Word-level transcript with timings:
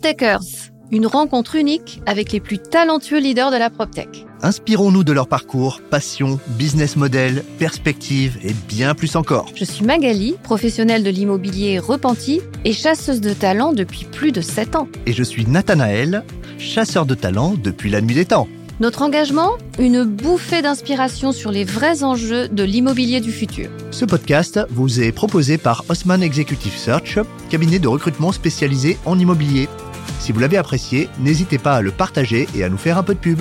PropTechers, 0.00 0.70
une 0.90 1.06
rencontre 1.06 1.56
unique 1.56 2.00
avec 2.06 2.32
les 2.32 2.40
plus 2.40 2.58
talentueux 2.58 3.20
leaders 3.20 3.50
de 3.50 3.56
la 3.56 3.68
PropTech. 3.68 4.26
Inspirons-nous 4.42 5.04
de 5.04 5.12
leur 5.12 5.28
parcours, 5.28 5.82
passion, 5.90 6.40
business 6.48 6.96
model, 6.96 7.44
perspective 7.58 8.38
et 8.42 8.54
bien 8.68 8.94
plus 8.94 9.14
encore. 9.14 9.46
Je 9.54 9.64
suis 9.64 9.84
Magali, 9.84 10.36
professionnelle 10.42 11.04
de 11.04 11.10
l'immobilier 11.10 11.78
repenti 11.78 12.40
et 12.64 12.72
chasseuse 12.72 13.20
de 13.20 13.34
talent 13.34 13.74
depuis 13.74 14.06
plus 14.06 14.32
de 14.32 14.40
7 14.40 14.76
ans. 14.76 14.88
Et 15.04 15.12
je 15.12 15.22
suis 15.22 15.46
Nathanaël, 15.46 16.24
chasseur 16.58 17.04
de 17.04 17.14
talent 17.14 17.54
depuis 17.62 17.90
la 17.90 18.00
nuit 18.00 18.14
des 18.14 18.24
temps. 18.24 18.48
Notre 18.80 19.02
engagement 19.02 19.58
Une 19.78 20.04
bouffée 20.04 20.62
d'inspiration 20.62 21.32
sur 21.32 21.50
les 21.50 21.64
vrais 21.64 22.02
enjeux 22.02 22.48
de 22.48 22.62
l'immobilier 22.62 23.20
du 23.20 23.30
futur. 23.30 23.68
Ce 23.90 24.06
podcast 24.06 24.58
vous 24.70 25.02
est 25.02 25.12
proposé 25.12 25.58
par 25.58 25.84
Osman 25.90 26.22
Executive 26.22 26.74
Search, 26.74 27.18
cabinet 27.50 27.78
de 27.78 27.88
recrutement 27.88 28.32
spécialisé 28.32 28.96
en 29.04 29.18
immobilier. 29.18 29.68
Si 30.20 30.32
vous 30.32 30.38
l'avez 30.38 30.58
apprécié, 30.58 31.08
n'hésitez 31.18 31.58
pas 31.58 31.76
à 31.76 31.80
le 31.80 31.90
partager 31.90 32.46
et 32.54 32.62
à 32.62 32.68
nous 32.68 32.76
faire 32.76 32.98
un 32.98 33.02
peu 33.02 33.14
de 33.14 33.18
pub. 33.18 33.40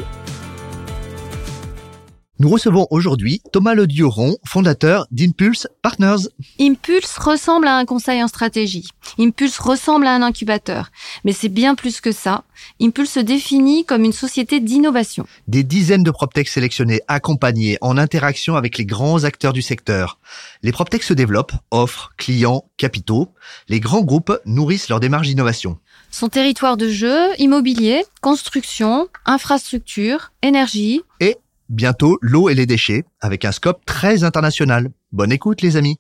Nous 2.42 2.48
recevons 2.48 2.88
aujourd'hui 2.90 3.42
Thomas 3.52 3.74
Ledioron, 3.74 4.38
fondateur 4.46 5.06
d'Impulse 5.12 5.68
Partners. 5.82 6.30
Impulse 6.58 7.18
ressemble 7.18 7.68
à 7.68 7.76
un 7.76 7.84
conseil 7.84 8.24
en 8.24 8.30
stratégie. 8.30 8.88
Impulse 9.20 9.60
ressemble 9.60 10.08
à 10.08 10.16
un 10.16 10.22
incubateur. 10.22 10.90
Mais 11.26 11.34
c'est 11.34 11.50
bien 11.50 11.76
plus 11.76 12.00
que 12.00 12.14
ça. 12.14 12.46
Impulse 12.82 13.12
se 13.12 13.20
définit 13.20 13.84
comme 13.84 14.06
une 14.06 14.14
société 14.14 14.62
d'innovation. 14.62 15.26
Des 15.50 15.64
dizaines 15.64 16.04
de 16.04 16.12
PropTech 16.12 16.48
sélectionnés, 16.48 17.02
accompagnés, 17.10 17.78
en 17.82 17.98
interaction 17.98 18.56
avec 18.56 18.78
les 18.78 18.86
grands 18.86 19.26
acteurs 19.26 19.52
du 19.52 19.62
secteur. 19.62 20.18
Les 20.64 20.72
PropTech 20.72 21.04
se 21.04 21.14
développent, 21.14 21.56
offrent, 21.72 22.14
clients, 22.16 22.64
capitaux. 22.78 23.34
Les 23.68 23.82
grands 23.82 24.04
groupes 24.04 24.40
nourrissent 24.46 24.88
leur 24.88 25.02
démarche 25.02 25.28
d'innovation. 25.28 25.78
Son 26.12 26.28
territoire 26.28 26.76
de 26.76 26.90
jeu, 26.90 27.30
immobilier, 27.38 28.04
construction, 28.22 29.08
infrastructure, 29.26 30.32
énergie. 30.42 31.02
Et 31.20 31.38
bientôt 31.70 32.18
l'eau 32.22 32.50
et 32.50 32.56
les 32.56 32.66
déchets, 32.66 33.06
avec 33.22 33.46
un 33.46 33.52
scope 33.52 33.86
très 33.86 34.24
international. 34.24 34.90
Bonne 35.12 35.32
écoute 35.32 35.62
les 35.62 35.78
amis. 35.78 35.98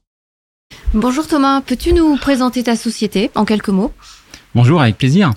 Bonjour 0.95 1.27
Thomas, 1.27 1.61
peux-tu 1.61 1.93
nous 1.93 2.17
présenter 2.17 2.63
ta 2.63 2.75
société 2.75 3.29
en 3.35 3.45
quelques 3.45 3.69
mots? 3.69 3.93
Bonjour, 4.55 4.81
avec 4.81 4.97
plaisir. 4.97 5.31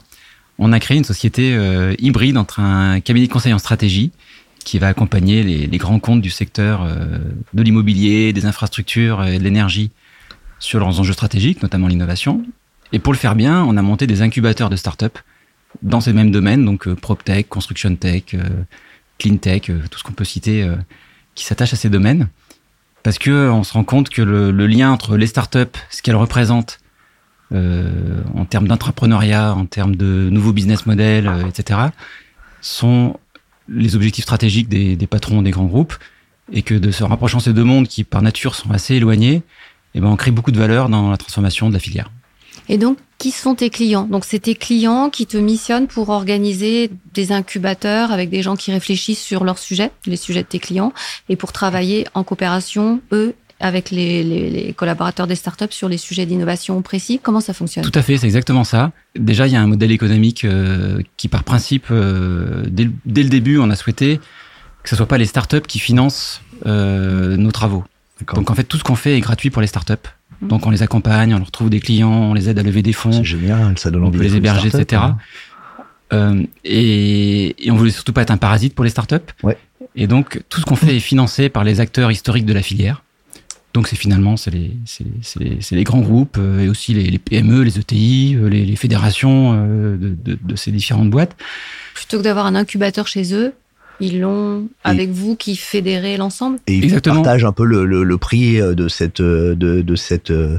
On 0.59 0.73
a 0.73 0.81
créé 0.81 0.97
une 0.97 1.05
société 1.05 1.55
euh, 1.55 1.95
hybride 1.99 2.39
entre 2.39 2.61
un 2.61 3.01
cabinet 3.01 3.27
de 3.27 3.33
conseil 3.33 3.53
en 3.53 3.59
stratégie 3.59 4.11
qui 4.65 4.79
va 4.79 4.89
accompagner 4.89 5.43
les, 5.43 5.67
les 5.67 5.79
grands 5.79 5.99
comptes 5.99 6.23
du 6.23 6.31
secteur 6.31 6.83
euh, 6.83 7.19
de 7.53 7.63
l'immobilier, 7.63 8.33
des 8.33 8.47
infrastructures 8.47 9.23
et 9.25 9.39
de 9.39 9.45
l'énergie 9.45 9.91
sur 10.59 10.79
leurs 10.79 10.99
enjeux 10.99 11.13
stratégiques, 11.13 11.63
notamment 11.63 11.89
l'innovation. 11.89 12.43
Et 12.93 12.99
pour 12.99 13.13
le 13.13 13.19
faire 13.19 13.35
bien, 13.35 13.65
on 13.65 13.77
a 13.77 13.83
monté 13.83 14.07
des 14.07 14.23
incubateurs 14.23 14.71
de 14.71 14.77
start-up 14.77 15.19
dans 15.83 16.01
ces 16.01 16.13
mêmes 16.13 16.31
domaines, 16.31 16.65
donc 16.65 16.87
euh, 16.87 16.95
PropTech, 16.95 17.49
Construction 17.49 17.97
Tech, 17.97 18.35
euh, 18.35 18.43
clean 19.19 19.37
tech, 19.37 19.71
euh, 19.71 19.81
tout 19.91 19.99
ce 19.99 20.05
qu'on 20.05 20.13
peut 20.13 20.25
citer 20.25 20.63
euh, 20.63 20.77
qui 21.35 21.45
s'attache 21.45 21.73
à 21.73 21.77
ces 21.77 21.89
domaines. 21.89 22.29
Parce 23.03 23.19
que 23.19 23.51
on 23.51 23.65
se 23.65 23.73
rend 23.73 23.85
compte 23.85 24.11
que 24.11 24.23
le, 24.23 24.67
lien 24.67 24.93
entre 24.93 25.17
les 25.17 25.27
startups, 25.27 25.79
ce 25.91 26.03
qu'elles 26.03 26.17
représentent 26.17 26.79
en 27.51 28.47
termes 28.47 28.67
d'entrepreneuriat, 28.67 29.53
en 29.55 29.67
termes 29.67 29.95
de 29.95 30.31
nouveaux 30.31 30.55
business 30.55 30.87
models, 30.87 31.31
etc., 31.47 31.81
sont 32.63 33.19
les 33.69 33.95
objectifs 33.95 34.25
stratégiques 34.25 34.71
des, 34.71 34.97
des, 34.97 35.07
patrons 35.07 35.43
des 35.43 35.51
grands 35.51 35.67
groupes. 35.67 35.95
Et 36.51 36.63
que 36.63 36.75
de 36.75 36.91
se 36.91 37.05
rapprochant 37.05 37.41
ces 37.41 37.53
deux 37.53 37.65
mondes 37.65 37.89
qui, 37.89 38.05
par 38.05 38.23
nature, 38.23 38.55
sont 38.55 38.71
assez 38.71 38.95
éloignés, 38.95 39.43
eh 39.95 40.01
ben, 40.01 40.07
on 40.07 40.17
crée 40.17 40.31
beaucoup 40.31 40.53
de 40.53 40.59
valeur 40.59 40.89
dans 40.89 41.11
la 41.11 41.19
transformation 41.19 41.69
de 41.69 41.75
la 41.75 41.81
filière. 41.81 42.11
Et 42.73 42.79
donc, 42.79 42.97
qui 43.19 43.33
sont 43.33 43.55
tes 43.55 43.69
clients? 43.69 44.05
Donc, 44.11 44.25
c'est 44.25 44.39
tes 44.39 44.55
clients 44.55 45.11
qui 45.11 45.27
te 45.27 45.37
missionnent 45.37 45.89
pour 45.89 46.09
organiser 46.09 46.91
des 47.13 47.31
incubateurs 47.31 48.13
avec 48.13 48.31
des 48.31 48.41
gens 48.41 48.57
qui 48.57 48.73
réfléchissent 48.73 49.21
sur 49.23 49.45
leurs 49.45 49.59
sujets, 49.59 49.91
les 50.07 50.17
sujets 50.17 50.43
de 50.43 50.49
tes 50.49 50.59
clients, 50.59 50.95
et 51.29 51.37
pour 51.37 51.53
travailler 51.53 52.07
en 52.15 52.25
coopération, 52.25 53.03
eux, 53.13 53.35
avec 53.61 53.91
les, 53.91 54.25
les, 54.25 54.49
les 54.49 54.73
collaborateurs 54.73 55.27
des 55.27 55.35
startups 55.35 55.67
sur 55.71 55.91
les 55.91 55.99
sujets 55.99 56.25
d'innovation 56.25 56.81
précis. 56.81 57.21
Comment 57.23 57.41
ça 57.41 57.53
fonctionne? 57.53 57.85
Tout 57.85 57.99
à 57.99 58.01
fait, 58.01 58.17
c'est 58.17 58.25
exactement 58.27 58.65
ça. 58.65 58.91
Déjà, 59.17 59.47
il 59.47 59.53
y 59.53 59.57
a 59.57 59.61
un 59.61 59.67
modèle 59.67 59.93
économique 59.93 60.47
euh, 60.47 61.03
qui, 61.19 61.29
par 61.29 61.45
principe, 61.45 61.89
euh, 61.91 62.65
dès, 62.69 62.89
dès, 63.05 63.23
le 63.23 63.29
début, 63.29 63.59
on 63.59 63.69
a 63.69 63.77
souhaité 63.77 64.19
que 64.83 64.89
ce 64.89 64.97
soit 64.97 65.07
pas 65.07 65.19
les 65.19 65.27
startups 65.27 65.61
qui 65.69 65.79
financent 65.79 66.41
euh, 66.65 67.37
nos 67.37 67.53
travaux. 67.53 67.85
Donc, 68.35 68.51
en 68.51 68.55
fait, 68.55 68.65
tout 68.65 68.79
ce 68.79 68.83
qu'on 68.83 68.97
fait 68.97 69.15
est 69.19 69.21
gratuit 69.21 69.51
pour 69.51 69.61
les 69.61 69.69
startups. 69.69 70.09
Donc 70.43 70.67
on 70.67 70.71
les 70.71 70.83
accompagne, 70.83 71.35
on 71.35 71.39
leur 71.39 71.51
trouve 71.51 71.71
des 71.71 71.81
clients, 71.81 72.11
on 72.11 72.35
les 72.35 72.49
aide 72.49 72.59
à 72.59 72.63
lever 72.63 72.83
des 72.83 72.93
fonds. 72.93 73.13
C'est 73.13 73.25
génial, 73.25 73.79
ça 73.79 73.91
donne 73.91 74.03
envie. 74.03 74.17
On 74.17 74.19
peut 74.19 74.25
les 74.25 74.37
héberger, 74.37 74.69
etc. 74.69 75.03
Hein. 75.05 75.17
Euh, 76.13 76.43
et, 76.65 77.67
et, 77.67 77.71
on 77.71 77.77
voulait 77.77 77.91
surtout 77.91 78.13
pas 78.13 78.23
être 78.23 78.31
un 78.31 78.37
parasite 78.37 78.75
pour 78.75 78.85
les 78.85 78.91
startups. 78.91 79.17
Ouais. 79.43 79.57
Et 79.95 80.07
donc 80.07 80.43
tout 80.49 80.61
ce 80.61 80.67
qu'on 80.67 80.77
fait 80.77 80.97
est 80.97 81.01
financé 81.01 81.49
par 81.49 81.65
les 81.65 81.81
acteurs 81.81 82.11
historiques 82.11 82.45
de 82.45 82.53
la 82.53 82.63
filière. 82.63 83.03
Donc 83.75 83.89
c'est 83.89 83.97
finalement 83.97 84.37
c'est 84.37 84.51
les, 84.51 84.77
les, 85.39 85.59
les, 85.71 85.85
grands 85.85 86.01
groupes 86.01 86.37
euh, 86.39 86.61
et 86.61 86.69
aussi 86.69 86.93
les, 86.93 87.05
les, 87.05 87.19
PME, 87.19 87.63
les 87.63 87.79
ETI, 87.79 88.37
euh, 88.37 88.49
les, 88.49 88.67
les 88.67 88.77
fédérations 88.77 89.55
euh, 89.55 89.97
de, 89.97 90.09
de, 90.09 90.39
de, 90.43 90.57
ces 90.57 90.71
différentes 90.71 91.09
boîtes. 91.09 91.35
Plutôt 91.95 92.19
que 92.19 92.23
d'avoir 92.23 92.45
un 92.45 92.55
incubateur 92.55 93.07
chez 93.07 93.35
eux, 93.35 93.55
ils 94.03 94.21
l'ont 94.21 94.69
avec 94.85 95.11
vous 95.11 95.37
qui 95.37 95.57
fédérez 95.57 96.17
l'ensemble? 96.17 96.59
Et 96.67 96.75
ils 96.75 96.85
Exactement. 96.85 97.23
partagent 97.23 97.45
un 97.45 97.53
peu 97.53 97.65
le, 97.65 97.87
le, 97.87 98.03
le, 98.05 98.19
prix 98.19 98.59
de 98.59 98.89
cette 98.89 99.23
de, 99.23 99.55
de 99.55 99.97
cette 99.97 100.31
euh, 100.31 100.59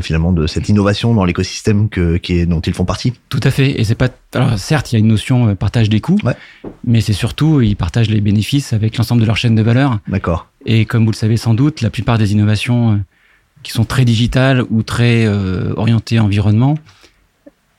finalement 0.00 0.32
de 0.32 0.46
cette 0.46 0.68
innovation 0.68 1.12
dans 1.12 1.24
l'écosystème 1.24 1.88
que 1.88 2.16
qui 2.16 2.38
est 2.38 2.46
dont 2.46 2.60
ils 2.60 2.72
font 2.74 2.84
partie. 2.84 3.12
Tout 3.28 3.40
à 3.42 3.50
fait. 3.50 3.80
Et 3.80 3.84
c'est 3.84 3.94
pas 3.94 4.08
alors 4.34 4.58
certes 4.58 4.92
il 4.92 4.94
y 4.94 4.96
a 4.96 5.00
une 5.00 5.08
notion 5.08 5.48
euh, 5.48 5.54
partage 5.54 5.88
des 5.88 6.00
coûts 6.00 6.18
ouais. 6.24 6.36
mais 6.84 7.00
c'est 7.00 7.12
surtout 7.12 7.60
ils 7.60 7.76
partagent 7.76 8.10
les 8.10 8.20
bénéfices 8.20 8.72
avec 8.72 8.96
l'ensemble 8.96 9.20
de 9.20 9.26
leur 9.26 9.36
chaîne 9.36 9.54
de 9.54 9.62
valeur. 9.62 9.98
D'accord. 10.08 10.48
Et 10.66 10.84
comme 10.86 11.04
vous 11.04 11.10
le 11.10 11.16
savez 11.16 11.36
sans 11.36 11.54
doute 11.54 11.80
la 11.80 11.90
plupart 11.90 12.18
des 12.18 12.32
innovations 12.32 12.92
euh, 12.92 12.96
qui 13.62 13.72
sont 13.72 13.84
très 13.84 14.04
digitales 14.04 14.62
ou 14.70 14.82
très 14.82 15.24
euh, 15.26 15.72
orientées 15.76 16.20
environnement 16.20 16.78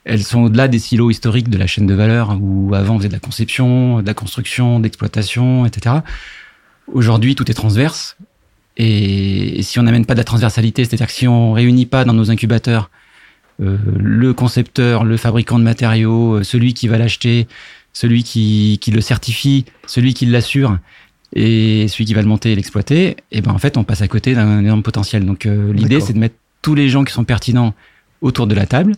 elles 0.05 0.23
sont 0.23 0.43
au-delà 0.43 0.67
des 0.67 0.79
silos 0.79 1.09
historiques 1.09 1.49
de 1.49 1.57
la 1.57 1.66
chaîne 1.66 1.88
de 1.88 1.93
valeur 1.95 2.38
où 2.39 2.73
avant 2.75 2.95
on 2.95 2.97
faisait 2.99 3.09
de 3.09 3.13
la 3.13 3.19
conception, 3.19 4.01
de 4.01 4.07
la 4.07 4.13
construction, 4.13 4.79
d'exploitation, 4.79 5.66
etc. 5.66 5.97
Aujourd'hui, 6.93 7.33
tout 7.33 7.49
est 7.49 7.55
transverse. 7.55 8.15
Et, 8.77 9.61
si 9.63 9.79
on 9.79 9.83
n'amène 9.83 10.05
pas 10.05 10.13
de 10.13 10.19
la 10.19 10.23
transversalité, 10.23 10.85
c'est-à-dire 10.85 11.07
que 11.07 11.13
si 11.13 11.27
on 11.27 11.53
réunit 11.53 11.88
pas 11.88 12.05
dans 12.05 12.13
nos 12.13 12.29
incubateurs 12.29 12.91
euh, 13.61 13.77
le 13.97 14.33
concepteur, 14.33 15.05
le 15.05 15.17
fabricant 15.17 15.57
de 15.57 15.63
matériaux, 15.63 16.44
celui 16.44 16.73
qui 16.75 16.88
va 16.88 16.99
l'acheter, 16.99 17.47
celui 17.91 18.23
qui, 18.23 18.77
qui, 18.81 18.91
le 18.91 19.01
certifie, 19.01 19.65
celui 19.88 20.13
qui 20.13 20.27
l'assure 20.27 20.77
et 21.33 21.88
celui 21.88 22.05
qui 22.05 22.13
va 22.13 22.21
le 22.21 22.27
monter 22.27 22.51
et 22.51 22.55
l'exploiter, 22.55 23.17
et 23.31 23.41
ben 23.41 23.51
en 23.51 23.57
fait 23.57 23.77
on 23.77 23.83
passe 23.83 24.01
à 24.01 24.07
côté 24.07 24.35
d'un 24.35 24.59
énorme 24.59 24.83
potentiel. 24.83 25.25
Donc 25.25 25.45
euh, 25.45 25.73
l'idée 25.73 25.99
c'est 26.01 26.13
de 26.13 26.19
mettre 26.19 26.35
tous 26.61 26.75
les 26.75 26.89
gens 26.89 27.03
qui 27.03 27.13
sont 27.13 27.23
pertinents 27.23 27.73
autour 28.21 28.45
de 28.45 28.55
la 28.55 28.65
table 28.65 28.95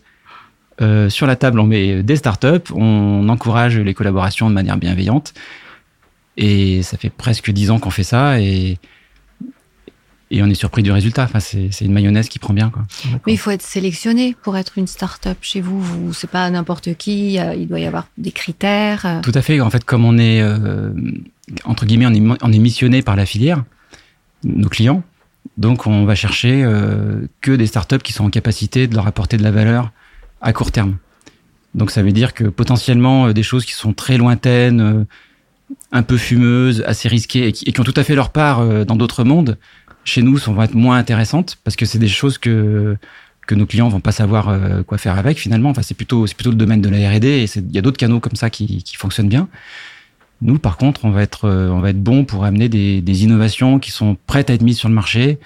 euh, 0.82 1.10
sur 1.10 1.28
la 1.28 1.36
table, 1.36 1.60
on 1.60 1.66
met 1.66 2.04
des 2.04 2.16
startups, 2.16 2.72
on 2.74 3.28
encourage 3.30 3.78
les 3.78 3.94
collaborations 3.94 4.50
de 4.50 4.56
manière 4.56 4.78
bienveillante. 4.78 5.34
Et 6.38 6.84
ça 6.84 6.98
fait 6.98 7.10
presque 7.10 7.52
dix 7.52 7.72
ans 7.72 7.80
qu'on 7.80 7.90
fait 7.90 8.04
ça 8.04 8.40
et, 8.40 8.78
et 10.30 10.44
on 10.44 10.46
est 10.46 10.54
surpris 10.56 10.84
du 10.84 10.92
résultat. 10.92 11.24
Enfin, 11.24 11.40
c'est 11.40 11.82
une 11.82 11.94
mayonnaise 11.94 12.30
qui 12.30 12.38
prend 12.38 12.54
bien. 12.54 12.70
Quoi. 12.70 12.84
Mais 13.26 13.34
il 13.34 13.38
faut 13.38 13.50
être 13.50 13.64
sélectionné 13.64 14.36
pour 14.44 14.56
être 14.56 14.78
une 14.78 14.86
startup 14.86 15.38
chez 15.42 15.62
vous. 15.62 15.82
vous 15.82 16.14
c'est 16.14 16.30
pas 16.30 16.48
n'importe 16.52 16.94
qui. 16.96 17.36
Il 17.36 17.68
doit 17.68 17.80
y 17.80 17.86
avoir 17.86 18.08
des 18.20 18.32
critères. 18.32 19.22
Tout 19.24 19.32
à 19.34 19.42
fait. 19.42 19.60
En 19.62 19.72
fait, 19.72 19.84
comme 19.84 20.06
on 20.06 20.20
est 20.20 20.42
euh, 20.42 20.92
entre 21.64 21.86
guillemets, 21.86 22.06
on 22.08 22.14
est, 22.14 22.38
on 22.42 22.52
est 22.52 22.60
missionné 22.60 23.02
par 23.02 23.16
la 23.16 23.26
filière, 23.26 23.64
nos 24.44 24.70
clients. 24.70 25.04
Donc, 25.58 25.88
on 25.88 26.06
va 26.06 26.16
chercher 26.16 26.64
euh, 26.64 27.26
que 27.42 27.52
des 27.52 27.68
startups 27.68 28.00
qui 28.00 28.14
sont 28.14 28.26
en 28.26 28.30
capacité 28.30 28.88
de 28.88 28.96
leur 28.96 29.08
apporter 29.08 29.38
de 29.38 29.44
la 29.44 29.52
valeur 29.52 29.92
à 30.42 30.54
court 30.54 30.72
terme. 30.72 30.98
Donc 31.78 31.92
ça 31.92 32.02
veut 32.02 32.12
dire 32.12 32.34
que 32.34 32.46
potentiellement 32.46 33.28
euh, 33.28 33.34
des 33.34 33.44
choses 33.44 33.66
qui 33.66 33.74
sont 33.74 33.94
très 33.94 34.18
lointaines, 34.18 34.82
euh, 34.82 35.04
un 35.92 36.04
peu 36.04 36.18
fumeuses, 36.18 36.84
assez 36.86 37.08
risquées 37.08 37.48
et 37.48 37.52
qui, 37.52 37.80
ont 37.80 37.84
tout 37.84 37.94
à 37.96 38.04
fait 38.04 38.16
leur 38.16 38.32
part 38.32 38.60
euh, 38.60 38.86
dans 38.86 38.96
d'autres 38.96 39.24
mondes, 39.24 39.58
chez 40.04 40.22
nous, 40.22 40.38
vont 40.38 40.62
être 40.62 40.74
moins 40.74 40.98
intéressantes 40.98 41.58
parce 41.64 41.76
que 41.76 41.86
c'est 41.86 42.00
des 42.00 42.08
choses 42.08 42.38
que 42.38 42.98
que 43.46 43.56
nos 43.56 43.66
clients 43.66 43.88
vont 43.88 44.02
pas 44.02 44.12
savoir 44.12 44.60
quoi 44.86 44.98
faire 44.98 45.18
avec 45.18 45.38
finalement. 45.38 45.70
Enfin, 45.70 45.82
c'est 45.82 45.94
plutôt 45.94 46.26
plutôt 46.26 46.50
le 46.50 46.58
domaine 46.58 46.82
de 46.82 46.90
la 46.90 46.98
R&D 47.10 47.28
et 47.28 47.46
il 47.58 47.72
y 47.74 47.78
a 47.78 47.82
d'autres 47.82 47.98
canaux 47.98 48.20
comme 48.20 48.36
ça 48.36 48.50
qui, 48.50 48.84
qui 48.84 48.98
fonctionnent 48.98 49.30
bien. 49.30 49.48
Nous, 50.42 50.60
par 50.60 50.76
contre, 50.76 51.06
on 51.06 51.12
va 51.12 51.22
être 51.22 51.50
on 51.50 51.80
va 51.80 51.92
être 51.92 52.02
bon 52.02 52.26
pour 52.26 52.44
amener 52.44 52.68
des 52.68 53.24
innovations 53.24 53.80
qui 53.80 53.92
sont 53.92 54.18
prêtes 54.28 54.50
à 54.50 54.54
être 54.54 54.64
mises 54.64 54.78
sur 54.78 54.90
le 54.90 54.96
marché 54.96 55.40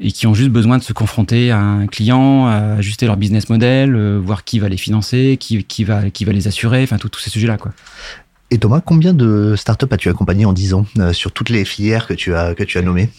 et 0.00 0.12
qui 0.12 0.26
ont 0.26 0.34
juste 0.34 0.50
besoin 0.50 0.78
de 0.78 0.82
se 0.82 0.92
confronter 0.92 1.50
à 1.50 1.58
un 1.58 1.86
client, 1.86 2.46
à 2.46 2.76
ajuster 2.76 3.06
leur 3.06 3.16
business 3.16 3.48
model, 3.48 3.96
euh, 3.96 4.18
voir 4.18 4.44
qui 4.44 4.58
va 4.58 4.68
les 4.68 4.76
financer, 4.76 5.36
qui, 5.38 5.64
qui, 5.64 5.84
va, 5.84 6.10
qui 6.10 6.24
va 6.24 6.32
les 6.32 6.46
assurer, 6.46 6.82
enfin 6.84 6.98
tous 6.98 7.18
ces 7.18 7.30
sujets-là. 7.30 7.58
quoi. 7.58 7.72
Et 8.50 8.58
Thomas, 8.58 8.80
combien 8.80 9.12
de 9.12 9.54
startups 9.56 9.88
as-tu 9.90 10.08
accompagné 10.08 10.44
en 10.44 10.52
10 10.52 10.74
ans 10.74 10.86
euh, 10.98 11.12
sur 11.12 11.32
toutes 11.32 11.50
les 11.50 11.64
filières 11.64 12.06
que 12.06 12.14
tu 12.14 12.34
as, 12.34 12.54
que 12.54 12.62
tu 12.62 12.78
as 12.78 12.82
nommées? 12.82 13.10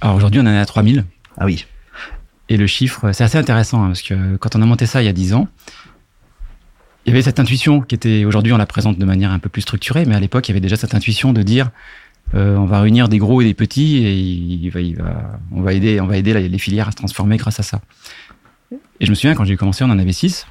Alors 0.00 0.16
aujourd'hui, 0.16 0.40
on 0.40 0.44
en 0.44 0.50
est 0.50 0.58
à 0.58 0.66
3000. 0.66 1.04
Ah 1.38 1.46
oui. 1.46 1.66
Et 2.48 2.56
le 2.56 2.66
chiffre, 2.66 3.12
c'est 3.12 3.22
assez 3.22 3.38
intéressant 3.38 3.84
hein, 3.84 3.88
parce 3.88 4.02
que 4.02 4.36
quand 4.36 4.56
on 4.56 4.62
a 4.62 4.66
monté 4.66 4.86
ça 4.86 5.02
il 5.02 5.06
y 5.06 5.08
a 5.08 5.12
10 5.12 5.34
ans, 5.34 5.48
il 7.06 7.10
y 7.10 7.12
avait 7.12 7.22
cette 7.22 7.38
intuition 7.38 7.80
qui 7.80 7.94
était 7.94 8.24
aujourd'hui 8.24 8.52
on 8.52 8.58
la 8.58 8.66
présente 8.66 8.98
de 8.98 9.04
manière 9.04 9.30
un 9.30 9.38
peu 9.38 9.48
plus 9.48 9.62
structurée, 9.62 10.04
mais 10.04 10.16
à 10.16 10.20
l'époque 10.20 10.48
il 10.48 10.50
y 10.50 10.54
avait 10.54 10.60
déjà 10.60 10.76
cette 10.76 10.94
intuition 10.94 11.32
de 11.32 11.42
dire 11.42 11.70
euh, 12.34 12.56
on 12.56 12.64
va 12.64 12.80
réunir 12.80 13.08
des 13.08 13.18
gros 13.18 13.40
et 13.40 13.44
des 13.44 13.54
petits 13.54 14.04
et 14.04 14.12
il 14.12 14.70
va, 14.70 14.80
il 14.80 14.96
va, 14.96 15.40
on 15.52 15.62
va 15.62 15.72
aider, 15.72 16.00
on 16.00 16.06
va 16.06 16.16
aider 16.16 16.48
les 16.48 16.58
filières 16.58 16.88
à 16.88 16.90
se 16.92 16.96
transformer 16.96 17.36
grâce 17.36 17.58
à 17.58 17.62
ça. 17.62 17.80
Et 19.00 19.06
je 19.06 19.10
me 19.10 19.14
souviens 19.14 19.34
quand 19.34 19.44
j'ai 19.44 19.56
commencé, 19.56 19.82
on 19.84 19.90
en 19.90 19.98
avait 19.98 20.12
six. 20.12 20.46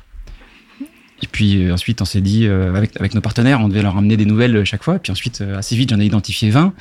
Et 1.21 1.27
puis 1.27 1.63
euh, 1.63 1.73
ensuite, 1.73 2.01
on 2.01 2.05
s'est 2.05 2.21
dit 2.21 2.47
euh, 2.47 2.75
avec, 2.75 2.97
avec 2.99 3.13
nos 3.13 3.21
partenaires, 3.21 3.61
on 3.61 3.69
devait 3.69 3.81
leur 3.81 3.93
ramener 3.93 4.17
des 4.17 4.25
nouvelles 4.25 4.65
chaque 4.65 4.83
fois. 4.83 4.97
Et 4.97 4.99
puis 4.99 5.11
ensuite, 5.11 5.41
assez 5.41 5.75
vite, 5.75 5.89
j'en 5.91 5.99
ai 5.99 6.05
identifié 6.05 6.49
20. 6.49 6.73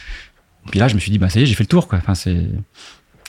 Et 0.67 0.71
puis 0.71 0.81
là, 0.81 0.89
je 0.89 0.95
me 0.95 1.01
suis 1.01 1.11
dit, 1.11 1.19
bah 1.19 1.29
ça 1.29 1.39
y 1.39 1.45
est, 1.45 1.47
j'ai 1.47 1.55
fait 1.55 1.65
le 1.65 1.69
tour, 1.69 1.87
quoi. 1.87 1.99
Enfin, 1.99 2.15
c'est 2.15 2.47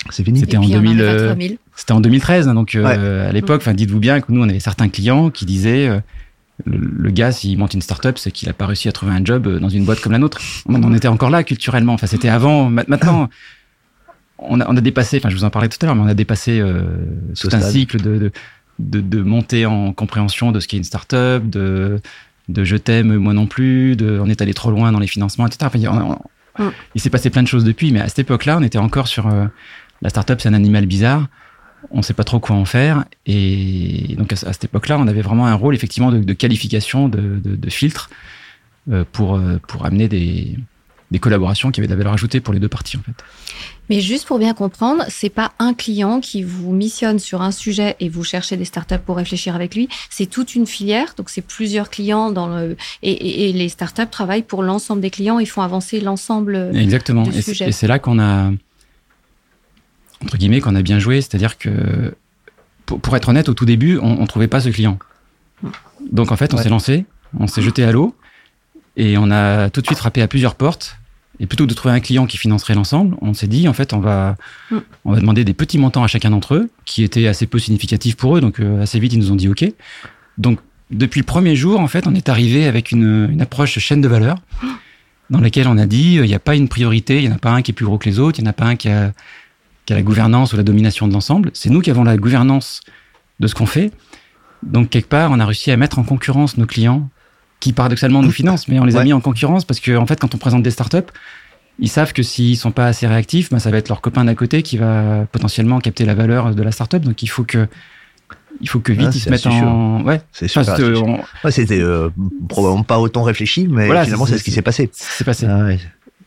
c'est 0.10 0.24
fini. 0.24 0.39
C'était 0.39 0.57
en, 0.57 0.62
2000, 0.62 1.57
c'était 1.75 1.92
en 1.92 2.00
2013. 2.00 2.48
Hein, 2.48 2.56
donc 2.56 2.74
à 2.74 3.31
l'époque, 3.31 3.62
enfin, 3.62 3.74
dites-vous 3.74 4.00
bien 4.00 4.22
que 4.22 4.31
nous, 4.31 4.42
on 4.42 4.50
avait 4.50 4.60
certains 4.60 4.89
clients 4.89 5.30
qui 5.30 5.45
disaient 5.45 6.01
le, 6.65 7.09
gars, 7.11 7.31
s'il 7.31 7.57
monte 7.57 7.73
une 7.73 7.81
start-up, 7.81 8.17
c'est 8.17 8.31
qu'il 8.31 8.50
a 8.50 8.53
pas 8.53 8.65
réussi 8.65 8.89
à 8.89 8.91
trouver 8.91 9.13
un 9.13 9.23
job 9.23 9.47
dans 9.59 9.69
une 9.69 9.85
boîte 9.85 10.01
comme 10.01 10.11
la 10.11 10.17
nôtre. 10.17 10.39
On 10.67 10.75
en 10.75 10.94
était 10.94 11.07
encore 11.07 11.29
là 11.29 11.44
culturellement. 11.44 11.94
Enfin, 11.94 12.07
c'était 12.07 12.29
avant. 12.29 12.69
Maintenant, 12.69 13.29
on 14.38 14.59
a, 14.59 14.69
on 14.69 14.75
a, 14.75 14.81
dépassé. 14.81 15.17
Enfin, 15.17 15.29
je 15.29 15.35
vous 15.35 15.44
en 15.44 15.50
parlais 15.50 15.69
tout 15.69 15.77
à 15.81 15.85
l'heure, 15.85 15.95
mais 15.95 16.01
on 16.01 16.07
a 16.07 16.13
dépassé 16.13 16.59
euh, 16.59 16.83
tout 17.39 17.50
un 17.51 17.61
cycle 17.61 18.01
de, 18.01 18.17
de, 18.17 18.31
de, 18.79 19.01
de 19.01 19.21
montée 19.21 19.65
en 19.65 19.94
compréhension 19.94 20.51
de 20.51 20.59
ce 20.59 20.67
qu'est 20.67 20.77
une 20.77 20.83
start-up, 20.83 21.44
de, 21.45 22.00
de 22.50 22.63
je 22.63 22.75
t'aime, 22.75 23.15
moi 23.17 23.33
non 23.33 23.47
plus, 23.47 23.95
de 23.95 24.19
on 24.21 24.27
est 24.27 24.41
allé 24.41 24.53
trop 24.53 24.71
loin 24.71 24.91
dans 24.91 25.00
les 25.00 25.07
financements, 25.07 25.47
etc. 25.47 25.65
Enfin, 25.65 26.19
mm. 26.57 26.69
il 26.95 27.01
s'est 27.01 27.09
passé 27.09 27.29
plein 27.29 27.44
de 27.44 27.47
choses 27.47 27.63
depuis, 27.63 27.91
mais 27.91 28.01
à 28.01 28.07
cette 28.07 28.19
époque-là, 28.19 28.57
on 28.57 28.63
était 28.63 28.77
encore 28.77 29.07
sur 29.07 29.27
euh, 29.27 29.45
la 30.01 30.09
start-up, 30.09 30.39
c'est 30.41 30.50
un 30.50 30.53
animal 30.53 30.85
bizarre 30.85 31.27
on 31.91 31.97
ne 31.97 32.01
sait 32.01 32.13
pas 32.13 32.23
trop 32.23 32.39
quoi 32.39 32.55
en 32.55 32.65
faire. 32.65 33.05
Et 33.25 34.15
donc 34.17 34.33
à, 34.33 34.35
cette 34.35 34.65
époque-là, 34.65 34.97
on 34.99 35.07
avait 35.07 35.21
vraiment 35.21 35.47
un 35.47 35.55
rôle 35.55 35.75
effectivement 35.75 36.11
de, 36.11 36.33
qualification, 36.33 37.09
de, 37.09 37.69
filtre 37.69 38.09
euh, 38.91 39.03
pour, 39.11 39.35
euh, 39.35 39.59
pour 39.67 39.85
amener 39.85 40.07
des, 40.07 40.57
collaborations 41.19 41.71
qui 41.71 41.79
avaient 41.79 41.87
de 41.87 41.91
la 41.91 41.97
valeur 41.97 42.13
ajoutée 42.13 42.39
pour 42.39 42.53
les 42.53 42.59
deux 42.59 42.69
parties 42.69 42.97
en 42.97 43.01
fait. 43.01 43.23
Mais 43.89 44.01
juste 44.01 44.27
pour 44.27 44.37
bien 44.37 44.53
comprendre, 44.53 45.03
c'est 45.09 45.31
pas 45.31 45.51
un 45.57 45.73
client 45.73 46.19
qui 46.19 46.43
vous 46.43 46.71
missionne 46.71 47.17
sur 47.17 47.41
un 47.41 47.49
sujet 47.49 47.95
et 47.99 48.07
vous 48.07 48.23
cherchez 48.23 48.55
des 48.55 48.65
startups 48.65 48.99
pour 49.03 49.17
réfléchir 49.17 49.55
avec 49.55 49.73
lui. 49.73 49.89
C'est 50.11 50.27
toute 50.27 50.53
une 50.53 50.67
filière, 50.67 51.15
donc 51.17 51.31
c'est 51.31 51.41
plusieurs 51.41 51.89
clients 51.89 52.31
dans 52.31 52.47
le 52.47 52.77
et, 53.01 53.51
les 53.51 53.69
startups 53.69 54.05
travaillent 54.11 54.43
pour 54.43 54.61
l'ensemble 54.61 55.01
des 55.01 55.09
clients. 55.09 55.39
Ils 55.39 55.47
font 55.47 55.63
avancer 55.63 55.99
l'ensemble. 55.99 56.71
Exactement. 56.75 57.23
et 57.25 57.71
c'est 57.71 57.87
là 57.87 57.97
qu'on 57.97 58.19
a 58.19 58.51
entre 60.24 60.38
guillemets, 60.38 60.62
qu'on 60.62 60.75
a 60.75 60.81
bien 60.81 61.00
joué. 61.00 61.21
C'est-à-dire 61.21 61.57
que, 61.57 62.16
pour, 62.86 63.16
être 63.16 63.30
honnête, 63.30 63.50
au 63.50 63.54
tout 63.54 63.66
début, 63.66 63.98
on 64.01 64.21
ne 64.21 64.25
trouvait 64.25 64.48
pas 64.48 64.62
ce 64.62 64.69
client. 64.69 64.98
Donc 66.12 66.31
en 66.31 66.36
fait, 66.36 66.54
on 66.54 66.57
s'est 66.57 66.69
lancé, 66.69 67.06
on 67.38 67.48
s'est 67.48 67.62
jeté 67.62 67.83
à 67.83 67.92
l'eau, 67.92 68.16
et 68.98 69.18
on 69.18 69.30
a 69.31 69.69
tout 69.69 69.81
de 69.81 69.86
suite 69.86 70.00
frappé 70.00 70.21
à 70.21 70.27
plusieurs 70.27 70.56
portes. 70.56 70.98
Et 71.42 71.45
plutôt 71.45 71.63
que 71.63 71.69
de 71.69 71.74
trouver 71.74 71.94
un 71.94 72.01
client 72.01 72.25
qui 72.25 72.38
financerait 72.38 72.75
l'ensemble, 72.75 73.16
on 73.21 73.33
s'est 73.33 73.48
dit, 73.48 73.69
en 73.69 73.74
fait, 73.74 73.94
on 73.94 74.00
va, 74.00 74.36
mm. 74.71 74.77
on 75.06 75.13
va 75.13 75.19
demander 75.21 75.45
des 75.45 75.54
petits 75.54 75.77
montants 75.77 76.04
à 76.04 76.07
chacun 76.07 76.31
d'entre 76.31 76.56
eux, 76.56 76.69
qui 76.86 77.04
étaient 77.04 77.27
assez 77.27 77.48
peu 77.48 77.60
significatifs 77.60 78.18
pour 78.18 78.36
eux. 78.36 78.42
Donc 78.42 78.60
euh, 78.60 78.81
assez 78.81 79.00
vite, 79.00 79.13
ils 79.13 79.19
nous 79.19 79.31
ont 79.31 79.36
dit 79.36 79.48
OK. 79.48 79.63
Donc 80.38 80.60
depuis 80.92 81.19
le 81.19 81.25
premier 81.25 81.56
jour, 81.56 81.80
en 81.80 81.88
fait, 81.88 82.07
on 82.07 82.15
est 82.15 82.30
arrivé 82.30 82.65
avec 82.65 82.92
une, 82.92 83.30
une 83.31 83.42
approche 83.42 83.77
chaîne 83.80 84.01
de 84.01 84.07
valeur 84.07 84.38
dans 85.30 85.39
laquelle 85.39 85.68
on 85.68 85.77
a 85.77 85.86
dit, 85.86 86.15
il 86.15 86.24
n'y 86.24 86.33
a 86.33 86.39
pas 86.39 86.56
une 86.56 86.68
priorité, 86.68 87.18
il 87.18 87.27
n'y 87.27 87.31
en 87.31 87.36
a 87.36 87.39
pas 87.39 87.51
un 87.51 87.62
qui 87.62 87.72
est 87.72 87.74
plus 87.74 87.86
gros 87.86 87.98
que 87.98 88.10
les 88.10 88.19
autres, 88.19 88.39
il 88.39 88.44
n'y 88.44 88.48
en 88.48 88.51
a 88.51 88.54
pas 88.54 88.65
un 88.65 88.75
qui 88.75 88.89
a 88.89 89.13
qui 89.89 89.94
a 89.94 89.95
la 89.95 90.03
gouvernance 90.03 90.53
ou 90.53 90.56
la 90.56 90.62
domination 90.62 91.07
de 91.07 91.13
l'ensemble. 91.13 91.50
C'est 91.56 91.71
nous 91.71 91.81
qui 91.81 91.89
avons 91.89 92.03
la 92.03 92.15
gouvernance 92.15 92.81
de 93.39 93.47
ce 93.47 93.56
qu'on 93.56 93.65
fait. 93.65 93.89
Donc, 94.62 94.91
quelque 94.91 95.09
part, 95.09 95.31
on 95.31 95.39
a 95.39 95.45
réussi 95.47 95.71
à 95.71 95.77
mettre 95.77 95.97
en 95.97 96.03
concurrence 96.03 96.57
nos 96.57 96.68
clients 96.68 97.09
qui, 97.59 97.74
paradoxalement, 97.74 98.21
nous 98.21 98.30
financent, 98.30 98.68
mais 98.68 98.80
on 98.80 98.86
les 98.86 98.97
a 98.97 99.03
mis 99.03 99.13
en 99.13 99.19
concurrence 99.19 99.65
parce 99.65 99.80
qu'en 99.80 99.95
en 99.95 100.06
fait, 100.06 100.19
quand 100.19 100.36
on 100.36 100.38
présente 100.38 100.62
des 100.62 100.69
startups, 100.69 101.09
ils 101.80 101.89
savent 101.89 102.13
que 102.13 102.21
s'ils 102.21 102.56
sont 102.56 102.69
pas 102.69 102.86
assez 102.86 103.07
réactifs, 103.07 103.50
ben, 103.50 103.57
ça 103.57 103.71
va 103.71 103.77
être 103.77 103.89
leur 103.89 104.01
copain 104.01 104.25
d'à 104.25 104.36
côté 104.36 104.62
qui 104.62 104.77
va 104.77 105.25
potentiellement 105.31 105.80
capter 105.80 106.06
la 106.06 106.13
valeur 106.13 106.53
de 106.53 106.62
la 106.62 106.71
startup. 106.71 107.01
Donc, 107.01 107.24
il 107.24 107.27
faut 107.27 107.44
que 107.44 107.68
il 108.62 108.69
faut 108.69 108.80
que 108.80 108.91
vite 108.91 109.07
ah, 109.07 109.12
ils 109.13 109.19
se 109.19 109.30
mettent 109.30 109.47
en 109.47 110.03
ouais. 110.03 110.21
C'est 110.31 110.47
sûr 110.47 110.63
c'était 111.51 111.80
euh, 111.80 112.09
probablement 112.47 112.83
pas 112.83 113.00
autant 113.00 113.24
réfléchi 113.24 113.68
mais 113.69 113.86
finalement 114.03 114.25
c'est 114.25 114.38
ce 114.38 114.44
qui 114.44 114.51
s'est 114.51 114.62
passé. 114.62 114.89
c'est 114.91 115.24
passé. 115.24 115.45
Ah, 115.47 115.69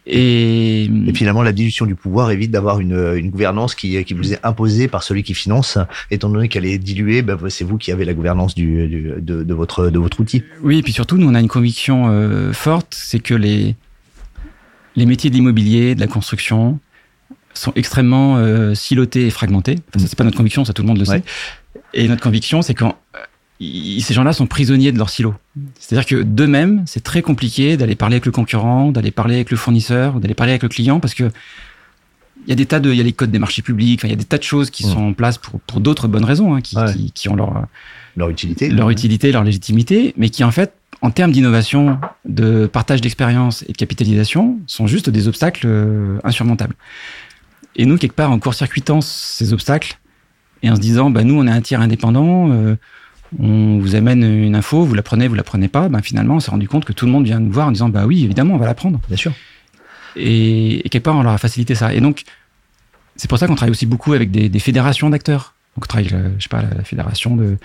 et, 0.06 0.84
et 0.84 1.14
finalement, 1.14 1.42
la 1.42 1.52
dilution 1.52 1.86
du 1.86 1.94
pouvoir 1.94 2.30
évite 2.30 2.50
d'avoir 2.50 2.80
une, 2.80 3.14
une 3.16 3.30
gouvernance 3.30 3.74
qui, 3.74 4.04
qui 4.04 4.14
vous 4.14 4.32
est 4.32 4.40
imposée 4.42 4.88
par 4.88 5.02
celui 5.02 5.22
qui 5.22 5.34
finance, 5.34 5.78
étant 6.10 6.28
donné 6.28 6.48
qu'elle 6.48 6.66
est 6.66 6.78
diluée, 6.78 7.22
ben, 7.22 7.38
c'est 7.48 7.64
vous 7.64 7.78
qui 7.78 7.92
avez 7.92 8.04
la 8.04 8.14
gouvernance 8.14 8.54
du, 8.54 8.88
du, 8.88 9.12
de, 9.18 9.42
de, 9.42 9.54
votre, 9.54 9.90
de 9.90 9.98
votre 9.98 10.20
outil. 10.20 10.42
Oui, 10.62 10.78
et 10.78 10.82
puis 10.82 10.92
surtout, 10.92 11.18
nous, 11.18 11.28
on 11.28 11.34
a 11.34 11.40
une 11.40 11.48
conviction 11.48 12.08
euh, 12.08 12.52
forte, 12.52 12.94
c'est 12.98 13.20
que 13.20 13.34
les, 13.34 13.76
les 14.96 15.06
métiers 15.06 15.30
de 15.30 15.34
l'immobilier, 15.34 15.94
de 15.94 16.00
la 16.00 16.08
construction, 16.08 16.80
sont 17.54 17.72
extrêmement 17.76 18.38
euh, 18.38 18.74
silotés 18.74 19.26
et 19.26 19.30
fragmentés. 19.30 19.78
Enfin, 19.94 20.06
c'est 20.06 20.16
pas 20.16 20.24
notre 20.24 20.38
conviction, 20.38 20.64
ça 20.64 20.72
tout 20.72 20.82
le 20.82 20.88
monde 20.88 20.98
le 20.98 21.04
sait. 21.04 21.22
Et 21.94 22.08
notre 22.08 22.22
conviction, 22.22 22.62
c'est 22.62 22.74
ces 24.00 24.14
gens-là 24.14 24.32
sont 24.32 24.46
prisonniers 24.46 24.92
de 24.92 24.98
leur 24.98 25.10
silo. 25.10 25.34
C'est-à-dire 25.78 26.06
que 26.06 26.22
d'eux-mêmes, 26.22 26.82
c'est 26.86 27.02
très 27.02 27.22
compliqué 27.22 27.76
d'aller 27.76 27.94
parler 27.94 28.16
avec 28.16 28.26
le 28.26 28.32
concurrent, 28.32 28.90
d'aller 28.90 29.10
parler 29.10 29.34
avec 29.34 29.50
le 29.50 29.56
fournisseur, 29.56 30.16
ou 30.16 30.20
d'aller 30.20 30.34
parler 30.34 30.52
avec 30.52 30.62
le 30.62 30.68
client, 30.68 31.00
parce 31.00 31.14
que 31.14 31.30
il 32.44 32.50
y 32.50 32.52
a 32.52 32.56
des 32.56 32.66
tas 32.66 32.80
de, 32.80 32.90
il 32.90 32.96
y 32.96 33.00
a 33.00 33.04
les 33.04 33.12
codes 33.12 33.30
des 33.30 33.38
marchés 33.38 33.62
publics, 33.62 34.00
il 34.02 34.10
y 34.10 34.12
a 34.12 34.16
des 34.16 34.24
tas 34.24 34.38
de 34.38 34.42
choses 34.42 34.70
qui 34.70 34.84
mmh. 34.84 34.90
sont 34.90 35.00
en 35.00 35.12
place 35.12 35.38
pour, 35.38 35.60
pour 35.60 35.80
d'autres 35.80 36.08
bonnes 36.08 36.24
raisons, 36.24 36.54
hein, 36.54 36.60
qui, 36.60 36.76
qui, 36.92 37.12
qui, 37.12 37.28
ont 37.28 37.36
leur 37.36 37.66
leur 38.16 38.28
utilité, 38.28 38.68
leur 38.68 38.90
utilité, 38.90 39.32
leur 39.32 39.44
légitimité, 39.44 40.12
mais 40.16 40.28
qui 40.28 40.42
en 40.44 40.50
fait, 40.50 40.72
en 41.02 41.10
termes 41.10 41.32
d'innovation, 41.32 41.98
de 42.24 42.66
partage 42.66 43.00
d'expérience 43.00 43.62
et 43.68 43.72
de 43.72 43.76
capitalisation, 43.76 44.58
sont 44.66 44.86
juste 44.86 45.08
des 45.08 45.28
obstacles 45.28 45.66
euh, 45.66 46.18
insurmontables. 46.24 46.74
Et 47.76 47.86
nous, 47.86 47.96
quelque 47.96 48.14
part, 48.14 48.30
en 48.30 48.38
court-circuitant 48.38 49.00
ces 49.00 49.52
obstacles 49.52 49.98
et 50.62 50.70
en 50.70 50.76
se 50.76 50.80
disant, 50.80 51.10
bah 51.10 51.24
nous, 51.24 51.34
on 51.34 51.46
est 51.46 51.50
un 51.50 51.60
tiers 51.60 51.80
indépendant. 51.80 52.50
Euh, 52.50 52.76
on 53.38 53.78
vous 53.78 53.94
amène 53.94 54.22
une 54.22 54.54
info, 54.54 54.84
vous 54.84 54.94
la 54.94 55.02
prenez, 55.02 55.28
vous 55.28 55.34
la 55.34 55.42
prenez 55.42 55.68
pas, 55.68 55.88
ben 55.88 56.02
finalement 56.02 56.36
on 56.36 56.40
s'est 56.40 56.50
rendu 56.50 56.68
compte 56.68 56.84
que 56.84 56.92
tout 56.92 57.06
le 57.06 57.12
monde 57.12 57.24
vient 57.24 57.40
nous 57.40 57.52
voir 57.52 57.68
en 57.68 57.72
disant 57.72 57.88
bah 57.88 58.06
oui 58.06 58.24
évidemment 58.24 58.54
on 58.54 58.58
va 58.58 58.66
la 58.66 58.74
prendre. 58.74 59.00
Bien 59.08 59.16
sûr. 59.16 59.32
Et, 60.16 60.82
quelque 60.90 61.04
part 61.04 61.16
on 61.16 61.22
leur 61.22 61.32
a 61.32 61.38
facilité 61.38 61.74
ça. 61.74 61.94
Et 61.94 62.00
donc 62.00 62.24
c'est 63.16 63.28
pour 63.28 63.38
ça 63.38 63.46
qu'on 63.46 63.54
travaille 63.54 63.70
aussi 63.70 63.86
beaucoup 63.86 64.12
avec 64.12 64.30
des, 64.30 64.58
fédérations 64.58 65.10
d'acteurs. 65.10 65.54
Donc 65.76 65.84
on 65.84 65.86
travaille, 65.86 66.12
avec, 66.12 66.32
je 66.38 66.42
sais 66.42 66.48
pas, 66.48 66.62
la, 66.62 66.84
fédération 66.84 67.36
de, 67.36 67.56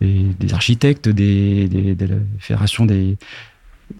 des, 0.00 0.54
architectes, 0.54 1.08
des, 1.08 1.68
de 1.68 2.06
la 2.06 2.16
fédération 2.38 2.86
des, 2.86 3.16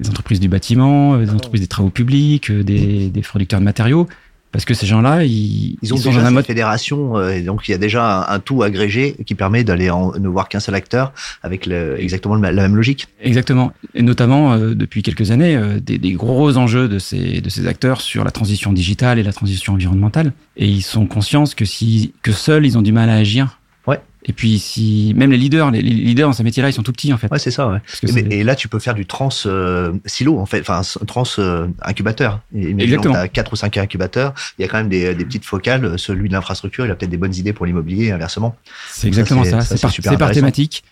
entreprises 0.09 0.40
du 0.40 0.49
bâtiment, 0.49 1.16
des 1.19 1.31
entreprises 1.31 1.61
des 1.61 1.69
travaux 1.69 1.90
publics, 1.90 2.50
des, 2.50 3.11
des 3.11 3.21
producteurs 3.21 3.61
de 3.61 3.64
matériaux. 3.64 4.09
Parce 4.53 4.65
que 4.65 4.75
ces 4.75 4.87
gens-là, 4.87 5.25
ils, 5.25 5.76
ils 5.83 5.93
ont 5.93 5.97
déjà 5.97 6.23
dans 6.23 6.31
mode 6.31 6.47
fédération, 6.47 7.19
euh, 7.19 7.31
et 7.31 7.43
donc 7.43 7.69
il 7.69 7.73
y 7.73 7.75
a 7.75 7.79
déjà 7.79 8.26
un, 8.29 8.38
tout 8.38 8.62
agrégé 8.62 9.17
qui 9.26 9.35
permet 9.35 9.65
d'aller 9.65 9.91
ne 10.19 10.29
voir 10.29 10.49
qu'un 10.49 10.61
seul 10.61 10.75
acteur 10.75 11.12
avec 11.43 11.67
le, 11.67 12.00
exactement 12.00 12.37
la 12.37 12.53
même 12.53 12.76
logique. 12.76 13.09
Exactement, 13.21 13.73
et 13.95 14.03
notamment 14.03 14.55
euh, 14.55 14.75
depuis 14.75 15.03
quelques 15.03 15.31
années, 15.31 15.57
euh, 15.57 15.79
des, 15.81 15.99
des, 15.99 16.12
gros 16.12 16.57
enjeux 16.57 16.88
de 16.88 16.99
ces 16.99 17.41
de 17.41 17.50
ces 17.50 17.67
acteurs 17.67 18.00
sur 18.00 18.25
la 18.25 18.31
transition 18.31 18.73
digitale 18.73 19.19
et 19.19 19.23
la 19.23 19.33
transition 19.33 19.75
environnementale, 19.75 20.33
et 20.57 20.67
ils 20.67 20.83
sont 20.83 21.07
conscients 21.07 21.45
que 21.55 21.65
si 21.65 22.15
que 22.23 22.33
seuls 22.33 22.65
ils 22.65 22.79
ont 22.79 22.83
du 22.83 22.93
mal 22.93 23.11
à 23.11 23.15
agir 23.15 23.59
et 24.28 24.33
puis 24.33 24.59
si 24.59 25.14
même 25.16 25.30
les 25.30 25.38
leaders, 25.38 25.71
les, 25.71 25.80
leaders 25.83 26.28
dans 26.28 26.35
ce 26.35 26.42
métier-là, 26.42 26.68
ils 26.68 26.73
sont 26.73 26.83
tout 26.83 26.92
petits 26.92 27.12
en 27.12 27.18
fait. 27.18 27.30
Ouais, 27.30 27.38
c'est 27.38 27.50
ça. 27.50 27.68
Ouais. 27.68 27.80
Et, 28.30 28.45
là, 28.45 28.56
tu 28.56 28.68
peux 28.68 28.78
faire 28.78 28.95
du 28.95 29.06
trans 29.06 29.28
euh, 29.47 29.92
silo 30.04 30.38
en 30.38 30.47
fait, 30.47 30.61
enfin 30.61 30.83
trans 31.06 31.25
euh, 31.38 31.68
incubateur. 31.83 32.40
Exactement. 32.54 33.14
Tu 33.14 33.21
as 33.21 33.28
quatre 33.28 33.52
ou 33.52 33.56
cinq 33.56 33.76
incubateurs. 33.76 34.35
Il 34.59 34.62
y 34.62 34.64
a 34.64 34.68
quand 34.68 34.78
même 34.78 34.88
des, 34.88 35.14
des 35.14 35.25
petites 35.25 35.45
focales. 35.45 35.99
Celui 35.99 36.28
de 36.28 36.35
l'infrastructure, 36.35 36.85
il 36.85 36.90
a 36.90 36.97
peut-être 36.97 37.11
des 37.11 37.16
bonnes 37.16 37.35
idées 37.35 37.52
pour 37.52 37.66
l'immobilier, 37.66 38.11
inversement. 38.11 38.56
C'est 38.90 39.06
exactement 39.06 39.45
ça. 39.45 39.61
C'est 39.61 39.80
par, 39.80 40.18
par, 40.18 40.30
thématique. 40.33 40.83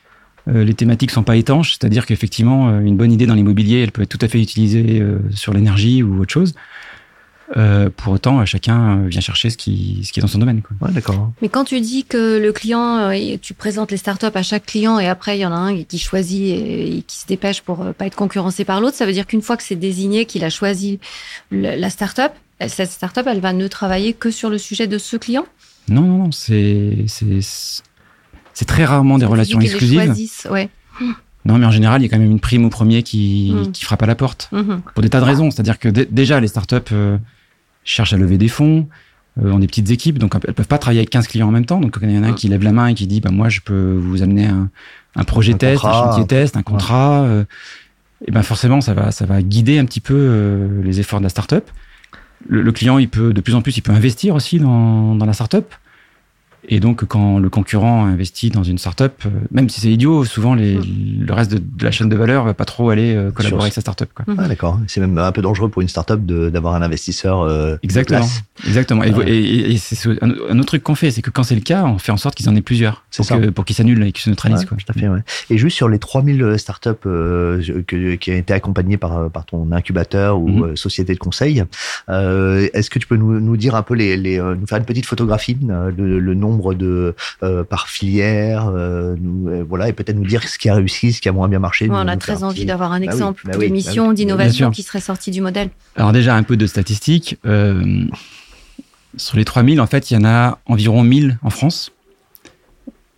Euh, 0.49 0.65
les 0.65 0.75
thématiques 0.75 1.11
sont 1.11 1.23
pas 1.23 1.37
étanches, 1.37 1.73
c'est-à-dire 1.73 2.05
qu'effectivement, 2.05 2.69
euh, 2.69 2.81
une 2.81 2.97
bonne 2.97 3.13
idée 3.13 3.27
dans 3.27 3.35
l'immobilier, 3.35 3.81
elle 3.83 3.93
peut 3.93 4.03
être 4.03 4.11
tout 4.11 4.19
à 4.21 4.29
fait 4.29 4.41
utilisée 4.41 5.01
euh, 5.01 5.19
sur 5.31 5.55
l'énergie 5.55 6.03
ou 6.03 6.21
autre 6.21 6.33
chose. 6.33 6.55
Euh, 7.57 7.89
pour 7.95 8.13
autant, 8.13 8.45
chacun 8.47 9.07
vient 9.07 9.21
chercher 9.21 9.49
ce 9.49 9.57
qui, 9.57 10.01
ce 10.03 10.13
qui 10.13 10.19
est 10.19 10.23
dans 10.23 10.29
son 10.29 10.39
domaine. 10.39 10.63
Ouais, 10.81 10.91
d'accord. 10.91 11.33
Mais 11.41 11.49
quand 11.49 11.65
tu 11.65 11.81
dis 11.81 12.05
que 12.05 12.39
le 12.39 12.53
client, 12.53 13.11
euh, 13.11 13.37
tu 13.41 13.55
présentes 13.55 13.93
les 13.93 13.97
startups 13.97 14.27
à 14.35 14.43
chaque 14.43 14.67
client 14.67 14.99
et 14.99 15.07
après 15.07 15.39
il 15.39 15.41
y 15.41 15.47
en 15.47 15.53
a 15.53 15.57
un 15.57 15.83
qui 15.85 15.99
choisit 15.99 16.43
et, 16.43 17.05
qui 17.07 17.17
se 17.17 17.27
dépêche 17.27 17.63
pour 17.63 17.83
euh, 17.83 17.93
pas 17.93 18.07
être 18.07 18.17
concurrencé 18.17 18.65
par 18.65 18.81
l'autre, 18.81 18.97
ça 18.97 19.07
veut 19.07 19.13
dire 19.13 19.27
qu'une 19.27 19.43
fois 19.43 19.57
que 19.57 19.63
c'est 19.63 19.77
désigné 19.77 20.25
qu'il 20.25 20.45
a 20.45 20.51
choisi 20.51 20.99
la 21.53 21.91
startup, 21.91 22.33
cette 22.67 22.91
startup, 22.91 23.27
elle 23.27 23.41
va 23.41 23.53
ne 23.53 23.69
travailler 23.69 24.15
que 24.15 24.31
sur 24.31 24.51
le 24.51 24.59
sujet 24.59 24.87
de 24.89 24.99
ce 24.99 25.17
client? 25.17 25.47
Non, 25.89 26.03
non, 26.03 26.19
non, 26.25 26.33
c'est 26.33 27.05
c'est 27.07 28.65
très 28.65 28.85
rarement 28.85 29.19
des 29.19 29.27
relations 29.27 29.61
exclusives. 29.61 30.15
Ouais. 30.51 30.71
Non, 31.45 31.59
mais 31.59 31.67
en 31.67 31.71
général, 31.71 32.01
il 32.01 32.07
y 32.07 32.09
a 32.09 32.11
quand 32.11 32.19
même 32.19 32.31
une 32.31 32.41
prime 32.41 32.65
au 32.65 32.71
premier 32.71 33.03
qui, 33.03 33.53
mm. 33.55 33.73
qui 33.73 33.85
frappe 33.85 34.03
à 34.03 34.07
la 34.07 34.15
porte. 34.15 34.49
Mm-hmm. 34.53 34.81
Pour 34.95 35.03
des 35.03 35.11
tas 35.11 35.21
de 35.21 35.25
raisons. 35.25 35.51
C'est-à-dire 35.51 35.79
que 35.79 35.89
déjà, 35.89 36.41
les 36.41 36.49
startups 36.49 36.95
cherchent 37.85 38.13
à 38.13 38.17
lever 38.17 38.39
des 38.39 38.49
fonds. 38.49 38.89
euh, 39.43 39.51
ont 39.53 39.59
des 39.59 39.67
petites 39.67 39.91
équipes, 39.91 40.19
donc 40.19 40.35
elles 40.47 40.55
peuvent 40.55 40.69
pas 40.69 40.79
travailler 40.79 41.01
avec 41.01 41.11
15 41.11 41.27
clients 41.27 41.49
en 41.49 41.51
même 41.51 41.67
temps. 41.67 41.81
Donc 41.81 41.99
quand 41.99 42.07
il 42.07 42.15
y 42.15 42.19
en 42.19 42.23
a 42.23 42.29
un 42.29 42.35
qui 42.35 42.49
lève 42.49 42.63
la 42.63 42.73
main 42.73 42.87
et 42.89 42.95
qui 42.95 43.07
dit, 43.07 43.21
bah 43.21 43.31
moi 43.33 43.49
je 43.49 43.61
peux 43.61 43.95
vous 44.01 44.23
amener 44.23 44.47
un, 44.47 44.71
un 45.17 45.25
projet 45.25 45.55
test, 45.55 45.85
un 45.85 45.93
chantier 45.93 46.27
test, 46.27 46.57
un 46.57 46.63
contrat, 46.63 47.23
euh, 47.25 47.45
et 48.27 48.31
ben 48.31 48.43
forcément 48.43 48.81
ça 48.81 48.95
va 48.95 49.11
ça 49.11 49.27
va 49.27 49.43
guider 49.43 49.79
un 49.79 49.85
petit 49.87 50.01
peu 50.01 50.15
euh, 50.17 50.83
les 50.85 51.01
efforts 51.01 51.19
de 51.21 51.25
la 51.25 51.31
startup. 51.31 51.65
Le, 52.49 52.63
le 52.63 52.73
client 52.73 52.99
il 52.99 53.09
peut 53.09 53.33
de 53.33 53.41
plus 53.41 53.55
en 53.55 53.63
plus 53.63 53.77
il 53.77 53.83
peut 53.83 53.93
investir 53.93 54.35
aussi 54.37 54.59
dans, 54.61 55.15
dans 55.17 55.27
la 55.27 55.33
startup. 55.33 55.75
Et 56.69 56.81
donc, 56.81 57.05
quand 57.05 57.39
le 57.39 57.51
concurrent 57.51 58.07
investit 58.07 58.51
dans 58.51 58.63
une 58.63 58.79
startup, 58.79 59.13
euh, 59.27 59.31
même 59.51 59.69
si 59.69 59.81
c'est 59.81 59.91
idiot, 59.91 60.25
souvent 60.25 60.55
les, 60.55 60.75
le 60.77 61.33
reste 61.33 61.53
de, 61.53 61.63
la 61.85 61.91
chaîne 61.91 62.09
de 62.09 62.17
valeur 62.17 62.45
va 62.45 62.55
pas 62.55 62.65
trop 62.65 62.91
aller 62.91 63.15
euh, 63.15 63.31
collaborer 63.31 63.65
avec 63.65 63.75
sa 63.75 63.81
startup. 63.81 64.09
Quoi. 64.15 64.25
Ah, 64.39 64.49
d'accord. 64.49 64.81
C'est 64.87 65.01
même 65.01 65.19
un 65.19 65.33
peu 65.33 65.43
dangereux 65.43 65.69
pour 65.69 65.83
une 65.83 65.89
startup 65.89 66.25
d'avoir 66.25 66.75
un 66.75 66.83
investisseur. 66.83 67.43
Euh, 67.43 67.77
Exactement. 67.83 68.27
Exactement. 68.67 69.05
Et, 69.05 69.73
et, 69.73 69.77
c'est 69.77 70.09
un, 70.23 70.59
autre 70.59 70.67
truc 70.67 70.83
qu'on 70.83 70.95
fait, 70.95 71.11
c'est 71.11 71.23
que 71.23 71.31
quand 71.31 71.43
c'est 71.43 71.55
le 71.55 71.61
cas, 71.61 71.85
on 71.85 71.99
fait 71.99 72.13
en 72.13 72.17
sorte 72.17 72.35
qu'ils 72.35 72.49
en 72.49 72.57
aient 72.57 72.63
plusieurs. 72.63 73.05
Pour, 73.15 73.27
que, 73.27 73.51
pour 73.51 73.65
qu'ils 73.65 73.77
s'annulent 73.77 74.03
et 74.03 74.13
qu'ils 74.13 74.23
se 74.23 74.31
neutralisent. 74.31 74.65
quoi. 74.65 74.77
Tout 74.77 74.93
à 74.93 74.99
fait. 74.99 75.09
Ouais. 75.09 75.21
Et 75.51 75.59
juste 75.59 75.77
sur 75.77 75.89
les 75.89 75.99
3000 75.99 76.59
startups 76.59 76.91
euh, 77.07 77.83
que, 77.87 78.15
qui 78.15 78.31
ont 78.31 78.35
été 78.35 78.55
accompagnées 78.55 78.97
par, 78.97 79.31
par 79.31 79.45
ton 79.45 79.71
incubateur 79.73 80.39
ou 80.39 80.49
mhm. 80.49 80.77
société 80.77 81.15
de 81.15 81.19
conseil, 81.19 81.63
est-ce 82.09 82.91
que 82.91 82.99
tu 82.99 83.07
peux 83.07 83.17
nous, 83.17 83.41
nous 83.41 83.57
dire 83.57 83.75
un 83.75 83.83
peu 83.83 83.95
les, 83.95 84.17
les 84.17 84.39
nous 84.39 84.67
faire 84.67 84.79
une 84.79 84.85
petite 84.85 85.07
photographie, 85.07 85.59
le, 85.63 86.19
le 86.19 86.35
nombre 86.35 86.54
nombre 86.55 86.75
de 86.75 87.15
euh, 87.43 87.65
par 87.65 87.89
filière, 87.89 88.69
euh, 88.69 89.17
euh, 89.47 89.65
voilà, 89.69 89.89
et 89.89 89.93
peut-être 89.93 90.17
nous 90.17 90.27
dire 90.27 90.47
ce 90.49 90.59
qui 90.59 90.69
a 90.69 90.75
réussi, 90.75 91.13
ce 91.13 91.21
qui 91.21 91.29
a 91.29 91.33
moins 91.33 91.49
bien 91.49 91.59
marché. 91.59 91.89
on 91.91 91.95
a 91.95 92.17
très 92.17 92.45
envie 92.45 92.65
d'avoir 92.65 92.93
un 92.93 93.01
bah 93.01 93.07
exemple 93.07 93.43
bah 93.47 93.57
de 93.57 93.67
mission 93.67 94.09
bah 94.09 94.15
d'innovation 94.15 94.71
qui 94.71 94.83
serait 94.83 95.01
sorti 95.01 95.31
du 95.31 95.41
modèle. 95.41 95.71
Alors 95.97 96.13
déjà 96.13 96.35
un 96.35 96.43
peu 96.43 96.57
de 96.57 96.67
statistiques. 96.67 97.39
sur 99.17 99.37
les 99.37 99.45
3000, 99.45 99.81
en 99.81 99.87
fait, 99.87 100.11
il 100.11 100.15
y 100.15 100.17
en 100.17 100.25
a 100.25 100.59
environ 100.67 101.03
1000 101.03 101.39
en 101.43 101.51
France. 101.51 101.93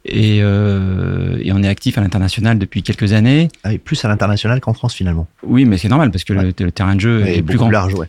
Et, 0.09 0.37
et, 0.37 0.43
on 0.45 1.63
est 1.63 1.69
actif 1.69 1.99
à 1.99 2.01
l'international 2.01 2.59
depuis 2.59 2.85
quelques 2.85 3.13
années. 3.13 3.49
Ah, 3.65 3.73
et 3.73 3.79
plus 3.79 4.05
à 4.05 4.09
l'international 4.09 4.61
qu'en 4.61 4.73
France 4.73 4.95
finalement. 4.95 5.27
Oui, 5.43 5.65
mais 5.65 5.79
c'est 5.79 5.89
normal 5.89 6.13
parce 6.13 6.23
que 6.23 6.33
le, 6.33 6.53
terrain 6.53 6.95
de 6.95 7.01
jeu 7.01 7.27
est, 7.27 7.43
plus 7.43 7.59
grand. 7.59 7.71
large, 7.71 7.95
ouais. 7.95 8.09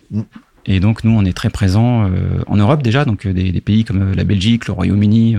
Et 0.67 0.79
donc 0.79 1.03
nous, 1.03 1.11
on 1.11 1.23
est 1.23 1.33
très 1.33 1.49
présent 1.49 2.03
euh, 2.03 2.43
en 2.45 2.57
Europe 2.57 2.83
déjà, 2.83 3.05
donc 3.05 3.25
euh, 3.25 3.33
des, 3.33 3.51
des, 3.51 3.61
pays 3.61 3.85
comme 3.85 4.11
euh, 4.11 4.15
la 4.15 4.25
Belgique, 4.25 4.67
le 4.67 4.73
Royaume-Uni. 4.73 5.37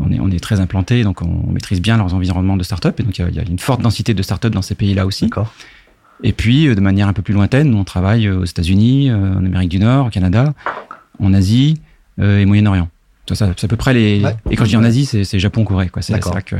on 0.00 0.12
est, 0.12 0.20
on 0.20 0.30
est 0.30 0.40
très 0.42 0.60
implanté, 0.60 1.02
donc 1.02 1.20
on, 1.20 1.52
maîtrise 1.52 1.80
bien 1.80 1.96
leurs 1.96 2.14
environnements 2.14 2.56
de 2.56 2.62
start-up. 2.62 2.98
Et 3.00 3.02
donc 3.02 3.18
il 3.18 3.34
y, 3.34 3.40
a 3.40 3.42
une 3.42 3.58
forte 3.58 3.82
densité 3.82 4.14
de 4.14 4.22
start-up 4.22 4.54
dans 4.54 4.62
ces 4.62 4.76
pays-là 4.76 5.04
aussi. 5.04 5.24
D'accord. 5.24 5.52
Et 6.22 6.32
puis, 6.32 6.74
de 6.74 6.80
manière 6.80 7.06
un 7.06 7.12
peu 7.12 7.22
plus 7.22 7.34
lointaine, 7.34 7.74
on 7.74 7.84
travaille 7.84 8.28
aux 8.28 8.44
États-Unis, 8.44 9.12
en 9.12 9.44
Amérique 9.44 9.68
du 9.68 9.78
Nord, 9.78 10.06
au 10.06 10.10
Canada, 10.10 10.52
en 11.20 11.32
Asie 11.32 11.80
et 12.20 12.44
Moyen-Orient. 12.44 12.88
C'est 13.32 13.44
à 13.44 13.68
peu 13.68 13.76
près 13.76 13.94
les. 13.94 14.24
Et 14.50 14.56
quand 14.56 14.64
je 14.64 14.70
dis 14.70 14.76
en 14.76 14.82
Asie, 14.82 15.06
c'est 15.06 15.38
Japon, 15.38 15.62
Corée. 15.62 15.90
C'est 16.00 16.12
là 16.12 16.42
que 16.42 16.56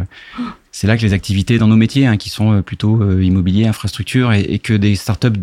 c'est 0.71 0.87
là 0.87 0.97
que 0.97 1.03
les 1.03 1.13
activités 1.13 1.59
dans 1.59 1.67
nos 1.67 1.77
métiers, 1.77 2.07
hein, 2.07 2.19
qui 2.19 2.31
sont 2.31 2.63
plutôt 2.63 3.19
immobilier, 3.19 3.67
infrastructure, 3.67 4.33
et, 4.33 4.43
et 4.43 4.61
que 4.61 4.75
des 4.75 4.95
startups 4.95 5.41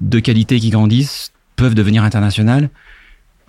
de 0.00 0.18
qualité 0.20 0.60
qui 0.60 0.70
grandissent 0.70 1.32
peuvent 1.56 1.74
devenir 1.74 2.04
internationales. 2.04 2.68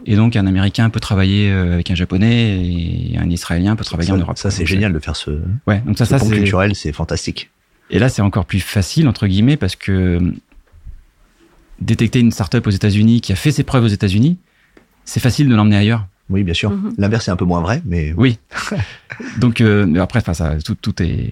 Et 0.06 0.16
donc, 0.16 0.36
un 0.36 0.46
Américain 0.46 0.90
peut 0.90 1.00
travailler 1.00 1.52
euh, 1.52 1.74
avec 1.74 1.90
un 1.90 1.96
Japonais 1.96 2.64
et 2.64 3.18
un 3.18 3.30
Israélien 3.30 3.76
peut 3.76 3.84
travailler 3.84 4.12
en 4.12 4.18
Europe. 4.18 4.38
Ça, 4.38 4.52
c'est 4.52 4.66
génial 4.66 4.94
de 4.94 5.00
faire 5.00 5.16
ce, 5.16 5.42
ouais, 5.66 5.80
donc 5.86 5.98
ça, 5.98 6.06
ça, 6.06 6.20
pont 6.20 6.30
culturel, 6.30 6.76
c'est 6.76 6.94
fantastique. 6.94 7.50
Et 7.90 8.00
là, 8.00 8.10
c'est 8.10 8.22
encore 8.22 8.46
plus 8.46 8.60
facile, 8.60 9.08
entre 9.08 9.28
guillemets, 9.28 9.58
parce 9.58 9.76
que 9.76 10.20
détecter 11.82 12.20
une 12.20 12.32
startup 12.32 12.66
aux 12.68 12.72
États-Unis 12.72 13.22
qui 13.22 13.32
a 13.32 13.36
fait 13.36 13.52
ses 13.52 13.64
preuves 13.64 13.86
aux 13.86 13.90
États-Unis, 13.90 14.38
c'est 15.06 15.20
facile 15.20 15.50
de 15.50 15.56
l'emmener 15.56 15.78
ailleurs. 15.78 16.06
Oui, 16.30 16.44
bien 16.44 16.54
sûr. 16.54 16.72
Mm-hmm. 16.72 16.94
L'inverse 16.98 17.28
est 17.28 17.32
un 17.32 17.38
peu 17.38 17.46
moins 17.46 17.62
vrai, 17.62 17.82
mais. 17.86 18.14
Oui. 18.18 18.38
donc, 19.38 19.62
euh, 19.62 19.96
après, 20.00 20.22
ça, 20.22 20.58
tout, 20.64 20.76
tout 20.76 21.02
est 21.02 21.32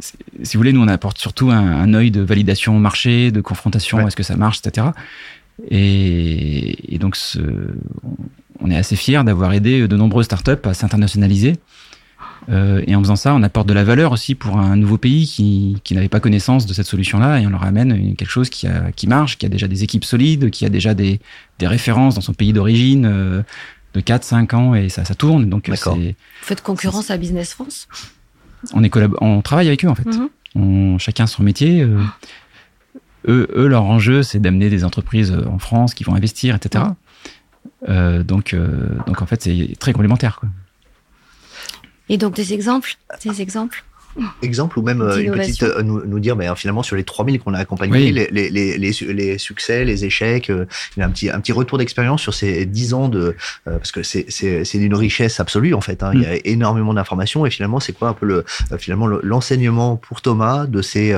si 0.00 0.56
vous 0.56 0.60
voulez, 0.60 0.72
nous 0.72 0.82
on 0.82 0.88
apporte 0.88 1.18
surtout 1.18 1.50
un, 1.50 1.58
un 1.58 1.94
œil 1.94 2.10
de 2.10 2.20
validation 2.20 2.78
marché, 2.78 3.30
de 3.30 3.40
confrontation, 3.40 4.06
est-ce 4.06 4.16
que 4.16 4.22
ça 4.22 4.36
marche, 4.36 4.60
etc. 4.64 4.88
Et, 5.68 6.98
donc 7.00 7.16
ce, 7.16 7.40
on 8.60 8.70
est 8.70 8.76
assez 8.76 8.96
fiers 8.96 9.22
d'avoir 9.24 9.52
aidé 9.52 9.86
de 9.86 9.96
nombreuses 9.96 10.26
startups 10.26 10.64
à 10.64 10.74
s'internationaliser. 10.74 11.56
Euh, 12.48 12.82
et 12.86 12.94
en 12.96 13.02
faisant 13.02 13.16
ça, 13.16 13.34
on 13.34 13.42
apporte 13.42 13.68
de 13.68 13.74
la 13.74 13.84
valeur 13.84 14.12
aussi 14.12 14.34
pour 14.34 14.58
un 14.58 14.76
nouveau 14.76 14.96
pays 14.96 15.26
qui, 15.26 15.76
qui 15.84 15.94
n'avait 15.94 16.08
pas 16.08 16.20
connaissance 16.20 16.66
de 16.66 16.72
cette 16.72 16.86
solution-là 16.86 17.38
et 17.38 17.46
on 17.46 17.50
leur 17.50 17.64
amène 17.64 18.16
quelque 18.16 18.30
chose 18.30 18.48
qui, 18.48 18.66
a, 18.66 18.92
qui 18.92 19.06
marche, 19.06 19.36
qui 19.36 19.46
a 19.46 19.48
déjà 19.48 19.68
des 19.68 19.84
équipes 19.84 20.04
solides, 20.04 20.50
qui 20.50 20.64
a 20.64 20.70
déjà 20.70 20.94
des, 20.94 21.20
des 21.58 21.66
références 21.66 22.14
dans 22.14 22.22
son 22.22 22.32
pays 22.32 22.52
d'origine 22.52 23.04
euh, 23.04 23.42
de 23.92 24.00
4, 24.00 24.24
5 24.24 24.54
ans 24.54 24.74
et 24.74 24.88
ça, 24.88 25.04
ça 25.04 25.14
tourne. 25.14 25.48
Donc, 25.48 25.68
Vous 26.40 26.46
faites 26.46 26.62
concurrence 26.62 27.10
à 27.10 27.18
Business 27.18 27.52
France? 27.52 27.88
On, 28.72 28.82
est 28.82 28.90
on 29.20 29.42
travaille 29.42 29.68
avec 29.68 29.84
eux 29.84 29.88
en 29.88 29.94
fait. 29.94 30.06
Mhm. 30.06 30.28
on, 30.54 30.98
chacun 30.98 31.26
son 31.26 31.42
métier. 31.42 31.82
Euh, 31.82 31.98
eux, 33.28 33.48
eux, 33.54 33.66
leur 33.66 33.84
enjeu, 33.84 34.22
c'est 34.22 34.38
d'amener 34.38 34.70
des 34.70 34.84
entreprises 34.84 35.36
en 35.46 35.58
France 35.58 35.94
qui 35.94 36.04
vont 36.04 36.14
investir, 36.14 36.54
etc. 36.56 36.84
Euh, 37.88 38.22
donc, 38.22 38.54
euh, 38.54 38.88
donc 39.06 39.22
en 39.22 39.26
fait, 39.26 39.42
c'est 39.42 39.76
très 39.78 39.92
complémentaire. 39.92 40.38
Quoi. 40.40 40.48
Et 42.08 42.18
donc 42.18 42.34
des 42.34 42.52
exemples, 42.52 42.96
des 43.22 43.40
exemples? 43.40 43.84
Exemple 44.42 44.78
ou 44.78 44.82
même 44.82 45.00
euh, 45.00 45.18
une 45.18 45.32
petite 45.32 45.62
euh, 45.62 45.82
nous, 45.82 46.04
nous, 46.04 46.18
dire 46.18 46.36
ben, 46.36 46.54
finalement 46.54 46.82
sur 46.82 46.96
les 46.96 47.04
3000 47.04 47.40
qu'on 47.40 47.54
a 47.54 47.58
accompagnés 47.58 48.10
les, 48.10 48.28
les, 48.30 48.50
les, 48.50 48.78
les, 48.78 49.38
succès 49.38 49.84
les 49.84 50.04
échecs 50.04 50.50
euh, 50.50 50.66
il 50.96 51.00
y 51.00 51.02
a 51.02 51.06
un 51.06 51.10
petit 51.10 51.30
un 51.30 51.40
petit 51.40 51.52
retour 51.52 51.78
d'expérience 51.78 52.20
sur 52.20 52.34
ces 52.34 52.66
10 52.66 52.94
ans 52.94 53.08
de 53.08 53.36
parce 53.64 53.92
que 53.92 54.02
c'est 54.02 54.26
c'est 54.28 54.64
c'est 54.64 54.78
d'une 54.78 54.94
richesse 54.94 55.40
absolue 55.40 55.74
en 55.74 55.80
fait 55.80 56.02
hein. 56.02 56.10
il 56.14 56.22
y 56.22 56.26
a 56.26 56.34
mm. 56.34 56.40
énormément 56.44 56.94
d'informations 56.94 57.46
et 57.46 57.50
finalement 57.50 57.80
c'est 57.80 57.92
quoi 57.92 58.08
un 58.08 58.14
peu 58.14 58.26
le 58.26 58.44
finalement 58.78 59.06
l'enseignement 59.06 59.96
pour 59.96 60.22
Thomas 60.22 60.66
de 60.66 60.82
ces 60.82 61.16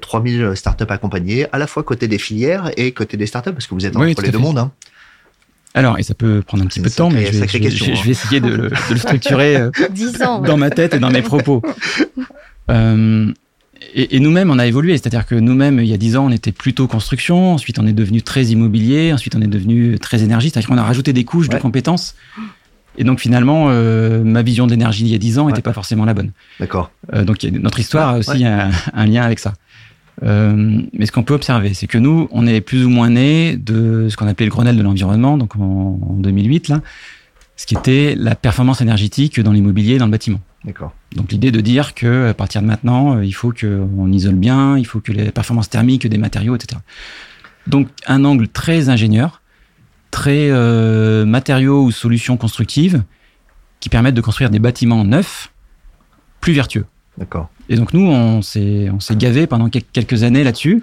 3000 0.00 0.52
startups 0.54 0.84
accompagnées 0.88 1.46
à 1.52 1.58
la 1.58 1.66
fois 1.66 1.82
côté 1.82 2.08
des 2.08 2.18
filières 2.18 2.70
et 2.76 2.92
côté 2.92 3.16
des 3.16 3.26
startups 3.26 3.52
parce 3.52 3.66
que 3.66 3.74
vous 3.74 3.86
êtes 3.86 3.96
entre 3.96 4.22
les 4.22 4.30
deux 4.30 4.38
mondes 4.38 4.58
hein. 4.58 4.70
Alors, 5.76 5.98
et 5.98 6.02
ça 6.02 6.14
peut 6.14 6.42
prendre 6.44 6.64
un 6.64 6.66
petit 6.66 6.80
peu 6.80 6.88
de 6.88 6.94
temps, 6.94 7.10
mais 7.10 7.26
je 7.26 7.38
vais, 7.38 7.70
je, 7.70 7.94
je 7.94 8.02
vais, 8.02 8.10
essayer 8.10 8.40
de, 8.40 8.48
de 8.56 8.70
le 8.90 8.96
structurer 8.96 9.56
euh, 9.56 9.70
dans 10.46 10.56
ma 10.56 10.70
tête 10.70 10.94
et 10.94 10.98
dans 10.98 11.10
mes 11.10 11.22
propos. 11.22 11.62
Euh, 12.68 13.32
et, 13.94 14.16
et 14.16 14.18
nous-mêmes, 14.18 14.50
on 14.50 14.58
a 14.58 14.66
évolué. 14.66 14.98
C'est-à-dire 14.98 15.24
que 15.24 15.36
nous-mêmes, 15.36 15.78
il 15.78 15.86
y 15.86 15.94
a 15.94 15.96
dix 15.96 16.16
ans, 16.16 16.26
on 16.26 16.32
était 16.32 16.50
plutôt 16.50 16.88
construction. 16.88 17.52
Ensuite, 17.52 17.78
on 17.78 17.86
est 17.86 17.92
devenu 17.92 18.22
très 18.22 18.46
immobilier. 18.46 19.12
Ensuite, 19.12 19.36
on 19.36 19.40
est 19.40 19.46
devenu 19.46 20.00
très 20.00 20.24
énergie. 20.24 20.50
C'est-à-dire 20.50 20.68
qu'on 20.68 20.76
a 20.76 20.82
rajouté 20.82 21.12
des 21.12 21.22
couches 21.22 21.48
de 21.48 21.58
compétences. 21.58 22.16
Et 22.98 23.04
donc, 23.04 23.20
finalement, 23.20 23.66
euh, 23.68 24.24
ma 24.24 24.42
vision 24.42 24.66
d'énergie 24.66 25.04
il 25.04 25.12
y 25.12 25.14
a 25.14 25.18
dix 25.18 25.38
ans 25.38 25.46
n'était 25.46 25.62
pas 25.62 25.72
forcément 25.72 26.04
la 26.04 26.14
bonne. 26.14 26.32
D'accord. 26.58 26.90
Euh, 27.14 27.22
donc, 27.22 27.44
notre 27.44 27.78
histoire 27.78 28.08
a 28.08 28.18
aussi 28.18 28.44
un, 28.44 28.70
un, 28.94 29.06
lien 29.06 29.22
avec 29.22 29.38
ça. 29.38 29.52
Euh, 30.22 30.82
mais 30.92 31.06
ce 31.06 31.12
qu'on 31.12 31.22
peut 31.22 31.34
observer, 31.34 31.74
c'est 31.74 31.86
que 31.86 31.98
nous, 31.98 32.28
on 32.30 32.46
est 32.46 32.60
plus 32.60 32.84
ou 32.84 32.90
moins 32.90 33.10
né 33.10 33.56
de 33.56 34.08
ce 34.08 34.16
qu'on 34.16 34.26
appelait 34.26 34.46
le 34.46 34.50
Grenelle 34.50 34.76
de 34.76 34.82
l'environnement, 34.82 35.36
donc 35.36 35.56
en, 35.56 35.98
2008, 36.18 36.68
là, 36.68 36.80
ce 37.56 37.66
qui 37.66 37.74
était 37.74 38.14
la 38.16 38.34
performance 38.34 38.80
énergétique 38.80 39.40
dans 39.40 39.52
l'immobilier, 39.52 39.98
dans 39.98 40.06
le 40.06 40.10
bâtiment. 40.10 40.40
D'accord. 40.64 40.92
Donc 41.14 41.32
l'idée 41.32 41.52
de 41.52 41.60
dire 41.60 41.94
que 41.94 42.28
à 42.28 42.34
partir 42.34 42.60
de 42.60 42.66
maintenant, 42.66 43.16
euh, 43.16 43.24
il 43.24 43.32
faut 43.32 43.52
qu'on 43.52 44.12
isole 44.12 44.34
bien, 44.34 44.76
il 44.76 44.86
faut 44.86 45.00
que 45.00 45.12
les 45.12 45.30
performances 45.30 45.70
thermiques 45.70 46.06
des 46.06 46.18
matériaux, 46.18 46.56
etc. 46.56 46.80
Donc 47.66 47.88
un 48.06 48.24
angle 48.24 48.48
très 48.48 48.88
ingénieur, 48.88 49.42
très 50.10 50.50
euh, 50.50 51.24
matériaux 51.24 51.84
ou 51.84 51.90
solutions 51.92 52.36
constructives 52.36 53.02
qui 53.80 53.88
permettent 53.88 54.14
de 54.14 54.20
construire 54.20 54.50
des 54.50 54.58
bâtiments 54.58 55.04
neufs 55.04 55.52
plus 56.40 56.52
vertueux. 56.52 56.86
D'accord. 57.18 57.48
Et 57.68 57.76
donc 57.76 57.92
nous, 57.94 58.06
on 58.06 58.42
s'est, 58.42 58.88
on 58.92 59.00
s'est 59.00 59.16
gavé 59.16 59.46
pendant 59.46 59.68
quelques 59.68 60.22
années 60.22 60.44
là-dessus, 60.44 60.82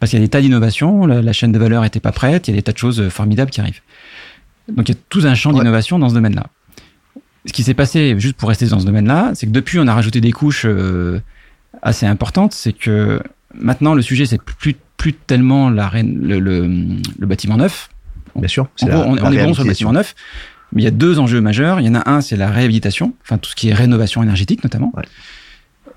parce 0.00 0.10
qu'il 0.10 0.18
y 0.18 0.22
a 0.22 0.24
des 0.24 0.30
tas 0.30 0.40
d'innovations, 0.40 1.06
la, 1.06 1.32
chaîne 1.32 1.52
de 1.52 1.58
valeur 1.58 1.84
était 1.84 2.00
pas 2.00 2.12
prête, 2.12 2.48
il 2.48 2.52
y 2.52 2.54
a 2.54 2.56
des 2.56 2.62
tas 2.62 2.72
de 2.72 2.78
choses 2.78 3.08
formidables 3.08 3.50
qui 3.50 3.60
arrivent. 3.60 3.80
Donc 4.68 4.88
il 4.88 4.94
y 4.94 4.98
a 4.98 5.00
tout 5.08 5.22
un 5.24 5.34
champ 5.34 5.52
d'innovation 5.52 5.98
dans 5.98 6.08
ce 6.08 6.14
domaine-là. 6.14 6.46
Ce 7.46 7.52
qui 7.52 7.62
s'est 7.62 7.74
passé, 7.74 8.16
juste 8.18 8.36
pour 8.36 8.48
rester 8.48 8.66
dans 8.66 8.80
ce 8.80 8.86
domaine-là, 8.86 9.30
c'est 9.34 9.46
que 9.46 9.52
depuis, 9.52 9.78
on 9.78 9.86
a 9.86 9.94
rajouté 9.94 10.20
des 10.20 10.32
couches 10.32 10.66
euh, 10.66 11.20
assez 11.82 12.04
importantes. 12.04 12.52
C'est 12.52 12.72
que 12.72 13.22
maintenant, 13.54 13.94
le 13.94 14.02
sujet, 14.02 14.26
c'est 14.26 14.42
plus, 14.42 14.74
plus 14.96 15.12
tellement 15.12 15.70
la, 15.70 15.90
le, 16.02 16.40
le, 16.40 16.68
le 17.18 17.26
bâtiment 17.26 17.56
neuf. 17.56 17.88
Bien 18.34 18.48
sûr. 18.48 18.68
on, 18.82 18.88
on 18.88 19.32
est 19.32 19.44
bon 19.44 19.54
sur 19.54 19.62
le 19.62 19.68
bâtiment 19.68 19.92
neuf. 19.92 20.14
Mais 20.72 20.82
il 20.82 20.84
y 20.84 20.88
a 20.88 20.92
deux 20.92 21.18
enjeux 21.18 21.40
majeurs. 21.40 21.80
Il 21.80 21.86
y 21.86 21.88
en 21.88 21.94
a 21.94 22.10
un, 22.10 22.20
c'est 22.20 22.36
la 22.36 22.50
réhabilitation, 22.50 23.14
enfin 23.22 23.38
tout 23.38 23.50
ce 23.50 23.56
qui 23.56 23.68
est 23.68 23.74
rénovation 23.74 24.22
énergétique 24.22 24.64
notamment. 24.64 24.92
Ouais. 24.96 25.04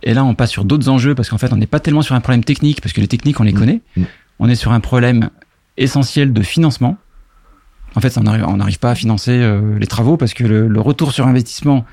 Et 0.04 0.14
là, 0.14 0.24
on 0.24 0.36
passe 0.36 0.52
sur 0.52 0.66
d'autres 0.66 0.90
enjeux 0.90 1.16
parce 1.16 1.30
qu'en 1.30 1.38
fait, 1.38 1.52
on 1.52 1.58
n'est 1.58 1.68
pas 1.68 1.80
tellement 1.80 2.02
sur 2.02 2.16
un 2.16 2.22
problème 2.22 2.44
technique, 2.44 2.82
parce 2.82 2.94
que 2.94 3.02
les 3.02 3.08
techniques, 3.08 3.40
on 3.40 3.44
les 3.44 3.52
mmh. 3.52 3.60
connaît. 3.60 3.82
Mmh. 3.98 4.04
On 4.40 4.50
est 4.50 4.56
sur 4.56 4.72
un 4.72 4.80
problème 4.80 5.30
essentiel 5.78 6.34
de 6.34 6.42
financement. 6.42 6.98
En 7.96 8.02
fait, 8.02 8.18
on 8.18 8.24
n'arrive 8.24 8.80
pas 8.80 8.92
à 8.92 8.96
financer 8.96 9.32
euh, 9.32 9.78
les 9.80 9.88
travaux 9.88 10.16
parce 10.16 10.34
que 10.34 10.44
le, 10.44 10.80
retour 10.80 11.12
sur 11.12 11.26
investissement 11.26 11.86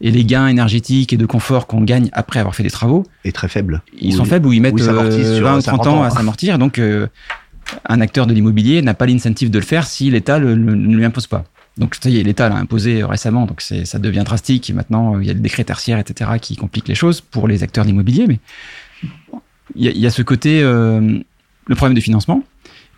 et 0.00 0.10
les 0.10 0.24
gains 0.24 0.48
énergétiques 0.48 1.12
et 1.12 1.16
de 1.16 1.26
confort 1.26 1.66
qu'on 1.66 1.82
gagne 1.82 2.08
après 2.12 2.40
avoir 2.40 2.54
fait 2.54 2.62
des 2.62 2.70
travaux 2.70 3.04
est 3.24 3.32
très 3.32 3.48
faible. 3.48 3.82
Ils 3.98 4.14
sont 4.14 4.24
faibles 4.24 4.46
ou 4.46 4.52
ils 4.52 4.60
mettent 4.60 4.80
20 4.80 4.92
euh, 4.92 5.58
ou 5.58 5.62
30 5.62 5.86
ans 5.86 6.02
à 6.02 6.10
s'amortir. 6.10 6.58
Donc, 6.58 6.78
euh, 6.78 7.06
un 7.88 8.00
acteur 8.00 8.26
de 8.26 8.32
l'immobilier 8.32 8.82
n'a 8.82 8.94
pas 8.94 9.06
l'incentive 9.06 9.50
de 9.50 9.58
le 9.58 9.64
faire 9.64 9.86
si 9.86 10.10
l'État 10.10 10.38
ne 10.38 10.54
lui 10.54 11.04
impose 11.04 11.26
pas. 11.26 11.44
Donc 11.76 11.96
ça 12.00 12.08
y 12.08 12.18
est, 12.18 12.22
l'État 12.22 12.48
l'a 12.48 12.56
imposé 12.56 13.02
récemment, 13.02 13.46
donc 13.46 13.60
ça 13.60 13.98
devient 13.98 14.22
drastique. 14.24 14.70
Et 14.70 14.72
maintenant, 14.72 15.18
il 15.18 15.26
y 15.26 15.30
a 15.30 15.32
le 15.32 15.40
décret 15.40 15.64
tertiaire, 15.64 15.98
etc., 15.98 16.32
qui 16.40 16.56
complique 16.56 16.86
les 16.86 16.94
choses 16.94 17.20
pour 17.20 17.48
les 17.48 17.62
acteurs 17.62 17.84
de 17.84 17.90
l'immobilier. 17.90 18.26
Mais 18.28 18.38
il 19.74 19.98
y, 19.98 20.06
a, 20.06 20.10
ce 20.10 20.22
côté, 20.22 20.62
euh, 20.62 21.18
le 21.66 21.74
problème 21.74 21.96
de 21.96 22.00
financement. 22.00 22.44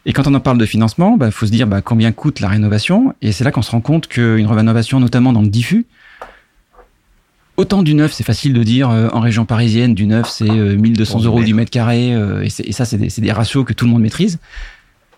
Et 0.04 0.12
quand 0.12 0.26
on 0.26 0.34
en 0.34 0.40
parle 0.40 0.58
de 0.58 0.66
financement, 0.66 1.12
il 1.14 1.18
bah, 1.18 1.30
faut 1.30 1.46
se 1.46 1.50
dire 1.50 1.66
bah, 1.66 1.80
combien 1.80 2.12
coûte 2.12 2.40
la 2.40 2.48
rénovation. 2.48 3.14
Et 3.22 3.32
c'est 3.32 3.44
là 3.44 3.50
qu'on 3.50 3.62
se 3.62 3.70
rend 3.70 3.80
compte 3.80 4.08
qu'une 4.08 4.46
rénovation, 4.46 5.00
notamment 5.00 5.32
dans 5.32 5.42
le 5.42 5.48
diffus, 5.48 5.86
autant 7.56 7.82
du 7.82 7.94
neuf, 7.94 8.12
c'est 8.12 8.24
facile 8.24 8.52
de 8.52 8.62
dire 8.62 8.90
euh, 8.90 9.08
en 9.12 9.20
région 9.20 9.46
parisienne, 9.46 9.94
du 9.94 10.06
neuf, 10.06 10.28
c'est 10.28 10.44
1200 10.44 11.24
euros 11.24 11.42
du 11.42 11.54
mètre 11.54 11.70
carré. 11.70 12.10
et, 12.10 12.46
et, 12.46 12.72
ça, 12.72 12.84
c'est 12.84 12.98
des, 12.98 13.08
des, 13.08 13.32
ratios 13.32 13.64
que 13.64 13.72
tout 13.72 13.86
le 13.86 13.90
monde 13.90 14.02
maîtrise 14.02 14.38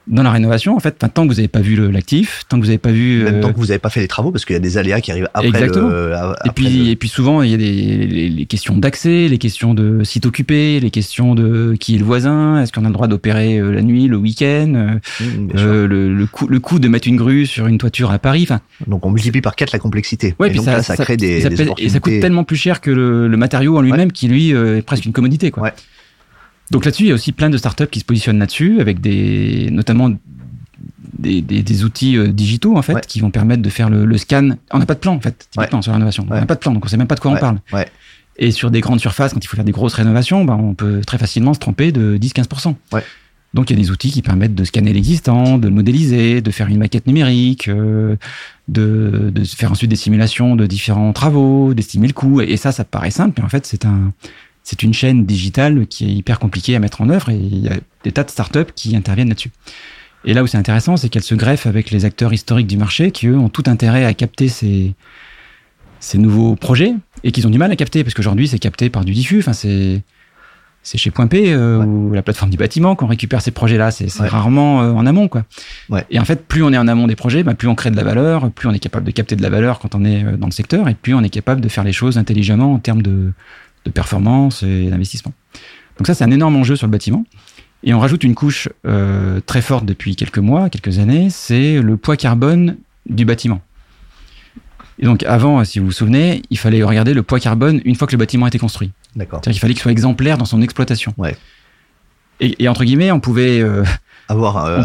dans 0.09 0.23
la 0.23 0.31
rénovation, 0.31 0.77
en 0.77 0.81
fait, 0.81 0.99
tant 0.99 1.25
que 1.25 1.29
vous 1.29 1.37
n'avez 1.37 1.49
pas 1.49 1.61
vu 1.61 1.77
l'actif, 1.91 2.45
tant 2.49 2.57
que 2.57 2.63
vous 2.63 2.69
n'avez 2.69 2.79
pas 2.79 2.91
vu, 2.91 3.23
même 3.25 3.41
tant 3.41 3.49
euh, 3.49 3.53
que 3.53 3.59
vous 3.59 3.67
n'avez 3.67 3.79
pas 3.79 3.91
fait 3.91 4.01
les 4.01 4.09
travaux, 4.09 4.33
parce 4.33 4.45
qu'il 4.45 4.55
y 4.55 4.57
a 4.57 4.61
des 4.61 4.79
aléas 4.79 5.01
qui 5.01 5.11
arrivent 5.11 5.29
après. 5.35 5.49
Exactement. 5.49 5.91
et 6.45 6.51
puis, 6.55 6.91
et 6.91 6.97
puis 6.97 7.09
souvent, 7.09 7.43
il 7.43 7.51
y 7.51 7.55
a 7.55 7.57
des 7.57 8.29
les, 8.29 8.47
questions 8.47 8.77
d'accès, 8.77 9.29
les 9.29 9.39
questions 9.39 9.75
de 9.75 10.05
site 10.05 10.27
occupé, 10.27 10.81
les 10.81 10.91
questions 10.91 11.35
de 11.35 11.75
qui 11.79 11.95
est 11.95 11.99
le 11.99 12.05
voisin, 12.05 12.63
est-ce 12.63 12.73
qu'on 12.73 12.85
a 12.85 12.89
le 12.89 12.95
droit 12.95 13.07
d'opérer 13.07 13.59
euh, 13.59 13.73
la 13.73 13.83
nuit, 13.83 14.09
le 14.09 14.17
week-end, 14.17 14.99
euh, 15.21 15.87
le, 15.87 16.15
le, 16.15 16.27
coût, 16.27 16.47
le 16.49 16.61
coût 16.61 16.79
de 16.79 16.89
mettre 16.89 17.09
une 17.09 17.17
grue 17.17 17.47
sur 17.47 17.67
une 17.67 17.79
toiture 17.79 18.11
à 18.11 18.19
Paris. 18.19 18.43
Enfin, 18.45 18.61
donc 18.87 19.05
on 19.05 19.11
multiplie 19.11 19.41
par 19.41 19.57
quatre 19.57 19.73
la 19.73 19.79
complexité. 19.79 20.35
Ouais, 20.39 20.49
et 20.49 20.51
puis 20.51 20.61
ça, 20.61 20.83
ça, 20.83 20.97
crée 20.97 21.17
des, 21.17 21.43
ça, 21.43 21.49
des 21.51 21.69
et 21.79 21.89
ça 21.89 22.01
coûte 22.01 22.21
tellement 22.21 22.45
plus 22.45 22.57
cher 22.57 22.81
que 22.81 22.91
le, 22.91 23.37
matériau 23.37 23.77
en 23.77 23.83
lui-même, 23.83 24.11
qui 24.11 24.27
lui 24.27 24.51
est 24.51 24.83
presque 24.83 25.05
une 25.05 25.13
commodité, 25.13 25.51
quoi. 25.51 25.65
Ouais. 25.65 25.73
Donc 26.71 26.85
là-dessus, 26.85 27.05
il 27.05 27.09
y 27.09 27.13
a 27.13 27.15
aussi 27.15 27.33
plein 27.33 27.51
de 27.51 27.57
startups 27.57 27.87
qui 27.87 28.01
se 28.01 28.05
positionnent 28.05 28.39
là-dessus, 28.39 28.81
avec 28.81 29.01
des, 29.01 29.69
notamment 29.71 30.11
des, 31.19 31.41
des, 31.41 31.85
outils 31.85 32.17
euh, 32.17 32.29
digitaux 32.29 32.77
en 32.77 32.83
fait 32.83 33.07
qui 33.07 33.21
vont 33.21 33.31
permettre 33.31 33.63
de 33.63 33.71
faire 33.71 33.91
le, 33.91 34.19
scan. 34.19 34.51
On 34.73 34.79
n'a 34.79 34.87
pas 34.87 34.95
de 34.95 35.01
plan 35.01 35.15
en 35.15 35.21
fait, 35.21 35.49
typiquement 35.51 35.83
sur 35.83 35.93
l'innovation. 35.93 36.27
On 36.29 36.35
n'a 36.35 36.47
pas 36.47 36.55
de 36.55 36.61
plan, 36.61 36.73
donc 36.73 36.85
on 36.85 36.89
sait 36.89 36.97
même 36.97 37.07
pas 37.07 37.15
de 37.15 37.21
quoi 37.21 37.33
on 37.33 37.37
parle. 37.37 37.59
Et 38.41 38.53
sur 38.53 38.71
des 38.71 38.81
grandes 38.81 39.01
surfaces, 39.01 39.33
quand 39.33 39.45
il 39.45 39.49
faut 39.49 39.57
faire 39.57 39.65
des 39.65 39.73
grosses 39.73 39.95
rénovations, 39.95 40.45
ben, 40.45 40.55
on 40.55 40.75
peut 40.75 41.01
très 41.05 41.19
facilement 41.19 41.55
se 41.55 41.59
tromper 41.59 41.91
de 41.91 42.17
10-15%. 42.19 42.75
Donc 43.55 43.71
il 43.71 43.77
y 43.77 43.81
a 43.81 43.83
des 43.83 43.91
outils 43.91 44.11
qui 44.11 44.21
permettent 44.21 44.55
de 44.55 44.65
scanner 44.65 44.93
l'existant, 44.93 45.59
de 45.59 45.69
le 45.69 45.75
modéliser, 45.75 46.43
de 46.43 46.51
faire 46.51 46.69
une 46.69 46.79
maquette 46.79 47.07
numérique, 47.07 47.69
euh, 47.69 48.17
de, 48.69 49.33
de, 49.35 49.45
faire 49.45 49.73
ensuite 49.73 49.89
des 49.89 49.97
simulations 49.97 50.55
de 50.55 50.67
différents 50.67 51.13
travaux, 51.15 51.73
d'estimer 51.73 52.09
le 52.09 52.13
coût. 52.13 52.43
Et, 52.43 52.59
ça, 52.59 52.73
ça 52.73 52.85
paraît 52.85 53.11
simple, 53.11 53.35
mais 53.39 53.45
en 53.45 53.49
fait 53.49 53.65
c'est 53.67 53.87
un 53.87 54.13
c'est 54.69 54.83
une 54.83 54.93
chaîne 54.93 55.25
digitale 55.25 55.87
qui 55.87 56.05
est 56.05 56.13
hyper 56.13 56.39
compliquée 56.39 56.77
à 56.77 56.79
mettre 56.79 57.01
en 57.01 57.09
œuvre 57.09 57.31
et 57.31 57.37
il 57.37 57.61
y 57.61 57.69
a 57.69 57.77
des 58.05 58.13
tas 58.13 58.23
de 58.23 58.29
startups 58.29 58.71
qui 58.75 58.95
interviennent 58.95 59.31
là-dessus. 59.31 59.51
Et 60.27 60.35
là 60.35 60.43
où 60.43 60.47
c'est 60.47 60.59
intéressant, 60.59 60.99
c'est 60.99 61.09
qu'elle 61.09 61.23
se 61.23 61.35
greffe 61.35 61.67
avec 61.67 61.91
les 61.91 62.05
acteurs 62.05 62.35
historiques 62.35 62.67
du 62.67 62.77
marché 62.77 63.11
qui, 63.11 63.29
eux, 63.29 63.39
ont 63.39 63.49
tout 63.49 63.63
intérêt 63.67 64.05
à 64.05 64.13
capter 64.13 64.49
ces, 64.49 64.93
ces 66.01 66.19
nouveaux 66.19 66.55
projets 66.55 66.93
et 67.25 67.33
qu'ils 67.33 67.47
ont 67.47 67.51
du 67.51 67.57
mal 67.57 67.73
à 67.73 67.77
capter 67.77 68.05
parce 68.05 68.13
qu'aujourd'hui, 68.13 68.47
c'est 68.47 68.59
capté 68.59 68.91
par 68.91 69.07
du 69.07 69.13
diffus. 69.13 69.39
Enfin, 69.39 69.55
c'est. 69.55 70.03
C'est 70.85 70.97
chez 70.97 71.11
Point 71.11 71.27
P 71.27 71.53
euh, 71.53 71.85
ou 71.85 72.13
la 72.13 72.23
plateforme 72.23 72.51
du 72.51 72.57
bâtiment 72.57 72.95
qu'on 72.95 73.09
récupère 73.09 73.43
ces 73.43 73.51
projets-là. 73.51 73.91
C'est 73.91 74.09
rarement 74.21 74.81
euh, 74.81 74.93
en 74.93 75.05
amont, 75.07 75.29
quoi. 75.29 75.45
Et 76.09 76.19
en 76.19 76.25
fait, 76.25 76.47
plus 76.47 76.63
on 76.63 76.73
est 76.73 76.79
en 76.79 76.89
amont 76.89 77.09
des 77.09 77.17
projets, 77.17 77.43
bah, 77.43 77.55
plus 77.55 77.69
on 77.69 77.75
crée 77.75 77.91
de 77.91 77.97
la 77.97 78.05
valeur, 78.05 78.51
plus 78.53 78.69
on 78.69 78.73
est 78.73 78.79
capable 78.79 79.05
de 79.05 79.11
capter 79.11 79.37
de 79.37 79.43
la 79.43 79.51
valeur 79.51 79.81
quand 79.81 79.97
on 79.97 80.05
est 80.05 80.25
euh, 80.25 80.37
dans 80.37 80.47
le 80.47 80.53
secteur, 80.53 80.89
et 80.89 80.95
plus 80.95 81.15
on 81.15 81.23
est 81.23 81.31
capable 81.31 81.61
de 81.61 81.69
faire 81.69 81.85
les 81.85 81.93
choses 81.93 82.17
intelligemment 82.17 82.73
en 82.73 82.79
termes 82.79 83.03
de, 83.03 83.33
de 83.89 83.93
performance 83.93 84.63
et 84.63 84.89
d'investissement. 84.89 85.33
Donc 85.99 86.07
ça, 86.07 86.15
c'est 86.15 86.25
un 86.25 86.31
énorme 86.31 86.57
enjeu 86.57 86.77
sur 86.77 86.87
le 86.87 86.93
bâtiment. 86.93 87.25
Et 87.83 87.95
on 87.95 88.01
rajoute 88.01 88.25
une 88.25 88.35
couche 88.35 88.69
euh, 88.87 89.41
très 89.47 89.63
forte 89.63 89.85
depuis 89.85 90.17
quelques 90.17 90.39
mois, 90.39 90.69
quelques 90.69 90.99
années, 90.99 91.29
c'est 91.31 91.81
le 91.81 91.97
poids 91.97 92.17
carbone 92.17 92.77
du 93.07 93.25
bâtiment. 93.25 93.61
Et 94.99 95.05
donc 95.05 95.23
avant, 95.25 95.65
si 95.65 95.79
vous 95.79 95.87
vous 95.87 95.93
souvenez, 95.93 96.43
il 96.51 96.59
fallait 96.59 96.83
regarder 96.83 97.15
le 97.15 97.23
poids 97.23 97.39
carbone 97.39 97.81
une 97.85 97.95
fois 97.95 98.09
que 98.09 98.13
le 98.13 98.19
bâtiment 98.19 98.47
a 98.47 98.49
été 98.49 98.59
construit. 98.59 98.91
D'accord. 99.15 99.41
C'est-à-dire 99.43 99.53
qu'il 99.53 99.61
fallait 99.61 99.75
qu'il 99.75 99.83
soit 99.83 99.93
exemplaire 99.93 100.39
dans 100.39 100.45
son 100.45 100.61
exploitation. 100.61 101.15
Ouais. 101.17 101.37
Et, 102.41 102.69
entre 102.69 102.85
guillemets, 102.85 103.11
on 103.11 103.19
pouvait 103.19 103.61
euh, 103.61 103.85
avoir 104.29 104.65
euh, 104.65 104.83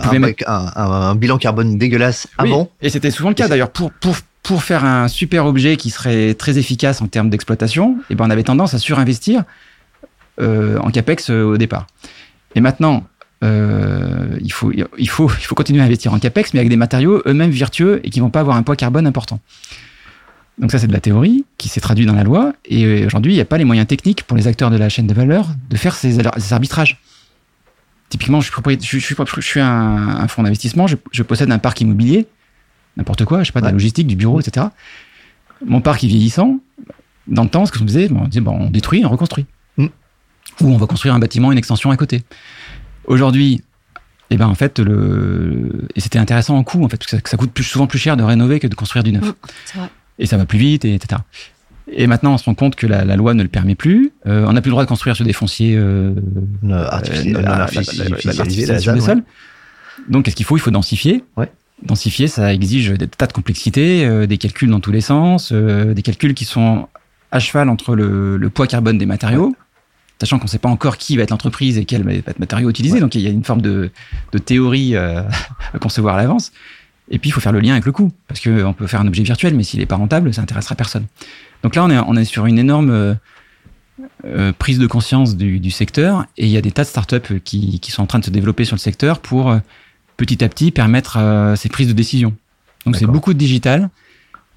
un, 0.47 1.15
bilan 1.15 1.37
carbone 1.37 1.77
dégueulasse 1.77 2.27
avant. 2.37 2.69
Et 2.81 2.89
c'était 2.89 3.11
souvent 3.11 3.29
le 3.29 3.35
cas 3.35 3.47
d'ailleurs 3.47 3.69
pour 3.69 3.91
pour 3.91 4.15
pour 4.43 4.63
faire 4.63 4.85
un 4.85 5.07
super 5.07 5.45
objet 5.45 5.77
qui 5.77 5.89
serait 5.89 6.33
très 6.33 6.57
efficace 6.57 7.01
en 7.01 7.07
termes 7.07 7.29
d'exploitation. 7.29 7.97
Eh 8.09 8.15
ben 8.15 8.25
on 8.25 8.29
avait 8.29 8.43
tendance 8.43 8.73
à 8.73 8.79
surinvestir 8.79 9.43
en 10.39 10.91
capex 10.91 11.29
au 11.29 11.57
départ. 11.57 11.87
Et 12.55 12.61
maintenant, 12.61 13.03
euh, 13.43 14.37
il, 14.39 14.51
faut, 14.51 14.71
continuer 15.55 15.81
à 15.81 15.85
investir 15.85 16.13
en 16.13 16.19
CAPEX, 16.19 16.53
mais 16.53 16.59
avec 16.59 16.69
des 16.69 16.77
matériaux 16.77 17.21
eux-mêmes 17.25 17.51
vertueux 17.51 17.99
et 18.03 18.09
qui 18.09 18.19
vont 18.19 18.29
pas 18.29 18.39
avoir 18.39 18.55
un 18.55 18.63
poids 18.63 18.75
carbone 18.75 19.05
important. 19.05 19.39
Donc 20.59 20.71
ça, 20.71 20.79
c'est 20.79 20.87
de 20.87 20.93
la 20.93 20.99
théorie 20.99 21.45
qui 21.57 21.67
s'est 21.67 21.81
traduite 21.81 22.07
dans 22.07 22.13
la 22.13 22.23
loi. 22.23 22.53
Et 22.65 22.85
euh, 22.85 23.05
aujourd'hui, 23.05 23.33
il 23.33 23.35
n'y 23.35 23.41
a 23.41 23.45
pas 23.45 23.57
les 23.57 23.65
moyens 23.65 23.87
techniques 23.87 24.23
pour 24.23 24.37
les 24.37 24.47
acteurs 24.47 24.69
de 24.69 24.77
la 24.77 24.87
chaîne 24.87 25.07
de 25.07 25.13
valeur 25.13 25.49
de 25.69 25.75
faire 25.75 25.95
ces, 25.95 26.19
arbitrages. 26.51 27.01
Typiquement, 28.09 28.39
je 28.39 28.51
suis, 28.81 29.01
suis, 29.01 29.59
un, 29.59 30.27
fonds 30.27 30.43
d'investissement, 30.43 30.85
je, 30.87 31.23
possède 31.23 31.51
un 31.51 31.57
parc 31.57 31.81
immobilier, 31.81 32.27
n'importe 32.97 33.25
quoi, 33.25 33.39
je 33.39 33.47
sais 33.47 33.51
pas, 33.51 33.61
de 33.61 33.65
la 33.65 33.71
logistique, 33.71 34.07
du 34.07 34.15
bureau, 34.15 34.39
etc. 34.39 34.67
Mon 35.65 35.81
parc 35.81 36.03
est 36.03 36.07
vieillissant. 36.07 36.59
Dans 37.27 37.43
le 37.43 37.49
temps, 37.49 37.65
ce 37.65 37.71
que 37.71 37.77
je 37.77 37.83
me 37.83 37.87
disais, 37.87 38.09
on 38.11 38.27
disait, 38.27 38.41
bon, 38.41 38.57
on 38.59 38.69
détruit, 38.69 39.05
on 39.05 39.09
reconstruit 39.09 39.45
ou 40.61 40.67
on 40.67 40.77
va 40.77 40.87
construire 40.87 41.13
un 41.13 41.19
bâtiment, 41.19 41.51
une 41.51 41.57
extension 41.57 41.91
à 41.91 41.97
côté. 41.97 42.23
Aujourd'hui, 43.05 43.63
eh 44.29 44.37
ben 44.37 44.47
en 44.47 44.55
fait, 44.55 44.79
le... 44.79 45.87
et 45.95 45.99
c'était 45.99 46.19
intéressant 46.19 46.57
en 46.57 46.63
coût, 46.63 46.83
en 46.83 46.89
fait, 46.89 46.97
parce 46.97 47.21
que 47.21 47.29
ça, 47.29 47.37
coûte 47.37 47.51
plus, 47.51 47.63
souvent 47.63 47.87
plus 47.87 47.99
cher 47.99 48.17
de 48.17 48.23
rénover 48.23 48.59
que 48.59 48.67
de 48.67 48.75
construire 48.75 49.03
du 49.03 49.11
neuf. 49.11 49.33
Mmh, 49.75 49.79
et 50.19 50.25
ça 50.25 50.37
va 50.37 50.45
plus 50.45 50.59
vite, 50.59 50.85
et, 50.85 50.95
etc. 50.95 51.21
Et 51.91 52.07
maintenant, 52.07 52.33
on 52.33 52.37
se 52.37 52.45
rend 52.45 52.55
compte 52.55 52.75
que 52.75 52.87
la, 52.87 53.03
loi 53.15 53.33
ne 53.33 53.43
le 53.43 53.49
permet 53.49 53.75
plus. 53.75 54.13
Euh, 54.25 54.45
on 54.47 54.53
n'a 54.53 54.61
plus 54.61 54.69
le 54.69 54.73
droit 54.73 54.83
de 54.83 54.87
construire 54.87 55.15
sur 55.15 55.25
des 55.25 55.33
fonciers 55.33 55.75
euh, 55.75 56.13
artificiels. 56.71 57.45
Donc, 60.07 60.25
qu'est-ce 60.25 60.35
qu'il 60.35 60.45
faut 60.45 60.55
Il 60.55 60.61
faut 60.61 60.71
densifier. 60.71 61.23
Ouais. 61.35 61.51
Densifier, 61.85 62.27
ça 62.27 62.53
exige 62.53 62.91
des 62.91 63.07
tas 63.07 63.27
de 63.27 63.33
complexité, 63.33 64.05
euh, 64.05 64.25
des 64.25 64.37
calculs 64.37 64.69
dans 64.69 64.79
tous 64.79 64.91
les 64.91 65.01
sens, 65.01 65.51
des 65.51 66.01
calculs 66.01 66.33
qui 66.33 66.45
sont 66.45 66.87
à 67.31 67.39
cheval 67.39 67.69
entre 67.69 67.95
le, 67.95 68.37
le 68.37 68.49
poids 68.49 68.67
carbone 68.67 68.97
des 68.97 69.05
matériaux, 69.05 69.55
sachant 70.19 70.39
qu'on 70.39 70.45
ne 70.45 70.49
sait 70.49 70.59
pas 70.59 70.69
encore 70.69 70.97
qui 70.97 71.17
va 71.17 71.23
être 71.23 71.31
l'entreprise 71.31 71.77
et 71.77 71.85
quel 71.85 72.23
matériau 72.39 72.69
utiliser. 72.69 72.99
Donc 72.99 73.15
il 73.15 73.21
y 73.21 73.27
a 73.27 73.29
une 73.29 73.43
forme 73.43 73.61
de, 73.61 73.91
théorie 74.45 74.95
euh, 74.95 75.21
à 75.73 75.79
concevoir 75.79 76.15
à 76.15 76.21
l'avance. 76.21 76.51
Et 77.09 77.19
puis 77.19 77.29
il 77.29 77.33
faut 77.33 77.41
faire 77.41 77.51
le 77.51 77.59
lien 77.59 77.73
avec 77.73 77.85
le 77.85 77.91
coût, 77.91 78.11
parce 78.27 78.39
qu'on 78.39 78.73
peut 78.73 78.87
faire 78.87 79.01
un 79.01 79.07
objet 79.07 79.23
virtuel, 79.23 79.55
mais 79.55 79.63
s'il 79.63 79.81
n'est 79.81 79.85
pas 79.85 79.97
rentable, 79.97 80.33
ça 80.33 80.41
n'intéressera 80.41 80.75
personne. 80.75 81.05
Donc 81.61 81.75
là, 81.75 81.83
on 81.83 81.89
est, 81.89 81.97
on 81.97 82.15
est 82.15 82.23
sur 82.23 82.45
une 82.45 82.57
énorme 82.57 82.91
euh, 82.91 83.13
euh, 84.25 84.53
prise 84.57 84.79
de 84.79 84.87
conscience 84.87 85.35
du, 85.35 85.69
secteur, 85.69 86.25
et 86.37 86.45
il 86.45 86.51
y 86.51 86.57
a 86.57 86.61
des 86.61 86.71
tas 86.71 86.83
de 86.83 86.87
startups 86.87 87.41
qui, 87.43 87.81
qui 87.81 87.91
sont 87.91 88.03
en 88.03 88.07
train 88.07 88.19
de 88.19 88.25
se 88.25 88.29
développer 88.29 88.63
sur 88.63 88.75
le 88.75 88.79
secteur 88.79 89.19
pour 89.19 89.53
petit 90.17 90.43
à 90.43 90.49
petit 90.49 90.71
permettre 90.71 91.17
ces 91.57 91.69
prises 91.69 91.87
de 91.87 91.93
décision. 91.93 92.35
Donc 92.85 92.95
c'est 92.95 93.05
beaucoup 93.05 93.33
de 93.33 93.39
digital, 93.39 93.89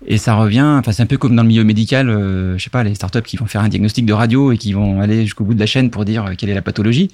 et 0.05 0.19
ça 0.19 0.35
revient, 0.35 0.77
enfin 0.79 0.93
c'est 0.93 1.03
un 1.03 1.07
peu 1.07 1.17
comme 1.17 1.35
dans 1.35 1.43
le 1.43 1.49
milieu 1.49 1.65
médical, 1.65 2.11
euh, 2.11 2.59
je 2.59 2.65
sais 2.65 2.71
pas, 2.71 2.85
les 2.85 2.95
startups 2.95 3.23
qui 3.23 3.37
vont 3.37 3.47
faire 3.47 3.63
un 3.63 3.69
diagnostic 3.69 4.05
de 4.05 4.13
radio 4.13 4.53
et 4.53 4.59
qui 4.59 4.73
vont 4.73 5.01
aller 5.01 5.23
jusqu'au 5.23 5.45
bout 5.45 5.55
de 5.55 5.61
la 5.61 5.67
chaîne 5.67 5.91
pour 5.91 6.05
dire 6.05 6.27
euh, 6.27 6.35
quelle 6.37 6.51
est 6.51 6.55
la 6.55 6.63
pathologie. 6.63 7.11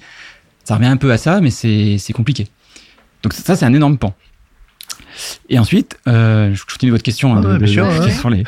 Ça 0.65 0.75
revient 0.75 0.87
un 0.87 0.97
peu 0.97 1.11
à 1.11 1.17
ça, 1.17 1.39
mais 1.39 1.49
c'est 1.49 2.13
compliqué. 2.13 2.47
Donc 3.21 3.33
ça, 3.33 3.55
c'est 3.55 3.65
un 3.65 3.73
énorme 3.73 3.97
pan. 3.97 4.13
Et 5.49 5.59
ensuite, 5.59 5.97
euh, 6.07 6.53
je 6.53 6.65
continue 6.65 6.91
votre 6.91 7.03
question. 7.03 7.35
Hein, 7.35 7.57
bien 7.57 7.67
sûr, 7.67 8.29
les... 8.29 8.43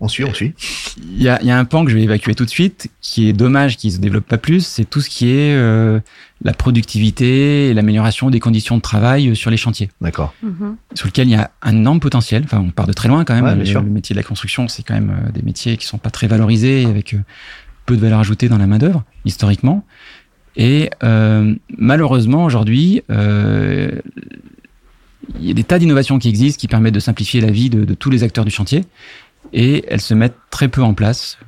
On 0.00 0.08
suit, 0.08 0.24
on 0.24 0.34
suit. 0.34 0.52
Il 0.98 1.22
y 1.22 1.28
a, 1.28 1.42
y 1.42 1.50
a, 1.50 1.58
un 1.58 1.64
pan 1.64 1.84
que 1.84 1.90
je 1.90 1.96
vais 1.96 2.02
évacuer 2.02 2.34
tout 2.34 2.44
de 2.44 2.50
suite, 2.50 2.90
qui 3.00 3.28
est 3.28 3.32
dommage 3.32 3.76
qu'il 3.76 3.92
se 3.92 3.98
développe 3.98 4.26
pas 4.26 4.38
plus, 4.38 4.66
c'est 4.66 4.84
tout 4.84 5.00
ce 5.00 5.08
qui 5.08 5.30
est 5.30 5.54
euh, 5.54 6.00
la 6.44 6.52
productivité 6.52 7.70
et 7.70 7.74
l'amélioration 7.74 8.30
des 8.30 8.38
conditions 8.38 8.76
de 8.76 8.82
travail 8.82 9.30
euh, 9.30 9.34
sur 9.34 9.50
les 9.50 9.56
chantiers. 9.56 9.90
D'accord. 10.00 10.34
Mhm. 10.42 10.76
Sur 10.94 11.06
lequel 11.06 11.28
il 11.28 11.32
y 11.32 11.36
a 11.36 11.50
un 11.62 11.76
énorme 11.76 12.00
potentiel. 12.00 12.42
Enfin, 12.44 12.60
on 12.60 12.70
part 12.70 12.86
de 12.86 12.92
très 12.92 13.08
loin 13.08 13.24
quand 13.24 13.34
même. 13.34 13.58
le, 13.62 13.82
métier 13.82 14.14
de 14.14 14.18
la 14.18 14.22
construction, 14.22 14.68
c'est 14.68 14.82
quand 14.82 14.94
même 14.94 15.10
euh, 15.10 15.32
des 15.32 15.42
métiers 15.42 15.76
qui 15.76 15.86
sont 15.86 15.98
pas 15.98 16.10
très 16.10 16.26
valorisés, 16.26 16.84
avec 16.84 17.16
peu 17.86 17.96
de 17.96 18.00
valeur 18.00 18.20
ajoutée 18.20 18.48
dans 18.48 18.58
la 18.58 18.66
main 18.66 18.78
d'œuvre 18.78 19.04
historiquement. 19.24 19.84
Et 20.56 20.90
malheureusement 21.76 22.44
aujourd'hui, 22.44 23.02
il 23.08 24.00
y 25.40 25.50
a 25.50 25.54
des 25.54 25.64
tas 25.64 25.80
d'innovations 25.80 26.20
qui 26.20 26.28
existent 26.28 26.60
qui 26.60 26.68
permettent 26.68 26.94
de 26.94 27.00
simplifier 27.00 27.40
la 27.40 27.50
vie 27.50 27.70
de, 27.70 27.84
de 27.84 27.94
tous 27.94 28.08
les 28.08 28.22
acteurs 28.22 28.44
du 28.44 28.52
chantier 28.52 28.84
et 29.52 29.84
elles 29.88 30.00
se 30.00 30.14
mettent 30.14 30.38
très 30.50 30.68
peu 30.68 30.82
en 30.82 30.94
place 30.94 31.38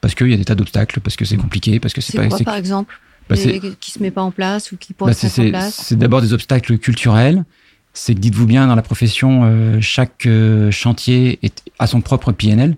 parce 0.00 0.14
qu'il 0.14 0.28
y 0.28 0.34
a 0.34 0.36
des 0.36 0.44
tas 0.44 0.54
d'obstacles, 0.54 1.00
parce 1.00 1.16
que 1.16 1.24
c'est 1.24 1.36
compliqué, 1.36 1.80
parce 1.80 1.94
que 1.94 2.00
c'est 2.00 2.16
pas. 2.16 2.28
Quoi, 2.28 2.38
par 2.44 2.54
exemple? 2.54 3.00
Bah 3.28 3.36
Qui 3.80 3.90
se 3.90 4.02
met 4.02 4.10
pas 4.10 4.22
en 4.22 4.30
place 4.30 4.72
ou 4.72 4.76
qui 4.76 4.92
pourrait 4.92 5.12
bah 5.12 5.18
se 5.18 5.26
mettre 5.26 5.56
en 5.56 5.58
place 5.58 5.80
C'est 5.84 5.96
d'abord 5.96 6.22
des 6.22 6.32
obstacles 6.32 6.78
culturels. 6.78 7.44
C'est 7.92 8.14
que 8.14 8.20
dites-vous 8.20 8.46
bien, 8.46 8.66
dans 8.66 8.74
la 8.74 8.82
profession, 8.82 9.42
euh, 9.44 9.80
chaque 9.80 10.26
euh, 10.26 10.70
chantier 10.70 11.38
est, 11.42 11.62
a 11.78 11.86
son 11.86 12.02
propre 12.02 12.30
PNL, 12.30 12.76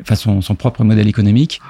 enfin 0.00 0.14
son, 0.14 0.40
son 0.40 0.54
propre 0.54 0.84
modèle 0.84 1.06
économique. 1.06 1.60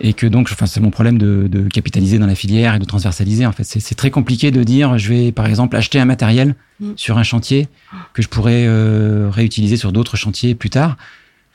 Et 0.00 0.12
que 0.12 0.28
donc, 0.28 0.48
enfin, 0.52 0.66
c'est 0.66 0.78
mon 0.78 0.90
problème 0.90 1.18
de, 1.18 1.48
de, 1.48 1.66
capitaliser 1.66 2.20
dans 2.20 2.28
la 2.28 2.36
filière 2.36 2.76
et 2.76 2.78
de 2.78 2.84
transversaliser. 2.84 3.44
En 3.44 3.50
fait, 3.50 3.64
c'est 3.64 3.94
très 3.96 4.12
compliqué 4.12 4.52
de 4.52 4.62
dire, 4.62 4.98
je 4.98 5.08
vais 5.08 5.32
par 5.32 5.46
exemple 5.46 5.74
acheter 5.76 5.98
un 5.98 6.04
matériel 6.04 6.54
mm. 6.78 6.92
sur 6.94 7.18
un 7.18 7.24
chantier 7.24 7.66
que 8.14 8.22
je 8.22 8.28
pourrais 8.28 8.66
euh, 8.68 9.28
réutiliser 9.32 9.76
sur 9.76 9.90
d'autres 9.90 10.16
chantiers 10.16 10.54
plus 10.54 10.70
tard. 10.70 10.96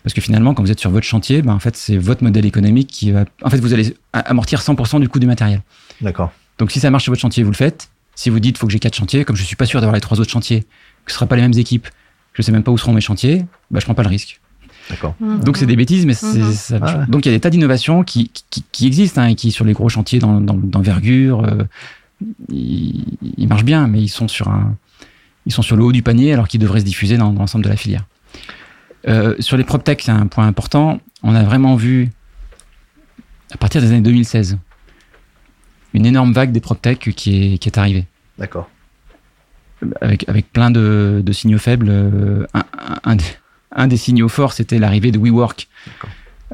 Parce 0.06 0.14
que 0.14 0.22
finalement, 0.22 0.54
quand 0.54 0.62
vous 0.62 0.72
êtes 0.72 0.80
sur 0.80 0.92
votre 0.92 1.06
chantier, 1.06 1.42
ben, 1.42 1.54
en 1.54 1.60
fait, 1.60 1.76
c'est 1.76 1.98
votre 1.98 2.24
modèle 2.24 2.46
économique 2.46 2.88
qui 2.88 3.12
va. 3.12 3.26
En 3.42 3.50
fait, 3.50 3.58
vous 3.58 3.74
allez 3.74 3.98
amortir 4.14 4.62
100% 4.62 5.00
du 5.00 5.10
coût 5.10 5.20
du 5.20 5.26
matériel. 5.26 5.64
D'accord. 6.00 6.32
Donc, 6.60 6.72
si 6.72 6.80
ça 6.80 6.92
marche 6.92 7.06
sur 7.06 7.12
votre 7.12 7.22
chantier, 7.22 7.42
vous 7.42 7.50
le 7.50 7.56
faites. 7.56 7.90
Si 8.14 8.30
vous 8.30 8.40
dites, 8.40 8.60
faut 8.60 8.68
que 8.68 8.72
j'ai 8.72 8.78
quatre 8.78 8.96
chantiers, 8.96 9.26
comme 9.26 9.36
je 9.36 9.44
suis 9.44 9.56
pas 9.56 9.66
sûr 9.66 9.82
d'avoir 9.82 9.96
les 9.96 10.02
trois 10.02 10.20
autres 10.20 10.30
chantiers, 10.30 10.62
que 11.06 11.12
ce 11.12 11.16
sera 11.16 11.26
pas 11.26 11.36
les 11.36 11.42
mêmes 11.42 11.58
équipes, 11.58 11.88
je 12.34 12.44
sais 12.44 12.52
même 12.52 12.62
pas 12.62 12.72
où 12.72 12.78
seront 12.78 12.94
mes 12.94 13.02
chantiers, 13.02 13.46
ben, 13.72 13.80
je 13.80 13.86
prends 13.86 13.96
pas 13.96 14.04
le 14.04 14.10
risque. 14.10 14.40
D'accord. 14.92 15.16
Mhm. 15.20 15.40
Donc 15.44 15.58
c'est 15.58 15.66
des 15.66 15.76
bêtises, 15.76 16.06
mais 16.06 16.14
c'est 16.14 16.38
mhm. 16.38 16.52
ça. 16.54 16.78
Ah 16.84 17.06
Donc 17.08 17.26
il 17.26 17.30
y 17.30 17.34
a 17.34 17.36
des 17.36 17.42
tas 17.42 17.50
d'innovations 17.50 18.04
qui, 18.04 18.30
qui, 18.52 18.64
qui, 18.72 18.86
existent 18.86 19.22
hein, 19.22 19.30
et 19.30 19.36
qui 19.36 19.50
sur 19.50 19.66
les 19.66 19.74
gros 19.74 19.90
chantiers 19.90 20.20
d'envergure, 20.20 21.44
euh, 21.44 21.64
ils, 22.50 23.48
marchent 23.48 23.66
bien, 23.66 23.88
mais 23.88 24.02
ils 24.02 24.10
sont 24.10 24.28
sur 24.28 24.50
un, 24.50 24.76
ils 25.48 25.52
sont 25.52 25.64
sur 25.64 25.76
le 25.76 25.84
haut 25.84 25.92
du 25.92 26.04
panier 26.04 26.34
alors 26.34 26.48
qu'ils 26.48 26.60
devraient 26.60 26.82
se 26.82 26.86
diffuser 26.86 27.18
dans, 27.18 27.32
l'ensemble 27.32 27.64
de 27.64 27.70
la 27.70 27.76
filière. 27.78 28.06
Euh, 29.08 29.36
sur 29.40 29.58
les 29.58 29.64
PropTech, 29.64 30.02
c'est 30.02 30.12
un 30.12 30.28
point 30.28 30.48
important. 30.48 31.00
On 31.24 31.36
a 31.36 31.44
vraiment 31.44 31.76
vu 31.76 32.10
à 33.52 33.58
partir 33.58 33.82
des 33.82 33.88
années 33.88 34.02
2016 34.02 34.58
une 35.94 36.06
énorme 36.06 36.34
vague 36.34 36.52
des 36.52 36.60
PropTech 36.60 37.00
qui 37.16 37.54
est, 37.54 37.58
qui 37.58 37.70
est 37.70 37.78
arrivée. 37.78 38.06
D'accord. 38.38 38.70
Avec, 40.02 40.28
avec 40.28 40.52
plein 40.52 40.70
de, 40.70 41.22
de 41.26 41.32
signaux 41.32 41.58
faibles. 41.58 41.88
Euh, 41.90 42.46
un, 42.54 42.64
un, 43.06 43.18
un 43.72 43.88
des 43.88 43.98
signaux 43.98 44.28
forts, 44.28 44.54
c'était 44.54 44.78
l'arrivée 44.78 45.12
de 45.12 45.20
WeWork. 45.20 45.68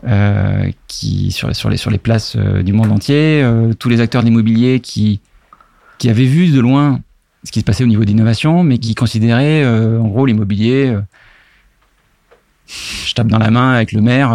Euh, 0.08 0.72
qui 0.88 1.32
sur, 1.32 1.54
sur, 1.54 1.70
les, 1.70 1.76
sur 1.76 1.92
les 1.92 1.98
places 1.98 2.38
du 2.38 2.72
monde 2.72 2.92
entier, 2.92 3.42
euh, 3.44 3.74
tous 3.74 3.90
les 3.90 4.00
acteurs 4.00 4.22
de 4.22 4.28
l'immobilier 4.28 4.80
qui, 4.80 5.20
qui 5.98 6.10
avaient 6.10 6.26
vu 6.26 6.48
de 6.50 6.60
loin 6.62 7.02
ce 7.44 7.52
qui 7.52 7.60
se 7.60 7.66
passait 7.66 7.84
au 7.84 7.88
niveau 7.88 8.06
d'innovation, 8.06 8.64
mais 8.64 8.78
qui 8.78 8.94
considéraient 8.96 9.66
en 9.66 10.08
gros 10.08 10.28
l'immobilier. 10.28 10.96
Je 13.06 13.14
tape 13.14 13.28
dans 13.28 13.40
la 13.40 13.52
main 13.52 13.74
avec 13.74 13.92
le 13.92 14.02
maire 14.02 14.32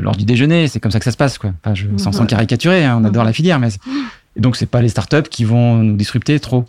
lors 0.00 0.16
du 0.16 0.24
déjeuner, 0.24 0.68
c'est 0.68 0.80
comme 0.80 0.92
ça 0.92 0.98
que 0.98 1.04
ça 1.04 1.12
se 1.12 1.16
passe, 1.16 1.38
quoi. 1.38 1.52
Enfin, 1.62 1.74
je, 1.74 1.86
sans, 1.96 2.12
sans 2.12 2.26
caricaturer, 2.26 2.84
hein, 2.84 2.98
on 3.00 3.04
adore 3.04 3.24
la 3.24 3.32
filière, 3.32 3.58
mais 3.58 3.68
et 4.36 4.40
donc 4.40 4.56
c'est 4.56 4.66
pas 4.66 4.82
les 4.82 4.88
startups 4.88 5.28
qui 5.30 5.44
vont 5.44 5.76
nous 5.76 5.96
disrupter 5.96 6.38
trop. 6.40 6.64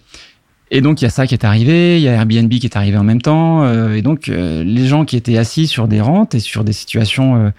Et 0.72 0.82
donc 0.82 1.02
il 1.02 1.06
y 1.06 1.08
a 1.08 1.12
ça 1.12 1.28
qui 1.28 1.34
est 1.36 1.46
arrivé, 1.46 1.98
il 1.98 2.04
y 2.04 2.08
a 2.08 2.14
Airbnb 2.14 2.50
qui 2.50 2.66
est 2.66 2.76
arrivé 2.76 2.98
en 2.98 3.04
même 3.04 3.22
temps, 3.22 3.64
euh, 3.64 3.94
et 3.94 4.02
donc 4.02 4.30
euh, 4.30 4.64
les 4.64 4.88
gens 4.88 5.06
qui 5.06 5.16
étaient 5.16 5.38
assis 5.38 5.68
sur 5.68 5.88
des 5.88 6.02
rentes 6.02 6.34
et 6.34 6.40
sur 6.40 6.64
des 6.64 6.74
situations 6.74 7.36
euh, 7.36 7.50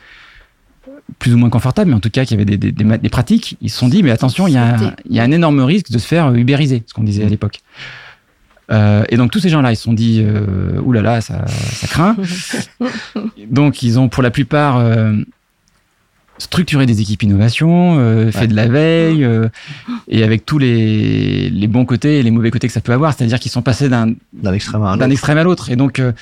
plus 1.20 1.32
ou 1.32 1.38
moins 1.38 1.50
confortables, 1.50 1.90
mais 1.90 1.96
en 1.96 2.00
tout 2.00 2.10
cas 2.10 2.24
qui 2.24 2.34
avaient 2.34 2.44
des, 2.44 2.56
des, 2.56 2.72
des, 2.72 3.08
pratiques, 3.08 3.56
ils 3.60 3.70
se 3.70 3.78
sont 3.78 3.88
dit 3.88 4.02
mais 4.02 4.10
attention, 4.10 4.48
il 4.48 4.54
y, 4.54 4.58
a, 4.58 4.76
il 5.08 5.14
y 5.14 5.20
a 5.20 5.22
un 5.22 5.30
énorme 5.30 5.60
risque 5.60 5.90
de 5.90 5.98
se 5.98 6.06
faire 6.06 6.34
ubériser, 6.34 6.82
ce 6.86 6.94
qu'on 6.94 7.04
disait 7.04 7.24
à 7.24 7.28
l'époque. 7.28 7.60
Et 8.70 9.16
donc 9.16 9.30
tous 9.30 9.40
ces 9.40 9.48
gens-là, 9.48 9.72
ils 9.72 9.76
se 9.76 9.84
sont 9.84 9.92
dit 9.92 10.24
oulala, 10.84 11.08
là 11.08 11.14
là, 11.16 11.20
ça, 11.20 11.46
ça 11.46 11.86
craint. 11.86 12.16
donc 13.50 13.82
ils 13.82 13.98
ont 13.98 14.08
pour 14.08 14.22
la 14.22 14.30
plupart 14.30 14.80
structurer 16.38 16.86
des 16.86 17.00
équipes 17.00 17.22
innovation, 17.22 17.98
euh, 17.98 18.30
fait 18.30 18.46
de 18.46 18.54
la 18.54 18.68
veille, 18.68 19.24
euh, 19.24 19.48
et 20.08 20.22
avec 20.22 20.44
tous 20.44 20.58
les, 20.58 21.50
les, 21.50 21.66
bons 21.66 21.84
côtés 21.84 22.18
et 22.18 22.22
les 22.22 22.30
mauvais 22.30 22.50
côtés 22.50 22.66
que 22.66 22.72
ça 22.72 22.80
peut 22.80 22.92
avoir. 22.92 23.14
C'est-à-dire 23.14 23.38
qu'ils 23.38 23.50
sont 23.50 23.62
passés 23.62 23.88
d'un 23.88 24.14
extrême 24.52 24.82
à 24.82 25.44
l'autre. 25.44 25.70
Et 25.70 25.76
donc, 25.76 25.98
euh, 25.98 26.12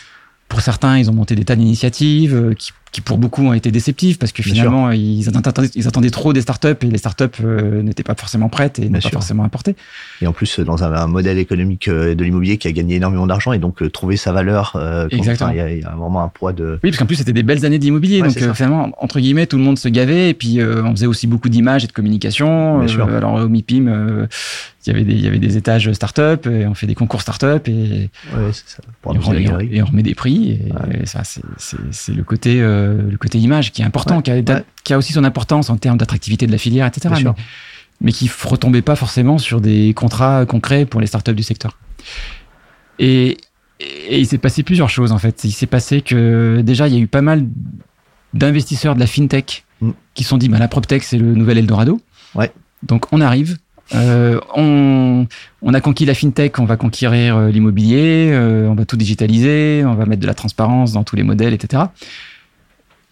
pour 0.48 0.60
certains, 0.60 0.98
ils 0.98 1.10
ont 1.10 1.14
monté 1.14 1.34
des 1.34 1.44
tas 1.44 1.56
d'initiatives 1.56 2.34
euh, 2.34 2.54
qui, 2.54 2.72
qui, 2.94 3.00
pour 3.00 3.18
beaucoup, 3.18 3.44
ont 3.44 3.52
été 3.52 3.72
déceptives 3.72 4.18
parce 4.18 4.30
que 4.30 4.42
finalement, 4.44 4.92
ils 4.92 5.28
attendaient, 5.28 5.68
ils 5.74 5.88
attendaient, 5.88 6.10
trop 6.10 6.32
des 6.32 6.42
startups 6.42 6.68
et 6.80 6.86
les 6.86 6.98
startups 6.98 7.24
euh, 7.42 7.82
n'étaient 7.82 8.04
pas 8.04 8.14
forcément 8.14 8.48
prêtes 8.48 8.78
et 8.78 8.88
n'étaient 8.88 9.08
pas 9.08 9.14
forcément 9.14 9.42
apportées. 9.42 9.74
Et 10.22 10.28
en 10.28 10.32
plus, 10.32 10.60
dans 10.60 10.84
un, 10.84 10.92
un 10.92 11.08
modèle 11.08 11.38
économique 11.38 11.88
euh, 11.88 12.14
de 12.14 12.22
l'immobilier 12.22 12.56
qui 12.56 12.68
a 12.68 12.72
gagné 12.72 12.94
énormément 12.94 13.26
d'argent 13.26 13.52
et 13.52 13.58
donc 13.58 13.90
trouver 13.90 14.16
sa 14.16 14.30
valeur, 14.30 14.78
Exactement. 15.10 15.50
Il 15.50 15.56
y, 15.56 15.80
y, 15.80 15.84
a 15.84 15.90
vraiment 15.90 16.22
un 16.22 16.28
poids 16.28 16.52
de. 16.52 16.78
Oui, 16.84 16.90
parce 16.90 16.98
qu'en 16.98 17.06
plus, 17.06 17.16
c'était 17.16 17.32
des 17.32 17.42
belles 17.42 17.64
années 17.66 17.80
d'immobilier. 17.80 18.22
donc, 18.22 18.38
finalement, 18.54 18.90
entre 18.98 19.18
guillemets, 19.18 19.46
tout 19.46 19.58
le 19.58 19.64
monde 19.64 19.78
se 19.78 19.88
gavait 19.88 20.30
et 20.30 20.34
puis 20.34 20.60
on 20.62 20.92
faisait 20.92 21.06
aussi 21.06 21.26
beaucoup 21.26 21.48
d'images 21.48 21.82
et 21.82 21.88
de 21.88 21.92
communication. 21.92 22.86
alors, 23.08 23.34
au 23.34 23.48
MIPIM, 23.48 24.28
il 24.86 24.92
y 24.92 24.96
avait 24.96 25.04
des, 25.04 25.12
il 25.14 25.24
y 25.24 25.26
avait 25.26 25.38
des 25.38 25.56
étages 25.56 25.90
start-up 25.92 26.46
et 26.46 26.66
on 26.66 26.74
fait 26.74 26.86
des 26.86 26.94
concours 26.94 27.22
start-up 27.22 27.68
et, 27.68 28.10
ouais, 28.36 28.52
ça, 28.52 28.82
et, 28.82 28.88
on, 29.04 29.60
et, 29.60 29.82
on, 29.82 29.86
remet 29.86 30.02
des 30.02 30.14
prix 30.14 30.60
et, 31.00 31.06
ça 31.06 31.22
c'est 31.24 32.14
le 32.14 32.22
côté 32.22 32.60
euh, 32.60 32.83
le 32.84 33.16
côté 33.16 33.38
image 33.38 33.72
qui 33.72 33.82
est 33.82 33.84
important 33.84 34.22
qui, 34.22 34.30
a, 34.30 34.42
qui, 34.84 34.92
a, 34.92 34.98
aussi 34.98 35.12
son 35.12 35.24
importance 35.24 35.70
en 35.70 35.76
termes 35.76 35.98
d'attractivité 35.98 36.46
de 36.46 36.52
la 36.52 36.58
filière 36.58 36.86
etc 36.86 37.14
mais, 37.22 37.30
mais, 38.00 38.12
qui 38.12 38.30
retombait 38.44 38.82
pas 38.82 38.96
forcément 38.96 39.38
sur 39.38 39.60
des 39.60 39.94
contrats 39.94 40.46
concrets 40.46 40.84
pour 40.84 41.00
les 41.00 41.06
start-up 41.06 41.34
du 41.34 41.42
secteur. 41.42 41.78
Et, 42.98 43.38
et 43.80 44.20
il 44.20 44.26
s'est 44.26 44.38
passé 44.38 44.62
plusieurs 44.62 44.88
choses 44.88 45.12
en 45.12 45.18
fait. 45.18 45.44
Il 45.44 45.52
s'est 45.52 45.66
passé 45.66 46.00
que 46.00 46.60
déjà 46.64 46.88
il 46.88 46.94
y 46.94 46.96
a 46.96 47.00
eu 47.00 47.06
pas 47.06 47.22
mal 47.22 47.46
d'investisseurs 48.32 48.94
de 48.94 49.00
la 49.00 49.06
fintech 49.06 49.64
mm. 49.80 49.90
qui 50.14 50.24
se 50.24 50.30
sont 50.30 50.38
dit 50.38 50.48
bah, 50.48 50.58
la 50.58 50.68
proptech 50.68 51.02
c'est 51.02 51.18
le 51.18 51.34
nouvel 51.34 51.58
Eldorado. 51.58 52.00
Ouais. 52.34 52.52
Donc 52.82 53.12
on 53.12 53.20
arrive 53.20 53.58
euh, 53.94 54.40
on, 54.56 55.26
on, 55.60 55.74
a 55.74 55.80
conquis 55.80 56.06
la 56.06 56.14
fintech, 56.14 56.58
on 56.58 56.64
va 56.64 56.76
conquérir 56.76 57.36
euh, 57.36 57.50
l'immobilier, 57.50 58.30
euh, 58.32 58.66
on 58.66 58.74
va 58.74 58.86
tout 58.86 58.96
digitaliser, 58.96 59.82
on 59.84 59.94
va 59.94 60.06
mettre 60.06 60.22
de 60.22 60.26
la 60.26 60.32
transparence 60.32 60.92
dans 60.92 61.04
tous 61.04 61.16
les 61.16 61.22
modèles, 61.22 61.52
etc. 61.52 61.82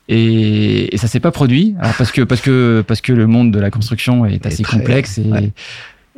Et, 0.08 0.94
et 0.94 0.98
ça 0.98 1.06
s'est 1.06 1.20
pas 1.20 1.30
produit, 1.30 1.74
alors 1.78 1.94
parce 1.94 2.10
que 2.10 2.22
parce 2.22 2.40
que 2.40 2.84
parce 2.86 3.00
que 3.00 3.12
le 3.12 3.26
monde 3.26 3.52
de 3.52 3.60
la 3.60 3.70
construction 3.70 4.26
est 4.26 4.44
assez 4.44 4.64
complexe 4.64 5.18
et, 5.18 5.52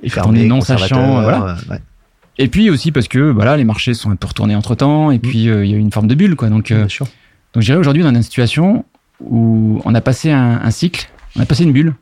et 0.02 0.10
quand 0.10 0.22
on 0.26 0.34
est 0.34 0.46
non 0.46 0.62
sachant, 0.62 1.22
voilà. 1.22 1.56
Et 2.38 2.48
puis 2.48 2.70
aussi 2.70 2.92
parce 2.92 3.08
que 3.08 3.18
voilà, 3.18 3.56
les 3.56 3.64
marchés 3.64 3.94
sont 3.94 4.10
un 4.10 4.16
peu 4.16 4.26
retournés 4.26 4.56
entre 4.56 4.74
temps, 4.74 5.10
et 5.10 5.18
mm. 5.18 5.20
puis 5.20 5.44
il 5.44 5.44
y 5.44 5.74
a 5.74 5.76
eu 5.76 5.78
une 5.78 5.92
forme 5.92 6.08
de 6.08 6.14
bulle, 6.14 6.34
quoi. 6.34 6.48
Donc, 6.48 6.72
donc 6.72 6.88
je 7.56 7.60
dirais 7.60 7.78
aujourd'hui, 7.78 8.02
on 8.02 8.08
est 8.08 8.12
dans 8.12 8.16
une 8.16 8.22
situation 8.22 8.84
où 9.20 9.80
on 9.84 9.94
a 9.94 10.00
passé 10.00 10.30
un, 10.32 10.60
un 10.62 10.70
cycle, 10.70 11.08
on 11.36 11.40
a 11.40 11.46
passé 11.46 11.64
une 11.64 11.72
bulle. 11.72 11.94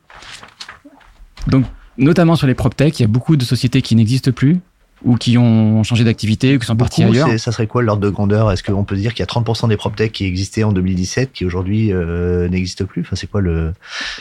Donc 1.48 1.64
notamment 1.98 2.36
sur 2.36 2.46
les 2.46 2.54
PropTech, 2.54 2.98
il 3.00 3.02
y 3.02 3.04
a 3.04 3.08
beaucoup 3.08 3.36
de 3.36 3.44
sociétés 3.44 3.82
qui 3.82 3.96
n'existent 3.96 4.32
plus 4.32 4.60
ou 5.04 5.16
qui 5.16 5.38
ont 5.38 5.82
changé 5.82 6.04
d'activité 6.04 6.56
ou 6.56 6.58
qui 6.58 6.66
sont 6.66 6.76
parties 6.76 7.02
ailleurs. 7.02 7.28
Ça 7.38 7.52
serait 7.52 7.66
quoi 7.66 7.82
l'ordre 7.82 8.02
de 8.02 8.10
grandeur? 8.10 8.50
Est-ce 8.52 8.62
qu'on 8.62 8.84
peut 8.84 8.96
dire 8.96 9.14
qu'il 9.14 9.20
y 9.20 9.22
a 9.22 9.26
30% 9.26 9.68
des 9.68 9.76
PropTech 9.76 10.12
qui 10.12 10.24
existaient 10.24 10.64
en 10.64 10.72
2017 10.72 11.32
qui 11.32 11.44
aujourd'hui 11.44 11.92
euh, 11.92 12.48
n'existent 12.48 12.84
plus? 12.84 13.02
Enfin, 13.02 13.16
c'est 13.16 13.30
quoi 13.30 13.40
le 13.40 13.72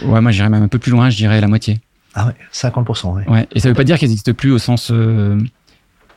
Ouais, 0.03 0.21
moi 0.21 0.31
j'irais 0.31 0.49
même 0.49 0.63
un 0.63 0.67
peu 0.67 0.79
plus 0.79 0.91
loin, 0.91 1.09
je 1.09 1.17
dirais 1.17 1.39
la 1.41 1.47
moitié. 1.47 1.79
Ah 2.13 2.27
ouais, 2.27 2.33
50%. 2.53 3.13
Ouais. 3.13 3.29
ouais 3.29 3.47
et 3.53 3.59
ça 3.59 3.69
veut 3.69 3.75
pas 3.75 3.83
dire 3.83 3.97
qu'elles 3.97 4.09
n'existent 4.09 4.33
plus 4.33 4.51
au 4.51 4.57
sens. 4.57 4.91
Euh... 4.91 5.39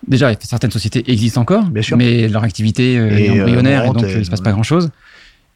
Déjà, 0.06 0.32
certaines 0.40 0.70
sociétés 0.70 1.10
existent 1.10 1.40
encore, 1.40 1.64
Bien 1.64 1.82
sûr. 1.82 1.96
mais 1.96 2.28
leur 2.28 2.44
activité 2.44 2.98
euh, 2.98 3.08
est 3.10 3.30
embryonnaire 3.30 3.84
et 3.86 3.88
donc 3.88 4.02
il 4.02 4.18
ne 4.18 4.24
se 4.24 4.30
passe 4.30 4.42
pas 4.42 4.52
grand-chose. 4.52 4.90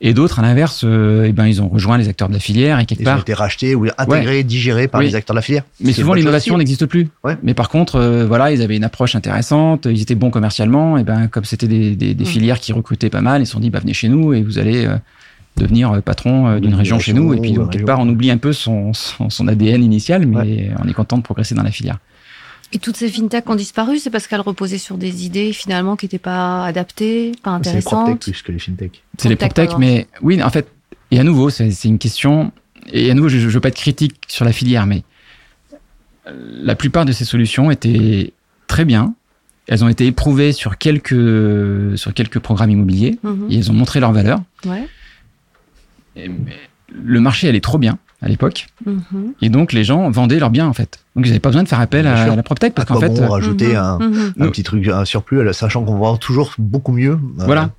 Et 0.01 0.15
d'autres, 0.15 0.39
à 0.39 0.43
l'inverse, 0.43 0.83
euh, 0.85 1.27
eh 1.27 1.33
ben, 1.33 1.47
ils 1.47 1.61
ont 1.61 1.69
rejoint 1.69 1.99
les 1.99 2.09
acteurs 2.09 2.29
de 2.29 2.35
la 2.35 2.39
filière 2.39 2.79
et 2.79 2.87
quelque 2.87 3.03
part. 3.03 3.17
Ils 3.17 3.19
ont 3.19 3.23
été 3.23 3.35
rachetés 3.35 3.75
ou 3.75 3.87
intégrés, 3.99 4.45
digérés 4.45 4.87
par 4.87 5.01
les 5.01 5.17
acteurs 5.17 5.35
de 5.35 5.39
la 5.39 5.43
filière. 5.43 5.65
Mais 5.81 5.93
souvent, 5.93 6.15
l'innovation 6.15 6.57
n'existe 6.57 6.87
plus. 6.87 7.09
Ouais. 7.25 7.37
Mais 7.43 7.55
par 7.55 7.69
contre, 7.69 7.97
euh, 7.97 8.25
voilà, 8.25 8.53
ils 8.53 8.63
avaient 8.63 8.77
une 8.77 8.85
approche 8.85 9.17
intéressante, 9.17 9.87
ils 9.87 10.01
étaient 10.01 10.15
bons 10.15 10.31
commercialement. 10.31 10.99
Et 10.99 11.05
ben, 11.05 11.27
comme 11.27 11.45
c'était 11.45 11.67
des, 11.67 11.97
des, 11.97 12.15
des 12.15 12.25
mm. 12.25 12.27
filières 12.27 12.61
qui 12.61 12.73
recrutaient 12.73 13.11
pas 13.11 13.23
mal, 13.23 13.43
ils 13.43 13.47
se 13.47 13.53
sont 13.53 13.61
dit, 13.61 13.71
bah, 13.71 13.81
venez 13.81 13.95
chez 13.95 14.09
nous 14.09 14.33
et 14.33 14.43
vous 14.43 14.59
allez 14.59 14.87
euh, 14.87 14.97
devenir 15.57 16.01
patron 16.03 16.61
d'une 16.61 16.75
région 16.75 17.01
chez 17.01 17.13
nous. 17.13 17.35
Et 17.35 17.41
puis, 17.41 17.55
quelque 17.73 17.85
part, 17.85 17.99
on 17.99 18.09
oublie 18.09 18.31
un 18.31 18.39
peu 18.39 18.53
son, 18.53 18.93
son, 18.93 19.31
son 19.31 19.49
ADN 19.49 19.83
initial, 19.83 20.27
mais 20.27 20.71
on 20.81 20.89
est 20.89 20.93
content 20.93 21.19
de 21.19 21.23
progresser 21.23 21.57
dans 21.57 21.65
la 21.65 21.73
filière. 21.73 21.99
Et 22.73 22.79
toutes 22.79 22.97
ces 22.97 23.09
fintechs 23.09 23.49
ont 23.49 23.55
disparu, 23.55 23.99
c'est 23.99 24.11
parce 24.11 24.27
qu'elles 24.27 24.43
reposaient 24.43 24.79
sur 24.79 24.99
des 24.99 25.25
idées 25.25 25.53
finalement 25.53 25.97
qui 25.97 26.05
n'étaient 26.05 26.19
pas 26.19 26.65
adaptées, 26.65 27.33
pas 27.43 27.51
intéressantes. 27.51 28.07
C'est 28.25 28.31
les 28.31 28.33
plus 28.35 28.43
que 28.43 28.53
les 28.53 28.59
fintechs. 28.59 29.03
C'est 29.17 29.29
les 29.31 29.37
PropTech, 29.37 29.71
mais 29.79 30.07
oui, 30.21 30.43
en 30.43 30.51
fait, 30.51 30.69
et 31.11 31.19
à 31.19 31.25
nouveau, 31.25 31.49
c'est 31.49 31.73
une 31.85 31.99
question, 31.99 32.53
et 32.93 33.11
à 33.11 33.15
nouveau, 33.15 33.29
je 33.29 33.39
ne 33.39 33.51
veux 33.51 33.61
pas 33.61 33.69
être 33.69 33.77
critique 33.77 34.17
sur 34.29 34.45
la 34.45 34.53
filière, 34.53 34.87
mais 34.87 35.03
la 36.27 36.75
plupart 36.75 37.07
de 37.07 37.13
ces 37.13 37.25
solutions 37.25 37.71
étaient 37.71 38.35
très 38.67 38.85
bien. 38.85 39.15
Elles 39.67 39.85
ont 39.85 39.89
été 39.89 40.07
éprouvées 40.07 40.53
sur 40.53 40.79
quelques, 40.79 41.97
sur 41.97 42.15
quelques 42.15 42.39
programmes 42.39 42.71
immobiliers 42.71 43.19
mhm. 43.23 43.49
et 43.51 43.57
elles 43.57 43.71
ont 43.71 43.75
montré 43.75 44.01
leur 44.01 44.13
valeur. 44.13 44.41
Ouais. 44.65 44.87
le 46.91 47.21
marché 47.21 47.49
allait 47.49 47.61
trop 47.61 47.79
bien 47.79 47.99
à 48.21 48.29
l'époque. 48.29 48.67
Mhm. 48.85 49.35
Et 49.43 49.49
donc, 49.49 49.73
les 49.73 49.85
gens 49.85 50.11
vendaient 50.11 50.39
leurs 50.39 50.51
biens, 50.51 50.67
en 50.67 50.73
fait. 50.73 51.01
Donc, 51.15 51.27
ils 51.27 51.29
n'avaient 51.29 51.41
pas 51.41 51.51
besoin 51.51 51.63
de 51.63 51.69
faire 51.69 51.81
appel 51.81 52.07
à, 52.07 52.35
la 52.35 52.43
PropTech 52.43 52.75
parce 52.75 52.89
qu'en 52.89 53.01
fait. 53.01 53.09
Bon, 53.09 53.29
rajouter 53.29 53.77
mhm. 53.77 54.33
Mhm. 54.37 54.43
un, 54.43 54.49
petit 54.49 54.63
truc, 54.63 54.89
un 54.89 55.05
surplus, 55.05 55.53
sachant 55.53 55.85
qu'on 55.85 55.99
va 55.99 56.17
toujours 56.19 56.53
beaucoup 56.59 56.93
mieux. 56.93 57.19
Voilà. 57.37 57.71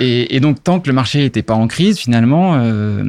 Et, 0.00 0.36
et, 0.36 0.40
donc, 0.40 0.62
tant 0.62 0.80
que 0.80 0.88
le 0.88 0.94
marché 0.94 1.20
n'était 1.20 1.42
pas 1.42 1.54
en 1.54 1.68
crise, 1.68 1.98
finalement. 1.98 2.56
Euh, 2.56 3.04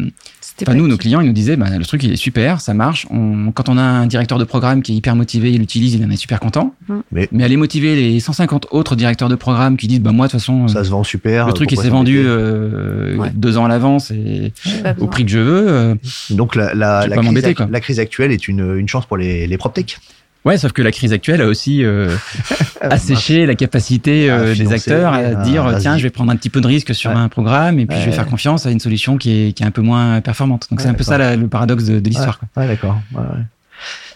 Enfin, 0.61 0.73
nous, 0.73 0.87
nos 0.87 0.97
clients, 0.97 1.21
ils 1.21 1.27
nous 1.27 1.33
disaient, 1.33 1.55
bah, 1.55 1.67
le 1.69 1.85
truc, 1.85 2.03
il 2.03 2.13
est 2.13 2.17
super, 2.17 2.61
ça 2.61 2.73
marche. 2.73 3.05
quand 3.53 3.69
on 3.69 3.77
a 3.77 3.81
un 3.81 4.07
directeur 4.07 4.39
de 4.39 4.43
programme 4.43 4.81
qui 4.81 4.93
est 4.93 4.95
hyper 4.95 5.15
motivé, 5.15 5.51
il 5.51 5.59
l'utilise, 5.59 5.93
il 5.93 6.03
en 6.03 6.09
est 6.09 6.17
super 6.17 6.39
content. 6.39 6.73
Mm. 6.87 6.95
Mais, 7.11 7.29
mais 7.31 7.43
aller 7.43 7.57
motiver 7.57 7.95
les 7.95 8.19
150 8.19 8.67
autres 8.71 8.95
directeurs 8.95 9.29
de 9.29 9.35
programme 9.35 9.77
qui 9.77 9.87
disent, 9.87 10.01
bah, 10.01 10.11
moi, 10.11 10.27
de 10.27 10.31
toute 10.31 10.39
façon, 10.39 10.67
ça 10.67 10.83
se 10.83 10.89
vend 10.89 11.03
super. 11.03 11.47
Le 11.47 11.53
truc, 11.53 11.71
il 11.71 11.77
s'est 11.77 11.89
vendu 11.89 12.23
euh, 12.25 13.29
deux 13.33 13.57
ans 13.57 13.65
à 13.65 13.67
l'avance 13.67 14.11
et 14.11 14.53
au 14.99 15.07
prix 15.07 15.25
que 15.25 15.31
je 15.31 15.39
veux. 15.39 15.65
Euh, 15.67 15.95
Donc, 16.31 16.55
la, 16.55 16.73
la, 16.73 17.07
la, 17.07 17.17
crise, 17.17 17.55
la, 17.69 17.79
crise, 17.79 17.99
actuelle 17.99 18.31
est 18.31 18.47
une, 18.47 18.77
une 18.77 18.87
chance 18.87 19.05
pour 19.05 19.17
les, 19.17 19.47
les 19.47 19.57
PropTech. 19.57 19.99
Ouais, 20.47 20.57
sauf 20.57 20.71
que 20.71 20.81
la 20.81 20.93
crise 20.93 21.11
actuelle 21.11 21.41
a 21.41 21.45
aussi 21.45 21.83
euh, 21.83 22.15
asséché 22.81 23.45
la 23.45 23.55
capacité 23.55 24.31
euh, 24.31 24.55
des 24.55 24.71
acteurs 24.71 25.11
à 25.11 25.35
dire 25.35 25.75
tiens, 25.77 25.97
je 25.97 26.03
vais 26.03 26.09
prendre 26.09 26.31
un 26.31 26.37
petit 26.37 26.49
peu 26.49 26.61
de 26.61 26.67
risque 26.67 26.95
sur 26.95 27.11
un 27.11 27.27
programme 27.27 27.79
et 27.79 27.85
puis 27.85 27.99
je 27.99 28.05
vais 28.05 28.13
faire 28.13 28.27
confiance 28.27 28.65
à 28.65 28.71
une 28.71 28.79
solution 28.79 29.17
qui 29.17 29.31
est, 29.31 29.51
qui 29.51 29.63
est 29.63 29.65
un 29.65 29.71
peu 29.71 29.81
moins 29.81 30.21
performante. 30.21 30.67
Donc 30.71 30.79
c'est 30.79 30.87
un 30.87 30.93
peu 30.93 31.03
ça 31.03 31.35
le 31.35 31.49
paradoxe 31.49 31.83
de, 31.83 31.99
de 31.99 32.07
l'histoire. 32.07 32.39
Ouais, 32.55 32.65
d'accord. 32.65 32.97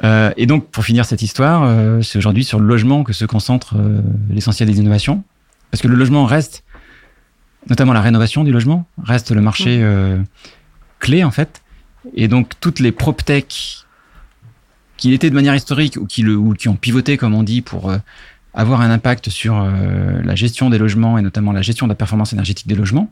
Euh, 0.06 0.32
et 0.38 0.46
donc 0.46 0.70
pour 0.70 0.86
finir 0.86 1.04
cette 1.04 1.22
histoire, 1.22 1.70
c'est 2.02 2.17
aujourd'hui 2.17 2.46
sur 2.46 2.62
le 2.62 2.65
logement 2.65 3.04
que 3.04 3.12
se 3.12 3.26
concentre 3.26 3.76
l'essentiel 4.30 4.70
des 4.70 4.80
innovations, 4.80 5.26
parce 5.70 5.82
que 5.82 5.89
le 5.89 5.96
logement 5.96 6.24
reste, 6.24 6.63
notamment 7.70 7.91
la 7.91 8.02
rénovation 8.02 8.46
du 8.46 8.54
logement, 8.54 8.88
reste 9.04 9.32
le 9.32 9.41
marché 9.41 9.86
clé 11.00 11.26
en 11.26 11.32
fait. 11.32 11.62
Et 12.15 12.30
donc 12.30 12.52
toutes 12.62 12.80
les 12.80 12.94
proptech 12.94 13.86
qu'il 15.02 15.14
était 15.14 15.32
de 15.32 15.36
manière 15.36 15.56
historique 15.56 15.98
ou 16.00 16.06
qui, 16.06 16.22
le, 16.22 16.38
ou 16.38 16.54
qui 16.54 16.70
ont 16.70 16.76
pivoté, 16.76 17.18
comme 17.18 17.34
on 17.34 17.42
dit, 17.42 17.62
pour 17.62 17.90
euh, 17.90 17.98
avoir 18.54 18.82
un 18.82 18.92
impact 18.92 19.30
sur 19.30 19.60
euh, 19.60 20.22
la 20.24 20.36
gestion 20.36 20.70
des 20.70 20.78
logements 20.78 21.18
et 21.18 21.24
notamment 21.24 21.52
la 21.52 21.64
gestion 21.64 21.88
de 21.88 21.92
la 21.92 21.96
performance 21.96 22.34
énergétique 22.34 22.68
des 22.68 22.76
logements, 22.76 23.12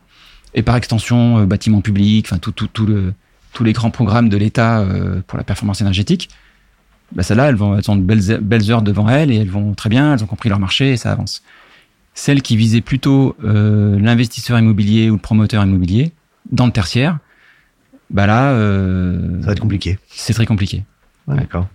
et 0.53 0.61
par 0.61 0.75
extension 0.75 1.39
euh, 1.39 1.45
bâtiments 1.47 1.81
publics, 1.81 2.27
enfin 2.27 2.37
tout, 2.37 2.51
tout, 2.51 2.67
tout 2.67 2.85
le, 2.85 3.13
tous 3.53 3.63
les 3.63 3.73
grands 3.73 3.89
programmes 3.89 4.29
de 4.29 4.37
l'État 4.37 4.85
pour 5.25 5.39
la 5.39 5.43
performance 5.43 5.81
énergétique, 5.81 6.29
bah 7.11 7.23
celles-là, 7.23 7.49
elles, 7.49 7.55
vont, 7.55 7.75
elles 7.75 7.89
ont 7.89 7.95
de 7.95 8.03
belles, 8.03 8.39
belles 8.39 8.69
heures 8.69 8.83
devant 8.83 9.09
elles 9.09 9.31
et 9.31 9.37
elles 9.37 9.49
vont 9.49 9.73
très 9.73 9.89
bien, 9.89 10.13
elles 10.13 10.23
ont 10.23 10.27
compris 10.27 10.49
leur 10.49 10.59
marché 10.59 10.91
et 10.91 10.97
ça 10.97 11.11
avance. 11.11 11.41
Celles 12.13 12.43
qui 12.43 12.55
visaient 12.55 12.81
plutôt 12.81 13.35
l'investisseur 13.41 14.59
immobilier 14.59 15.09
ou 15.09 15.13
le 15.13 15.19
promoteur 15.19 15.63
immobilier 15.63 16.11
dans 16.51 16.67
le 16.67 16.71
tertiaire, 16.71 17.17
bah 18.11 18.27
là, 18.27 18.51
ça 19.41 19.47
va 19.47 19.51
être 19.53 19.59
compliqué. 19.59 19.97
C'est 20.09 20.33
très 20.33 20.45
compliqué. 20.45 20.83
D'accord. 21.27 21.67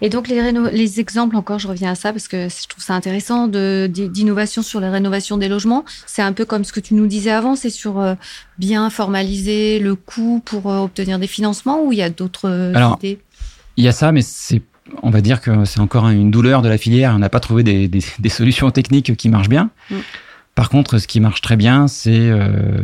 Et 0.00 0.08
donc 0.08 0.28
les, 0.28 0.52
les 0.52 1.00
exemples, 1.00 1.36
encore, 1.36 1.58
je 1.58 1.68
reviens 1.68 1.92
à 1.92 1.94
ça 1.94 2.12
parce 2.12 2.28
que 2.28 2.48
je 2.48 2.68
trouve 2.68 2.82
ça 2.82 2.94
intéressant 2.94 3.48
d'innovation 3.48 4.62
sur 4.62 4.80
les 4.80 4.88
rénovations 4.88 5.36
des 5.36 5.48
logements. 5.48 5.84
C'est 6.06 6.22
un 6.22 6.32
peu 6.32 6.44
comme 6.44 6.64
ce 6.64 6.72
que 6.72 6.80
tu 6.80 6.94
nous 6.94 7.06
disais 7.06 7.30
avant, 7.30 7.56
c'est 7.56 7.70
sur 7.70 8.00
euh, 8.00 8.14
bien 8.58 8.90
formaliser 8.90 9.78
le 9.78 9.94
coût 9.94 10.42
pour 10.44 10.70
euh, 10.70 10.80
obtenir 10.80 11.18
des 11.18 11.26
financements 11.26 11.82
ou 11.82 11.92
il 11.92 11.98
y 11.98 12.02
a 12.02 12.10
d'autres 12.10 12.48
euh, 12.48 12.94
idées? 12.98 13.18
Il 13.76 13.84
y 13.84 13.88
a 13.88 13.92
ça, 13.92 14.12
mais 14.12 14.22
c'est 14.22 14.62
on 15.02 15.10
va 15.10 15.20
dire 15.20 15.42
que 15.42 15.66
c'est 15.66 15.80
encore 15.80 16.08
une 16.08 16.30
douleur 16.30 16.62
de 16.62 16.68
la 16.68 16.78
filière. 16.78 17.12
On 17.14 17.18
n'a 17.18 17.28
pas 17.28 17.40
trouvé 17.40 17.62
des, 17.62 17.88
des, 17.88 18.02
des, 18.18 18.28
solutions 18.30 18.70
techniques 18.70 19.14
qui 19.16 19.28
marchent 19.28 19.50
bien. 19.50 19.68
Mm. 19.90 19.96
Par 20.54 20.70
contre, 20.70 20.98
ce 20.98 21.06
qui 21.06 21.20
marche 21.20 21.42
très 21.42 21.56
bien, 21.56 21.88
c'est 21.88 22.30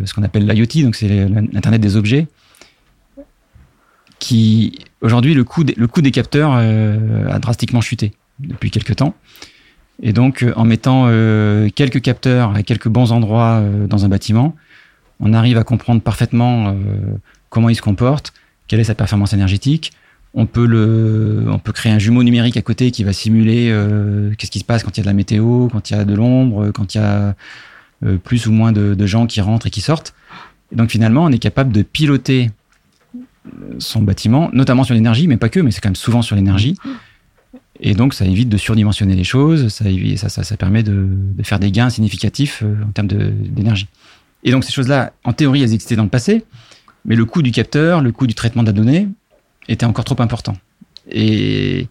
ce 0.05 0.13
qu'on 0.15 0.23
appelle 0.23 0.47
l'IoT, 0.47 0.85
donc 0.85 0.95
c'est 0.95 1.09
l'Internet 1.09 1.81
des 1.81 1.97
objets 1.97 2.29
qui 4.25 4.79
aujourd'hui 5.05 5.35
le 5.35 5.45
coût 5.45 5.63
des, 5.63 6.11
capteurs 6.11 6.55
euh, 6.57 7.29
a 7.29 7.39
drastiquement 7.39 7.81
chuté 7.81 8.13
depuis 8.41 8.71
quelques 8.71 8.97
temps. 8.97 9.15
Et 10.03 10.13
donc 10.13 10.43
euh, 10.43 10.53
en 10.57 10.65
mettant 10.65 11.05
euh, 11.07 11.69
quelques 11.69 12.01
capteurs 12.01 12.57
à 12.57 12.63
quelques 12.63 12.89
bons 12.89 13.13
endroits 13.13 13.63
dans 13.89 14.05
un 14.05 14.09
bâtiment, 14.09 14.57
on 15.21 15.33
arrive 15.33 15.59
à 15.59 15.65
comprendre 15.65 16.01
parfaitement 16.01 16.75
comment 17.49 17.69
il 17.69 17.77
se 17.77 17.83
comporte, 17.83 18.33
quelle 18.67 18.81
est 18.81 18.85
sa 18.85 18.97
performance 18.97 19.33
énergétique. 19.33 19.93
On 20.37 20.47
peut 20.47 20.67
le, 20.67 21.45
on 21.49 21.61
peut 21.61 21.71
créer 21.71 21.93
un 21.93 22.01
jumeau 22.01 22.25
numérique 22.25 22.57
à 22.57 22.63
côté 22.63 22.91
qui 22.91 23.05
va 23.05 23.13
simuler 23.13 23.73
qu'est-ce 24.37 24.51
qui 24.51 24.59
se 24.59 24.65
passe 24.65 24.83
quand 24.83 24.97
il 24.97 25.01
y 25.01 25.03
a 25.03 25.05
de 25.05 25.09
la 25.09 25.15
météo, 25.15 25.69
quand 25.69 25.91
il 25.91 25.97
y 25.97 25.97
a 25.97 26.05
de 26.05 26.15
l'ombre, 26.15 26.73
quand 26.73 26.97
il 26.97 26.99
y 26.99 27.01
a 27.01 27.37
plus 28.25 28.49
ou 28.49 28.53
moins 28.53 28.73
de 28.73 29.07
gens 29.07 29.29
qui 29.29 29.41
rentrent 29.41 29.69
et 29.69 29.71
qui 29.71 29.81
sortent. 29.81 30.15
Et 30.73 30.77
donc 30.77 30.91
finalement, 30.91 31.23
on 31.23 31.31
est 31.31 31.39
capable 31.39 31.73
de 31.73 31.83
piloter 31.83 32.51
son 33.79 34.03
bâtiment, 34.03 34.51
notamment 34.53 34.85
sur 34.85 34.95
l'énergie, 34.95 35.29
mais 35.29 35.37
pas 35.37 35.49
que, 35.49 35.61
mais 35.61 35.71
c'est 35.71 35.81
quand 35.81 35.89
même 35.89 35.97
souvent 35.97 36.23
sur 36.23 36.37
l'énergie. 36.37 36.77
Et 37.81 37.95
donc, 37.95 38.15
ça 38.15 38.25
évite 38.25 38.49
de 38.49 38.57
surdimensionner 38.57 39.15
les 39.15 39.25
choses, 39.25 39.69
ça, 39.69 39.85
ça, 40.29 40.43
ça, 40.43 40.57
permet 40.57 40.83
de, 40.83 41.09
faire 41.43 41.59
des 41.59 41.71
gains 41.71 41.91
significatifs 41.91 42.63
euh, 42.65 42.77
en 42.87 42.93
termes 42.93 43.09
d'énergie. 43.09 43.89
Et 44.45 44.53
donc, 44.53 44.65
ces 44.65 44.73
choses-là, 44.73 45.13
en 45.25 45.33
théorie, 45.33 45.63
elles 45.63 45.75
existaient 45.75 45.97
dans 45.97 46.05
le 46.05 46.09
passé, 46.09 46.45
mais 47.05 47.17
le 47.17 47.25
coût 47.25 47.43
du 47.43 47.51
capteur, 47.51 48.01
le 48.01 48.13
coût 48.13 48.27
du 48.27 48.35
traitement 48.35 48.63
de 48.63 48.69
la 48.69 48.73
donnée 48.73 49.09
était 49.69 49.87
encore 49.87 50.05
trop 50.05 50.21
important. 50.21 50.57
Et 51.11 51.89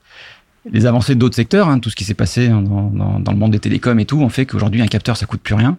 les 0.71 0.85
avancées 0.85 1.15
d'autres 1.15 1.35
secteurs, 1.35 1.67
hein, 1.67 1.79
tout 1.79 1.89
ce 1.89 1.95
qui 1.95 2.05
s'est 2.05 2.13
passé 2.13 2.47
dans, 2.47 2.61
dans, 2.61 3.31
le 3.31 3.37
monde 3.37 3.51
des 3.51 3.59
télécoms 3.59 3.99
et 3.99 4.05
tout, 4.05 4.21
ont 4.21 4.29
fait 4.29 4.45
qu'aujourd'hui, 4.45 4.81
un 4.81 4.87
capteur, 4.87 5.17
ça 5.17 5.25
coûte 5.25 5.41
plus 5.41 5.55
rien. 5.55 5.77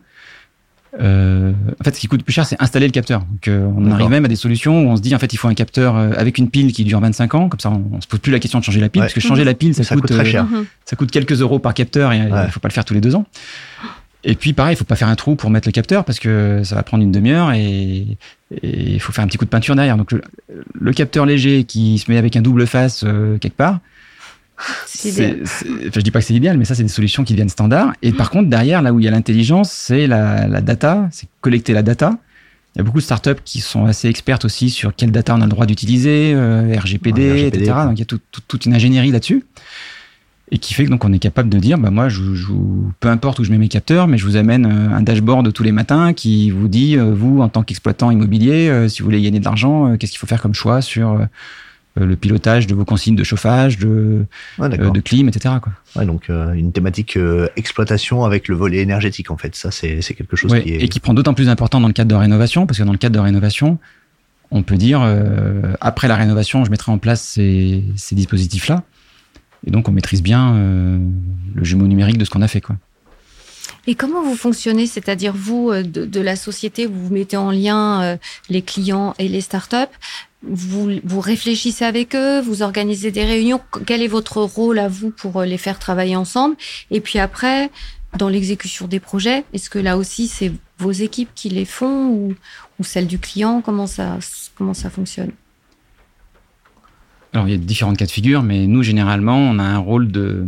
Euh, 1.00 1.52
en 1.80 1.84
fait, 1.84 1.94
ce 1.94 2.00
qui 2.00 2.06
coûte 2.06 2.22
plus 2.22 2.32
cher, 2.32 2.46
c'est 2.46 2.60
installer 2.60 2.86
le 2.86 2.92
capteur. 2.92 3.20
Donc, 3.20 3.48
euh, 3.48 3.68
on 3.76 3.90
arrive 3.90 4.08
même 4.08 4.24
à 4.24 4.28
des 4.28 4.36
solutions 4.36 4.86
où 4.86 4.90
on 4.90 4.96
se 4.96 5.02
dit, 5.02 5.14
en 5.14 5.18
fait, 5.18 5.32
il 5.32 5.36
faut 5.36 5.48
un 5.48 5.54
capteur 5.54 5.96
euh, 5.96 6.10
avec 6.16 6.38
une 6.38 6.50
pile 6.50 6.72
qui 6.72 6.84
dure 6.84 7.00
25 7.00 7.34
ans. 7.34 7.48
Comme 7.48 7.60
ça, 7.60 7.70
on, 7.70 8.00
se 8.00 8.06
pose 8.06 8.20
plus 8.20 8.32
la 8.32 8.38
question 8.38 8.58
de 8.58 8.64
changer 8.64 8.80
la 8.80 8.88
pile, 8.88 9.02
parce 9.02 9.14
que 9.14 9.20
changer 9.20 9.44
la 9.44 9.54
pile, 9.54 9.74
ça, 9.74 9.94
coûte, 9.94 10.06
très 10.06 10.24
cher. 10.24 10.46
ça 10.84 10.96
coûte 10.96 11.10
quelques 11.10 11.40
euros 11.40 11.58
par 11.58 11.74
capteur 11.74 12.12
et 12.12 12.18
il 12.18 12.50
faut 12.50 12.60
pas 12.60 12.68
le 12.68 12.74
faire 12.74 12.84
tous 12.84 12.94
les 12.94 13.00
deux 13.00 13.14
ans. 13.14 13.26
Et 14.26 14.36
puis, 14.36 14.54
pareil, 14.54 14.74
il 14.74 14.76
faut 14.76 14.84
pas 14.84 14.96
faire 14.96 15.08
un 15.08 15.16
trou 15.16 15.36
pour 15.36 15.50
mettre 15.50 15.68
le 15.68 15.72
capteur 15.72 16.04
parce 16.04 16.18
que 16.18 16.62
ça 16.64 16.74
va 16.74 16.82
prendre 16.82 17.02
une 17.02 17.12
demi-heure 17.12 17.52
et 17.52 18.16
il 18.62 19.00
faut 19.00 19.12
faire 19.12 19.22
un 19.22 19.26
petit 19.26 19.36
coup 19.36 19.44
de 19.44 19.50
peinture 19.50 19.74
derrière. 19.74 19.98
Donc, 19.98 20.12
le, 20.12 20.92
capteur 20.92 21.26
léger 21.26 21.64
qui 21.64 21.98
se 21.98 22.10
met 22.10 22.16
avec 22.16 22.36
un 22.36 22.40
double 22.40 22.66
face 22.66 23.04
quelque 23.40 23.56
part, 23.56 23.80
c'est, 24.86 25.38
je 25.44 26.00
dis 26.00 26.10
pas 26.10 26.20
que 26.20 26.24
c'est 26.24 26.34
idéal, 26.34 26.56
mais 26.58 26.64
ça, 26.64 26.74
c'est 26.74 26.82
des 26.82 26.88
solutions 26.88 27.24
qui 27.24 27.32
deviennent 27.32 27.48
standards. 27.48 27.92
Et 28.02 28.12
par 28.12 28.30
contre, 28.30 28.48
derrière, 28.48 28.82
là 28.82 28.92
où 28.92 29.00
il 29.00 29.04
y 29.04 29.08
a 29.08 29.10
l'intelligence, 29.10 29.70
c'est 29.70 30.06
la, 30.06 30.60
data, 30.60 31.08
c'est 31.10 31.28
collecter 31.40 31.72
la 31.72 31.82
data. 31.82 32.18
Il 32.74 32.78
y 32.78 32.80
a 32.80 32.84
beaucoup 32.84 32.98
de 32.98 33.04
startups 33.04 33.40
qui 33.44 33.60
sont 33.60 33.84
assez 33.86 34.08
expertes 34.08 34.44
aussi 34.44 34.70
sur 34.70 34.94
quelle 34.94 35.12
data 35.12 35.34
on 35.34 35.40
a 35.40 35.44
le 35.44 35.50
droit 35.50 35.66
d'utiliser, 35.66 36.32
euh, 36.34 36.76
RGPD, 36.76 37.46
etc. 37.46 37.72
Donc 37.84 37.98
il 37.98 38.00
y 38.00 38.02
a 38.02 38.18
toute 38.48 38.66
une 38.66 38.74
ingénierie 38.74 39.12
là-dessus. 39.12 39.44
Et 40.50 40.58
qui 40.58 40.74
fait 40.74 40.84
que 40.84 40.90
donc 40.90 41.04
on 41.04 41.12
est 41.12 41.18
capable 41.18 41.48
de 41.48 41.58
dire, 41.58 41.78
bah 41.78 41.90
moi, 41.90 42.08
je, 42.08 42.20
peu 43.00 43.08
importe 43.08 43.38
où 43.38 43.44
je 43.44 43.50
mets 43.50 43.58
mes 43.58 43.68
capteurs, 43.68 44.06
mais 44.08 44.18
je 44.18 44.26
vous 44.26 44.36
amène 44.36 44.66
euh, 44.66 44.94
un 44.94 45.02
dashboard 45.02 45.52
tous 45.52 45.62
les 45.62 45.72
matins 45.72 46.12
qui 46.12 46.50
vous 46.50 46.68
dit, 46.68 46.96
euh, 46.96 47.14
vous, 47.14 47.40
en 47.40 47.48
tant 47.48 47.62
qu'exploitant 47.62 48.10
immobilier, 48.10 48.88
si 48.88 49.00
vous 49.00 49.06
voulez 49.06 49.22
gagner 49.22 49.40
de 49.40 49.44
l'argent, 49.44 49.96
qu'est-ce 49.96 50.12
qu'il 50.12 50.18
faut 50.18 50.26
faire 50.26 50.42
comme 50.42 50.54
choix 50.54 50.82
sur 50.82 51.12
euh, 51.12 51.24
le 51.96 52.16
pilotage 52.16 52.66
de 52.66 52.74
vos 52.74 52.84
consignes 52.84 53.14
de 53.14 53.24
chauffage, 53.24 53.78
de, 53.78 54.26
euh, 54.60 54.68
de 54.68 55.00
clim, 55.00 55.28
etc. 55.28 55.56
Quoi. 55.62 55.72
Ouais, 55.96 56.06
donc 56.06 56.28
euh, 56.28 56.52
une 56.52 56.72
thématique 56.72 57.18
exploitation 57.56 58.24
avec 58.24 58.48
le 58.48 58.56
volet 58.56 58.78
énergétique 58.78 59.30
en 59.30 59.36
fait, 59.36 59.54
ça 59.54 59.70
c'est 59.70 60.00
quelque 60.14 60.36
chose 60.36 60.52
qui 60.62 60.74
est... 60.74 60.82
Et 60.82 60.88
qui 60.88 61.00
prend 61.00 61.14
d'autant 61.14 61.34
plus 61.34 61.48
important 61.48 61.80
dans 61.80 61.86
le 61.86 61.92
cadre 61.92 62.10
de 62.10 62.16
rénovation, 62.16 62.66
parce 62.66 62.78
que 62.78 62.84
dans 62.84 62.92
le 62.92 62.98
cadre 62.98 63.14
de 63.14 63.20
rénovation, 63.20 63.78
on 64.50 64.62
peut 64.62 64.76
dire, 64.76 65.02
après 65.80 66.08
la 66.08 66.16
rénovation, 66.16 66.64
je 66.64 66.70
mettrai 66.70 66.90
en 66.92 66.98
place 66.98 67.22
ces, 67.22 67.84
ces 67.96 68.14
dispositifs-là, 68.14 68.82
et 69.66 69.70
donc 69.70 69.88
on 69.88 69.92
maîtrise 69.92 70.22
bien 70.22 70.54
le 71.54 71.64
jumeau 71.64 71.86
numérique 71.86 72.18
de 72.18 72.24
ce 72.24 72.30
qu'on 72.30 72.42
a 72.42 72.48
fait. 72.48 72.60
Quoi. 72.60 72.76
Et 73.86 73.94
comment 73.94 74.22
vous 74.22 74.36
fonctionnez 74.36 74.86
C'est-à-dire, 74.86 75.34
vous, 75.36 75.70
de, 75.70 76.06
de, 76.06 76.20
la 76.20 76.36
société, 76.36 76.86
vous 76.86 77.12
mettez 77.12 77.36
en 77.36 77.50
lien 77.50 78.18
les 78.48 78.62
clients 78.62 79.14
et 79.18 79.28
les 79.28 79.40
startups 79.40 79.92
vous, 80.46 81.20
réfléchissez 81.20 81.84
avec 81.84 82.14
eux, 82.14 82.40
vous 82.40 82.62
organisez 82.62 83.10
des 83.10 83.24
réunions. 83.24 83.60
Quel 83.86 84.02
est 84.02 84.08
votre 84.08 84.38
rôle 84.38 84.78
à 84.78 84.88
vous 84.88 85.10
pour 85.10 85.40
euh, 85.40 85.46
les 85.46 85.58
faire 85.58 85.78
travailler 85.78 86.16
ensemble? 86.16 86.56
Et 86.90 87.00
puis 87.00 87.18
après, 87.18 87.70
dans 88.18 88.28
l'exécution 88.28 88.86
des 88.86 89.00
projets, 89.00 89.44
est-ce 89.52 89.70
que 89.70 89.78
là 89.78 89.96
aussi 89.96 90.28
c'est 90.28 90.52
vos 90.78 90.92
équipes 90.92 91.30
qui 91.34 91.48
les 91.48 91.64
font 91.64 92.08
ou, 92.08 92.34
ou 92.78 92.84
celles 92.84 93.06
du 93.06 93.18
client? 93.18 93.62
Comment 93.62 93.86
ça, 93.86 94.18
comment 94.56 94.74
ça 94.74 94.90
fonctionne? 94.90 95.30
Alors 97.32 97.48
il 97.48 97.52
y 97.52 97.54
a 97.54 97.58
différentes 97.58 97.96
cas 97.96 98.06
de 98.06 98.10
figure, 98.10 98.42
mais 98.42 98.66
nous 98.66 98.82
généralement 98.82 99.36
on 99.36 99.58
a 99.58 99.64
un 99.64 99.78
rôle 99.78 100.12
de, 100.12 100.46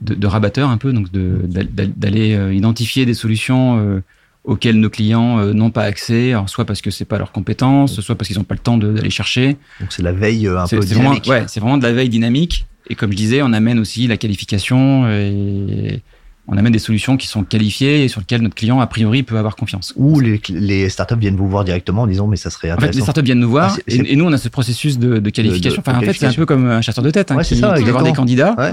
de, 0.00 0.14
de 0.14 0.26
rabatteur 0.26 0.70
un 0.70 0.78
peu, 0.78 0.92
donc 0.92 1.08
d'aller 1.12 2.34
euh, 2.34 2.54
identifier 2.54 3.06
des 3.06 3.14
solutions. 3.14 3.78
Euh, 3.78 4.02
auxquels 4.44 4.78
nos 4.78 4.90
clients 4.90 5.38
euh, 5.38 5.52
n'ont 5.52 5.70
pas 5.70 5.84
accès, 5.84 6.32
alors 6.32 6.48
soit 6.48 6.64
parce 6.64 6.82
que 6.82 6.90
c'est 6.90 7.06
pas 7.06 7.18
leur 7.18 7.32
compétence, 7.32 8.00
soit 8.00 8.14
parce 8.14 8.28
qu'ils 8.28 8.36
n'ont 8.36 8.44
pas 8.44 8.54
le 8.54 8.60
temps 8.60 8.76
d'aller 8.76 9.10
chercher. 9.10 9.56
Donc 9.80 9.90
c'est 9.90 10.02
la 10.02 10.12
veille 10.12 10.46
euh, 10.46 10.60
un 10.60 10.68
peu 10.68 10.80
dynamique. 10.80 11.26
Vraiment, 11.26 11.40
ouais, 11.40 11.48
c'est 11.48 11.60
vraiment 11.60 11.78
de 11.78 11.82
la 11.82 11.92
veille 11.92 12.10
dynamique. 12.10 12.66
Et 12.88 12.94
comme 12.94 13.10
je 13.10 13.16
disais, 13.16 13.40
on 13.42 13.54
amène 13.54 13.78
aussi 13.78 14.06
la 14.06 14.18
qualification 14.18 15.08
et 15.08 16.02
on 16.46 16.58
amène 16.58 16.74
des 16.74 16.78
solutions 16.78 17.16
qui 17.16 17.26
sont 17.26 17.42
qualifiées 17.42 18.04
et 18.04 18.08
sur 18.08 18.20
lesquelles 18.20 18.42
notre 18.42 18.54
client 18.54 18.78
a 18.80 18.86
priori 18.86 19.22
peut 19.22 19.38
avoir 19.38 19.56
confiance. 19.56 19.94
Ou 19.96 20.20
les, 20.20 20.38
les 20.50 20.90
startups 20.90 21.16
viennent 21.16 21.36
vous 21.36 21.48
voir 21.48 21.64
directement 21.64 22.02
en 22.02 22.06
disant 22.06 22.26
mais 22.26 22.36
ça 22.36 22.50
serait 22.50 22.68
intéressant. 22.68 22.90
En 22.90 22.92
fait, 22.92 22.98
les 22.98 23.02
startups 23.02 23.22
viennent 23.22 23.40
nous 23.40 23.48
voir 23.48 23.74
ah, 23.74 23.82
et, 23.88 24.14
nous 24.16 24.26
on 24.26 24.32
a 24.34 24.36
ce 24.36 24.50
processus 24.50 24.98
de, 24.98 25.16
de 25.18 25.30
qualification. 25.30 25.80
enfin, 25.80 25.96
en 25.96 26.02
fait, 26.02 26.12
c'est 26.12 26.26
un 26.26 26.32
peu 26.34 26.44
comme 26.44 26.68
un 26.68 26.82
chasseur 26.82 27.02
de 27.02 27.10
tête 27.10 27.30
hein, 27.30 27.38
qui, 27.42 27.56
ça, 27.56 27.78
qui 27.78 27.84
va 27.84 27.92
voir 27.92 28.04
des 28.04 28.12
candidats. 28.12 28.54
Ouais 28.58 28.72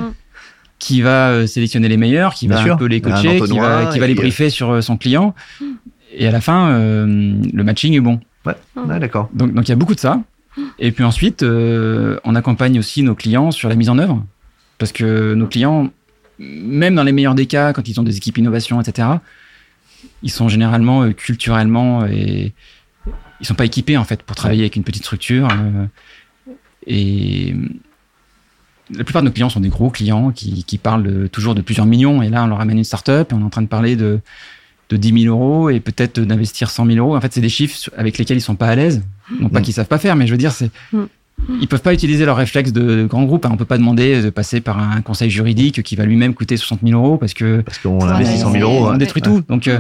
qui 0.81 1.01
va 1.01 1.29
euh, 1.29 1.47
sélectionner 1.47 1.87
les 1.87 1.95
meilleurs, 1.95 2.33
qui 2.33 2.47
va 2.47 2.59
un 2.59 2.75
peu 2.75 2.87
les 2.87 3.01
coacher, 3.01 3.39
qui 3.39 3.57
va, 3.57 3.85
qui 3.85 3.99
va 3.99 4.07
les 4.07 4.15
briefer 4.15 4.49
sur 4.49 4.71
euh, 4.71 4.81
son 4.81 4.97
client. 4.97 5.33
Et 6.13 6.27
à 6.27 6.31
la 6.31 6.41
fin, 6.41 6.71
euh, 6.71 7.05
le 7.53 7.63
matching 7.63 7.93
est 7.93 8.01
bon. 8.01 8.19
Ouais, 8.45 8.55
d'accord. 8.99 9.29
Donc, 9.33 9.53
donc 9.53 9.67
il 9.67 9.69
y 9.69 9.73
a 9.73 9.77
beaucoup 9.77 9.95
de 9.95 9.99
ça. 9.99 10.19
Et 10.79 10.91
puis 10.91 11.03
ensuite, 11.03 11.43
euh, 11.43 12.19
on 12.23 12.35
accompagne 12.35 12.79
aussi 12.79 13.03
nos 13.03 13.15
clients 13.15 13.51
sur 13.51 13.69
la 13.69 13.75
mise 13.75 13.89
en 13.89 13.99
œuvre. 13.99 14.25
Parce 14.79 14.91
que 14.91 15.35
nos 15.35 15.45
clients, 15.45 15.91
même 16.39 16.95
dans 16.95 17.03
les 17.03 17.11
meilleurs 17.11 17.35
des 17.35 17.45
cas, 17.45 17.73
quand 17.73 17.87
ils 17.87 17.99
ont 17.99 18.03
des 18.03 18.17
équipes 18.17 18.39
innovation, 18.39 18.81
etc., 18.81 19.07
ils 20.23 20.31
sont 20.31 20.49
généralement 20.49 21.03
euh, 21.03 21.11
culturellement 21.11 22.07
et 22.07 22.53
ils 23.39 23.45
sont 23.45 23.53
pas 23.53 23.65
équipés 23.65 23.97
en 23.97 24.03
fait 24.03 24.23
pour 24.23 24.35
travailler 24.35 24.61
avec 24.61 24.75
une 24.75 24.83
petite 24.83 25.03
structure. 25.03 25.47
Euh, 25.51 25.85
et 26.87 27.53
la 28.95 29.03
plupart 29.03 29.21
de 29.21 29.27
nos 29.27 29.33
clients 29.33 29.49
sont 29.49 29.59
des 29.59 29.69
gros 29.69 29.89
clients 29.89 30.31
qui, 30.31 30.63
qui 30.63 30.77
parlent 30.77 31.29
toujours 31.29 31.55
de 31.55 31.61
plusieurs 31.61 31.85
millions. 31.85 32.21
Et 32.21 32.29
là, 32.29 32.43
on 32.43 32.47
leur 32.47 32.59
amène 32.59 32.77
une 32.77 32.83
startup 32.83 33.31
et 33.31 33.33
on 33.33 33.39
est 33.39 33.43
en 33.43 33.49
train 33.49 33.61
de 33.61 33.67
parler 33.67 33.95
de, 33.95 34.19
de 34.91 34.97
10 34.97 35.23
000 35.23 35.35
euros 35.35 35.69
et 35.69 35.79
peut-être 35.79 36.19
d'investir 36.19 36.69
100 36.69 36.85
000 36.85 36.97
euros. 36.97 37.15
En 37.15 37.21
fait, 37.21 37.33
c'est 37.33 37.41
des 37.41 37.49
chiffres 37.49 37.89
avec 37.97 38.17
lesquels 38.17 38.37
ils 38.37 38.41
sont 38.41 38.55
pas 38.55 38.67
à 38.67 38.75
l'aise. 38.75 39.01
Non 39.39 39.49
pas 39.49 39.59
mm. 39.59 39.63
qu'ils 39.63 39.73
savent 39.73 39.87
pas 39.87 39.97
faire, 39.97 40.15
mais 40.15 40.27
je 40.27 40.31
veux 40.31 40.37
dire, 40.37 40.51
c'est 40.51 40.69
mm. 40.91 41.03
ils 41.61 41.67
peuvent 41.67 41.81
pas 41.81 41.93
utiliser 41.93 42.25
leur 42.25 42.37
réflexe 42.37 42.73
de, 42.73 43.05
grand 43.05 43.23
groupe. 43.23 43.45
On 43.49 43.57
peut 43.57 43.65
pas 43.65 43.77
demander 43.77 44.21
de 44.21 44.29
passer 44.29 44.61
par 44.61 44.77
un 44.79 45.01
conseil 45.01 45.29
juridique 45.29 45.81
qui 45.83 45.95
va 45.95 46.05
lui-même 46.05 46.33
coûter 46.33 46.57
60 46.57 46.81
000 46.83 47.01
euros 47.01 47.17
parce 47.17 47.33
que 47.33 47.61
parce 47.61 47.77
qu'on 47.77 48.01
investit 48.01 48.37
100 48.37 48.51
000 48.51 48.69
euros. 48.69 48.91
On 48.91 48.97
détruit 48.97 49.21
tout. 49.21 49.41
Donc 49.47 49.67
euh, 49.67 49.79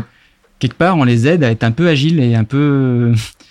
quelque 0.59 0.75
part, 0.75 0.97
on 0.97 1.03
les 1.03 1.27
aide 1.27 1.43
à 1.43 1.51
être 1.51 1.63
un 1.63 1.71
peu 1.71 1.89
agiles 1.89 2.19
et 2.19 2.35
un 2.35 2.45
peu 2.45 3.13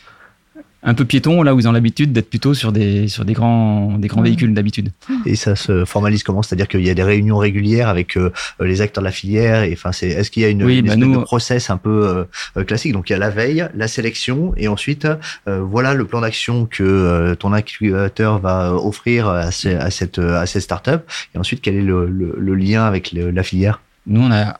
un 0.83 0.95
peu 0.95 1.05
piéton 1.05 1.43
là 1.43 1.55
où 1.55 1.61
ils 1.61 1.69
ont 1.69 1.73
l'habitude 1.73 2.13
d'être 2.13 2.31
plutôt 2.31 2.55
sur 2.55 2.73
des 2.73 3.09
sur 3.09 3.25
des 3.25 3.35
grands 3.35 3.99
des 3.99 4.09
grands 4.09 4.23
véhicules 4.23 4.55
d'habitude. 4.55 4.91
Et 5.27 5.37
ça 5.37 5.57
se 5.57 5.85
formalise 5.85 6.23
comment? 6.23 6.43
C'est-à-dire 6.43 6.69
qu'il 6.69 6.87
y 6.87 6.91
a 6.91 6.95
des 6.95 7.03
réunions 7.03 7.39
régulières 7.39 7.89
avec 7.89 8.17
euh, 8.17 8.33
les 8.61 8.81
acteurs 8.81 9.03
de 9.03 9.07
la 9.07 9.13
filière 9.13 9.63
et 9.63 9.73
enfin 9.73 9.93
c'est 9.93 10.09
est-ce 10.09 10.31
qu'il 10.31 10.43
y 10.43 10.47
a 10.47 10.49
une, 10.49 10.63
oui, 10.63 10.83
bah 10.83 10.95
process 11.25 11.71
un 11.71 11.77
peu 11.77 12.27
euh, 12.57 12.65
classique? 12.65 12.93
Donc 12.93 13.11
il 13.11 13.13
y 13.13 13.17
a 13.17 13.19
la 13.19 13.31
veille, 13.31 13.69
la 13.75 13.89
sélection 13.89 14.55
et 14.57 14.69
ensuite 14.69 15.07
euh, 15.49 15.61
voilà 15.61 15.95
le 15.95 16.05
plan 16.07 16.23
d'action 16.23 16.67
que 16.67 17.35
ton 17.35 17.53
incubateur 17.53 18.39
va 18.39 18.75
offrir 18.75 19.29
à, 19.29 19.51
cette 19.51 20.19
à 20.19 20.47
cette 20.47 20.63
startup. 20.63 21.03
Et 21.35 21.39
ensuite 21.39 21.61
quel 21.61 21.77
est 21.77 21.83
le, 21.83 22.07
le, 22.07 22.55
lien 22.55 22.85
avec 22.85 23.13
la 23.13 23.43
filière? 23.43 23.81
Nous 24.07 24.21
on 24.21 24.31
a 24.33 24.59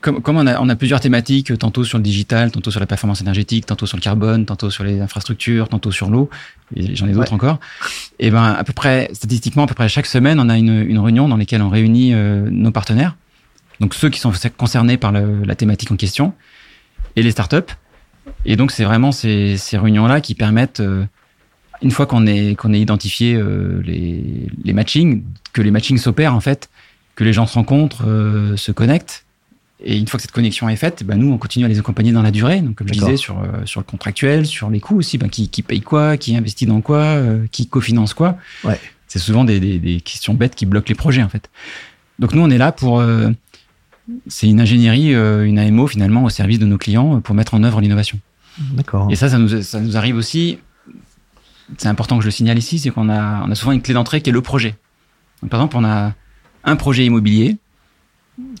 comme, 0.00 0.20
on, 0.26 0.46
a, 0.46 0.76
plusieurs 0.76 1.00
thématiques, 1.00 1.56
tantôt 1.58 1.84
sur 1.84 1.96
le 1.96 2.04
digital, 2.04 2.50
tantôt 2.50 2.70
sur 2.70 2.80
la 2.80 2.86
performance 2.86 3.22
énergétique, 3.22 3.64
tantôt 3.64 3.86
sur 3.86 3.96
le 3.96 4.02
carbone, 4.02 4.44
tantôt 4.44 4.68
sur 4.68 4.84
les 4.84 5.00
infrastructures, 5.00 5.68
tantôt 5.68 5.90
sur 5.90 6.10
l'eau, 6.10 6.28
et 6.76 6.94
j'en 6.94 7.08
ai 7.08 7.12
d'autres 7.12 7.32
encore. 7.32 7.58
Et 8.18 8.30
ben 8.30 8.44
à 8.44 8.62
peu 8.62 8.74
près, 8.74 9.08
statistiquement, 9.14 9.64
à 9.64 9.66
peu 9.66 9.74
près 9.74 9.88
chaque 9.88 10.06
semaine, 10.06 10.38
on 10.38 10.50
a 10.50 10.58
une, 10.58 10.98
réunion 10.98 11.28
dans 11.28 11.38
laquelle 11.38 11.62
on 11.62 11.70
réunit 11.70 12.12
euh, 12.12 12.46
nos 12.50 12.70
partenaires, 12.72 13.16
donc 13.80 13.94
ceux 13.94 14.10
qui 14.10 14.20
sont 14.20 14.32
concernés 14.58 14.98
par 14.98 15.12
la 15.12 15.54
thématique 15.54 15.90
en 15.90 15.96
question, 15.96 16.34
et 17.16 17.22
les 17.22 17.30
startups. 17.30 17.72
Et 18.44 18.56
donc 18.56 18.72
c'est 18.72 18.84
vraiment 18.84 19.12
ces, 19.12 19.56
réunions-là 19.72 20.20
qui 20.20 20.34
permettent, 20.34 20.80
euh, 20.80 21.06
une 21.80 21.90
fois 21.90 22.04
qu'on 22.04 22.26
est 22.26 22.54
qu'on 22.54 22.74
ait 22.74 22.80
identifié 22.80 23.34
euh, 23.34 23.80
les, 23.82 24.46
les 24.62 24.72
matchings, 24.74 25.24
que 25.54 25.62
les 25.62 25.70
matchings 25.70 25.96
s'opèrent 25.96 26.34
en 26.34 26.40
fait, 26.40 26.68
que 27.14 27.24
les 27.24 27.32
gens 27.32 27.46
se 27.46 27.54
rencontrent, 27.54 28.04
se 28.56 28.72
connectent 28.72 29.24
et 29.82 29.98
une 29.98 30.06
fois 30.06 30.18
que 30.18 30.22
cette 30.22 30.32
connexion 30.32 30.68
est 30.68 30.76
faite, 30.76 31.04
ben 31.04 31.16
nous, 31.18 31.32
on 31.32 31.38
continue 31.38 31.64
à 31.64 31.68
les 31.68 31.78
accompagner 31.78 32.12
dans 32.12 32.22
la 32.22 32.30
durée. 32.30 32.60
Donc, 32.60 32.76
comme 32.76 32.88
je 32.88 32.92
disais, 32.92 33.16
sur, 33.16 33.38
euh, 33.38 33.64
sur 33.64 33.80
le 33.80 33.84
contractuel, 33.84 34.46
sur 34.46 34.68
les 34.68 34.80
coûts 34.80 34.98
aussi, 34.98 35.16
ben, 35.16 35.28
qui, 35.28 35.48
qui 35.48 35.62
paye 35.62 35.80
quoi, 35.80 36.16
qui 36.16 36.36
investit 36.36 36.66
dans 36.66 36.80
quoi, 36.80 36.98
euh, 36.98 37.46
qui 37.50 37.66
cofinance 37.66 38.12
quoi. 38.12 38.36
Ouais. 38.64 38.78
C'est 39.08 39.18
souvent 39.18 39.44
des, 39.44 39.58
des, 39.58 39.78
des, 39.78 40.00
questions 40.00 40.34
bêtes 40.34 40.54
qui 40.54 40.66
bloquent 40.66 40.88
les 40.88 40.94
projets, 40.94 41.22
en 41.22 41.28
fait. 41.28 41.50
Donc, 42.18 42.34
nous, 42.34 42.42
on 42.42 42.50
est 42.50 42.58
là 42.58 42.72
pour. 42.72 43.00
Euh, 43.00 43.30
c'est 44.26 44.48
une 44.48 44.60
ingénierie, 44.60 45.14
une 45.14 45.58
AMO 45.58 45.86
finalement, 45.86 46.24
au 46.24 46.30
service 46.30 46.58
de 46.58 46.66
nos 46.66 46.78
clients 46.78 47.20
pour 47.20 47.34
mettre 47.34 47.54
en 47.54 47.62
œuvre 47.62 47.80
l'innovation. 47.80 48.18
D'accord. 48.58 49.06
Et 49.08 49.14
ça, 49.14 49.28
ça 49.28 49.38
nous, 49.38 49.62
ça 49.62 49.80
nous 49.80 49.96
arrive 49.96 50.16
aussi. 50.16 50.58
C'est 51.78 51.86
important 51.86 52.16
que 52.16 52.22
je 52.22 52.26
le 52.26 52.32
signale 52.32 52.58
ici, 52.58 52.80
c'est 52.80 52.90
qu'on 52.90 53.08
a, 53.08 53.44
on 53.46 53.50
a 53.50 53.54
souvent 53.54 53.70
une 53.70 53.82
clé 53.82 53.94
d'entrée 53.94 54.20
qui 54.20 54.30
est 54.30 54.32
le 54.32 54.42
projet. 54.42 54.74
Donc, 55.42 55.50
par 55.52 55.60
exemple, 55.60 55.76
on 55.76 55.84
a 55.84 56.12
un 56.64 56.76
projet 56.76 57.06
immobilier 57.06 57.56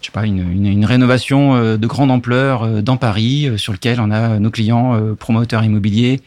je 0.00 0.06
sais 0.06 0.12
pas, 0.12 0.24
une, 0.26 0.84
rénovation 0.84 1.54
euh, 1.54 1.76
de 1.76 1.86
grande 1.86 2.10
ampleur 2.10 2.62
euh, 2.62 2.82
dans 2.82 2.96
Paris, 2.96 3.48
euh, 3.48 3.56
sur 3.56 3.72
lequel 3.72 4.00
on 4.00 4.10
a 4.10 4.38
nos 4.38 4.50
clients 4.50 5.14
promoteurs 5.16 5.62
immobiliers 5.64 6.20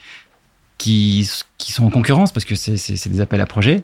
qui, 0.78 1.30
qui 1.58 1.72
sont 1.72 1.86
en 1.86 1.89
concurrence 1.89 2.32
parce 2.32 2.46
que 2.46 2.56
c'est 2.56 3.10
des 3.10 3.22
appels 3.22 3.42
à 3.42 3.46
projets. 3.46 3.84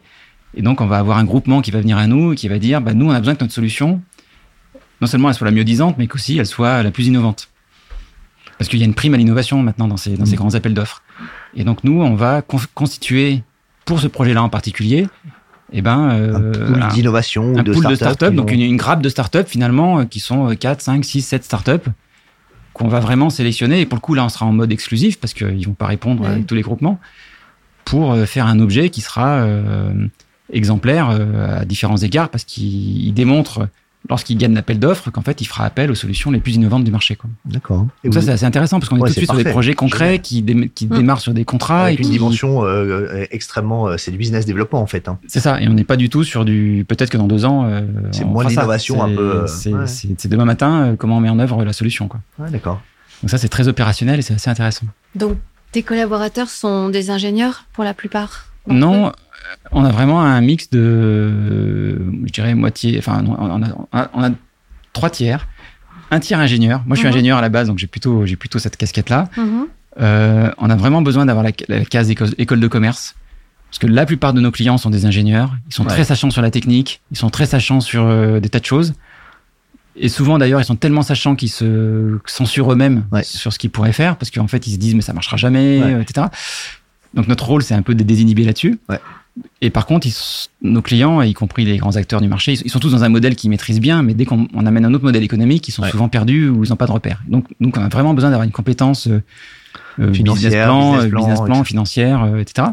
Et 0.55 0.61
donc, 0.61 0.81
on 0.81 0.87
va 0.87 0.97
avoir 0.97 1.17
un 1.17 1.23
groupement 1.23 1.61
qui 1.61 1.71
va 1.71 1.79
venir 1.79 1.97
à 1.97 2.07
nous 2.07 2.33
et 2.33 2.35
qui 2.35 2.47
va 2.47 2.57
dire, 2.57 2.81
bah, 2.81 2.93
nous, 2.93 3.07
on 3.07 3.11
a 3.11 3.19
besoin 3.19 3.35
que 3.35 3.43
notre 3.43 3.53
solution, 3.53 4.01
non 4.99 5.07
seulement 5.07 5.29
elle 5.29 5.35
soit 5.35 5.45
la 5.45 5.51
mieux 5.51 5.63
disante, 5.63 5.97
mais 5.97 6.07
qu'aussi 6.07 6.37
elle 6.37 6.47
soit 6.47 6.81
la 6.81 6.91
plus 6.91 7.07
innovante. 7.07 7.49
Parce 8.57 8.67
qu'il 8.67 8.79
y 8.79 8.81
a 8.81 8.85
une 8.85 8.95
prime 8.95 9.13
à 9.13 9.17
l'innovation 9.17 9.61
maintenant 9.61 9.87
dans 9.87 9.97
ces, 9.97 10.17
dans 10.17 10.25
ces 10.25 10.35
grands 10.35 10.55
appels 10.55 10.73
d'offres. 10.73 11.03
Et 11.55 11.63
donc, 11.63 11.83
nous, 11.83 12.01
on 12.01 12.15
va 12.15 12.41
constituer, 12.41 13.43
pour 13.85 13.99
ce 13.99 14.07
projet-là 14.07 14.43
en 14.43 14.49
particulier, 14.49 15.07
eh 15.71 15.81
ben, 15.81 16.09
euh, 16.09 16.35
un 16.35 16.51
pool 16.51 16.87
d'innovation 16.89 17.53
ou 17.53 17.61
de 17.61 17.73
pool 17.73 17.95
start-up. 17.95 18.33
donc 18.33 18.51
une, 18.51 18.77
grappe 18.77 19.01
de 19.01 19.09
start-up 19.09 19.47
finalement 19.47 19.99
euh, 19.99 20.05
qui 20.05 20.19
sont 20.19 20.55
4, 20.55 20.81
5, 20.81 21.05
6, 21.05 21.21
7 21.21 21.43
start-up 21.43 21.87
qu'on 22.73 22.87
va 22.87 22.99
vraiment 22.99 23.29
sélectionner. 23.29 23.81
Et 23.81 23.85
pour 23.85 23.97
le 23.97 24.01
coup, 24.01 24.13
là, 24.13 24.25
on 24.25 24.29
sera 24.29 24.45
en 24.45 24.53
mode 24.53 24.71
exclusif 24.71 25.19
parce 25.19 25.33
qu'ils 25.33 25.65
vont 25.65 25.73
pas 25.73 25.87
répondre 25.87 26.25
à 26.25 26.35
tous 26.39 26.55
les 26.55 26.61
groupements 26.61 26.99
pour 27.85 28.13
euh, 28.13 28.25
faire 28.25 28.45
un 28.45 28.59
objet 28.59 28.89
qui 28.89 29.01
sera 29.01 29.45
exemplaire 30.51 31.09
à 31.09 31.65
différents 31.65 31.97
égards 31.97 32.29
parce 32.29 32.43
qu'il 32.43 33.13
démontre 33.13 33.67
lorsqu'il 34.07 34.37
gagne 34.37 34.53
l'appel 34.53 34.79
d'offres 34.79 35.11
qu'en 35.11 35.21
fait 35.21 35.41
il 35.41 35.45
fera 35.45 35.65
appel 35.65 35.91
aux 35.91 35.95
solutions 35.95 36.31
les 36.31 36.39
plus 36.39 36.55
innovantes 36.55 36.83
du 36.83 36.91
marché. 36.91 37.17
D'accord. 37.45 37.85
Donc 38.03 38.13
ça 38.13 38.21
c'est 38.21 38.31
assez 38.31 38.45
intéressant 38.45 38.79
parce 38.79 38.89
qu'on 38.89 38.97
est 38.97 38.99
tout 38.99 39.07
de 39.07 39.11
suite 39.11 39.25
sur 39.25 39.35
des 39.35 39.49
projets 39.49 39.73
concrets 39.73 40.19
qui, 40.19 40.43
qui 40.73 40.85
mmh. 40.87 40.95
démarrent 40.95 41.19
sur 41.19 41.33
des 41.33 41.43
contrats. 41.43 41.85
Avec 41.85 41.99
une 41.99 42.09
dimension 42.09 42.63
euh, 42.63 43.25
extrêmement, 43.31 43.87
euh, 43.87 43.97
c'est 43.97 44.11
du 44.11 44.17
business 44.17 44.45
développement 44.45 44.81
en 44.81 44.87
fait. 44.87 45.09
Hein. 45.09 45.19
C'est 45.27 45.41
ça, 45.41 45.61
et 45.61 45.67
on 45.67 45.73
n'est 45.73 45.83
pas 45.83 45.97
du 45.97 46.09
tout 46.09 46.23
sur 46.23 46.45
du, 46.45 46.85
peut-être 46.87 47.09
que 47.09 47.17
dans 47.17 47.27
deux 47.27 47.43
ans. 47.43 47.65
Euh, 47.65 47.81
c'est 48.11 48.23
moins 48.23 48.47
l'innovation 48.47 49.03
un 49.03 49.13
peu. 49.13 49.45
C'est 49.47 50.27
demain 50.27 50.45
matin 50.45 50.95
comment 50.97 51.17
on 51.17 51.21
met 51.21 51.29
en 51.29 51.39
œuvre 51.39 51.65
la 51.65 51.73
solution. 51.73 52.07
Quoi. 52.07 52.21
Ouais, 52.39 52.49
d'accord. 52.49 52.81
Donc 53.21 53.29
ça 53.29 53.37
c'est 53.37 53.49
très 53.49 53.67
opérationnel 53.67 54.19
et 54.19 54.21
c'est 54.21 54.33
assez 54.33 54.49
intéressant. 54.49 54.85
Donc 55.15 55.37
tes 55.73 55.83
collaborateurs 55.83 56.49
sont 56.49 56.89
des 56.89 57.09
ingénieurs 57.11 57.65
pour 57.73 57.83
la 57.83 57.93
plupart? 57.93 58.45
Non 58.67 59.11
on 59.71 59.83
a 59.85 59.91
vraiment 59.91 60.21
un 60.21 60.41
mix 60.41 60.69
de, 60.69 62.01
je 62.25 62.31
dirais, 62.31 62.55
moitié, 62.55 62.97
enfin, 62.97 63.23
on 63.91 64.23
a, 64.23 64.29
trois 64.93 65.09
tiers. 65.09 65.47
Un 66.11 66.19
tiers 66.19 66.39
ingénieur. 66.39 66.81
Moi, 66.85 66.95
je 66.95 67.01
suis 67.01 67.07
mhm. 67.07 67.13
ingénieur 67.13 67.37
à 67.37 67.41
la 67.41 67.49
base, 67.49 67.67
donc 67.67 67.77
j'ai 67.77 67.87
plutôt, 67.87 68.25
j'ai 68.25 68.35
plutôt 68.35 68.57
cette 68.57 68.77
casquette-là. 68.77 69.29
Mhm. 69.37 69.67
Euh, 70.01 70.51
on 70.57 70.69
a 70.69 70.75
vraiment 70.75 71.01
besoin 71.01 71.25
d'avoir 71.25 71.43
la, 71.43 71.85
case 71.85 72.09
école, 72.09 72.59
de 72.59 72.67
commerce. 72.67 73.15
Parce 73.69 73.79
que 73.79 73.87
la 73.87 74.05
plupart 74.07 74.33
de 74.33 74.41
nos 74.41 74.49
clients 74.49 74.79
sont 74.79 74.89
des 74.89 75.05
ingénieurs. 75.05 75.55
Ils 75.67 75.73
sont 75.73 75.85
très 75.85 76.03
sachants 76.03 76.31
sur 76.31 76.41
la 76.41 76.49
technique. 76.49 77.01
Ils 77.11 77.17
sont 77.17 77.29
très 77.29 77.45
sachants 77.45 77.81
sur 77.81 78.03
euh, 78.03 78.39
des 78.39 78.49
tas 78.49 78.59
de 78.59 78.65
choses. 78.65 78.93
Et 79.95 80.09
souvent, 80.09 80.39
d'ailleurs, 80.39 80.59
ils 80.59 80.65
sont 80.65 80.77
tellement 80.77 81.03
sachants 81.03 81.35
qu'ils 81.35 81.51
se 81.51 82.17
censurent 82.25 82.71
eux-mêmes 82.71 83.03
sur 83.21 83.53
ce 83.53 83.59
qu'ils 83.59 83.69
pourraient 83.69 83.93
faire. 83.93 84.15
Parce 84.15 84.31
qu'en 84.31 84.47
fait, 84.47 84.65
ils 84.65 84.73
se 84.73 84.77
disent, 84.77 84.95
mais 84.95 85.01
ça 85.01 85.13
marchera 85.13 85.37
jamais, 85.37 85.79
etc. 86.01 86.27
Donc, 87.13 87.27
notre 87.27 87.45
rôle, 87.45 87.61
c'est 87.61 87.75
un 87.75 87.81
peu 87.83 87.93
de 87.93 88.03
désinhiber 88.03 88.45
là-dessus. 88.45 88.79
Et 89.61 89.69
par 89.69 89.85
contre, 89.85 90.07
nos 90.61 90.81
clients, 90.81 91.21
y 91.21 91.33
compris 91.33 91.65
les 91.65 91.77
grands 91.77 91.95
acteurs 91.95 92.21
du 92.21 92.27
marché, 92.27 92.53
ils 92.53 92.69
sont 92.69 92.79
tous 92.79 92.91
dans 92.91 93.03
un 93.03 93.09
modèle 93.09 93.35
qu'ils 93.35 93.49
maîtrisent 93.49 93.79
bien, 93.79 94.01
mais 94.03 94.13
dès 94.13 94.25
qu'on 94.25 94.47
amène 94.65 94.85
un 94.85 94.93
autre 94.93 95.03
modèle 95.03 95.23
économique, 95.23 95.67
ils 95.67 95.71
sont 95.71 95.83
souvent 95.83 96.09
perdus 96.09 96.49
ou 96.49 96.63
ils 96.63 96.69
n'ont 96.69 96.75
pas 96.75 96.87
de 96.87 96.91
repères. 96.91 97.21
Donc, 97.27 97.45
donc, 97.59 97.77
on 97.77 97.81
a 97.81 97.89
vraiment 97.89 98.13
besoin 98.13 98.29
d'avoir 98.29 98.45
une 98.45 98.51
compétence 98.51 99.07
euh, 99.07 99.21
euh 99.99 100.07
business 100.07 100.53
plan, 100.53 100.93
business 100.93 101.09
plan, 101.09 101.19
business 101.19 101.41
plan 101.41 101.63
financière, 101.63 102.23
euh, 102.23 102.39
etc. 102.39 102.69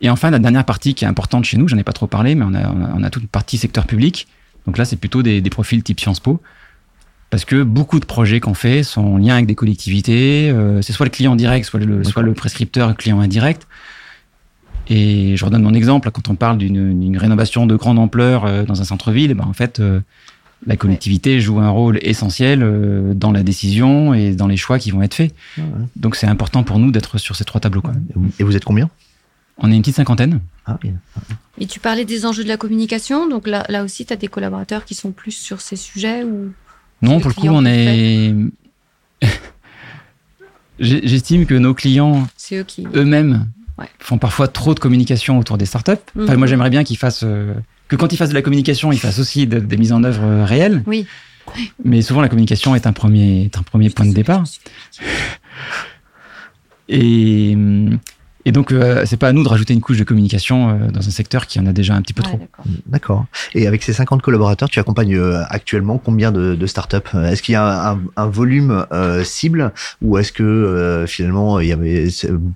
Et 0.00 0.10
enfin, 0.10 0.30
la 0.30 0.38
dernière 0.38 0.64
partie 0.64 0.94
qui 0.94 1.04
est 1.04 1.08
importante 1.08 1.44
chez 1.44 1.56
nous, 1.56 1.68
j'en 1.68 1.78
ai 1.78 1.84
pas 1.84 1.92
trop 1.92 2.06
parlé, 2.06 2.34
mais 2.34 2.44
on 2.44 2.54
a, 2.54 2.70
on 2.70 3.02
a, 3.02 3.10
toute 3.10 3.22
une 3.22 3.28
partie 3.28 3.58
secteur 3.58 3.86
public. 3.86 4.26
Donc 4.66 4.78
là, 4.78 4.84
c'est 4.84 4.96
plutôt 4.96 5.22
des, 5.22 5.40
des, 5.40 5.50
profils 5.50 5.82
type 5.82 6.00
Sciences 6.00 6.20
Po. 6.20 6.40
Parce 7.30 7.44
que 7.44 7.62
beaucoup 7.62 7.98
de 7.98 8.04
projets 8.04 8.38
qu'on 8.40 8.54
fait 8.54 8.82
sont 8.82 9.04
en 9.04 9.18
lien 9.18 9.34
avec 9.34 9.46
des 9.46 9.54
collectivités. 9.54 10.50
Euh, 10.50 10.80
c'est 10.80 10.92
soit 10.92 11.06
le 11.06 11.10
client 11.10 11.34
direct, 11.34 11.66
soit 11.66 11.80
le, 11.80 12.04
soit 12.04 12.22
le 12.22 12.34
prescripteur 12.34 12.96
client 12.96 13.20
indirect. 13.20 13.66
Et 14.88 15.36
je 15.36 15.44
redonne 15.44 15.62
mon 15.62 15.74
exemple, 15.74 16.10
quand 16.10 16.28
on 16.28 16.36
parle 16.36 16.58
d'une 16.58 17.16
rénovation 17.16 17.66
de 17.66 17.76
grande 17.76 17.98
ampleur 17.98 18.44
euh, 18.44 18.64
dans 18.64 18.80
un 18.80 18.84
centre-ville, 18.84 19.34
ben 19.34 19.44
en 19.44 19.52
fait, 19.52 19.80
euh, 19.80 20.00
la 20.66 20.76
collectivité 20.76 21.40
joue 21.40 21.58
un 21.58 21.70
rôle 21.70 21.98
essentiel 22.02 22.62
euh, 22.62 23.12
dans 23.14 23.32
la 23.32 23.42
décision 23.42 24.14
et 24.14 24.32
dans 24.32 24.46
les 24.46 24.56
choix 24.56 24.78
qui 24.78 24.90
vont 24.90 25.02
être 25.02 25.14
faits. 25.14 25.34
Donc 25.96 26.16
c'est 26.16 26.26
important 26.26 26.62
pour 26.62 26.78
nous 26.78 26.90
d'être 26.90 27.18
sur 27.18 27.34
ces 27.36 27.44
trois 27.44 27.60
tableaux. 27.60 27.82
Quoi. 27.82 27.94
Et 28.38 28.44
vous 28.44 28.56
êtes 28.56 28.64
combien? 28.64 28.88
On 29.58 29.72
est 29.72 29.74
une 29.74 29.80
petite 29.80 29.96
cinquantaine. 29.96 30.40
Ah, 30.66 30.78
Et 31.58 31.66
tu 31.66 31.80
parlais 31.80 32.04
des 32.04 32.26
enjeux 32.26 32.44
de 32.44 32.48
la 32.48 32.58
communication, 32.58 33.28
donc 33.28 33.46
là, 33.48 33.64
là 33.68 33.84
aussi, 33.84 34.04
tu 34.04 34.12
as 34.12 34.16
des 34.16 34.28
collaborateurs 34.28 34.84
qui 34.84 34.94
sont 34.94 35.12
plus 35.12 35.32
sur 35.32 35.62
ces 35.62 35.76
sujets 35.76 36.24
ou 36.24 36.52
Non, 37.00 37.20
pour 37.20 37.30
le 37.30 37.34
coup, 37.34 37.48
on 37.48 37.64
est... 37.64 38.34
J'estime 40.78 41.46
que 41.46 41.54
nos 41.54 41.72
clients 41.72 42.26
eux-mêmes 42.94 43.46
font 43.98 44.18
parfois 44.18 44.48
trop 44.48 44.74
de 44.74 44.80
communication 44.80 45.38
autour 45.38 45.58
des 45.58 45.66
startups. 45.66 45.92
Enfin, 46.18 46.36
moi, 46.36 46.46
mhm. 46.46 46.46
j'aimerais 46.46 46.70
bien 46.70 46.84
qu'ils 46.84 46.96
fassent 46.96 47.24
euh, 47.24 47.54
que 47.88 47.96
quand 47.96 48.12
ils 48.12 48.16
fassent 48.16 48.30
de 48.30 48.34
la 48.34 48.42
communication, 48.42 48.92
ils 48.92 48.98
fassent 48.98 49.18
aussi 49.18 49.46
des 49.46 49.76
mises 49.76 49.92
en 49.92 50.02
œuvre 50.04 50.24
euh, 50.24 50.44
réelles. 50.44 50.82
Oui. 50.86 51.06
Mais 51.84 52.02
souvent, 52.02 52.20
la 52.20 52.28
communication 52.28 52.74
est 52.74 52.86
un 52.86 52.92
premier, 52.92 53.44
est 53.44 53.56
un 53.56 53.62
premier 53.62 53.90
point 53.90 54.06
de 54.06 54.12
départ. 54.12 54.44
Et, 56.88 57.52
hum, 57.54 57.98
et 58.46 58.52
donc, 58.52 58.70
euh, 58.70 59.02
c'est 59.06 59.16
pas 59.16 59.26
à 59.26 59.32
nous 59.32 59.42
de 59.42 59.48
rajouter 59.48 59.74
une 59.74 59.80
couche 59.80 59.98
de 59.98 60.04
communication 60.04 60.68
euh, 60.70 60.90
dans 60.92 61.00
un 61.00 61.10
secteur 61.10 61.48
qui 61.48 61.58
en 61.58 61.66
a 61.66 61.72
déjà 61.72 61.94
un 61.94 62.00
petit 62.00 62.12
peu 62.12 62.22
trop. 62.22 62.38
D'accord. 62.86 63.26
Et 63.54 63.66
avec 63.66 63.82
ces 63.82 63.92
50 63.92 64.22
collaborateurs, 64.22 64.70
tu 64.70 64.78
accompagnes 64.78 65.16
euh, 65.16 65.42
actuellement 65.50 65.98
combien 65.98 66.30
de, 66.30 66.54
de 66.54 66.66
startups 66.68 67.12
Est-ce 67.24 67.42
qu'il 67.42 67.54
y 67.54 67.56
a 67.56 67.90
un, 67.90 67.98
un, 68.16 68.26
volume 68.26 68.86
cible 69.24 69.72
ou 70.00 70.16
est-ce 70.16 70.30
que 70.30 71.04
finalement, 71.08 71.58
il 71.58 71.66
y 71.66 71.72
avait, 71.72 72.06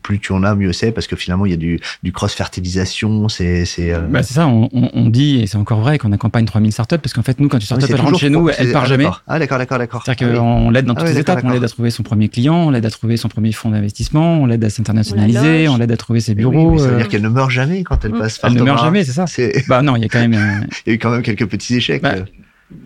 plus 0.03 0.21
tu 0.21 0.33
en 0.33 0.45
as, 0.45 0.55
mieux 0.55 0.73
c'est 0.73 0.93
Parce 0.93 1.09
que 1.09 1.17
finalement, 1.17 1.45
il 1.45 1.51
y 1.51 1.55
a 1.55 1.57
du, 1.57 1.81
du 2.05 2.13
cross-fertilisation. 2.13 3.29
C'est 3.29 3.65
c'est 3.65 3.93
bah, 4.09 4.23
ça, 4.23 4.47
on, 4.47 4.69
on, 4.73 5.09
dit, 5.09 5.41
et 5.41 5.49
c'est 5.49 5.59
encore 5.59 5.81
vrai, 5.81 5.99
qu'on 5.99 6.13
accompagne 6.13 6.45
3000 6.45 6.71
startups 6.71 6.99
parce 6.99 7.15
qu'en 7.15 7.23
fait, 7.23 7.41
nous, 7.41 7.49
quand 7.49 7.59
une 7.59 7.65
startup 7.65 7.93
rentre 7.97 8.21
chez 8.21 8.31
nous, 8.31 8.49
elle 8.49 8.71
part 8.71 8.83
ah, 8.85 8.89
jamais. 8.89 9.09
Ah, 9.27 9.41
d'accord, 9.41 9.59
d'accord, 9.59 9.79
d'accord. 9.79 10.03
C'est-à-dire 10.05 10.29
ah 10.31 10.39
qu'on 10.39 10.71
l'aide 10.71 10.85
dans 10.85 10.95
toutes 10.95 11.09
les 11.09 11.19
étapes. 11.19 11.41
On 11.43 11.51
l'aide 11.51 11.65
à 11.65 11.69
trouver 11.69 11.91
son 11.91 12.05
premier 12.05 12.29
client, 12.29 12.55
on 12.55 12.71
l'aide 12.71 12.87
à 12.87 12.91
trouver 12.91 13.17
son 13.17 13.29
premier 13.29 13.51
fonds 13.51 13.71
d'investissement, 13.71 14.35
on 14.35 14.47
l'aide 14.47 14.63
à 14.63 14.71
s'internationaliser, 14.71 15.67
aide 15.83 15.93
à 15.93 15.97
trouver 15.97 16.21
ses 16.21 16.35
bureaux. 16.35 16.79
ça 16.79 16.89
veut 16.89 16.97
dire 16.97 17.07
euh, 17.07 17.09
qu'elle 17.09 17.23
ne 17.23 17.29
meurt 17.29 17.51
jamais 17.51 17.83
quand 17.85 18.05
elle 18.05 18.13
passe 18.13 18.39
par 18.39 18.51
Elle 18.51 18.57
ne 18.57 18.63
meurt 18.63 18.83
jamais, 18.83 19.05
c'est 19.05 19.13
ça. 19.13 19.25
Bah 19.69 19.83
non, 19.83 19.97
il 19.97 20.03
y 20.03 20.05
a 20.05 20.09
quand 20.09 20.21
même. 20.21 20.67
il 20.87 20.91
y 20.91 20.93
a 20.93 20.95
eu 20.95 20.99
quand 20.99 21.11
même 21.11 21.23
quelques 21.23 21.47
petits 21.47 21.77
échecs. 21.77 22.03
Bah, 22.03 22.15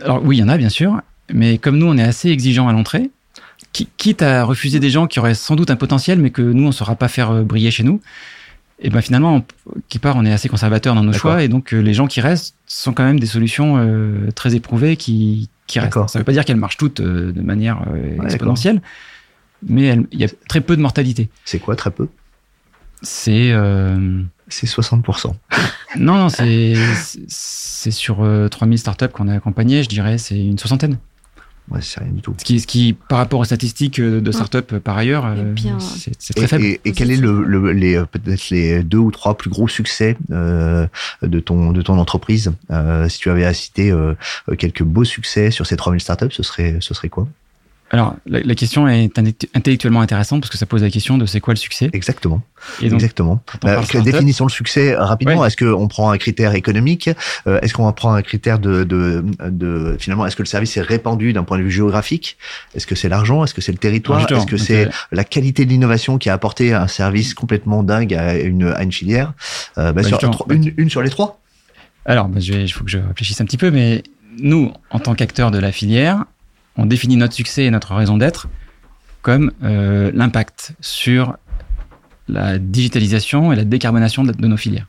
alors 0.00 0.24
oui, 0.24 0.38
il 0.38 0.40
y 0.40 0.42
en 0.42 0.48
a 0.48 0.56
bien 0.56 0.68
sûr, 0.68 1.00
mais 1.32 1.58
comme 1.58 1.78
nous, 1.78 1.86
on 1.86 1.96
est 1.96 2.02
assez 2.02 2.30
exigeant 2.30 2.68
à 2.68 2.72
l'entrée, 2.72 3.10
quitte 3.72 4.22
à 4.22 4.44
refuser 4.44 4.80
des 4.80 4.90
gens 4.90 5.06
qui 5.06 5.18
auraient 5.18 5.34
sans 5.34 5.56
doute 5.56 5.70
un 5.70 5.76
potentiel, 5.76 6.18
mais 6.18 6.30
que 6.30 6.42
nous, 6.42 6.64
on 6.64 6.68
ne 6.68 6.72
saura 6.72 6.96
pas 6.96 7.08
faire 7.08 7.30
euh, 7.30 7.42
briller 7.42 7.70
chez 7.70 7.82
nous. 7.82 8.00
Et 8.80 8.90
ben 8.90 9.00
finalement, 9.00 9.44
qui 9.88 9.98
part, 9.98 10.16
on 10.16 10.24
est 10.24 10.32
assez 10.32 10.48
conservateur 10.48 10.94
dans 10.94 11.04
nos 11.04 11.12
choix, 11.12 11.42
et 11.42 11.48
donc 11.48 11.72
euh, 11.72 11.78
les 11.78 11.94
gens 11.94 12.06
qui 12.06 12.20
restent 12.20 12.56
sont 12.66 12.92
quand 12.92 13.04
même 13.04 13.20
des 13.20 13.26
solutions 13.26 13.78
très 14.34 14.56
éprouvées 14.56 14.96
qui, 14.96 15.48
qui 15.66 15.78
restent. 15.78 15.94
Ça 15.94 16.06
ne 16.14 16.18
veut 16.18 16.24
pas 16.24 16.32
dire 16.32 16.44
qu'elles 16.44 16.56
marchent 16.56 16.76
toutes 16.76 17.00
de 17.00 17.40
manière 17.40 17.82
exponentielle, 18.24 18.82
mais 19.68 19.98
il 20.12 20.20
y 20.20 20.24
a 20.24 20.28
très 20.48 20.60
peu 20.60 20.76
de 20.76 20.82
mortalité. 20.82 21.28
C'est 21.44 21.58
quoi 21.58 21.76
très 21.76 21.90
peu? 21.90 22.08
C'est. 23.04 23.52
Euh... 23.52 24.22
C'est 24.48 24.66
60%. 24.66 25.32
non, 25.98 26.18
non, 26.18 26.28
c'est, 26.28 26.74
c'est 27.28 27.90
sur 27.90 28.16
3000 28.50 28.74
euh, 28.74 28.76
startups 28.76 29.08
qu'on 29.08 29.28
a 29.28 29.34
accompagnées, 29.34 29.82
je 29.82 29.88
dirais, 29.88 30.18
c'est 30.18 30.38
une 30.38 30.58
soixantaine. 30.58 30.98
Ouais, 31.70 31.80
c'est 31.80 32.00
rien 32.00 32.12
du 32.12 32.20
tout. 32.20 32.34
Ce 32.36 32.44
qui, 32.44 32.60
ce 32.60 32.66
qui, 32.66 32.92
par 32.92 33.16
rapport 33.16 33.40
aux 33.40 33.44
statistiques 33.44 33.98
euh, 33.98 34.20
de 34.20 34.32
startups 34.32 34.78
par 34.84 34.98
ailleurs, 34.98 35.24
euh, 35.24 35.54
c'est, 35.78 36.34
très 36.34 36.46
faible. 36.46 36.64
Et, 36.84 36.92
quel 36.92 37.10
est 37.10 37.16
le, 37.16 37.72
les, 37.72 38.02
peut-être 38.04 38.50
les 38.50 38.82
deux 38.82 38.98
ou 38.98 39.10
trois 39.10 39.38
plus 39.38 39.48
gros 39.48 39.66
succès 39.66 40.18
de, 40.28 41.40
ton, 41.40 41.72
de 41.72 41.80
ton 41.80 41.98
entreprise? 41.98 42.52
Si 43.08 43.18
tu 43.18 43.30
avais 43.30 43.46
à 43.46 43.54
citer 43.54 43.94
quelques 44.58 44.82
beaux 44.82 45.04
succès 45.04 45.50
sur 45.50 45.66
ces 45.66 45.76
3000 45.76 46.00
startups, 46.00 46.32
ce 46.32 46.42
serait, 46.42 46.76
ce 46.80 46.92
serait 46.92 47.08
quoi? 47.08 47.26
Alors, 47.94 48.16
la, 48.26 48.56
question 48.56 48.88
est 48.88 49.16
intellectuellement 49.54 50.00
intéressante 50.00 50.40
parce 50.40 50.50
que 50.50 50.58
ça 50.58 50.66
pose 50.66 50.82
la 50.82 50.90
question 50.90 51.16
de 51.16 51.26
c'est 51.26 51.38
quoi 51.38 51.54
le 51.54 51.58
succès? 51.58 51.90
Exactement. 51.92 52.42
Exactement. 52.82 53.40
Euh, 53.64 53.80
définissons 54.02 54.46
le 54.46 54.50
succès 54.50 54.96
rapidement. 54.96 55.44
Est-ce 55.44 55.56
qu'on 55.56 55.86
prend 55.86 56.10
un 56.10 56.18
critère 56.18 56.56
économique? 56.56 57.08
Euh, 57.46 57.60
Est-ce 57.60 57.72
qu'on 57.72 57.92
prend 57.92 58.12
un 58.12 58.22
critère 58.22 58.58
de, 58.58 58.82
de, 58.82 59.24
de 59.48 59.96
finalement 60.00 60.26
Est-ce 60.26 60.34
que 60.34 60.42
le 60.42 60.48
service 60.48 60.76
est 60.76 60.80
répandu 60.80 61.32
d'un 61.32 61.44
point 61.44 61.56
de 61.56 61.62
vue 61.62 61.70
géographique? 61.70 62.36
Est-ce 62.74 62.88
que 62.88 62.96
c'est 62.96 63.08
l'argent? 63.08 63.44
Est-ce 63.44 63.54
que 63.54 63.60
c'est 63.60 63.70
le 63.70 63.78
territoire? 63.78 64.28
Est-ce 64.28 64.46
que 64.46 64.56
c'est 64.56 64.88
la 65.12 65.22
qualité 65.22 65.64
de 65.64 65.70
l'innovation 65.70 66.18
qui 66.18 66.28
a 66.30 66.32
apporté 66.32 66.74
un 66.74 66.88
service 66.88 67.32
complètement 67.32 67.84
dingue 67.84 68.12
à 68.12 68.36
une, 68.40 68.74
à 68.74 68.82
une 68.82 68.90
filière? 68.90 69.34
Euh, 69.78 69.92
bah, 69.92 70.02
bah, 70.02 70.08
sur, 70.08 70.46
une, 70.50 70.74
une, 70.76 70.90
sur 70.90 71.00
les 71.00 71.10
trois. 71.10 71.38
Alors, 72.06 72.26
bah, 72.26 72.40
il 72.40 72.72
faut 72.72 72.82
que 72.82 72.90
je 72.90 72.98
réfléchisse 72.98 73.40
un 73.40 73.44
petit 73.44 73.56
peu, 73.56 73.70
mais 73.70 74.02
nous, 74.40 74.72
en 74.90 74.98
tant 74.98 75.14
qu'acteurs 75.14 75.52
de 75.52 75.58
la 75.58 75.70
filière, 75.70 76.24
on 76.76 76.86
définit 76.86 77.16
notre 77.16 77.34
succès 77.34 77.64
et 77.64 77.70
notre 77.70 77.94
raison 77.94 78.16
d'être 78.16 78.48
comme 79.22 79.52
euh, 79.62 80.10
l'impact 80.14 80.74
sur 80.80 81.36
la 82.28 82.58
digitalisation 82.58 83.52
et 83.52 83.56
la 83.56 83.64
décarbonation 83.64 84.22
de, 84.22 84.46
nos 84.46 84.56
filières. 84.56 84.86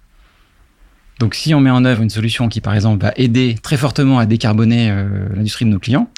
Donc 1.19 1.35
si 1.35 1.53
on 1.53 1.61
met 1.61 1.69
en 1.69 1.85
œuvre 1.85 2.01
une 2.01 2.09
solution 2.09 2.49
qui, 2.49 2.59
par 2.59 2.73
exemple, 2.73 3.01
va 3.01 3.13
aider 3.15 3.55
très 3.61 3.77
fortement 3.77 4.19
à 4.19 4.25
décarboner 4.25 4.91
euh, 4.91 5.27
l'industrie 5.35 5.65
de 5.65 5.69
nos 5.69 5.79
clients, 5.79 6.09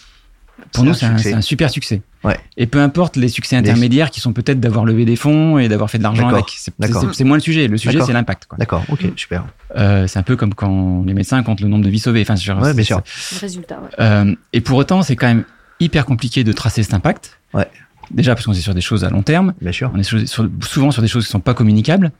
pour 0.73 0.83
nous, 0.83 0.93
c'est 0.93 1.05
un, 1.05 1.41
super 1.41 1.69
succès. 1.69 2.01
Ouais. 2.23 2.37
Et 2.57 2.65
peu 2.65 2.81
importe 2.81 3.15
les 3.15 3.29
succès 3.29 3.55
intermédiaires 3.55 4.09
qui 4.09 4.19
sont 4.19 4.33
peut-être 4.33 4.59
d'avoir 4.59 4.85
levé 4.85 5.05
des 5.05 5.15
fonds 5.15 5.59
et 5.59 5.67
d'avoir 5.67 5.89
fait 5.89 5.99
de 5.99 6.03
l'argent 6.03 6.27
avec. 6.27 6.45
C'est 6.49 7.23
moins 7.23 7.37
le 7.37 7.41
sujet. 7.41 7.67
Le 7.67 7.77
sujet, 7.77 7.99
c'est 8.01 8.13
l'impact. 8.13 8.47
D'accord, 8.57 8.83
ok, 8.89 9.11
super. 9.15 9.45
Euh, 9.75 10.07
c'est 10.07 10.17
un 10.17 10.23
peu 10.23 10.35
comme 10.35 10.53
quand 10.53 11.03
les 11.05 11.13
médecins 11.13 11.41
comptent 11.43 11.61
le 11.61 11.67
nombre 11.67 11.85
de 11.85 11.89
vies 11.89 11.99
sauvées. 11.99 12.25
Enfin, 12.27 12.35
ouais, 12.61 12.73
bien 12.73 12.83
sûr. 12.83 12.97
Le 12.97 13.39
résultat, 13.39 13.79
euh, 13.99 14.33
et 14.53 14.61
pour 14.61 14.77
autant, 14.77 15.03
c'est 15.03 15.15
quand 15.15 15.27
même 15.27 15.43
hyper 15.79 16.05
compliqué 16.05 16.43
de 16.43 16.51
tracer 16.51 16.83
cet 16.83 16.93
impact. 16.93 17.39
Ouais. 17.53 17.67
Déjà 18.11 18.35
parce 18.35 18.45
qu'on 18.45 18.53
est 18.53 18.61
sur 18.61 18.73
des 18.73 18.81
choses 18.81 19.03
à 19.03 19.09
long 19.09 19.23
terme. 19.23 19.53
Bien 19.61 19.71
sûr. 19.71 19.91
On 19.93 19.99
est 19.99 20.37
souvent 20.63 20.91
sur 20.91 21.01
des 21.01 21.07
choses 21.07 21.25
qui 21.25 21.31
sont 21.31 21.39
pas 21.39 21.53
communicables. 21.53 22.11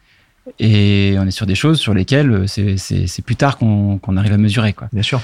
Et 0.60 1.16
on 1.20 1.28
est 1.28 1.32
sur 1.32 1.46
des 1.46 1.56
choses 1.56 1.80
sur 1.80 1.94
lesquelles 1.94 2.32
euh, 2.32 2.48
c'est 2.48 3.22
plus 3.22 3.36
tard 3.36 3.58
qu'on 3.58 4.18
arrive 4.18 4.34
à 4.34 4.38
mesurer. 4.38 4.74
Quoi. 4.74 4.88
Bien 4.94 5.04
sûr. 5.04 5.22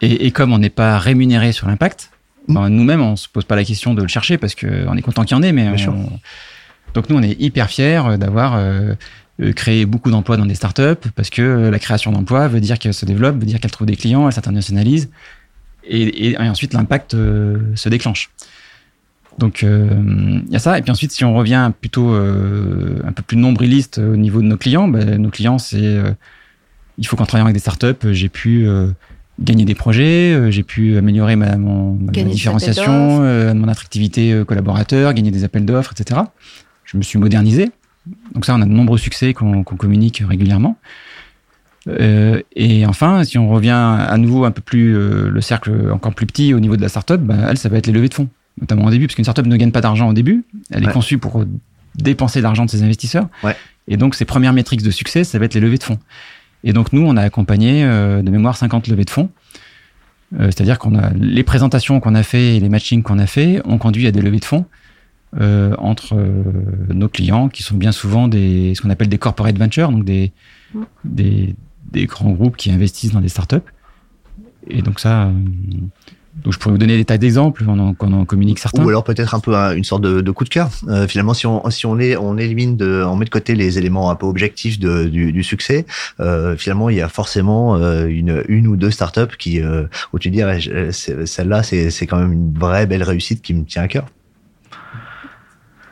Et, 0.00 0.26
et 0.26 0.30
comme 0.30 0.52
on 0.52 0.58
n'est 0.58 0.70
pas 0.70 0.98
rémunéré 0.98 1.52
sur 1.52 1.66
l'impact, 1.66 2.10
mm. 2.48 2.54
ben, 2.54 2.68
nous-mêmes, 2.68 3.00
on 3.00 3.16
se 3.16 3.28
pose 3.28 3.44
pas 3.44 3.56
la 3.56 3.64
question 3.64 3.94
de 3.94 4.02
le 4.02 4.08
chercher 4.08 4.38
parce 4.38 4.54
qu'on 4.54 4.96
est 4.96 5.02
content 5.02 5.24
qu'il 5.24 5.36
y 5.36 5.40
en 5.40 5.42
ait. 5.42 5.52
Mais 5.52 5.68
Bien 5.68 5.76
sûr. 5.76 5.94
Donc 6.94 7.10
nous, 7.10 7.16
on 7.16 7.22
est 7.22 7.40
hyper 7.40 7.68
fiers 7.68 8.02
euh, 8.06 8.16
d'avoir 8.16 8.56
euh, 8.56 8.94
créé 9.54 9.86
beaucoup 9.86 10.10
d'emplois 10.10 10.36
dans 10.36 10.46
des 10.46 10.54
startups 10.54 11.08
parce 11.14 11.30
que 11.30 11.70
la 11.70 11.78
création 11.78 12.12
d'emplois 12.12 12.48
veut 12.48 12.60
dire 12.60 12.78
qu'elle 12.78 12.94
se 12.94 13.06
développe, 13.06 13.36
veut 13.36 13.46
dire 13.46 13.60
qu'elle 13.60 13.70
trouve 13.70 13.86
des 13.86 13.96
clients, 13.96 14.26
elle 14.26 14.32
s'internationalise 14.32 15.10
et, 15.84 16.30
et, 16.30 16.38
ensuite 16.38 16.74
l'impact 16.74 17.14
euh, 17.14 17.58
se 17.74 17.88
déclenche. 17.88 18.30
Donc 19.38 19.62
euh, 19.62 19.88
il 20.46 20.52
y 20.52 20.56
a 20.56 20.58
ça. 20.58 20.78
Et 20.78 20.82
puis 20.82 20.90
ensuite, 20.90 21.12
si 21.12 21.24
on 21.24 21.34
revient 21.34 21.70
plutôt 21.80 22.12
euh, 22.12 23.00
un 23.04 23.12
peu 23.12 23.22
plus 23.22 23.36
nombriliste 23.36 23.98
au 23.98 24.16
niveau 24.16 24.42
de 24.42 24.46
nos 24.46 24.56
clients, 24.56 24.88
ben, 24.88 25.20
nos 25.20 25.30
clients, 25.30 25.58
c'est 25.58 25.96
il 26.98 27.06
faut 27.06 27.16
qu'en 27.16 27.26
travaillant 27.26 27.46
avec 27.46 27.54
des 27.54 27.60
startups, 27.60 28.12
j'ai 28.12 28.28
pu 28.28 28.66
gagner 29.38 29.64
des 29.64 29.76
projets, 29.76 30.50
j'ai 30.50 30.64
pu 30.64 30.96
améliorer 30.96 31.36
ma, 31.36 31.56
mon, 31.56 31.94
ma 31.94 32.10
différenciation, 32.10 33.20
mon 33.54 33.68
attractivité 33.68 34.42
collaborateur, 34.44 35.14
gagner 35.14 35.30
des 35.30 35.44
appels 35.44 35.64
d'offres, 35.64 35.92
etc. 35.92 36.22
Je 36.84 36.96
me 36.96 37.02
suis 37.02 37.20
modernisé. 37.20 37.70
Donc 38.34 38.44
ça, 38.44 38.54
on 38.56 38.62
a 38.62 38.64
de 38.64 38.70
nombreux 38.70 38.98
succès 38.98 39.34
qu'on 39.34 39.62
communique 39.62 40.24
régulièrement. 40.26 40.76
Euh, 41.88 42.42
et 42.54 42.86
enfin, 42.86 43.24
si 43.24 43.38
on 43.38 43.48
revient 43.48 43.70
à 43.70 44.16
nouveau 44.18 44.44
un 44.44 44.50
peu 44.50 44.60
plus 44.60 44.96
euh, 44.96 45.30
le 45.30 45.40
cercle 45.40 45.90
encore 45.92 46.14
plus 46.14 46.26
petit 46.26 46.52
au 46.54 46.60
niveau 46.60 46.76
de 46.76 46.82
la 46.82 46.88
startup, 46.88 47.20
bah, 47.20 47.36
elle, 47.48 47.58
ça 47.58 47.68
va 47.68 47.78
être 47.78 47.86
les 47.86 47.92
levées 47.92 48.08
de 48.08 48.14
fonds, 48.14 48.28
notamment 48.60 48.84
au 48.84 48.90
début, 48.90 49.06
parce 49.06 49.14
qu'une 49.14 49.24
startup 49.24 49.46
ne 49.46 49.56
gagne 49.56 49.72
pas 49.72 49.80
d'argent 49.80 50.08
au 50.08 50.12
début. 50.12 50.44
Elle 50.70 50.84
est 50.84 50.92
conçue 50.92 51.18
pour 51.18 51.44
dépenser 51.94 52.40
l'argent 52.40 52.64
de 52.64 52.70
ses 52.70 52.82
investisseurs. 52.82 53.28
Et 53.90 53.96
donc, 53.96 54.14
ses 54.14 54.24
premières 54.24 54.52
métriques 54.52 54.82
de 54.82 54.90
succès, 54.90 55.24
ça 55.24 55.38
va 55.38 55.46
être 55.46 55.54
les 55.54 55.60
levées 55.60 55.78
de 55.78 55.82
fonds. 55.82 55.98
Et 56.64 56.72
donc, 56.72 56.92
nous, 56.92 57.02
on 57.02 57.16
a 57.16 57.22
accompagné 57.22 57.84
euh, 57.84 58.20
de 58.20 58.30
mémoire 58.30 58.56
50 58.56 58.88
levées 58.88 59.04
de 59.04 59.10
fonds. 59.10 59.30
C'est-à-dire 60.38 60.78
qu'on 60.78 60.94
a 60.94 61.08
les 61.14 61.42
présentations 61.42 62.00
qu'on 62.00 62.14
a 62.14 62.22
fait 62.22 62.56
et 62.56 62.60
les 62.60 62.68
matchings 62.68 63.02
qu'on 63.02 63.18
a 63.18 63.24
fait 63.24 63.62
ont 63.64 63.78
conduit 63.78 64.06
à 64.06 64.10
des 64.10 64.20
levées 64.20 64.40
de 64.40 64.44
fonds 64.44 64.66
entre 65.78 66.22
nos 66.92 67.08
clients, 67.08 67.48
qui 67.48 67.62
sont 67.62 67.78
bien 67.78 67.92
souvent 67.92 68.28
des 68.28 68.74
ce 68.74 68.82
qu'on 68.82 68.90
appelle 68.90 69.08
des 69.08 69.16
corporate 69.16 69.56
ventures, 69.56 69.90
donc 69.90 70.04
des, 70.04 70.32
des 71.06 71.54
des 71.90 72.06
grands 72.06 72.30
groupes 72.30 72.56
qui 72.56 72.70
investissent 72.70 73.12
dans 73.12 73.20
des 73.20 73.28
startups. 73.28 73.56
Et 74.68 74.82
donc 74.82 75.00
ça, 75.00 75.24
euh, 75.24 75.32
donc 76.42 76.52
je 76.52 76.58
pourrais 76.58 76.72
vous 76.72 76.78
donner 76.78 76.96
des 76.96 77.04
tas 77.04 77.16
d'exemples 77.16 77.64
quand 77.64 77.78
on, 77.78 78.12
en 78.12 78.24
communique 78.24 78.58
certains. 78.58 78.84
Ou 78.84 78.88
alors 78.88 79.04
peut-être 79.04 79.34
un 79.34 79.40
peu 79.40 79.54
une 79.54 79.84
sorte 79.84 80.02
de, 80.02 80.30
coup 80.30 80.44
de 80.44 80.48
cœur. 80.48 80.70
Euh, 80.88 81.08
finalement, 81.08 81.34
si 81.34 81.46
on 81.46 81.68
si 81.70 81.86
on 81.86 81.98
est 81.98 82.16
on 82.16 82.36
élimine 82.36 82.76
de 82.76 83.02
on 83.04 83.16
met 83.16 83.24
de 83.24 83.30
côté 83.30 83.54
les 83.54 83.78
éléments 83.78 84.10
un 84.10 84.14
peu 84.14 84.26
objectifs 84.26 84.78
du, 84.78 85.42
succès, 85.42 85.86
euh, 86.20 86.56
finalement 86.56 86.90
il 86.90 86.96
y 86.96 87.02
a 87.02 87.08
forcément 87.08 87.76
une 88.06 88.44
une 88.48 88.66
ou 88.66 88.76
deux 88.76 88.90
startups 88.90 89.36
qui 89.38 89.60
où 90.12 90.18
tu 90.18 90.30
dis 90.30 90.42
celle-là 90.92 91.62
c'est 91.62 91.90
c'est 91.90 92.06
quand 92.06 92.18
même 92.18 92.32
une 92.32 92.52
vraie 92.52 92.86
belle 92.86 93.02
réussite 93.02 93.42
qui 93.42 93.54
me 93.54 93.64
tient 93.64 93.82
à 93.82 93.88
cœur. 93.88 94.06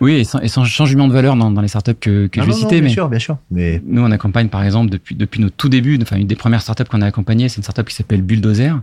Oui, 0.00 0.14
et 0.14 0.24
sans, 0.24 0.40
et 0.40 0.48
sans, 0.48 0.64
changement 0.64 1.08
de 1.08 1.12
valeur 1.12 1.36
dans, 1.36 1.50
dans 1.50 1.60
les 1.60 1.68
startups 1.68 1.94
que, 1.94 2.26
que 2.26 2.40
je 2.40 2.46
vais 2.46 2.52
citer. 2.52 2.80
Bien 2.80 2.90
sûr, 2.90 3.08
bien 3.08 3.18
sûr. 3.18 3.38
Mais... 3.50 3.82
Nous, 3.86 4.02
on 4.02 4.10
accompagne, 4.10 4.48
par 4.48 4.62
exemple, 4.62 4.90
depuis, 4.90 5.14
depuis 5.14 5.40
nos 5.40 5.50
tout 5.50 5.68
débuts, 5.68 5.98
enfin, 6.02 6.16
une 6.16 6.26
des 6.26 6.36
premières 6.36 6.62
startups 6.62 6.84
qu'on 6.84 7.02
a 7.02 7.06
accompagnées, 7.06 7.48
c'est 7.48 7.58
une 7.58 7.62
startup 7.62 7.88
qui 7.88 7.94
s'appelle 7.94 8.22
Bulldozer, 8.22 8.80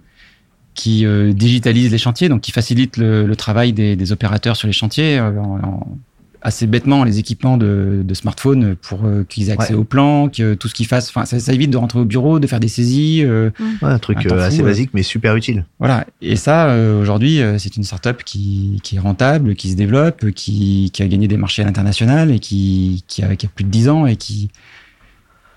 qui 0.74 1.06
euh, 1.06 1.34
digitalise 1.34 1.92
les 1.92 1.98
chantiers, 1.98 2.30
donc 2.30 2.42
qui 2.42 2.52
facilite 2.52 2.98
le, 2.98 3.26
le 3.26 3.36
travail 3.36 3.74
des, 3.74 3.96
des, 3.96 4.12
opérateurs 4.12 4.56
sur 4.56 4.68
les 4.68 4.74
chantiers 4.74 5.20
euh, 5.20 5.32
en, 5.40 5.98
assez 6.44 6.68
bêtement 6.68 7.06
les 7.06 7.20
équipements 7.20 7.58
de, 7.58 8.02
de 8.04 8.14
smartphones 8.14 8.76
pour 8.76 9.06
euh, 9.06 9.24
qu'ils 9.28 9.50
aient 9.50 9.54
accès 9.54 9.74
au 9.74 9.86
plan, 9.86 10.28
que 10.28 10.54
tout 10.54 10.68
ce 10.68 10.74
qu'ils 10.74 10.86
fassent. 10.88 11.10
Enfin, 11.10 11.26
ça, 11.26 11.40
ça, 11.40 11.54
évite 11.54 11.72
de 11.72 11.78
rentrer 11.78 12.00
au 12.00 12.06
bureau, 12.06 12.40
de 12.40 12.48
faire 12.48 12.60
des 12.60 12.68
saisies. 12.68 13.24
Euh, 13.24 13.50
ouais, 13.82 13.90
un 13.90 14.00
truc 14.00 14.26
euh, 14.26 14.40
assez 14.40 14.62
basique 14.62 14.92
mais 14.94 15.04
super 15.04 15.36
utile. 15.36 15.66
Voilà. 15.80 16.06
Et 16.22 16.36
ça, 16.36 16.76
aujourd'hui, 17.00 17.40
c'est 17.58 17.78
une 17.78 17.84
startup 17.84 18.24
qui, 18.24 18.80
qui 18.84 18.98
est 18.98 19.00
rentable, 19.00 19.56
qui 19.56 19.72
se 19.72 19.76
développe, 19.76 20.32
qui, 20.32 20.92
qui 20.94 21.02
a 21.02 21.08
gagné 21.08 21.28
des 21.28 21.38
marchés 21.38 21.62
à 21.62 21.66
l'international 21.66 22.30
et 22.32 22.40
qui, 22.40 23.04
qui, 23.08 23.24
a, 23.24 23.36
qui 23.36 23.46
a 23.46 23.50
plus 23.50 23.64
de 23.64 23.70
10 23.70 23.90
ans 23.90 24.06
et 24.06 24.18
qui 24.18 24.52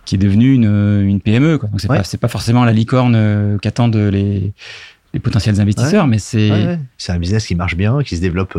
qui 0.04 0.14
est 0.14 0.18
devenue 0.18 0.54
une, 0.54 1.02
une 1.04 1.20
PME. 1.20 1.58
Quoi. 1.58 1.68
Donc 1.68 1.80
c'est 1.80 1.88
pas 1.88 2.04
c'est 2.04 2.20
pas 2.20 2.28
forcément 2.28 2.64
la 2.64 2.72
licorne 2.72 3.58
qu'attendent 3.60 3.96
les 3.96 4.52
les 5.16 5.20
potentiels 5.20 5.58
investisseurs, 5.58 6.06
mais 6.06 6.18
c'est 6.18 6.78
c'est 6.98 7.10
un 7.10 7.18
business 7.18 7.46
qui 7.46 7.54
marche 7.54 7.74
bien, 7.74 8.02
qui 8.02 8.16
se 8.16 8.20
développe. 8.20 8.56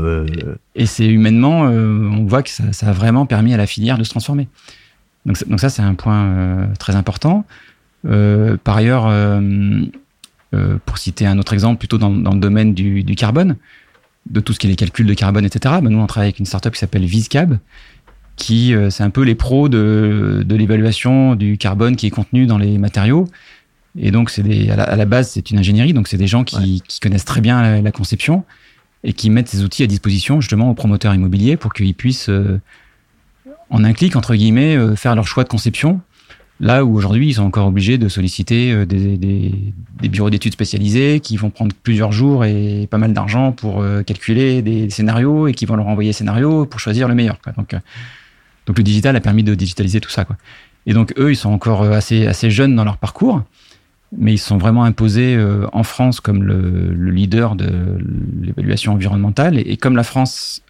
Et 0.73 0.87
c'est 0.87 1.05
humainement, 1.05 1.61
on 1.61 2.25
voit 2.25 2.41
que 2.41 2.49
ça, 2.49 2.73
ça, 2.73 2.87
a 2.87 2.93
vraiment 2.93 3.27
permis 3.27 3.53
à 3.53 3.57
la 3.57 3.67
filière 3.67 3.99
de 3.99 4.03
se 4.03 4.09
transformer. 4.09 4.47
Donc, 5.27 5.47
donc 5.47 5.59
ça, 5.59 5.69
c'est 5.69 5.83
un 5.83 5.93
point 5.93 6.67
très 6.79 6.95
important. 6.95 7.45
par 8.03 8.75
ailleurs, 8.75 9.07
pour 10.85 10.97
citer 10.97 11.27
un 11.27 11.37
autre 11.37 11.53
exemple, 11.53 11.77
plutôt 11.77 11.99
dans, 11.99 12.09
dans 12.09 12.33
le 12.33 12.39
domaine 12.39 12.73
du, 12.73 13.03
du, 13.03 13.15
carbone, 13.15 13.55
de 14.27 14.39
tout 14.39 14.51
ce 14.53 14.57
qui 14.57 14.65
est 14.65 14.71
les 14.71 14.75
calculs 14.75 15.05
de 15.05 15.13
carbone, 15.13 15.45
etc. 15.45 15.75
Ben 15.83 15.89
nous, 15.89 15.99
on 15.99 16.07
travaille 16.07 16.29
avec 16.29 16.39
une 16.39 16.47
startup 16.47 16.73
qui 16.73 16.79
s'appelle 16.79 17.05
Viscab, 17.05 17.59
qui 18.35 18.73
euh, 18.73 18.89
c'est 18.89 19.03
un 19.03 19.11
peu 19.11 19.21
les 19.21 19.35
pros 19.35 19.69
de, 19.69 20.43
de 20.43 20.55
l'évaluation 20.55 21.35
du 21.35 21.57
carbone 21.59 21.95
qui 21.95 22.07
est 22.07 22.11
contenu 22.11 22.47
dans 22.47 22.57
les 22.57 22.79
matériaux. 22.79 23.27
Et 23.97 24.11
donc, 24.11 24.29
c'est 24.29 24.43
des, 24.43 24.69
à, 24.69 24.95
la, 24.95 25.05
base, 25.05 25.29
c'est 25.29 25.49
une 25.51 25.57
ingénierie, 25.57 25.93
donc 25.93 26.07
c'est 26.07 26.17
des 26.17 26.27
gens 26.27 26.43
qui, 26.43 26.81
qui, 26.87 26.99
connaissent 26.99 27.25
très 27.25 27.41
bien 27.41 27.81
la, 27.81 27.91
conception 27.91 28.43
et 29.03 29.13
qui 29.13 29.29
mettent 29.29 29.49
ces 29.49 29.63
outils 29.63 29.83
à 29.83 29.87
disposition 29.87 30.41
justement 30.41 30.69
aux 30.69 30.73
promoteurs 30.73 31.13
immobiliers 31.13 31.57
pour 31.57 31.73
qu'ils 31.73 31.95
puissent, 31.95 32.29
euh, 32.29 32.59
en 33.69 33.83
un 33.83 33.93
clic, 33.93 34.15
entre 34.15 34.35
guillemets, 34.35 34.75
euh, 34.75 34.95
faire 34.95 35.15
leur 35.15 35.27
choix 35.27 35.43
de 35.43 35.49
conception. 35.49 36.01
Là 36.59 36.83
où 36.85 36.95
aujourd'hui, 36.95 37.29
ils 37.29 37.33
sont 37.35 37.43
encore 37.43 37.67
obligés 37.67 37.97
de 37.97 38.07
solliciter 38.07 38.85
des, 38.87 39.15
des, 39.17 39.51
des 40.01 40.09
bureaux 40.09 40.31
d'études 40.31 40.53
spécialisés 40.53 41.19
qui 41.19 41.37
vont 41.37 41.51
prendre 41.51 41.75
plusieurs 41.83 42.11
jours 42.11 42.45
et 42.45 42.87
pas 42.89 42.97
mal 42.97 43.13
d'argent 43.13 43.51
pour 43.51 43.85
calculer 44.07 44.63
des 44.63 44.89
scénarios 44.89 45.47
et 45.47 45.53
qui 45.53 45.67
vont 45.67 45.75
leur 45.75 45.87
envoyer 45.87 46.13
scénarios 46.13 46.65
pour 46.65 46.79
choisir 46.79 47.07
le 47.07 47.13
meilleur. 47.13 47.39
Quoi. 47.41 47.53
Donc, 47.53 47.75
donc 48.67 48.77
le 48.77 48.83
digital 48.83 49.15
a 49.15 49.19
permis 49.19 49.43
de 49.43 49.53
digitaliser 49.53 50.01
tout 50.01 50.09
ça. 50.09 50.25
Quoi. 50.25 50.35
Et 50.87 50.93
donc 50.93 51.13
eux, 51.17 51.31
ils 51.31 51.35
sont 51.35 51.51
encore 51.51 51.83
euh, 51.83 51.91
assez, 51.91 52.27
assez 52.27 52.49
jeunes 52.49 52.75
dans 52.75 52.85
leur 52.85 52.97
parcours, 52.97 53.43
mais 54.15 54.33
ils 54.33 54.39
sont 54.39 54.57
vraiment 54.57 54.83
imposés 54.83 55.35
euh, 55.35 55.65
en 55.73 55.83
France 55.83 56.19
comme 56.19 56.43
le, 56.43 56.91
leader 57.11 57.55
de 57.55 57.97
l'évaluation 58.41 58.93
environnementale. 58.93 59.57
Et, 59.57 59.77
comme 59.77 59.95
la 59.95 60.03
France 60.03 60.61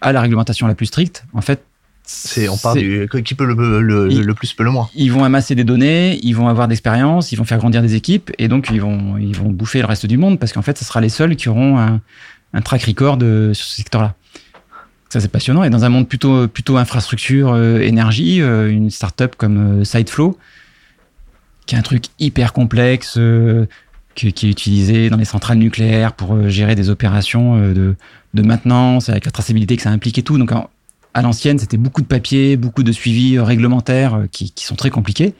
a 0.00 0.12
la 0.12 0.20
réglementation 0.20 0.66
la 0.66 0.74
plus 0.74 0.86
stricte, 0.86 1.24
en 1.32 1.40
fait, 1.40 1.62
c'est 2.08 2.48
on 2.48 2.56
parle 2.56 2.78
du 2.78 3.08
qui 3.24 3.34
peut 3.34 3.44
le, 3.44 3.80
le, 3.80 4.34
plus 4.34 4.52
peut 4.52 4.62
le 4.62 4.70
moins. 4.70 4.88
Ils 4.94 5.10
vont 5.10 5.24
amasser 5.24 5.56
des 5.56 5.64
données, 5.64 6.20
ils 6.22 6.34
vont 6.36 6.46
avoir 6.46 6.68
d'expérience, 6.68 7.32
ils 7.32 7.36
vont 7.36 7.44
faire 7.44 7.58
grandir 7.58 7.82
des 7.82 7.96
équipes 7.96 8.30
et 8.38 8.46
donc 8.46 8.68
ils 8.70 8.80
vont 8.80 9.16
ils 9.16 9.34
vont 9.36 9.50
bouffer 9.50 9.80
le 9.80 9.86
reste 9.86 10.06
du 10.06 10.16
monde 10.16 10.38
parce 10.38 10.52
qu'en 10.52 10.62
fait 10.62 10.78
ce 10.78 10.84
sera 10.84 11.00
les 11.00 11.08
seuls 11.08 11.34
qui 11.34 11.48
auront 11.48 11.80
un, 11.80 12.00
un 12.52 12.62
track 12.62 12.84
record 12.84 13.16
de, 13.16 13.50
sur 13.54 13.66
ce 13.66 13.74
secteur-là. 13.76 14.14
Ça, 15.08 15.20
c'est 15.20 15.28
passionnant. 15.28 15.62
Et 15.62 15.70
dans 15.70 15.84
un 15.84 15.88
monde 15.88 16.08
plutôt, 16.08 16.48
plutôt 16.48 16.76
infrastructure, 16.78 17.52
euh, 17.52 17.78
énergie, 17.78 18.42
euh, 18.42 18.68
une 18.68 18.90
startup 18.90 19.36
comme 19.36 19.80
euh, 19.80 19.84
Sideflow, 19.84 20.36
qui 21.66 21.74
est 21.74 21.78
un 21.78 21.82
truc 21.82 22.06
hyper 22.18 22.52
complexe, 22.52 23.18
qui, 24.14 24.32
qui, 24.32 24.46
est 24.46 24.50
utilisé 24.50 25.10
dans 25.10 25.16
les 25.16 25.24
centrales 25.24 25.58
nucléaires 25.58 26.12
pour 26.12 26.48
gérer 26.48 26.74
des 26.74 26.90
opérations 26.90 27.58
de, 27.58 27.96
de, 28.34 28.42
maintenance, 28.42 29.08
avec 29.08 29.24
la 29.24 29.30
traçabilité 29.30 29.76
que 29.76 29.82
ça 29.82 29.90
implique 29.90 30.16
et 30.18 30.22
tout. 30.22 30.38
Donc, 30.38 30.52
à 31.16 31.22
l'ancienne, 31.22 31.58
c'était 31.58 31.78
beaucoup 31.78 32.02
de 32.02 32.06
papiers, 32.06 32.56
beaucoup 32.56 32.82
de 32.82 32.92
suivis 32.92 33.38
réglementaires 33.38 34.26
qui, 34.30 34.52
sont 34.56 34.76
très 34.76 34.90
compliqués. 34.90 35.34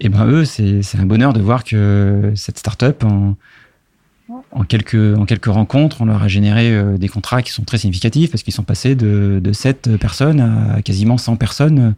Et 0.00 0.08
ben 0.08 0.26
eux, 0.26 0.44
c'est 0.44 0.98
un 0.98 1.06
bonheur 1.06 1.32
de 1.32 1.40
voir 1.40 1.64
que 1.64 2.32
cette 2.34 2.58
startup, 2.58 3.04
en, 3.04 4.64
quelques, 4.64 5.18
en 5.18 5.26
quelques 5.26 5.46
rencontres, 5.46 6.00
on 6.00 6.06
leur 6.06 6.22
a 6.22 6.28
généré 6.28 6.72
euh, 6.72 6.96
des 6.96 7.08
contrats 7.08 7.42
qui 7.42 7.52
sont 7.52 7.62
très 7.62 7.78
significatifs 7.78 8.30
parce 8.30 8.42
qu'ils 8.42 8.54
sont 8.54 8.62
passés 8.62 8.94
de, 8.94 9.40
de 9.42 9.52
7 9.52 9.96
personnes 9.98 10.40
à 10.40 10.82
quasiment 10.82 11.18
100 11.18 11.36
personnes 11.36 11.78
euh, 11.78 11.90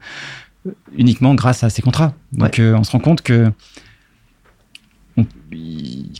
uniquement 0.96 1.34
grâce 1.34 1.64
à 1.64 1.70
ces 1.70 1.82
contrats. 1.82 2.14
Donc 2.32 2.58
euh, 2.58 2.74
on 2.74 2.84
se 2.84 2.92
rend 2.92 2.98
compte 2.98 3.22
que, 3.22 3.50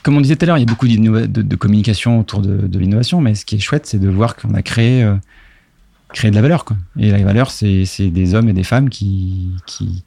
comme 0.02 0.16
on 0.16 0.20
disait 0.20 0.36
tout 0.36 0.44
à 0.44 0.46
l'heure, 0.46 0.58
il 0.58 0.62
y 0.62 0.64
a 0.64 0.70
beaucoup 0.70 0.88
de, 0.88 1.26
de, 1.26 1.56
communication 1.56 2.20
autour 2.20 2.40
de, 2.40 2.78
l'innovation, 2.78 3.20
mais 3.20 3.34
ce 3.34 3.44
qui 3.44 3.56
est 3.56 3.60
chouette, 3.60 3.86
c'est 3.86 3.98
de 3.98 4.08
voir 4.08 4.36
qu'on 4.36 4.54
a 4.54 4.62
créé, 4.62 5.06
créé 6.14 6.30
de 6.30 6.36
la 6.36 6.42
valeur. 6.42 6.64
Quoi. 6.64 6.78
Et 6.98 7.10
la 7.10 7.22
valeur, 7.22 7.50
c'est 7.50 7.84
des 7.98 8.34
hommes 8.34 8.48
et 8.48 8.54
des 8.54 8.64
femmes 8.64 8.88
qui, 8.88 9.50
qui, 9.66 10.02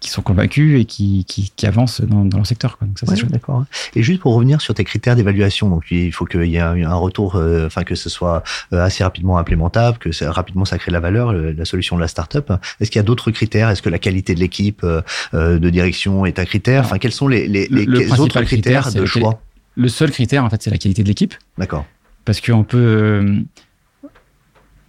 qui 0.00 0.08
sont 0.08 0.22
convaincus 0.22 0.80
et 0.80 0.86
qui, 0.86 1.24
qui, 1.26 1.52
qui 1.54 1.66
avancent 1.66 2.00
dans, 2.00 2.24
dans, 2.24 2.38
leur 2.38 2.46
secteur. 2.46 2.78
Quoi. 2.78 2.88
Donc 2.88 2.98
ça, 2.98 3.06
c'est 3.14 3.30
D'accord. 3.30 3.64
Et 3.94 4.02
juste 4.02 4.20
pour 4.20 4.34
revenir 4.34 4.60
sur 4.60 4.74
tes 4.74 4.82
critères 4.82 5.14
d'évaluation, 5.14 5.68
donc 5.68 5.84
il 5.90 6.12
faut 6.12 6.24
qu'il 6.24 6.46
y 6.46 6.56
ait 6.56 6.58
un, 6.58 6.94
retour, 6.94 7.36
euh, 7.36 7.66
enfin 7.66 7.84
que 7.84 7.94
ce 7.94 8.08
soit 8.08 8.42
euh, 8.72 8.82
assez 8.82 9.04
rapidement 9.04 9.38
implémentable, 9.38 9.98
que 9.98 10.10
ça, 10.10 10.32
rapidement 10.32 10.64
ça 10.64 10.78
crée 10.78 10.90
de 10.90 10.94
la 10.94 11.00
valeur, 11.00 11.32
la 11.32 11.64
solution 11.66 11.96
de 11.96 12.00
la 12.00 12.08
startup. 12.08 12.50
Est-ce 12.80 12.90
qu'il 12.90 12.98
y 12.98 13.04
a 13.04 13.04
d'autres 13.04 13.30
critères? 13.30 13.68
Est-ce 13.68 13.82
que 13.82 13.90
la 13.90 13.98
qualité 13.98 14.34
de 14.34 14.40
l'équipe 14.40 14.82
euh, 14.84 15.02
de 15.32 15.70
direction 15.70 16.24
est 16.24 16.38
un 16.38 16.44
critère? 16.46 16.84
Enfin, 16.84 16.98
quels 16.98 17.12
sont 17.12 17.28
les, 17.28 17.46
les, 17.46 17.68
les 17.68 18.20
autres 18.20 18.40
critères 18.42 18.92
de 18.92 19.04
choix? 19.04 19.40
Le 19.76 19.88
seul 19.88 20.10
critère, 20.10 20.44
en 20.44 20.50
fait, 20.50 20.62
c'est 20.62 20.70
la 20.70 20.78
qualité 20.78 21.02
de 21.02 21.08
l'équipe. 21.08 21.34
D'accord. 21.58 21.84
Parce 22.24 22.40
qu'on 22.40 22.64
peut 22.64 23.44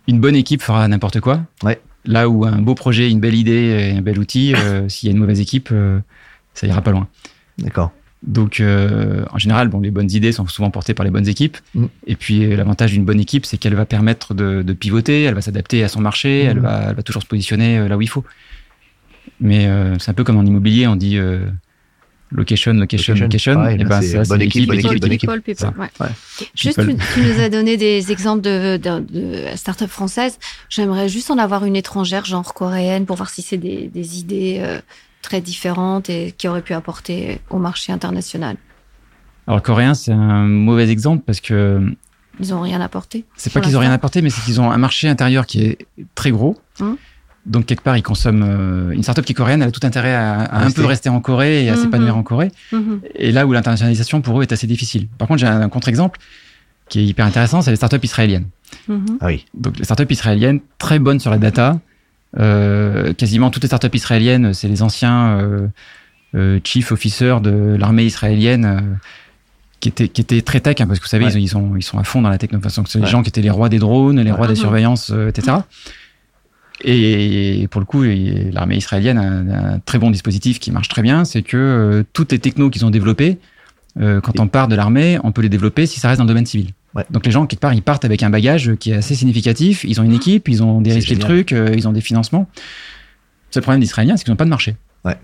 une 0.07 0.20
bonne 0.20 0.36
équipe 0.36 0.62
fera 0.62 0.88
n'importe 0.88 1.20
quoi. 1.20 1.41
Ouais. 1.64 1.80
Là 2.06 2.30
où 2.30 2.45
un 2.45 2.62
beau 2.62 2.76
projet, 2.76 3.10
une 3.10 3.20
belle 3.20 3.36
idée 3.36 3.91
et 3.91 3.97
un 3.97 4.02
bel 4.02 4.20
outil, 4.20 4.56
euh, 4.56 4.88
s'il 4.89 5.08
y 5.08 5.12
a 5.12 5.14
une 5.14 5.20
mauvaise 5.20 5.39
équipe, 5.39 5.70
euh, 5.72 5.99
ça 6.54 6.68
ira 6.68 6.82
pas 6.82 6.91
loin. 6.91 7.08
D'accord. 7.58 7.91
Donc, 8.24 8.60
euh, 8.60 9.26
en 9.32 9.39
général, 9.39 9.68
bon, 9.68 9.80
les 9.80 9.89
bonnes 9.89 10.12
idées 10.12 10.32
sont 10.32 10.45
souvent 10.47 10.70
portées 10.70 10.93
par 10.93 11.04
les 11.04 11.12
bonnes 11.12 11.28
équipes. 11.28 11.58
Mm. 11.74 11.86
Et 12.06 12.16
puis, 12.16 12.56
l'avantage 12.56 12.91
d'une 12.91 13.06
bonne 13.06 13.20
équipe, 13.20 13.45
c'est 13.45 13.58
qu'elle 13.58 13.74
va 13.74 13.86
permettre 13.86 14.34
de, 14.34 14.62
de, 14.62 14.74
pivoter, 14.74 15.24
elle 15.24 15.34
va 15.34 15.41
s'adapter 15.41 15.84
à 15.84 15.88
son 15.88 16.02
marché, 16.02 16.43
elle, 16.43 16.60
mm. 16.60 16.64
va, 16.64 16.86
elle 16.89 16.95
va 16.95 17.04
toujours 17.04 17.24
se 17.24 17.28
positionner 17.28 17.88
là 17.88 17.97
où 17.97 18.02
il 18.02 18.10
faut. 18.10 18.24
Mais 19.39 19.68
c'est 19.99 20.12
un 20.12 20.14
peu 20.14 20.24
comme 20.24 20.38
en 20.38 20.45
immobilier, 20.45 20.86
on 20.86 20.95
dit 20.95 21.18
location, 22.32 22.73
location, 22.73 23.15
location. 23.15 23.67
et 23.67 23.77
ben, 23.84 24.01
c'est 24.01 24.27
bonne 24.27 24.41
équipe, 24.41 24.67
bonne 24.67 24.79
équipe, 24.79 24.99
bonne 24.99 25.11
équipe. 25.11 25.29
Juste, 26.55 26.79
tu, 26.79 27.21
nous 27.21 27.39
as 27.39 27.49
donné 27.49 27.77
des 27.77 28.11
exemples 28.11 28.41
de, 28.41 28.77
de, 28.77 28.99
de 28.99 29.55
start-up 29.55 29.89
françaises. 29.89 30.39
J'aimerais 30.69 31.09
juste 31.09 31.32
en 31.32 31.38
avoir 31.38 31.65
une 31.65 31.75
étrangère, 31.75 32.25
genre 32.25 32.53
coréenne, 32.53 33.05
pour 33.05 33.17
voir 33.17 33.29
si 33.29 33.41
c'est 33.41 33.57
des, 33.57 33.88
des, 33.88 34.19
idées 34.19 34.59
euh, 34.61 34.79
très 35.21 35.41
différentes 35.41 36.09
et 36.09 36.34
qui 36.38 36.47
auraient 36.47 36.61
pu 36.61 36.73
apporter 36.73 37.39
au 37.49 37.57
marché 37.57 37.91
international. 37.91 38.57
Alors, 39.47 39.61
coréen, 39.61 39.93
c'est 39.93 40.13
un 40.13 40.45
mauvais 40.45 40.89
exemple 40.89 41.23
parce 41.25 41.41
que. 41.41 41.82
Ils 42.39 42.49
n'ont 42.49 42.61
rien 42.61 42.82
apporté. 42.82 43.25
C'est 43.36 43.51
pas 43.51 43.59
qu'ils 43.59 43.73
n'ont 43.73 43.79
rien 43.79 43.91
apporté, 43.91 44.21
mais 44.21 44.29
c'est 44.29 44.41
qu'ils 44.41 44.61
ont 44.61 44.71
un 44.71 44.77
marché 44.77 45.09
intérieur 45.09 45.45
qui 45.45 45.63
est 45.63 45.86
très 46.15 46.32
gros. 46.32 46.57
Hum. 46.79 46.97
Donc, 47.45 47.65
quelque 47.65 47.81
part, 47.81 47.97
ils 47.97 48.03
consomment. 48.03 48.43
Euh, 48.43 48.91
une 48.91 49.03
startup 49.03 49.25
qui 49.25 49.31
est 49.31 49.35
coréenne, 49.35 49.61
elle 49.61 49.69
a 49.69 49.71
tout 49.71 49.85
intérêt 49.85 50.13
à, 50.13 50.63
un 50.63 50.71
peu 50.71 50.85
rester 50.85 51.09
en 51.09 51.19
Corée 51.21 51.65
et 51.65 51.69
à 51.69 51.75
mhm. 51.75 51.81
s'épanouir 51.81 52.17
en 52.17 52.23
Corée. 52.23 52.51
Mhm. 52.71 53.01
Et 53.15 53.31
là 53.31 53.47
où 53.47 53.53
l'internationalisation 53.53 54.21
pour 54.21 54.39
eux 54.39 54.43
est 54.43 54.51
assez 54.51 54.67
difficile. 54.67 55.07
Par 55.17 55.27
contre, 55.27 55.39
j'ai 55.39 55.47
un, 55.47 55.69
contre-exemple 55.69 56.19
qui 56.87 56.99
est 56.99 57.05
hyper 57.05 57.25
intéressant, 57.25 57.61
c'est 57.61 57.71
les 57.71 57.77
startups 57.77 58.03
israéliennes. 58.03 58.45
Mhm. 58.87 59.17
Ah 59.21 59.27
oui. 59.27 59.45
Donc, 59.53 59.77
les 59.79 59.85
startups 59.85 60.11
israéliennes, 60.11 60.59
très 60.77 60.99
bonnes 60.99 61.19
sur 61.19 61.31
la 61.31 61.37
data. 61.37 61.79
Euh, 62.39 63.13
quasiment 63.13 63.49
toutes 63.49 63.63
les 63.63 63.67
startups 63.67 63.89
israéliennes, 63.93 64.53
c'est 64.53 64.67
les 64.67 64.81
anciens 64.81 65.37
euh, 65.39 65.67
euh 66.35 66.59
chief 66.63 66.91
officers 66.93 67.37
de 67.41 67.75
l'armée 67.77 68.05
israélienne 68.05 68.65
euh, 68.65 68.79
qui 69.81 69.89
étaient, 69.89 70.07
qui 70.07 70.21
étaient 70.21 70.41
très 70.41 70.61
tech, 70.61 70.79
hein, 70.79 70.87
parce 70.87 70.99
que 70.99 71.05
vous 71.05 71.09
savez, 71.09 71.25
ils, 71.25 71.41
ils, 71.41 71.49
sont, 71.49 71.75
ils 71.75 71.83
sont 71.83 71.97
à 71.97 72.03
fond 72.03 72.21
dans 72.21 72.29
la 72.29 72.37
techno. 72.37 72.59
c'est 72.69 72.99
les 72.99 73.07
gens 73.07 73.23
qui 73.23 73.29
étaient 73.29 73.41
les 73.41 73.49
rois 73.49 73.67
des 73.67 73.79
drones, 73.79 74.21
les 74.21 74.31
rois 74.31 74.47
des 74.47 74.55
surveillances, 74.55 75.11
etc. 75.29 75.57
Et 76.84 77.67
pour 77.69 77.79
le 77.79 77.86
coup, 77.86 78.03
l'armée 78.03 78.77
israélienne 78.77 79.17
a 79.17 79.73
un, 79.73 79.79
très 79.79 79.99
bon 79.99 80.09
dispositif 80.09 80.59
qui 80.59 80.71
marche 80.71 80.89
très 80.89 81.01
bien, 81.01 81.25
c'est 81.25 81.41
que 81.41 81.57
euh, 81.57 82.03
toutes 82.13 82.32
les 82.32 82.39
technos 82.39 82.69
qu'ils 82.69 82.86
ont 82.86 82.89
développées, 82.89 83.38
euh, 83.99 84.21
quand 84.21 84.39
on 84.39 84.47
part 84.47 84.67
de 84.67 84.75
l'armée, 84.75 85.19
on 85.23 85.32
peut 85.32 85.41
les 85.41 85.49
développer 85.49 85.86
si 85.86 85.99
ça 85.99 86.07
reste 86.07 86.17
dans 86.17 86.23
le 86.23 86.29
domaine 86.29 86.45
civil. 86.45 86.71
Donc 87.09 87.25
les 87.25 87.32
gens, 87.32 87.45
quelque 87.45 87.61
part, 87.61 87.73
ils 87.73 87.84
partent 87.84 88.03
avec 88.03 88.21
un 88.21 88.29
bagage 88.29 88.75
qui 88.75 88.91
est 88.91 88.95
assez 88.95 89.15
significatif, 89.15 89.86
ils 89.86 90.01
ont 90.01 90.03
une 90.03 90.13
équipe, 90.13 90.49
ils 90.49 90.61
ont 90.61 90.82
dérisqué 90.82 91.15
le 91.15 91.21
truc, 91.21 91.53
euh, 91.53 91.73
ils 91.75 91.88
ont 91.88 91.93
des 91.93 92.01
financements. 92.01 92.49
Le 93.55 93.61
problème 93.61 93.79
des 93.79 93.86
Israéliens, 93.86 94.17
c'est 94.17 94.23
qu'ils 94.23 94.32
n'ont 94.32 94.38
pas 94.38 94.45
de 94.45 94.49
marché. 94.49 94.75
Ouais. 95.05 95.17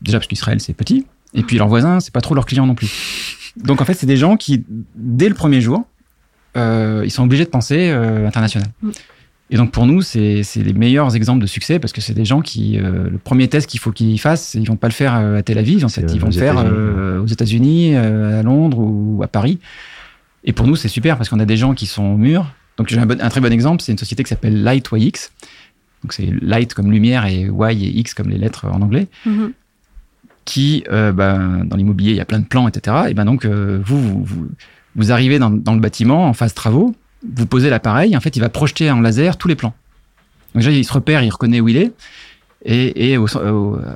Déjà 0.00 0.18
parce 0.18 0.26
qu'Israël, 0.26 0.60
c'est 0.60 0.72
petit, 0.72 1.06
et 1.34 1.42
puis 1.42 1.58
leurs 1.58 1.68
voisins, 1.68 2.00
c'est 2.00 2.12
pas 2.12 2.20
trop 2.20 2.34
leurs 2.34 2.46
clients 2.46 2.66
non 2.66 2.74
plus. 2.74 2.90
Donc 3.56 3.80
en 3.80 3.84
fait, 3.84 3.94
c'est 3.94 4.06
des 4.06 4.16
gens 4.16 4.36
qui, 4.36 4.64
dès 4.94 5.28
le 5.28 5.34
premier 5.34 5.60
jour, 5.60 5.86
ils 6.54 7.10
sont 7.10 7.24
obligés 7.24 7.44
de 7.44 7.50
penser 7.50 7.90
international. 7.90 8.68
Et 9.52 9.56
donc 9.56 9.70
pour 9.70 9.84
nous, 9.84 10.00
c'est 10.00 10.42
les 10.56 10.72
meilleurs 10.72 11.14
exemples 11.14 11.42
de 11.42 11.46
succès 11.46 11.78
parce 11.78 11.92
que 11.92 12.00
c'est 12.00 12.14
des 12.14 12.24
gens 12.24 12.40
qui, 12.40 12.78
euh, 12.78 13.10
le 13.10 13.18
premier 13.18 13.48
test 13.48 13.68
qu'il 13.68 13.80
faut 13.80 13.92
qu'ils 13.92 14.18
fassent, 14.18 14.54
ils 14.54 14.66
vont 14.66 14.76
pas 14.76 14.88
le 14.88 14.94
faire 14.94 15.14
euh, 15.14 15.36
à 15.36 15.42
Tel 15.42 15.58
Aviv, 15.58 15.84
en 15.84 15.90
fait, 15.90 16.10
ils 16.14 16.18
vont 16.18 16.28
le 16.28 16.32
faire 16.32 16.56
euh, 16.56 17.20
aux 17.20 17.26
États-Unis, 17.26 17.94
à 17.94 18.42
Londres 18.42 18.78
ou 18.78 19.22
à 19.22 19.28
Paris. 19.28 19.58
Et 20.44 20.54
pour 20.54 20.66
nous, 20.66 20.74
c'est 20.74 20.88
super 20.88 21.18
parce 21.18 21.28
qu'on 21.28 21.38
a 21.38 21.44
des 21.44 21.58
gens 21.58 21.74
qui 21.74 21.84
sont 21.84 22.16
mûrs. 22.16 22.50
Donc 22.78 22.88
j'ai 22.88 22.98
un, 22.98 23.08
un, 23.08 23.28
très 23.28 23.42
bon 23.42 23.52
exemple, 23.52 23.82
c'est 23.82 23.92
une 23.92 23.98
société 23.98 24.22
qui 24.22 24.30
s'appelle 24.30 24.64
LightYX. 24.64 25.30
Donc 26.02 26.14
c'est 26.14 26.32
Light 26.40 26.72
comme 26.72 26.90
lumière 26.90 27.26
et 27.26 27.42
Y 27.42 27.82
et 27.82 27.98
X 27.98 28.14
comme 28.14 28.30
les 28.30 28.38
lettres 28.38 28.66
en 28.72 28.80
anglais. 28.80 29.06
Mm-hmm. 29.26 29.52
Qui, 30.46 30.84
ben, 30.88 31.66
dans 31.66 31.76
l'immobilier, 31.76 32.12
il 32.12 32.16
y 32.16 32.20
a 32.20 32.24
plein 32.24 32.40
de 32.40 32.46
plans, 32.46 32.66
etc. 32.68 32.96
Et 33.10 33.14
ben 33.14 33.26
donc 33.26 33.44
vous, 33.44 34.24
vous, 34.24 34.48
vous, 34.96 35.12
arrivez 35.12 35.38
dans, 35.38 35.50
dans 35.50 35.74
le 35.74 35.80
bâtiment 35.80 36.26
en 36.26 36.32
phase 36.32 36.54
travaux 36.54 36.96
vous 37.30 37.46
posez 37.46 37.70
l'appareil, 37.70 38.16
en 38.16 38.20
fait, 38.20 38.36
il 38.36 38.40
va 38.40 38.48
projeter 38.48 38.90
en 38.90 39.00
laser 39.00 39.36
tous 39.36 39.48
les 39.48 39.54
plans. 39.54 39.74
Donc 40.54 40.62
déjà, 40.62 40.70
il 40.70 40.84
se 40.84 40.92
repère, 40.92 41.22
il 41.22 41.30
reconnaît 41.30 41.60
où 41.60 41.68
il 41.68 41.76
est, 41.76 41.92
et, 42.64 43.12
et 43.12 43.18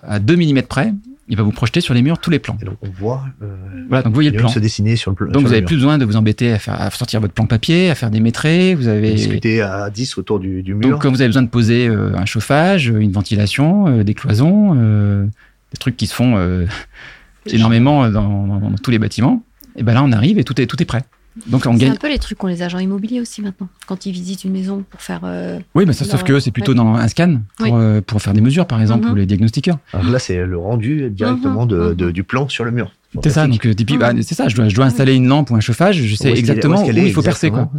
à 0.02 0.18
2 0.18 0.36
mm 0.36 0.62
près, 0.62 0.92
il 1.28 1.36
va 1.36 1.42
vous 1.42 1.50
projeter 1.50 1.80
sur 1.80 1.92
les 1.92 2.02
murs 2.02 2.18
tous 2.18 2.30
les 2.30 2.38
plans. 2.38 2.56
donc 2.64 2.76
on 2.82 2.88
voit. 2.88 3.24
Euh, 3.42 3.56
voilà, 3.88 4.02
donc 4.02 4.12
vous 4.12 4.14
voyez 4.14 4.30
le 4.30 4.36
plan. 4.36 4.48
se 4.48 4.58
dessiner 4.58 4.96
sur 4.96 5.10
le 5.10 5.16
plan. 5.16 5.28
Donc 5.28 5.42
vous 5.42 5.50
n'avez 5.50 5.62
plus 5.62 5.76
besoin 5.76 5.98
de 5.98 6.04
vous 6.04 6.16
embêter 6.16 6.52
à, 6.52 6.58
faire, 6.58 6.80
à 6.80 6.90
sortir 6.90 7.20
votre 7.20 7.32
plan 7.32 7.46
papier, 7.46 7.90
à 7.90 7.94
faire 7.94 8.10
des 8.10 8.20
métrés. 8.20 8.74
Vous 8.74 8.86
avez 8.86 9.12
discuter 9.12 9.60
à 9.60 9.90
10 9.90 10.18
autour 10.18 10.38
du, 10.38 10.62
du 10.62 10.74
mur. 10.74 10.88
Donc 10.88 11.02
quand 11.02 11.10
vous 11.10 11.20
avez 11.20 11.28
besoin 11.28 11.42
de 11.42 11.48
poser 11.48 11.88
euh, 11.88 12.16
un 12.16 12.26
chauffage, 12.26 12.88
une 12.88 13.12
ventilation, 13.12 13.88
euh, 13.88 14.04
des 14.04 14.14
cloisons, 14.14 14.74
des 14.74 15.78
trucs 15.78 15.96
qui 15.96 16.06
se 16.06 16.14
font 16.14 16.36
énormément 17.46 18.08
dans, 18.08 18.46
dans, 18.46 18.72
tous 18.82 18.90
les 18.90 18.98
bâtiments. 18.98 19.42
Et 19.76 19.82
ben 19.82 19.94
là 19.94 20.02
on 20.04 20.12
arrive 20.12 20.38
et 20.38 20.44
tout 20.44 20.58
est 20.60 20.66
tout 20.66 20.80
est 20.80 20.86
prêt. 20.86 21.02
Donc 21.46 21.66
on 21.66 21.78
C'est 21.78 21.88
un 21.88 21.96
peu 21.96 22.08
les 22.08 22.18
trucs 22.18 22.38
qu'ont 22.38 22.46
les 22.46 22.62
agents 22.62 22.78
immobiliers 22.78 23.20
aussi 23.20 23.42
maintenant, 23.42 23.68
quand 23.86 24.06
ils 24.06 24.12
visitent 24.12 24.44
une 24.44 24.52
maison 24.52 24.84
pour 24.88 25.02
faire. 25.02 25.20
Euh, 25.24 25.58
oui, 25.74 25.84
mais 25.86 25.92
ça, 25.92 26.04
sauf 26.04 26.22
que 26.22 26.40
c'est 26.40 26.50
plutôt 26.50 26.74
dans 26.74 26.94
un 26.94 27.08
scan 27.08 27.40
pour, 27.58 27.76
euh, 27.76 28.00
pour 28.00 28.22
faire 28.22 28.32
des 28.32 28.40
mesures, 28.40 28.66
par 28.66 28.80
exemple, 28.80 29.06
mhm. 29.06 29.12
ou 29.12 29.14
les 29.16 29.26
diagnostiqueurs. 29.26 29.78
là, 29.92 30.18
c'est 30.18 30.44
le 30.44 30.56
rendu 30.56 31.10
directement 31.10 31.66
mhm. 31.66 31.94
de, 31.94 32.10
du 32.10 32.24
plan 32.24 32.48
sur 32.48 32.64
le 32.64 32.70
mur. 32.70 32.92
C'est 33.22 33.30
ça, 33.30 33.46
donc 33.46 33.64
euh, 33.66 33.74
bah, 33.98 34.12
c'est 34.22 34.34
ça. 34.34 34.48
Je 34.48 34.56
dois, 34.56 34.68
je 34.68 34.74
dois 34.74 34.86
installer 34.86 35.14
une 35.14 35.28
lampe 35.28 35.50
ou 35.50 35.56
un 35.56 35.60
chauffage, 35.60 36.02
je 36.02 36.14
sais 36.14 36.30
exactement 36.32 36.84
où, 36.84 36.90
il 36.90 37.12
faut 37.12 37.22
percer, 37.22 37.50
quoi. 37.50 37.70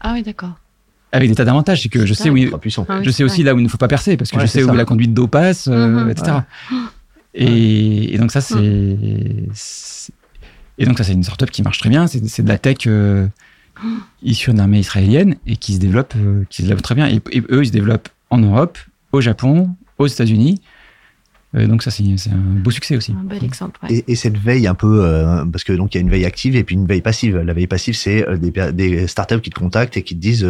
Ah 0.00 0.12
oui, 0.14 0.22
d'accord. 0.22 0.52
Avec 1.12 1.28
des 1.28 1.36
tas 1.36 1.44
d'avantages, 1.44 1.82
c'est 1.82 1.88
que 1.88 2.06
je 2.06 2.14
sais 2.14 2.28
où, 2.28 2.36
il, 2.36 2.50
ah 2.52 3.00
je 3.02 3.10
sais 3.10 3.22
aussi 3.22 3.44
là 3.44 3.54
où 3.54 3.58
il 3.60 3.62
ne 3.62 3.68
faut 3.68 3.78
pas 3.78 3.86
percer, 3.86 4.16
parce 4.16 4.32
que 4.32 4.40
je 4.40 4.46
sais 4.46 4.64
où 4.64 4.74
la 4.74 4.84
conduite 4.84 5.14
d'eau 5.14 5.28
passe, 5.28 5.68
mhm. 5.68 6.10
etc. 6.10 6.38
Et, 7.34 8.14
et, 8.14 8.18
donc 8.18 8.30
ça, 8.30 8.40
c'est 8.40 8.96
et 10.78 10.86
donc 10.86 10.98
ça, 10.98 11.04
c'est 11.04 11.12
une 11.12 11.22
startup 11.22 11.50
qui 11.50 11.62
marche 11.62 11.78
très 11.78 11.90
bien. 11.90 12.06
C'est 12.06 12.42
de 12.42 12.48
la 12.48 12.58
tech 12.58 12.78
euh, 12.86 13.26
issue 14.22 14.50
d'une 14.50 14.60
armée 14.60 14.80
israélienne 14.80 15.36
et 15.46 15.56
qui 15.56 15.74
se 15.74 15.78
développe, 15.78 16.14
euh, 16.16 16.44
qui 16.50 16.62
se 16.62 16.62
développe 16.62 16.82
très 16.82 16.94
bien. 16.94 17.08
et, 17.08 17.20
eux, 17.50 17.62
ils 17.62 17.68
se 17.68 17.72
développent 17.72 18.08
en 18.30 18.38
Europe, 18.38 18.78
au 19.12 19.20
Japon, 19.20 19.70
aux 19.98 20.06
États-Unis. 20.06 20.60
Euh, 21.54 21.66
donc 21.66 21.82
ça, 21.82 21.90
c'est 21.90 22.02
un 22.30 22.36
beau 22.36 22.70
succès 22.70 22.96
aussi. 22.96 23.12
Un 23.12 23.24
bel 23.24 23.44
exemple. 23.44 23.78
Et, 23.88 24.14
cette 24.16 24.36
veille 24.36 24.66
un 24.66 24.74
peu, 24.74 25.04
euh, 25.04 25.44
parce 25.44 25.64
que 25.64 25.72
donc 25.72 25.94
il 25.94 25.98
y 25.98 26.00
a 26.00 26.00
une 26.00 26.10
veille 26.10 26.24
active 26.24 26.56
et 26.56 26.64
puis 26.64 26.74
une 26.74 26.86
veille 26.86 27.00
passive. 27.00 27.38
La 27.38 27.52
veille 27.52 27.66
passive, 27.66 27.94
c'est 27.94 28.26
euh, 28.28 28.36
des, 28.36 28.50
des 28.72 29.06
startups 29.06 29.40
qui 29.40 29.50
te 29.50 29.58
contactent 29.58 29.96
et 29.96 30.02
qui 30.02 30.16
te 30.16 30.20
disent 30.20 30.46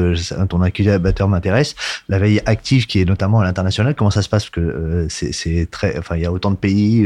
ton 0.49 0.63
incubateur 0.63 1.29
m'intéresse. 1.29 1.75
La 2.09 2.19
veille 2.19 2.41
active, 2.47 2.87
qui 2.87 3.01
est 3.01 3.05
notamment 3.05 3.41
à 3.41 3.45
l'international, 3.45 3.95
comment 3.95 4.11
ça 4.11 4.23
se 4.23 4.29
passe? 4.29 4.45
Parce 4.45 4.51
que 4.51 5.07
c'est 5.09 5.69
très, 5.71 5.99
enfin 5.99 6.17
il 6.17 6.23
y 6.23 6.27
a 6.27 6.33
autant 6.33 6.51
de 6.51 6.57
pays 6.57 7.05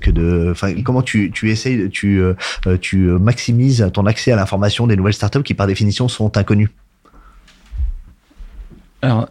que 0.00 0.10
de, 0.10 0.48
enfin 0.50 0.74
comment 0.82 1.02
tu 1.02 1.30
tu 1.30 1.50
essayes, 1.50 1.88
tu 1.90 2.22
tu 2.80 2.96
maximises 2.96 3.88
ton 3.92 4.06
accès 4.06 4.32
à 4.32 4.36
l'information 4.36 4.86
des 4.86 4.96
nouvelles 4.96 5.14
startups 5.14 5.42
qui 5.42 5.54
par 5.54 5.66
définition 5.66 6.08
sont 6.08 6.36
inconnues? 6.36 6.70
Alors 9.02 9.28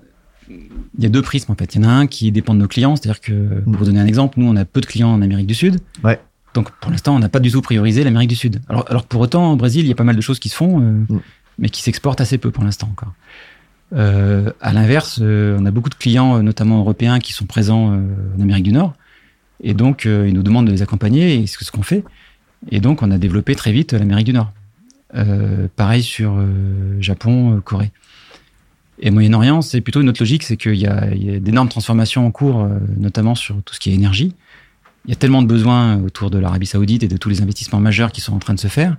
il 0.97 1.03
y 1.03 1.07
a 1.07 1.09
deux 1.09 1.21
prismes 1.21 1.51
en 1.51 1.55
fait. 1.55 1.75
Il 1.75 1.81
y 1.81 1.85
en 1.85 1.89
a 1.89 1.91
un 1.91 2.07
qui 2.07 2.31
dépend 2.31 2.53
de 2.53 2.59
nos 2.59 2.67
clients, 2.67 2.95
c'est-à-dire 2.95 3.21
que, 3.21 3.61
pour 3.61 3.73
vous 3.73 3.85
donner 3.85 3.99
un 3.99 4.05
exemple, 4.05 4.39
nous 4.39 4.47
on 4.47 4.55
a 4.55 4.65
peu 4.65 4.81
de 4.81 4.85
clients 4.85 5.09
en 5.09 5.21
Amérique 5.21 5.47
du 5.47 5.55
Sud. 5.55 5.79
Ouais. 6.03 6.19
Donc 6.55 6.71
pour 6.71 6.89
l'instant, 6.89 7.15
on 7.15 7.19
n'a 7.19 7.29
pas 7.29 7.41
du 7.41 7.51
tout 7.51 7.61
priorisé 7.61 8.03
l'Amérique 8.03 8.29
du 8.29 8.35
Sud. 8.35 8.61
Alors, 8.69 8.85
alors 8.89 9.03
pour 9.03 9.21
autant, 9.21 9.51
au 9.51 9.55
Brésil, 9.57 9.81
il 9.85 9.89
y 9.89 9.91
a 9.91 9.95
pas 9.95 10.05
mal 10.05 10.15
de 10.15 10.21
choses 10.21 10.39
qui 10.39 10.49
se 10.49 10.55
font, 10.55 10.79
euh, 10.79 10.91
mm. 11.09 11.19
mais 11.59 11.69
qui 11.69 11.81
s'exportent 11.81 12.21
assez 12.21 12.37
peu 12.37 12.49
pour 12.49 12.63
l'instant 12.63 12.87
encore. 12.91 13.13
Euh, 13.93 14.51
à 14.61 14.73
l'inverse, 14.73 15.19
euh, 15.21 15.57
on 15.59 15.65
a 15.65 15.71
beaucoup 15.71 15.89
de 15.89 15.95
clients, 15.95 16.41
notamment 16.41 16.79
européens, 16.79 17.19
qui 17.19 17.33
sont 17.33 17.45
présents 17.45 17.93
en 17.93 18.41
Amérique 18.41 18.63
du 18.63 18.71
Nord, 18.71 18.93
et 19.61 19.73
donc 19.73 20.05
ils 20.05 20.33
nous 20.33 20.43
demandent 20.43 20.67
de 20.67 20.71
les 20.71 20.81
accompagner, 20.81 21.35
et 21.35 21.47
c'est 21.47 21.63
ce 21.63 21.71
qu'on 21.71 21.83
fait. 21.83 22.03
Et 22.71 22.79
donc 22.79 23.03
on 23.03 23.11
a 23.11 23.17
développé 23.17 23.53
très 23.53 23.71
vite 23.71 23.93
l'Amérique 23.93 24.25
du 24.25 24.33
Nord. 24.33 24.51
pareil 25.75 26.03
sur 26.03 26.41
Japon, 26.99 27.61
Corée. 27.63 27.91
Et 28.99 29.11
Moyen-Orient, 29.11 29.61
c'est 29.61 29.81
plutôt 29.81 30.01
une 30.01 30.09
autre 30.09 30.21
logique, 30.21 30.43
c'est 30.43 30.57
qu'il 30.57 30.75
y 30.75 30.87
a, 30.87 31.07
d'énormes 31.39 31.69
transformations 31.69 32.25
en 32.25 32.31
cours, 32.31 32.63
euh, 32.63 32.79
notamment 32.97 33.35
sur 33.35 33.61
tout 33.63 33.73
ce 33.73 33.79
qui 33.79 33.91
est 33.91 33.93
énergie. 33.93 34.33
Il 35.05 35.09
y 35.09 35.13
a 35.13 35.17
tellement 35.17 35.41
de 35.41 35.47
besoins 35.47 36.01
autour 36.01 36.31
de 36.31 36.39
l'Arabie 36.39 36.65
Saoudite 36.65 37.03
et 37.03 37.07
de 37.07 37.17
tous 37.17 37.29
les 37.29 37.41
investissements 37.41 37.79
majeurs 37.79 38.11
qui 38.11 38.21
sont 38.21 38.33
en 38.33 38.39
train 38.39 38.53
de 38.53 38.59
se 38.59 38.67
faire 38.67 38.97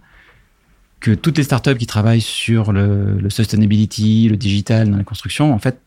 que 1.00 1.10
toutes 1.12 1.36
les 1.36 1.44
startups 1.44 1.76
qui 1.76 1.86
travaillent 1.86 2.20
sur 2.20 2.72
le, 2.72 3.18
le 3.18 3.30
sustainability, 3.30 4.28
le 4.28 4.36
digital 4.36 4.90
dans 4.90 4.96
la 4.96 5.04
construction, 5.04 5.52
en 5.52 5.58
fait, 5.58 5.78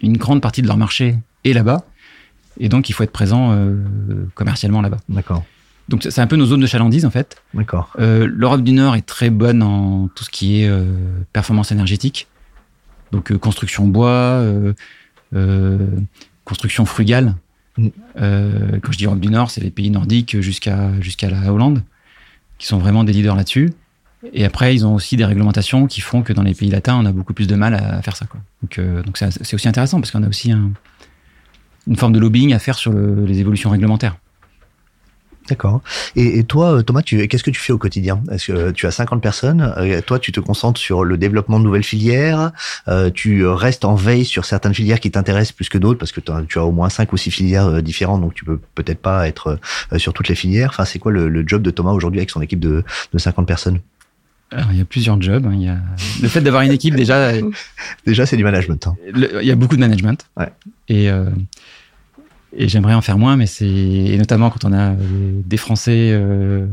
une 0.00 0.16
grande 0.16 0.40
partie 0.40 0.62
de 0.62 0.66
leur 0.66 0.76
marché 0.76 1.16
est 1.44 1.52
là-bas. 1.52 1.84
Et 2.58 2.68
donc, 2.68 2.88
il 2.88 2.92
faut 2.92 3.02
être 3.02 3.12
présent 3.12 3.52
euh, 3.52 3.76
commercialement 4.34 4.82
là-bas. 4.82 4.98
D'accord. 5.08 5.44
Donc, 5.88 6.06
c'est 6.08 6.20
un 6.20 6.26
peu 6.26 6.36
nos 6.36 6.46
zones 6.46 6.60
de 6.60 6.66
chalandise, 6.66 7.04
en 7.04 7.10
fait. 7.10 7.42
D'accord. 7.54 7.90
Euh, 7.98 8.28
L'Europe 8.30 8.62
du 8.62 8.72
Nord 8.72 8.96
est 8.96 9.06
très 9.06 9.30
bonne 9.30 9.62
en 9.62 10.08
tout 10.08 10.24
ce 10.24 10.30
qui 10.30 10.62
est 10.62 10.68
euh, 10.68 10.84
performance 11.32 11.72
énergétique. 11.72 12.28
Donc 13.12 13.32
euh, 13.32 13.38
construction 13.38 13.86
bois, 13.86 14.08
euh, 14.08 14.72
euh, 15.34 15.78
construction 16.44 16.84
frugale. 16.84 17.34
Mm. 17.76 17.88
quand 18.16 18.92
je 18.92 18.98
dis 18.98 19.04
Europe 19.04 19.20
du 19.20 19.30
Nord, 19.30 19.50
c'est 19.50 19.60
les 19.60 19.70
pays 19.70 19.90
nordiques 19.90 20.40
jusqu'à 20.40 20.90
jusqu'à 21.00 21.30
la 21.30 21.52
Hollande, 21.52 21.82
qui 22.58 22.66
sont 22.66 22.78
vraiment 22.78 23.04
des 23.04 23.12
leaders 23.12 23.36
là-dessus. 23.36 23.72
Et 24.34 24.44
après, 24.44 24.74
ils 24.74 24.84
ont 24.84 24.94
aussi 24.94 25.16
des 25.16 25.24
réglementations 25.24 25.86
qui 25.86 26.02
font 26.02 26.22
que 26.22 26.32
dans 26.32 26.42
les 26.42 26.52
pays 26.52 26.68
latins, 26.68 26.96
on 26.96 27.06
a 27.06 27.12
beaucoup 27.12 27.32
plus 27.32 27.46
de 27.46 27.54
mal 27.54 27.74
à 27.74 28.02
faire 28.02 28.16
ça. 28.16 28.26
Quoi. 28.26 28.40
Donc, 28.62 29.04
donc 29.04 29.16
c'est 29.16 29.54
aussi 29.54 29.68
intéressant 29.68 29.98
parce 29.98 30.10
qu'on 30.10 30.22
a 30.22 30.28
aussi 30.28 30.50
une 30.50 31.96
forme 31.96 32.12
de 32.12 32.18
lobbying 32.18 32.52
à 32.52 32.58
faire 32.58 32.76
sur 32.76 32.92
les 32.92 33.38
évolutions 33.38 33.70
réglementaires. 33.70 34.16
D'accord. 35.48 35.80
Et, 36.16 36.44
toi, 36.44 36.76
euh, 36.76 36.82
Thomas, 36.82 37.02
qu'est-ce 37.02 37.42
que 37.42 37.50
tu 37.50 37.60
fais 37.60 37.72
au 37.72 37.78
quotidien? 37.78 38.22
Est-ce 38.30 38.52
que 38.52 38.70
tu 38.70 38.86
as 38.86 38.90
50 38.90 39.20
personnes? 39.20 39.74
Euh, 39.78 40.00
Toi, 40.00 40.18
tu 40.18 40.32
te 40.32 40.40
concentres 40.40 40.78
sur 40.78 41.02
le 41.02 41.16
développement 41.16 41.58
de 41.58 41.64
nouvelles 41.64 41.84
filières? 41.84 42.52
Euh, 42.88 43.10
Tu 43.10 43.46
restes 43.46 43.84
en 43.84 43.94
veille 43.94 44.24
sur 44.24 44.44
certaines 44.44 44.74
filières 44.74 45.00
qui 45.00 45.10
t'intéressent 45.10 45.52
plus 45.52 45.68
que 45.68 45.78
d'autres 45.78 45.98
parce 45.98 46.12
que 46.12 46.20
tu 46.20 46.58
as 46.58 46.64
au 46.64 46.72
moins 46.72 46.88
5 46.88 47.12
ou 47.12 47.16
6 47.16 47.30
filières 47.30 47.82
différentes, 47.82 48.20
donc 48.20 48.34
tu 48.34 48.44
peux 48.44 48.60
peut-être 48.74 49.00
pas 49.00 49.26
être 49.26 49.58
sur 49.96 50.12
toutes 50.12 50.28
les 50.28 50.34
filières. 50.34 50.70
Enfin, 50.70 50.84
c'est 50.84 50.98
quoi 50.98 51.10
le, 51.10 51.44
job 51.46 51.62
de 51.62 51.70
Thomas 51.70 51.92
aujourd'hui 51.92 52.20
avec 52.20 52.30
son 52.30 52.42
équipe 52.42 52.60
de, 52.60 52.84
50 53.16 53.46
personnes? 53.46 53.80
Alors, 54.52 54.68
il 54.72 54.78
y 54.78 54.80
a 54.80 54.84
plusieurs 54.84 55.20
jobs. 55.20 55.46
Hein. 55.46 55.52
Il 55.54 55.62
y 55.62 55.68
a 55.68 55.78
le 56.22 56.28
fait 56.28 56.40
d'avoir 56.40 56.62
une 56.62 56.72
équipe 56.72 56.94
déjà. 56.94 57.32
déjà, 58.06 58.26
c'est 58.26 58.36
du 58.36 58.44
management. 58.44 58.86
Hein. 58.86 58.94
il 59.14 59.46
y 59.46 59.50
a 59.50 59.56
beaucoup 59.56 59.76
de 59.76 59.80
management. 59.80 60.26
Ouais. 60.36 60.52
Et 60.88 61.08
et 62.56 62.68
j'aimerais 62.68 62.94
en 62.94 63.00
faire 63.00 63.18
moins, 63.18 63.36
mais 63.36 63.46
c'est 63.46 63.66
et 63.66 64.16
notamment 64.18 64.50
quand 64.50 64.64
on 64.64 64.72
a 64.72 64.94
des 64.94 65.56
Français 65.56 66.10
euh, 66.12 66.66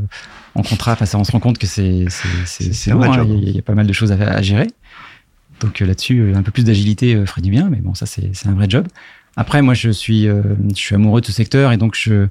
en 0.54 0.62
contrat, 0.62 0.92
enfin, 0.92 1.06
ça, 1.06 1.18
on 1.18 1.24
se 1.24 1.32
rend 1.32 1.40
compte 1.40 1.58
que 1.58 1.66
c'est 1.66 2.06
c'est 2.46 2.90
lourd. 2.90 3.04
Hein, 3.04 3.24
il, 3.28 3.50
y 3.50 3.58
a, 3.58 3.62
pas 3.62 3.74
mal 3.74 3.86
de 3.86 3.92
choses 3.92 4.12
à, 4.12 4.42
gérer. 4.42 4.66
Donc 5.60 5.80
euh, 5.80 5.86
là-dessus, 5.86 6.20
euh, 6.20 6.34
un 6.34 6.42
peu 6.42 6.50
plus 6.50 6.64
d'agilité 6.64 7.24
ferait 7.26 7.42
du 7.42 7.50
bien, 7.50 7.68
mais 7.70 7.78
bon, 7.78 7.94
ça 7.94 8.06
c'est 8.06 8.46
un 8.46 8.52
vrai 8.52 8.66
job. 8.68 8.86
Après, 9.36 9.62
moi, 9.62 9.74
je 9.74 9.90
suis 9.90 10.24
je 10.24 10.74
suis 10.74 10.94
amoureux 10.94 11.20
de 11.20 11.26
ce 11.26 11.32
secteur 11.32 11.72
et 11.72 11.76
donc 11.76 11.94
je 11.94 12.26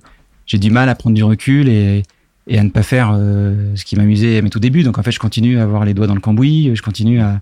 j'ai 0.45 0.57
du 0.57 0.69
mal 0.69 0.89
à 0.89 0.95
prendre 0.95 1.15
du 1.15 1.23
recul 1.23 1.69
et 1.69 2.03
et 2.47 2.57
à 2.57 2.63
ne 2.63 2.69
pas 2.69 2.83
faire 2.83 3.11
euh, 3.13 3.75
ce 3.75 3.83
qui 3.83 3.95
m'amusait 3.95 4.37
à 4.37 4.41
mes 4.41 4.49
tout 4.49 4.59
débuts. 4.59 4.83
Donc 4.83 4.97
en 4.97 5.03
fait, 5.03 5.11
je 5.11 5.19
continue 5.19 5.59
à 5.59 5.63
avoir 5.63 5.83
les 5.83 5.93
doigts 5.93 6.07
dans 6.07 6.15
le 6.15 6.21
cambouis, 6.21 6.71
je 6.73 6.81
continue 6.81 7.19
à, 7.19 7.41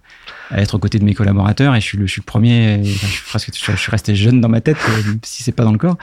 à 0.49 0.61
être 0.61 0.75
aux 0.75 0.79
côtés 0.79 0.97
de 0.97 1.05
mes 1.05 1.13
collaborateurs 1.13 1.75
et 1.75 1.81
je 1.81 1.85
suis 1.85 1.97
le, 1.97 2.07
je 2.07 2.11
suis 2.11 2.21
le 2.21 2.25
premier. 2.25 2.83
je 2.83 2.89
suis 2.89 3.23
presque, 3.25 3.51
je 3.53 3.75
suis 3.75 3.91
resté 3.91 4.15
jeune 4.15 4.41
dans 4.41 4.49
ma 4.49 4.61
tête, 4.61 4.77
euh, 4.89 5.13
si 5.23 5.43
c'est 5.43 5.51
pas 5.51 5.63
dans 5.63 5.71
le 5.71 5.77
corps. 5.77 5.97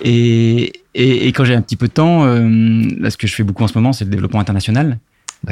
Et, 0.00 0.72
et, 0.94 1.26
et 1.26 1.32
quand 1.32 1.44
j'ai 1.44 1.54
un 1.54 1.62
petit 1.62 1.76
peu 1.76 1.88
de 1.88 1.92
temps, 1.92 2.24
euh, 2.24 2.88
là, 2.98 3.10
ce 3.10 3.16
que 3.16 3.26
je 3.26 3.34
fais 3.34 3.42
beaucoup 3.42 3.64
en 3.64 3.68
ce 3.68 3.76
moment, 3.76 3.92
c'est 3.92 4.04
le 4.04 4.10
développement 4.10 4.40
international. 4.40 4.98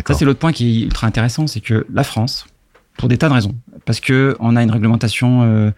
Ça, 0.07 0.15
c'est 0.15 0.25
l'autre 0.25 0.39
point 0.39 0.53
qui 0.53 0.83
est 0.83 0.85
ultra 0.85 1.07
intéressant, 1.07 1.47
c'est 1.47 1.61
que 1.61 1.87
la 1.93 2.05
France, 2.05 2.47
pour 2.97 3.09
des 3.09 3.19
tas 3.19 3.29
de 3.29 3.35
raisons, 3.35 3.55
parce 3.85 4.01
que 4.01 4.37
on 4.41 4.57
a 4.57 4.63
une 4.63 4.71
réglementation 4.71 5.43
euh, 5.43 5.71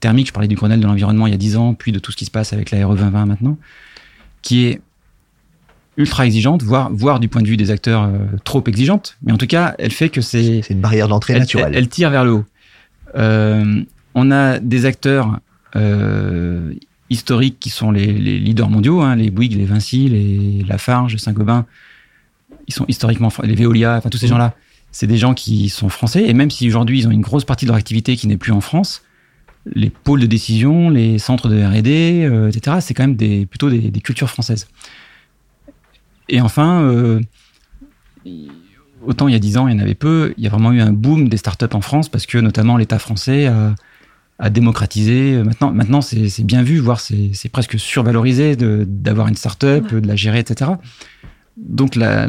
thermique. 0.00 0.28
Je 0.28 0.32
parlais 0.32 0.48
du 0.48 0.56
Grenelle 0.56 0.80
de 0.80 0.86
l'environnement 0.86 1.26
il 1.26 1.30
y 1.30 1.34
a 1.34 1.38
10 1.38 1.56
ans, 1.56 1.74
puis 1.74 1.92
de 1.92 1.98
tout 1.98 2.10
ce 2.10 2.16
qui 2.16 2.24
se 2.24 2.30
passe 2.30 2.52
avec 2.52 2.70
la 2.70 2.84
RE 2.84 2.96
2020 2.96 3.26
maintenant, 3.26 3.56
qui 4.42 4.64
est 4.64 4.80
ultra 5.96 6.26
exigeante, 6.26 6.62
voire, 6.62 6.90
voire 6.92 7.20
du 7.20 7.28
point 7.28 7.42
de 7.42 7.48
vue 7.48 7.56
des 7.56 7.70
acteurs 7.70 8.04
euh, 8.04 8.18
trop 8.44 8.62
exigeante. 8.66 9.16
Mais 9.22 9.32
en 9.32 9.38
tout 9.38 9.46
cas, 9.46 9.74
elle 9.78 9.90
fait 9.90 10.08
que 10.08 10.20
c'est... 10.20 10.62
C'est 10.62 10.74
une 10.74 10.80
barrière 10.80 11.08
d'entrée 11.08 11.38
naturelle. 11.38 11.72
Elle, 11.74 11.88
tire 11.88 12.10
vers 12.10 12.24
le 12.24 12.32
haut. 12.32 12.44
Euh, 13.14 13.82
on 14.14 14.30
a 14.30 14.58
des 14.58 14.86
acteurs 14.86 15.38
euh, 15.76 16.72
historiques 17.10 17.58
qui 17.60 17.70
sont 17.70 17.90
les, 17.90 18.06
les 18.06 18.38
leaders 18.38 18.70
mondiaux, 18.70 19.02
hein, 19.02 19.16
les 19.16 19.30
Bouygues, 19.30 19.56
les 19.56 19.66
Vinci, 19.66 20.08
les 20.08 20.64
Lafarge, 20.66 21.16
Saint-Gobain. 21.16 21.66
Ils 22.68 22.74
sont 22.74 22.86
historiquement... 22.88 23.30
Les 23.42 23.54
Veolia, 23.54 23.96
enfin 23.96 24.08
tous 24.08 24.18
ces 24.18 24.26
mmh. 24.26 24.30
gens-là, 24.30 24.54
c'est 24.92 25.06
des 25.06 25.18
gens 25.18 25.34
qui 25.34 25.68
sont 25.68 25.90
français. 25.90 26.24
Et 26.26 26.32
même 26.32 26.50
si 26.50 26.66
aujourd'hui, 26.68 27.00
ils 27.00 27.08
ont 27.08 27.10
une 27.10 27.20
grosse 27.22 27.44
partie 27.44 27.66
de 27.66 27.70
leur 27.70 27.78
activité 27.78 28.16
qui 28.16 28.28
n'est 28.28 28.38
plus 28.38 28.52
en 28.52 28.62
France, 28.62 29.02
les 29.74 29.90
pôles 29.90 30.20
de 30.20 30.26
décision, 30.26 30.88
les 30.88 31.18
centres 31.18 31.48
de 31.48 31.62
R&D, 31.62 32.48
etc., 32.48 32.78
c'est 32.80 32.94
quand 32.94 33.04
même 33.04 33.16
des, 33.16 33.46
plutôt 33.46 33.70
des, 33.70 33.90
des 33.90 34.00
cultures 34.00 34.28
françaises. 34.28 34.66
Et 36.32 36.40
enfin, 36.40 36.82
euh, 36.82 37.20
autant 39.06 39.28
il 39.28 39.32
y 39.32 39.36
a 39.36 39.38
10 39.38 39.58
ans, 39.58 39.68
il 39.68 39.74
y 39.74 39.76
en 39.78 39.82
avait 39.82 39.94
peu, 39.94 40.32
il 40.38 40.42
y 40.42 40.46
a 40.46 40.50
vraiment 40.50 40.72
eu 40.72 40.80
un 40.80 40.92
boom 40.92 41.28
des 41.28 41.36
startups 41.36 41.74
en 41.74 41.82
France 41.82 42.08
parce 42.08 42.24
que 42.24 42.38
notamment 42.38 42.78
l'État 42.78 42.98
français 42.98 43.46
a, 43.46 44.50
démocratisé. 44.50 45.40
Maintenant, 45.44 45.70
maintenant 45.70 46.00
c'est 46.00 46.42
bien 46.42 46.64
vu, 46.64 46.78
voire 46.78 46.98
c'est 46.98 47.48
presque 47.52 47.78
survalorisé 47.78 48.56
d'avoir 48.56 49.28
une 49.28 49.36
startup, 49.36 49.94
de 49.94 50.08
la 50.08 50.16
gérer, 50.16 50.40
etc. 50.40 50.72
Donc 51.56 51.94
la, 51.94 52.26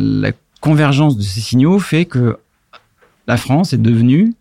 convergence 0.60 1.18
de 1.18 1.22
ces 1.22 1.42
signaux 1.42 1.78
fait 1.78 2.06
que 2.06 2.38
la 3.28 3.36
France 3.36 3.74
est 3.74 3.78
devenue 3.78 4.34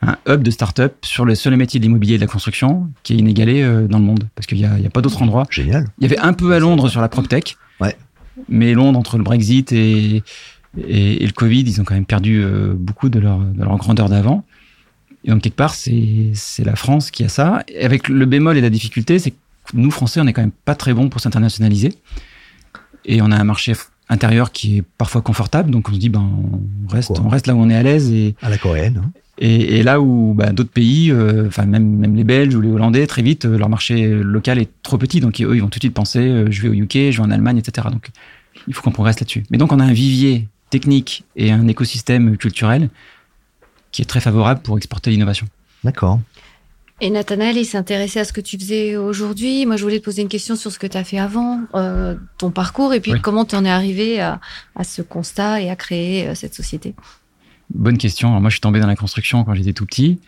un 0.00 0.16
hub 0.26 0.42
de 0.42 0.50
start-up 0.50 0.94
sur 1.02 1.26
le 1.26 1.34
seul 1.34 1.56
métier 1.56 1.78
de 1.78 1.84
l'immobilier 1.84 2.14
et 2.14 2.16
de 2.16 2.22
la 2.22 2.26
construction 2.26 2.88
qui 3.02 3.12
est 3.12 3.16
inégalé 3.16 3.62
euh, 3.62 3.86
dans 3.86 3.98
le 3.98 4.04
monde 4.04 4.28
parce 4.34 4.46
qu'il 4.46 4.56
n'y 4.56 4.64
a, 4.64 4.72
a, 4.72 4.90
pas 4.90 5.02
d'autre 5.02 5.20
endroit. 5.20 5.46
Génial. 5.50 5.88
Il 5.98 6.04
y 6.04 6.06
avait 6.06 6.18
un 6.18 6.32
peu 6.32 6.54
à 6.54 6.58
Londres 6.58 6.88
sur 6.88 7.02
la 7.02 7.10
PropTech. 7.10 7.56
Ouais. 7.80 7.94
Mais 8.48 8.74
Londres, 8.74 8.98
entre 8.98 9.18
le 9.18 9.24
Brexit 9.24 9.72
et, 9.72 10.22
et, 10.76 11.26
le 11.26 11.32
Covid, 11.32 11.60
ils 11.60 11.80
ont 11.80 11.84
quand 11.84 11.94
même 11.94 12.06
perdu 12.06 12.42
euh, 12.42 12.72
beaucoup 12.74 13.08
de 13.08 13.18
leur, 13.18 13.38
de 13.38 13.62
leur 13.62 13.76
grandeur 13.76 14.08
d'avant. 14.08 14.44
Et 15.24 15.30
donc, 15.30 15.42
quelque 15.42 15.56
part, 15.56 15.74
c'est 15.74 16.32
la 16.64 16.76
France 16.76 17.10
qui 17.10 17.24
a 17.24 17.28
ça. 17.28 17.62
Et 17.68 17.84
avec 17.84 18.08
le 18.08 18.26
bémol 18.26 18.56
et 18.56 18.60
la 18.60 18.70
difficulté, 18.70 19.18
c'est 19.18 19.30
que 19.30 19.36
nous, 19.74 19.90
Français, 19.90 20.20
on 20.20 20.24
n'est 20.24 20.32
quand 20.32 20.42
même 20.42 20.50
pas 20.50 20.74
très 20.74 20.94
bons 20.94 21.08
pour 21.08 21.20
s'internationaliser. 21.20 21.94
Et 23.04 23.22
on 23.22 23.30
a 23.30 23.36
un 23.36 23.44
marché 23.44 23.74
intérieur 24.08 24.52
qui 24.52 24.78
est 24.78 24.84
parfois 24.98 25.22
confortable. 25.22 25.70
Donc 25.70 25.88
on 25.88 25.92
se 25.92 25.98
dit, 25.98 26.08
ben, 26.08 26.28
on 26.84 26.88
reste, 26.88 27.18
on 27.20 27.28
reste 27.28 27.46
là 27.46 27.54
où 27.54 27.60
on 27.60 27.70
est 27.70 27.76
à 27.76 27.82
l'aise. 27.82 28.10
Et, 28.10 28.34
à 28.42 28.48
la 28.48 28.58
coréenne. 28.58 29.02
Hein. 29.04 29.10
Et, 29.44 29.78
et, 29.78 29.82
là 29.82 30.00
où 30.00 30.34
ben, 30.34 30.52
d'autres 30.52 30.70
pays, 30.70 31.10
euh, 31.10 31.48
enfin 31.48 31.66
même, 31.66 31.96
même 31.96 32.14
les 32.14 32.22
Belges 32.22 32.54
ou 32.54 32.60
les 32.60 32.70
Hollandais, 32.70 33.08
très 33.08 33.22
vite, 33.22 33.44
euh, 33.44 33.58
leur 33.58 33.68
marché 33.68 34.06
local 34.06 34.60
est 34.60 34.70
trop 34.84 34.98
petit. 34.98 35.18
Donc 35.18 35.40
eux, 35.40 35.56
ils 35.56 35.60
vont 35.60 35.68
tout 35.68 35.80
de 35.80 35.82
suite 35.82 35.94
penser, 35.94 36.20
euh, 36.20 36.46
je 36.48 36.62
vais 36.62 36.68
au 36.68 36.74
UK, 36.74 37.10
je 37.10 37.16
vais 37.16 37.22
en 37.22 37.30
Allemagne, 37.32 37.58
etc. 37.58 37.88
Donc 37.90 38.10
il 38.68 38.72
faut 38.72 38.82
qu'on 38.82 38.92
progresse 38.92 39.18
là-dessus. 39.18 39.42
Mais 39.50 39.58
donc 39.58 39.72
on 39.72 39.80
a 39.80 39.84
un 39.84 39.92
vivier 39.92 40.46
technique 40.70 41.24
et 41.34 41.50
un 41.50 41.66
écosystème 41.66 42.36
culturel 42.36 42.88
qui 43.90 44.00
est 44.00 44.04
très 44.04 44.20
favorable 44.20 44.60
pour 44.62 44.76
exporter 44.76 45.10
l'innovation. 45.10 45.48
D'accord. 45.82 46.20
Et 47.00 47.10
Nathanaël, 47.10 47.56
il 47.56 47.66
s'intéressait 47.66 48.20
à 48.20 48.24
ce 48.24 48.32
que 48.32 48.40
tu 48.40 48.56
faisais 48.56 48.96
aujourd'hui. 48.96 49.66
Moi, 49.66 49.76
je 49.76 49.82
voulais 49.82 49.98
te 49.98 50.04
poser 50.04 50.22
une 50.22 50.28
question 50.28 50.54
sur 50.54 50.70
ce 50.70 50.78
que 50.78 50.86
tu 50.86 50.96
as 50.96 51.02
fait 51.02 51.18
avant, 51.18 51.62
euh, 51.74 52.14
ton 52.38 52.52
parcours, 52.52 52.94
et 52.94 53.00
puis 53.00 53.12
comment 53.20 53.44
tu 53.44 53.56
en 53.56 53.64
es 53.64 53.70
arrivé 53.70 54.20
à, 54.20 54.38
ce 54.84 55.02
constat 55.02 55.60
et 55.60 55.68
à 55.68 55.74
créer 55.74 56.28
euh, 56.28 56.36
cette 56.36 56.54
société. 56.54 56.94
Bonne 57.74 57.98
question. 57.98 58.40
moi, 58.40 58.50
je 58.50 58.54
suis 58.54 58.60
tombé 58.60 58.80
dans 58.80 58.86
la 58.86 58.96
construction 58.96 59.44
quand 59.44 59.54
j'étais 59.54 59.72
tout 59.72 59.86
petit. 59.86 60.20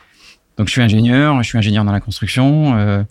Donc, 0.57 0.69
je 0.69 0.73
suis 0.73 0.83
ingénieur. 0.83 1.43
Je 1.43 1.49
suis 1.49 1.59
ingénieur 1.59 1.85
dans 1.85 1.93
la 1.93 2.01
construction. 2.01 2.77
Euh, 2.77 3.03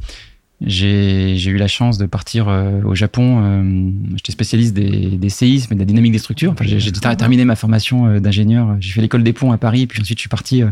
j'ai 0.61 1.49
eu 1.49 1.57
la 1.57 1.67
chance 1.67 1.97
de 1.97 2.05
partir 2.05 2.47
au 2.47 2.95
Japon. 2.95 3.91
J'étais 4.15 4.31
spécialiste 4.31 4.73
des, 4.73 5.17
des, 5.17 5.29
séismes 5.29 5.73
et 5.73 5.75
de 5.75 5.81
la 5.81 5.85
dynamique 5.85 6.13
des 6.13 6.19
structures. 6.19 6.53
Enfin, 6.53 6.63
j'ai 6.65 6.91
terminé 6.91 7.43
ma 7.43 7.57
formation 7.57 8.17
d'ingénieur. 8.21 8.77
J'ai 8.79 8.93
fait 8.93 9.01
l'école 9.01 9.23
des 9.23 9.33
ponts 9.33 9.51
à 9.51 9.57
Paris, 9.57 9.87
puis 9.87 9.99
ensuite 9.99 10.19
je 10.19 10.21
suis 10.21 10.29
parti 10.29 10.63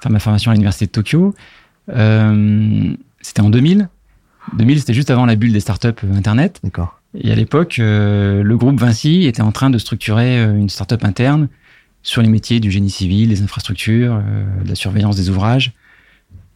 faire 0.00 0.10
ma 0.10 0.18
formation 0.18 0.50
à 0.50 0.54
l'université 0.54 0.86
de 0.86 0.90
Tokyo. 0.90 1.34
Euh, 1.90 2.94
c'était 3.20 3.40
en 3.40 3.50
2000. 3.50 3.88
2000, 4.56 4.80
c'était 4.80 4.94
juste 4.94 5.10
avant 5.10 5.26
la 5.26 5.36
bulle 5.36 5.52
des 5.52 5.60
startups 5.60 5.88
euh, 6.04 6.14
Internet. 6.14 6.60
D'accord. 6.62 7.00
Et 7.18 7.32
à 7.32 7.34
l'époque, 7.34 7.78
euh, 7.78 8.42
le 8.42 8.56
groupe 8.56 8.78
Vinci 8.78 9.24
était 9.24 9.42
en 9.42 9.52
train 9.52 9.70
de 9.70 9.78
structurer 9.78 10.42
une 10.42 10.68
startup 10.68 11.04
interne 11.04 11.48
sur 12.06 12.22
les 12.22 12.28
métiers 12.28 12.60
du 12.60 12.70
génie 12.70 12.90
civil, 12.90 13.28
des 13.28 13.42
infrastructures, 13.42 14.22
de 14.64 14.68
la 14.68 14.74
surveillance 14.74 15.16
des 15.16 15.28
ouvrages. 15.28 15.72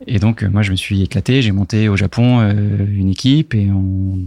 Et 0.06 0.18
donc, 0.18 0.42
moi, 0.44 0.62
je 0.62 0.70
me 0.70 0.76
suis 0.76 1.02
éclaté. 1.02 1.42
J'ai 1.42 1.52
monté 1.52 1.88
au 1.88 1.96
Japon 1.96 2.40
une 2.40 3.10
équipe 3.10 3.54
et 3.54 3.68
on 3.70 4.18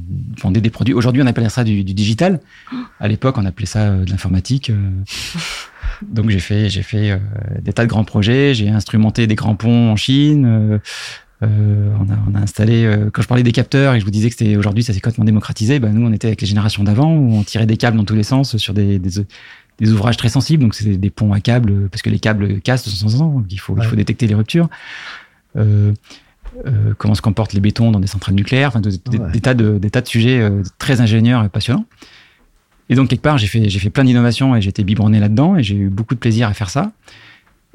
vendait 0.42 0.62
des 0.62 0.70
produits. 0.70 0.94
Aujourd'hui, 0.94 1.22
on 1.22 1.26
appelle 1.26 1.50
ça 1.50 1.64
du, 1.64 1.84
du 1.84 1.94
digital. 1.94 2.42
À 3.00 3.08
l'époque, 3.08 3.38
on 3.38 3.46
appelait 3.46 3.66
ça 3.66 3.90
de 3.96 4.12
l'informatique. 4.12 4.72
Donc 6.02 6.30
j'ai 6.30 6.40
fait, 6.40 6.70
j'ai 6.70 6.84
fait 6.84 7.12
euh, 7.12 7.18
des 7.62 7.74
tas 7.74 7.84
de 7.84 7.90
grands 7.90 8.04
projets. 8.04 8.54
J'ai 8.54 8.70
instrumenté 8.70 9.28
des 9.28 9.36
grands 9.36 9.56
ponts 9.56 9.92
en 9.92 9.96
Chine. 9.96 10.46
Euh, 10.46 10.80
euh, 11.44 11.94
on, 12.00 12.10
a, 12.10 12.18
on, 12.32 12.36
a, 12.36 12.40
installé, 12.40 12.90
quand 13.12 13.22
je 13.22 13.28
parlais 13.28 13.44
des 13.44 13.52
capteurs 13.52 13.96
et 13.96 14.00
je 14.00 14.06
vous 14.06 14.12
disais 14.12 14.30
que 14.30 14.36
c'était 14.38 14.56
aujourd'hui 14.56 14.82
ça 14.82 14.94
s'est 14.94 15.02
complètement 15.02 15.26
démocratisé, 15.26 15.78
ben 15.80 15.92
nous 15.92 16.08
on 16.08 16.14
était 16.14 16.28
avec 16.28 16.40
les 16.40 16.48
générations 16.48 16.86
d'avant 16.86 17.14
où 17.14 17.34
on 17.34 17.44
tirait 17.44 17.66
des 17.66 17.76
câbles 17.76 17.98
dans 17.98 18.06
tous 18.06 18.16
les 18.16 18.24
sens 18.24 18.56
sur 18.56 18.74
des, 18.74 18.98
des, 18.98 19.26
des 19.80 19.92
ouvrages 19.92 20.18
très 20.18 20.30
sensibles, 20.30 20.64
donc 20.64 20.76
c'est 20.76 20.98
des 20.98 21.10
ponts 21.10 21.34
à 21.34 21.40
câbles 21.40 21.90
parce 21.90 22.02
que 22.02 22.10
les 22.10 22.20
câbles 22.20 22.62
cassent 22.62 22.86
de 22.86 23.02
temps 23.02 23.14
en 23.16 23.18
temps, 23.18 23.40
donc 23.40 23.46
il 23.50 23.58
faut, 23.58 23.76
il 23.78 23.84
faut 23.84 23.96
détecter 23.96 24.28
les 24.28 24.36
ruptures. 24.36 24.70
Euh, 25.56 25.94
euh, 26.66 26.94
comment 26.98 27.16
se 27.16 27.22
comportent 27.22 27.54
les 27.54 27.60
bétons 27.60 27.92
dans 27.92 28.00
des 28.00 28.08
centrales 28.08 28.36
nucléaires, 28.36 28.70
enfin, 28.70 28.80
des, 28.80 28.92
des, 29.32 29.42
tas 29.42 29.56
de, 29.56 29.80
des 29.80 29.90
tas 29.90 30.02
de 30.02 30.08
sujets 30.08 30.48
très 30.78 31.02
ingénieurs 31.02 31.44
et 31.44 31.50
passionnants. 31.50 31.86
Et 32.90 32.96
donc, 32.96 33.10
quelque 33.10 33.22
part, 33.22 33.38
j'ai 33.38 33.48
fait, 33.48 33.70
j'ai 33.70 33.80
fait 33.80 33.90
plein 33.90 34.04
d'innovations 34.04 34.56
et 34.56 34.62
j'étais 34.62 34.84
biberonné 34.84 35.20
là-dedans 35.20 35.56
et 35.56 35.64
j'ai 35.64 35.76
eu 35.76 35.90
beaucoup 35.90 36.14
de 36.14 36.20
plaisir 36.20 36.48
à 36.48 36.54
faire 36.54 36.70
ça. 36.70 36.92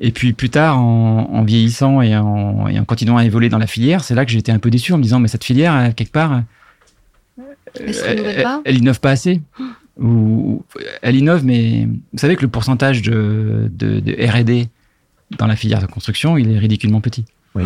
Et 0.01 0.13
puis 0.13 0.33
plus 0.33 0.51
tard, 0.51 0.79
en, 0.79 1.43
vieillissant 1.43 2.01
et 2.03 2.17
en, 2.17 2.69
et 2.69 2.79
en, 2.79 2.85
continuant 2.85 3.17
à 3.17 3.25
évoluer 3.25 3.49
dans 3.49 3.59
la 3.59 3.67
filière, 3.67 4.05
c'est 4.05 4.15
là 4.15 4.25
que 4.25 4.31
j'étais 4.31 4.53
un 4.53 4.61
peu 4.61 4.71
déçu 4.71 4.93
en 4.93 4.99
me 4.99 5.03
disant, 5.03 5.19
mais 5.19 5.27
cette 5.27 5.45
filière, 5.45 5.93
quelque 5.97 6.13
part, 6.13 6.43
elle, 7.75 8.61
elle, 8.65 8.77
innove 8.77 9.01
pas 9.01 9.11
assez. 9.11 9.41
Ou, 10.01 10.65
elle 11.03 11.17
innove, 11.17 11.45
mais 11.45 11.89
vous 12.13 12.19
savez 12.19 12.37
que 12.37 12.43
le 12.43 12.49
pourcentage 12.49 13.03
de, 13.03 13.71
de, 13.73 13.99
de 14.01 14.13
R&D 14.13 14.69
dans 15.37 15.47
la 15.47 15.57
filière 15.57 15.81
de 15.81 15.87
construction, 15.87 16.39
il 16.39 16.51
est 16.51 16.59
ridiculement 16.59 17.01
petit. 17.01 17.25
Oui. 17.55 17.65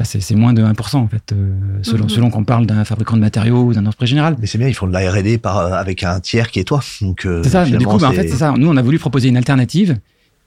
Bah, 0.00 0.06
c'est 0.06 0.34
moins 0.34 0.54
de 0.54 0.62
1% 0.62 0.96
en 0.96 1.08
fait, 1.08 1.32
euh, 1.32 1.52
selon, 1.82 2.04
mhm. 2.04 2.08
selon 2.08 2.30
qu'on 2.30 2.42
parle 2.42 2.64
d'un 2.64 2.86
fabricant 2.86 3.16
de 3.16 3.20
matériaux 3.20 3.64
ou 3.64 3.74
d'un 3.74 3.84
entreprise 3.84 4.08
général. 4.08 4.34
Mais 4.40 4.46
c'est 4.46 4.56
bien, 4.56 4.66
ils 4.66 4.72
font 4.72 4.86
de 4.86 4.94
la 4.94 5.10
R&D 5.10 5.38
euh, 5.44 5.48
avec 5.48 6.04
un 6.04 6.20
tiers 6.20 6.50
qui 6.50 6.58
est 6.58 6.64
toi. 6.64 6.80
Donc 7.02 7.26
euh, 7.26 7.42
c'est 7.42 7.50
ça. 7.50 7.66
du 7.66 7.84
coup, 7.84 7.98
bah, 7.98 8.08
en 8.08 8.12
fait, 8.12 8.26
c'est 8.26 8.38
ça. 8.38 8.54
Nous, 8.56 8.66
on 8.66 8.78
a 8.78 8.82
voulu 8.82 8.98
proposer 8.98 9.28
une 9.28 9.36
alternative 9.36 9.98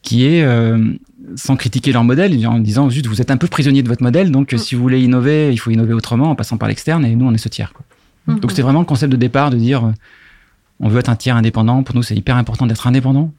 qui 0.02 0.26
est 0.26 0.46
sans 1.36 1.56
critiquer 1.56 1.94
leur 1.94 2.04
modèle, 2.04 2.46
en 2.48 2.60
disant 2.60 2.90
juste 2.90 3.06
vous 3.06 3.22
êtes 3.22 3.32
un 3.32 3.38
peu 3.38 3.48
prisonnier 3.48 3.84
de 3.84 3.88
votre 3.88 4.04
modèle, 4.04 4.32
donc 4.32 4.52
mm. 4.52 4.58
si 4.58 4.76
vous 4.76 4.82
voulez 4.82 5.02
innover, 5.02 5.54
il 5.54 5.58
faut 5.58 5.70
innover 5.70 5.94
autrement 5.94 6.32
en 6.32 6.36
passant 6.36 6.58
par 6.58 6.68
l'externe, 6.68 7.06
et 7.06 7.16
nous, 7.16 7.26
on 7.26 7.34
est 7.34 7.38
ce 7.38 7.48
tiers. 7.48 7.72
Quoi. 7.72 7.86
Mm-hmm. 8.28 8.40
Donc 8.42 8.52
c'était 8.52 8.64
vraiment 8.64 8.80
le 8.80 8.86
concept 8.86 9.12
de 9.12 9.18
départ 9.18 9.50
de 9.50 9.56
dire 9.56 9.94
on 10.84 10.90
veut 10.90 11.00
être 11.00 11.10
un 11.10 11.16
tiers 11.16 11.36
indépendant. 11.36 11.82
Pour 11.82 11.96
nous, 11.96 12.04
c'est 12.04 12.16
hyper 12.16 12.36
important 12.36 12.68
d'être 12.68 12.86
indépendant. 12.86 13.32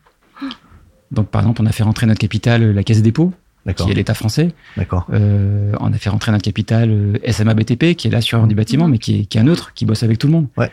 Donc 1.12 1.28
par 1.28 1.42
exemple, 1.42 1.62
on 1.62 1.66
a 1.66 1.72
fait 1.72 1.84
rentrer 1.84 2.06
notre 2.06 2.18
capital 2.18 2.72
la 2.72 2.82
Caisse 2.82 2.96
des 2.98 3.04
dépôts 3.04 3.32
qui 3.72 3.90
est 3.90 3.94
l'État 3.94 4.14
français. 4.14 4.52
D'accord. 4.76 5.06
Euh, 5.12 5.72
on 5.80 5.92
a 5.92 5.96
fait 5.96 6.10
rentrer 6.10 6.32
notre 6.32 6.44
capital 6.44 6.90
euh, 6.90 7.32
SMA 7.32 7.54
BTP, 7.54 7.94
qui 7.94 8.08
est 8.08 8.10
là 8.10 8.20
sur 8.20 8.46
du 8.46 8.54
bâtiment, 8.54 8.88
mais 8.88 8.98
qui 8.98 9.20
est, 9.20 9.24
qui 9.24 9.38
est 9.38 9.40
un 9.40 9.46
autre, 9.46 9.72
qui 9.74 9.86
bosse 9.86 10.02
avec 10.02 10.18
tout 10.18 10.26
le 10.26 10.34
monde. 10.34 10.48
Ouais. 10.56 10.70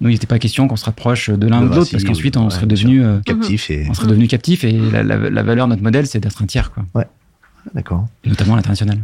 Nous, 0.00 0.08
il 0.08 0.14
n'était 0.14 0.26
pas 0.26 0.40
question 0.40 0.66
qu'on 0.66 0.74
se 0.74 0.84
rapproche 0.84 1.30
de 1.30 1.46
l'un 1.46 1.62
ou 1.62 1.68
de 1.68 1.74
l'autre, 1.76 1.92
parce 1.92 2.02
qu'ensuite, 2.02 2.36
on, 2.36 2.50
serait 2.50 2.66
devenu, 2.66 3.04
euh, 3.04 3.20
captif 3.20 3.70
et... 3.70 3.86
on 3.88 3.94
serait 3.94 4.08
devenu 4.08 4.26
captif. 4.26 4.64
Et 4.64 4.72
la, 4.72 5.04
la, 5.04 5.16
la 5.16 5.42
valeur 5.44 5.66
de 5.66 5.70
notre 5.70 5.84
modèle, 5.84 6.08
c'est 6.08 6.18
d'être 6.18 6.42
un 6.42 6.46
tiers. 6.46 6.72
Quoi. 6.72 6.84
Ouais, 6.96 7.06
d'accord. 7.74 8.06
Notamment 8.24 8.56
l'international. 8.56 8.98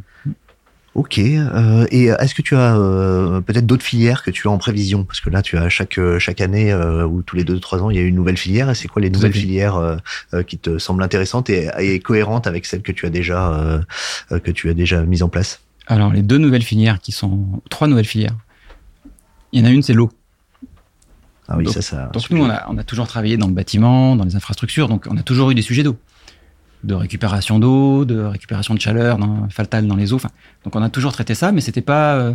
Ok. 0.98 1.20
Euh, 1.20 1.86
et 1.92 2.06
est-ce 2.06 2.34
que 2.34 2.42
tu 2.42 2.56
as 2.56 2.76
euh, 2.76 3.40
peut-être 3.40 3.66
d'autres 3.66 3.84
filières 3.84 4.24
que 4.24 4.32
tu 4.32 4.48
as 4.48 4.50
en 4.50 4.58
prévision? 4.58 5.04
Parce 5.04 5.20
que 5.20 5.30
là, 5.30 5.42
tu 5.42 5.56
as 5.56 5.68
chaque 5.68 6.00
chaque 6.18 6.40
année 6.40 6.72
euh, 6.72 7.06
ou 7.06 7.22
tous 7.22 7.36
les 7.36 7.44
deux 7.44 7.60
trois 7.60 7.80
ans, 7.84 7.90
il 7.90 7.96
y 7.96 8.00
a 8.00 8.02
une 8.02 8.16
nouvelle 8.16 8.36
filière. 8.36 8.68
Et 8.68 8.74
c'est 8.74 8.88
quoi 8.88 9.00
les 9.00 9.08
nouvelles 9.08 9.32
filières 9.32 9.98
qui 10.48 10.58
te 10.58 10.78
semblent 10.78 11.04
intéressantes 11.04 11.50
et, 11.50 12.00
cohérentes 12.00 12.48
avec 12.48 12.66
celles 12.66 12.82
que 12.82 12.90
tu 12.90 13.06
as 13.06 13.10
déjà 13.10 13.80
que 14.28 14.50
tu 14.50 14.70
as 14.70 14.74
déjà 14.74 15.04
mises 15.04 15.22
en 15.22 15.28
place? 15.28 15.60
Alors, 15.86 16.12
les 16.12 16.22
deux 16.22 16.38
nouvelles 16.38 16.62
filières 16.64 16.98
qui 16.98 17.12
sont 17.12 17.62
trois 17.70 17.86
nouvelles 17.86 18.04
filières. 18.04 18.34
Il 19.52 19.60
y 19.60 19.62
en 19.62 19.66
a 19.66 19.70
une, 19.70 19.84
c'est 19.84 19.94
l'eau. 19.94 20.10
Ah 21.46 21.56
oui, 21.56 21.70
ça, 21.70 21.80
ça. 21.80 22.10
Donc 22.12 22.28
nous, 22.30 22.42
on 22.42 22.50
a, 22.50 22.66
on 22.68 22.76
a 22.76 22.82
toujours 22.82 23.06
travaillé 23.06 23.36
dans 23.36 23.46
le 23.46 23.54
bâtiment, 23.54 24.16
dans 24.16 24.24
les 24.24 24.34
infrastructures, 24.34 24.88
donc 24.88 25.06
on 25.08 25.16
a 25.16 25.22
toujours 25.22 25.52
eu 25.52 25.54
des 25.54 25.62
sujets 25.62 25.84
d'eau 25.84 25.96
de 26.84 26.94
récupération 26.94 27.58
d'eau, 27.58 28.04
de 28.04 28.20
récupération 28.20 28.74
de 28.74 28.80
chaleur 28.80 29.18
dans, 29.18 29.48
faltale 29.48 29.86
dans 29.86 29.96
les 29.96 30.12
eaux. 30.12 30.16
Enfin, 30.16 30.30
donc 30.64 30.76
on 30.76 30.82
a 30.82 30.88
toujours 30.88 31.12
traité 31.12 31.34
ça, 31.34 31.52
mais 31.52 31.60
c'était 31.60 31.82
pas 31.82 32.14
euh, 32.16 32.34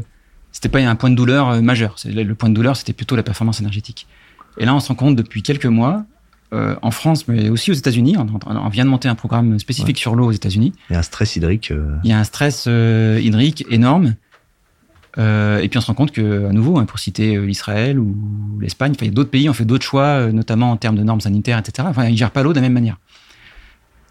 c'était 0.52 0.70
pas 0.70 0.80
un 0.80 0.96
point 0.96 1.10
de 1.10 1.16
douleur 1.16 1.50
euh, 1.50 1.62
majeur. 1.62 1.96
Le 2.06 2.34
point 2.34 2.50
de 2.50 2.54
douleur, 2.54 2.76
c'était 2.76 2.94
plutôt 2.94 3.16
la 3.16 3.24
performance 3.24 3.60
énergétique. 3.60 4.08
Et 4.58 4.66
là, 4.66 4.76
on 4.76 4.80
se 4.80 4.90
rend 4.90 4.96
compte 4.96 5.16
depuis 5.16 5.42
quelques 5.42 5.66
mois, 5.66 6.06
euh, 6.54 6.76
en 6.84 6.92
France, 6.92 7.28
mais 7.28 7.50
aussi 7.50 7.72
aux 7.72 7.76
États-Unis, 7.76 8.16
on, 8.18 8.70
vient 8.70 8.86
de 8.86 8.90
monter 8.90 9.08
un 9.08 9.16
programme 9.16 9.58
spécifique 9.58 9.98
sur 9.98 10.14
l'eau 10.14 10.28
aux 10.28 10.32
États-Unis. 10.32 10.74
Il 10.90 10.94
y 10.94 10.96
a 10.96 11.00
un 11.00 11.04
stress 11.04 11.36
hydrique. 11.36 11.74
Il 12.04 12.10
y 12.10 12.14
a 12.14 12.20
un 12.20 12.24
stress 12.24 12.68
hydrique 12.68 13.66
énorme. 13.72 14.14
et 15.18 15.68
puis 15.68 15.78
on 15.78 15.82
se 15.82 15.88
rend 15.88 15.96
compte 15.96 16.12
que, 16.12 16.46
à 16.48 16.52
nouveau, 16.52 16.78
hein, 16.78 16.86
pour 16.86 17.00
citer 17.00 17.38
l'Israël 17.38 17.98
ou 17.98 18.16
l'Espagne, 18.62 18.94
il 19.02 19.06
y 19.08 19.10
a 19.10 19.12
d'autres 19.12 19.32
pays 19.32 19.50
ont 19.50 19.54
fait 19.54 19.66
d'autres 19.66 19.86
choix, 19.86 20.32
notamment 20.32 20.70
en 20.70 20.78
termes 20.78 20.98
de 20.98 21.04
normes 21.04 21.22
sanitaires, 21.22 21.58
etc. 21.58 21.88
Enfin, 21.90 22.06
ils 22.06 22.18
gèrent 22.18 22.30
pas 22.30 22.44
l'eau 22.44 22.52
de 22.52 22.58
la 22.58 22.62
même 22.62 22.74
manière. 22.74 22.98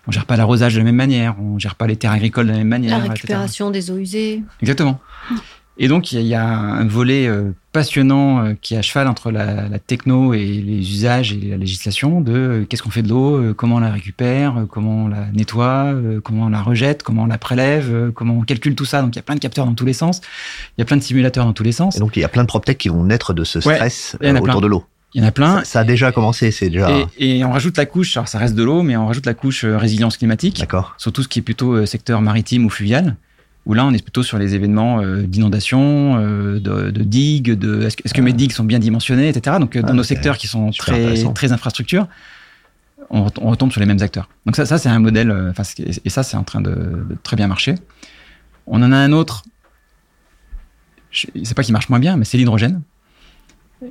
On 0.06 0.10
gère 0.10 0.26
pas 0.26 0.36
l'arrosage 0.36 0.74
de 0.74 0.78
la 0.78 0.84
même 0.84 0.96
manière, 0.96 1.36
on 1.40 1.58
gère 1.58 1.74
pas 1.74 1.86
les 1.86 1.96
terres 1.96 2.12
agricoles 2.12 2.46
de 2.46 2.52
la 2.52 2.58
même 2.58 2.68
manière. 2.68 2.98
La 2.98 3.04
récupération 3.04 3.70
des 3.70 3.90
eaux 3.90 3.98
usées. 3.98 4.42
Exactement. 4.60 5.00
Et 5.78 5.88
donc, 5.88 6.12
il 6.12 6.20
y, 6.20 6.34
a 6.34 6.46
un 6.46 6.86
volet 6.86 7.26
euh, 7.26 7.50
passionnant 7.72 8.44
euh, 8.44 8.52
qui 8.60 8.74
est 8.74 8.76
à 8.76 8.82
cheval 8.82 9.08
entre 9.08 9.30
la, 9.30 9.78
techno 9.78 10.34
et 10.34 10.44
les 10.44 10.78
usages 10.78 11.32
et 11.32 11.40
la 11.40 11.56
législation 11.56 12.20
de 12.20 12.32
euh, 12.32 12.64
qu'est-ce 12.68 12.82
qu'on 12.82 12.90
fait 12.90 13.02
de 13.02 13.08
l'eau, 13.08 13.54
comment 13.54 13.76
on 13.76 13.80
la 13.80 13.90
récupère, 13.90 14.66
comment 14.68 15.04
on 15.04 15.08
la 15.08 15.26
nettoie, 15.32 15.94
comment 16.22 16.44
on 16.46 16.48
la 16.50 16.60
rejette, 16.60 17.02
comment 17.02 17.22
on 17.22 17.26
la 17.26 17.38
prélève, 17.38 18.12
comment 18.14 18.34
on 18.34 18.42
calcule 18.42 18.74
tout 18.74 18.84
ça. 18.84 19.00
Donc, 19.00 19.14
il 19.14 19.16
y 19.16 19.20
a 19.20 19.22
plein 19.22 19.34
de 19.34 19.40
capteurs 19.40 19.64
dans 19.64 19.74
tous 19.74 19.86
les 19.86 19.94
sens. 19.94 20.20
Il 20.76 20.80
y 20.80 20.82
a 20.82 20.84
plein 20.84 20.98
de 20.98 21.02
simulateurs 21.02 21.46
dans 21.46 21.54
tous 21.54 21.64
les 21.64 21.72
sens. 21.72 21.96
Et 21.96 22.00
donc, 22.00 22.16
il 22.16 22.20
y 22.20 22.24
a 22.24 22.28
plein 22.28 22.42
de 22.42 22.48
PropTech 22.48 22.76
qui 22.76 22.90
vont 22.90 23.04
naître 23.04 23.32
de 23.32 23.44
ce 23.44 23.60
stress 23.60 24.16
autour 24.22 24.60
de 24.60 24.66
l'eau. 24.66 24.84
Il 25.14 25.20
y 25.20 25.24
en 25.24 25.28
a 25.28 25.32
plein. 25.32 25.62
Ça, 25.64 25.80
a 25.80 25.84
déjà 25.84 26.10
commencé, 26.10 26.50
c'est 26.50 26.70
déjà. 26.70 27.06
Et, 27.18 27.44
on 27.44 27.52
rajoute 27.52 27.76
la 27.76 27.86
couche, 27.86 28.16
alors 28.16 28.28
ça 28.28 28.38
reste 28.38 28.54
de 28.54 28.62
l'eau, 28.62 28.82
mais 28.82 28.96
on 28.96 29.06
rajoute 29.06 29.26
la 29.26 29.34
couche 29.34 29.64
euh, 29.64 29.76
résilience 29.76 30.16
climatique. 30.16 30.58
D'accord. 30.60 30.94
Sur 30.96 31.12
tout 31.12 31.22
ce 31.22 31.28
qui 31.28 31.38
est 31.38 31.42
plutôt 31.42 31.74
euh, 31.74 31.86
secteur 31.86 32.22
maritime 32.22 32.64
ou 32.64 32.70
fluvial, 32.70 33.16
où 33.66 33.74
là 33.74 33.84
on 33.84 33.92
est 33.92 34.02
plutôt 34.02 34.22
sur 34.22 34.38
les 34.38 34.54
événements 34.54 35.02
euh, 35.02 35.22
d'inondation, 35.22 36.18
de, 36.18 36.58
de 36.58 37.02
digues, 37.02 37.52
de 37.52 37.82
est-ce 37.82 38.14
que, 38.14 38.20
mes 38.22 38.32
digues 38.32 38.52
sont 38.52 38.64
bien 38.64 38.78
dimensionnées, 38.78 39.28
etc. 39.28 39.56
Donc 39.60 39.76
dans 39.76 39.94
nos 39.94 40.02
secteurs 40.02 40.38
qui 40.38 40.46
sont 40.46 40.70
très 40.70 41.14
très 41.34 41.52
infrastructures, 41.52 42.08
on, 43.10 43.24
retombe 43.24 43.70
sur 43.70 43.80
les 43.80 43.86
mêmes 43.86 44.00
acteurs. 44.00 44.30
Donc 44.46 44.56
ça, 44.56 44.64
ça 44.64 44.78
c'est 44.78 44.88
un 44.88 44.98
modèle, 44.98 45.52
et 46.04 46.10
ça, 46.10 46.22
c'est 46.22 46.36
en 46.36 46.44
train 46.44 46.62
de, 46.62 47.06
très 47.22 47.36
bien 47.36 47.48
marcher. 47.48 47.74
On 48.66 48.82
en 48.82 48.90
a 48.92 48.96
un 48.96 49.12
autre, 49.12 49.42
c'est 51.10 51.54
pas 51.54 51.62
qu'il 51.62 51.72
marche 51.72 51.90
moins 51.90 52.00
bien, 52.00 52.16
mais 52.16 52.24
c'est 52.24 52.38
l'hydrogène. 52.38 52.80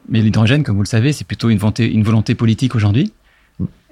Mais 0.09 0.21
l'hydrogène, 0.21 0.63
comme 0.63 0.75
vous 0.75 0.83
le 0.83 0.87
savez, 0.87 1.13
c'est 1.13 1.25
plutôt 1.25 1.49
une 1.49 1.57
volonté, 1.57 1.91
une 1.91 2.03
volonté 2.03 2.35
politique 2.35 2.75
aujourd'hui. 2.75 3.11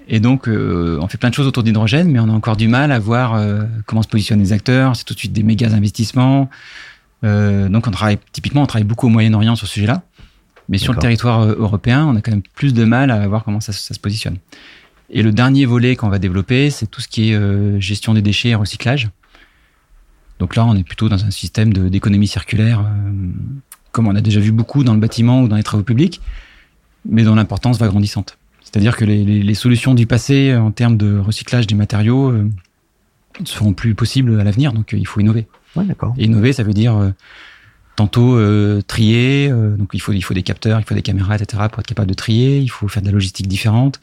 Et 0.08 0.18
donc, 0.18 0.48
euh, 0.48 0.98
on 1.00 1.08
fait 1.08 1.18
plein 1.18 1.30
de 1.30 1.34
choses 1.34 1.46
autour 1.46 1.62
d'hydrogène, 1.62 2.10
mais 2.10 2.18
on 2.18 2.28
a 2.28 2.32
encore 2.32 2.56
du 2.56 2.68
mal 2.68 2.90
à 2.90 2.98
voir 2.98 3.34
euh, 3.34 3.62
comment 3.86 4.02
se 4.02 4.08
positionnent 4.08 4.40
les 4.40 4.52
acteurs. 4.52 4.96
C'est 4.96 5.04
tout 5.04 5.14
de 5.14 5.18
suite 5.18 5.32
des 5.32 5.42
méga 5.42 5.68
investissements. 5.68 6.48
donc, 7.22 7.86
on 7.86 7.90
travaille 7.90 8.18
typiquement, 8.32 8.62
on 8.62 8.66
travaille 8.66 8.86
beaucoup 8.86 9.06
au 9.06 9.10
Moyen-Orient 9.10 9.56
sur 9.56 9.66
ce 9.66 9.74
sujet-là. 9.74 10.02
Mais 10.68 10.78
sur 10.78 10.92
le 10.92 11.00
territoire 11.00 11.44
européen, 11.44 12.06
on 12.06 12.16
a 12.16 12.20
quand 12.20 12.30
même 12.30 12.42
plus 12.54 12.74
de 12.74 12.84
mal 12.84 13.10
à 13.10 13.26
voir 13.26 13.44
comment 13.44 13.60
ça 13.60 13.72
se 13.72 13.98
positionne. 13.98 14.38
Et 15.10 15.22
le 15.22 15.32
dernier 15.32 15.66
volet 15.66 15.96
qu'on 15.96 16.08
va 16.08 16.18
développer, 16.18 16.70
c'est 16.70 16.86
tout 16.86 17.00
ce 17.00 17.08
qui 17.08 17.30
est 17.30 17.34
euh, 17.34 17.80
gestion 17.80 18.14
des 18.14 18.22
déchets 18.22 18.50
et 18.50 18.54
recyclage. 18.54 19.10
Donc 20.38 20.56
là, 20.56 20.64
on 20.64 20.76
est 20.76 20.84
plutôt 20.84 21.08
dans 21.08 21.24
un 21.24 21.30
système 21.30 21.72
d'économie 21.72 22.28
circulaire, 22.28 22.80
euh, 22.80 23.32
comme 23.92 24.08
on 24.08 24.14
a 24.14 24.20
déjà 24.20 24.40
vu 24.40 24.52
beaucoup 24.52 24.84
dans 24.84 24.94
le 24.94 25.00
bâtiment 25.00 25.42
ou 25.42 25.48
dans 25.48 25.56
les 25.56 25.62
travaux 25.62 25.82
publics, 25.82 26.20
mais 27.04 27.24
dont 27.24 27.34
l'importance 27.34 27.78
va 27.78 27.88
grandissante. 27.88 28.36
C'est-à-dire 28.62 28.96
que 28.96 29.04
les, 29.04 29.24
les, 29.24 29.54
solutions 29.54 29.94
du 29.94 30.06
passé 30.06 30.54
en 30.54 30.70
termes 30.70 30.96
de 30.96 31.18
recyclage 31.18 31.66
des 31.66 31.74
matériaux 31.74 32.30
euh, 32.30 32.48
ne 33.40 33.46
seront 33.46 33.72
plus 33.72 33.94
possibles 33.94 34.38
à 34.38 34.44
l'avenir, 34.44 34.72
donc 34.72 34.92
il 34.92 35.06
faut 35.06 35.20
innover. 35.20 35.48
Ouais, 35.74 35.84
d'accord. 35.84 36.14
Et 36.18 36.24
innover, 36.24 36.52
ça 36.52 36.62
veut 36.62 36.72
dire 36.72 37.12
tantôt 37.96 38.38
trier, 38.82 39.50
donc 39.50 39.90
il 39.92 40.00
faut, 40.00 40.12
il 40.12 40.22
faut 40.22 40.34
des 40.34 40.42
capteurs, 40.42 40.78
il 40.78 40.84
faut 40.84 40.94
des 40.94 41.02
caméras, 41.02 41.36
etc. 41.36 41.64
pour 41.70 41.80
être 41.80 41.86
capable 41.86 42.08
de 42.08 42.14
trier, 42.14 42.58
il 42.58 42.70
faut 42.70 42.88
faire 42.88 43.02
de 43.02 43.08
la 43.08 43.12
logistique 43.12 43.48
différente, 43.48 44.00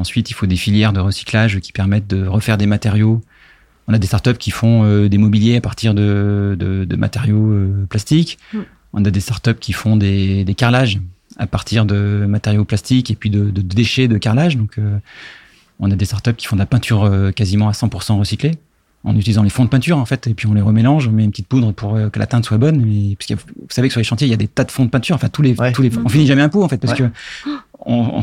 Ensuite, 0.00 0.30
il 0.30 0.34
faut 0.34 0.46
des 0.46 0.56
filières 0.56 0.94
de 0.94 1.00
recyclage 1.00 1.60
qui 1.60 1.72
permettent 1.72 2.06
de 2.06 2.26
refaire 2.26 2.56
des 2.56 2.64
matériaux. 2.64 3.20
On 3.86 3.92
a 3.92 3.98
des 3.98 4.06
startups 4.06 4.38
qui 4.38 4.50
font 4.50 4.84
euh, 4.84 5.08
des 5.10 5.18
mobiliers 5.18 5.56
à 5.56 5.60
partir 5.60 5.92
de, 5.92 6.86
matériaux 6.96 7.50
euh, 7.50 7.86
plastiques. 7.88 8.38
Mm. 8.54 8.58
On 8.92 9.04
a 9.04 9.10
des 9.10 9.20
startups 9.20 9.54
qui 9.54 9.72
font 9.72 9.96
des, 9.96 10.44
carrelages 10.56 11.00
à 11.36 11.46
partir 11.46 11.86
de 11.86 12.26
matériaux 12.28 12.64
plastiques 12.64 13.10
et 13.10 13.14
puis 13.14 13.30
de, 13.30 13.50
déchets 13.50 14.08
de 14.08 14.18
carrelage. 14.18 14.56
Donc, 14.56 14.78
euh, 14.78 14.98
on 15.78 15.90
a 15.90 15.96
des 15.96 16.04
startups 16.04 16.34
qui 16.34 16.46
font 16.46 16.56
de 16.56 16.60
la 16.60 16.66
peinture 16.66 17.10
quasiment 17.34 17.68
à 17.68 17.72
100% 17.72 18.18
recyclée 18.18 18.52
en 19.02 19.16
utilisant 19.16 19.42
les 19.42 19.48
fonds 19.48 19.64
de 19.64 19.70
peinture 19.70 19.96
en 19.96 20.04
fait 20.04 20.26
et 20.26 20.34
puis 20.34 20.46
on 20.46 20.52
les 20.52 20.60
remélange 20.60 21.08
on 21.08 21.12
met 21.12 21.24
une 21.24 21.30
petite 21.30 21.46
poudre 21.46 21.72
pour 21.72 21.94
que 22.12 22.18
la 22.18 22.26
teinte 22.26 22.44
soit 22.44 22.58
bonne 22.58 22.84
mais 22.84 23.16
parce 23.16 23.28
que 23.28 23.34
vous 23.34 23.66
savez 23.70 23.88
que 23.88 23.92
sur 23.92 23.98
les 23.98 24.04
chantiers 24.04 24.26
il 24.26 24.30
y 24.30 24.34
a 24.34 24.36
des 24.36 24.46
tas 24.46 24.64
de 24.64 24.70
fonds 24.70 24.84
de 24.84 24.90
peinture 24.90 25.14
enfin 25.14 25.30
tous 25.30 25.40
les 25.40 25.54
tous 25.72 25.80
les 25.80 25.90
on 26.04 26.10
finit 26.10 26.26
jamais 26.26 26.42
un 26.42 26.50
pot 26.50 26.62
en 26.62 26.68
fait 26.68 26.76
parce 26.76 26.92
que 26.92 27.04
on, 27.78 28.18
on 28.18 28.22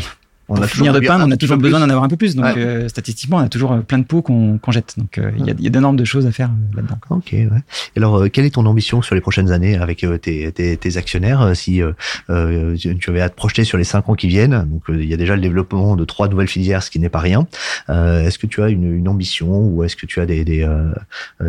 a 0.56 0.68
finir 0.68 0.94
de 0.94 1.00
peindre, 1.00 1.26
on 1.28 1.32
a 1.32 1.38
toujours 1.38 1.58
besoin 1.58 1.80
d'en 1.80 1.90
avoir 1.90 2.04
un 2.04 2.08
peu 2.08 2.16
plus. 2.16 2.36
Donc, 2.36 2.46
euh, 2.58 2.88
statistiquement, 2.88 3.38
on 3.38 3.42
a 3.42 3.50
toujours 3.50 3.74
euh, 3.74 3.82
plein 3.82 3.98
de 3.98 4.06
pots 4.06 4.22
qu'on 4.22 4.60
jette. 4.70 4.96
Donc, 4.98 5.18
euh, 5.18 5.32
il 5.38 5.46
y 5.46 5.52
a, 5.52 5.54
y 5.60 5.68
a 5.68 5.70
d'énormes 5.70 5.98
de 5.98 6.06
choses 6.06 6.26
à 6.26 6.32
faire 6.32 6.50
là-dedans. 6.74 6.98
Ok. 7.10 7.30
Ouais. 7.34 7.48
Et 7.96 7.98
alors, 7.98 8.30
quelle 8.32 8.46
est 8.46 8.52
ton 8.52 8.66
ambition 8.66 9.02
sur 9.02 9.16
les 9.16 9.22
prochaines 9.22 9.52
années 9.52 9.76
avec 9.76 10.06
tes, 10.22 10.52
tes, 10.52 10.78
tes, 10.78 10.98
actionnaires 10.98 11.56
Si 11.56 11.82
tu 12.28 13.10
avais 13.10 13.22
à 13.22 13.30
te 13.30 13.36
projeter 13.36 13.64
sur 13.64 13.78
les 13.78 13.84
cinq 13.84 14.10
ans 14.10 14.16
qui 14.16 14.28
viennent, 14.28 14.68
donc 14.70 14.84
il 14.90 15.06
y 15.06 15.14
a 15.14 15.18
déjà 15.18 15.36
le 15.36 15.42
développement 15.42 15.96
de 15.96 16.06
trois 16.06 16.28
nouvelles 16.28 16.48
filières, 16.48 16.82
ce 16.82 16.92
qui 16.92 17.00
n'est 17.00 17.10
pas 17.10 17.20
rien. 17.20 17.48
est-ce 17.90 18.38
que 18.38 18.48
tu 18.48 18.62
as 18.64 18.70
une, 18.70 18.94
une 18.94 19.08
ambition 19.08 19.68
ou 19.68 19.84
est-ce 19.84 19.96
que 19.96 20.06
tu 20.06 20.22
as 20.22 20.26
des, 20.26 20.46
des, 20.46 20.68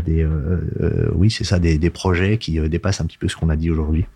des 0.05 0.27
oui, 1.15 1.31
c'est 1.31 1.45
ça, 1.45 1.59
des, 1.59 1.79
des 1.79 1.91
projets 1.91 2.39
qui 2.39 2.59
dépassent 2.69 3.01
un 3.01 3.07
petit 3.07 3.19
peu 3.19 3.29
ce 3.29 3.37
qu'on 3.37 3.49
a 3.49 3.57
dit 3.57 3.71
aujourd'hui? 3.71 4.07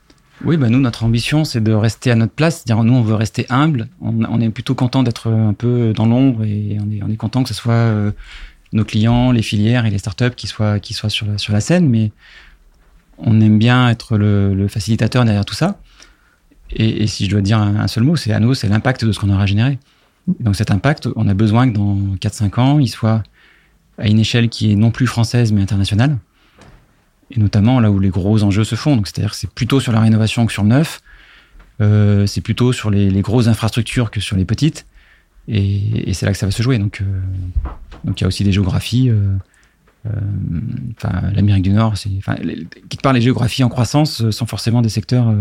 Oui, 0.45 0.57
bah 0.57 0.69
nous, 0.69 0.81
notre 0.81 1.05
ambition, 1.05 1.45
c'est 1.45 1.61
de 1.61 1.73
rester 1.73 2.11
à 2.11 2.15
notre 2.15 2.33
place. 2.33 2.57
C'est-à-dire, 2.57 2.83
nous, 2.85 2.95
on 2.95 3.03
veut 3.03 3.15
rester 3.15 3.47
humble. 3.49 3.89
On, 4.01 4.41
est 4.41 4.51
plutôt 4.51 4.75
content 4.75 5.03
d'être 5.03 5.31
un 5.31 5.55
peu 5.55 5.93
dans 5.93 6.07
l'ombre 6.07 6.45
et 6.45 6.79
on 6.81 6.91
est, 6.91 7.03
on 7.03 7.09
est 7.09 7.17
content 7.17 7.43
que 7.43 7.49
ce 7.49 7.55
soit 7.55 7.73
euh, 7.73 8.11
nos 8.73 8.85
clients, 8.85 9.31
les 9.31 9.43
filières 9.43 9.87
et 9.87 9.91
les 9.91 9.99
startups 9.99 10.35
qui 10.37 10.47
soient, 10.47 10.81
qui 10.81 10.95
soient 10.95 11.11
sur, 11.11 11.27
la, 11.27 11.39
sur 11.39 11.53
la 11.53 11.61
scène. 11.61 11.89
Mais 11.89 12.11
on 13.19 13.41
aime 13.41 13.59
bien 13.59 13.89
être 13.89 14.17
le, 14.17 14.67
facilitateur 14.69 15.25
derrière 15.25 15.45
tout 15.45 15.55
ça. 15.55 15.79
Et, 16.75 17.07
si 17.07 17.27
je 17.27 17.31
dois 17.31 17.43
dire 17.43 17.59
un, 17.59 17.87
seul 17.87 18.03
mot, 18.03 18.17
c'est 18.17 18.33
à 18.33 18.41
nous, 18.41 18.55
c'est 18.55 18.69
l'impact 18.69 19.05
de 19.05 19.13
ce 19.13 19.21
qu'on 19.21 19.31
aura 19.31 19.45
généré. 19.45 19.79
donc 20.41 20.57
cet 20.57 20.71
impact, 20.71 21.09
on 21.17 21.29
a 21.29 21.35
besoin 21.35 21.69
que 21.69 21.75
dans 21.75 21.99
4-5 22.21 22.61
ans, 22.61 22.79
il 22.79 22.89
soit 22.89 23.23
à 23.99 24.09
une 24.09 24.19
échelle 24.19 24.49
qui 24.49 24.73
est 24.73 24.75
non 24.75 24.91
plus 24.91 25.07
française 25.07 25.53
mais 25.53 25.61
internationale 25.61 26.17
et 27.33 27.41
notamment 27.41 27.81
là 27.81 27.91
où 27.91 27.99
les 27.99 28.11
gros 28.11 28.43
enjeux 28.43 28.65
se 28.65 28.75
font. 28.75 29.03
C'est-à-dire 29.05 29.31
que 29.31 29.37
c'est 29.37 29.51
plutôt 29.51 29.81
sur 29.81 29.93
la 29.93 30.01
rénovation 30.01 30.47
que 30.47 30.53
sur 30.53 30.63
le 30.63 30.69
neuf, 30.69 31.01
euh, 31.81 32.27
c'est 32.27 32.41
plutôt 32.41 32.73
sur 32.73 32.91
les, 32.91 33.09
grosses 33.23 33.49
infrastructures 33.49 34.11
que 34.11 34.21
sur 34.21 34.37
les 34.37 34.45
petites, 34.45 34.87
et, 35.49 36.13
c'est 36.13 36.27
là 36.27 36.33
que 36.33 36.39
ça 36.39 36.47
va 36.47 36.53
se 36.53 36.63
jouer. 36.63 36.79
Donc, 36.79 37.01
euh, 37.01 37.05
donc 38.05 38.21
il 38.21 38.23
y 38.23 38.25
a 38.25 38.29
aussi 38.29 38.45
des 38.45 38.53
géographies. 38.53 39.11
Euh, 39.11 39.37
enfin, 40.97 41.31
l'Amérique 41.35 41.63
du 41.63 41.71
Nord, 41.71 41.97
c'est, 41.97 42.11
quelque 42.89 43.03
part, 43.03 43.13
les 43.13 43.21
géographies 43.21 43.65
en 43.65 43.69
croissance 43.69 44.31
sont 44.31 44.47
forcément 44.47 44.83
des 44.83 44.89
secteurs 44.89 45.33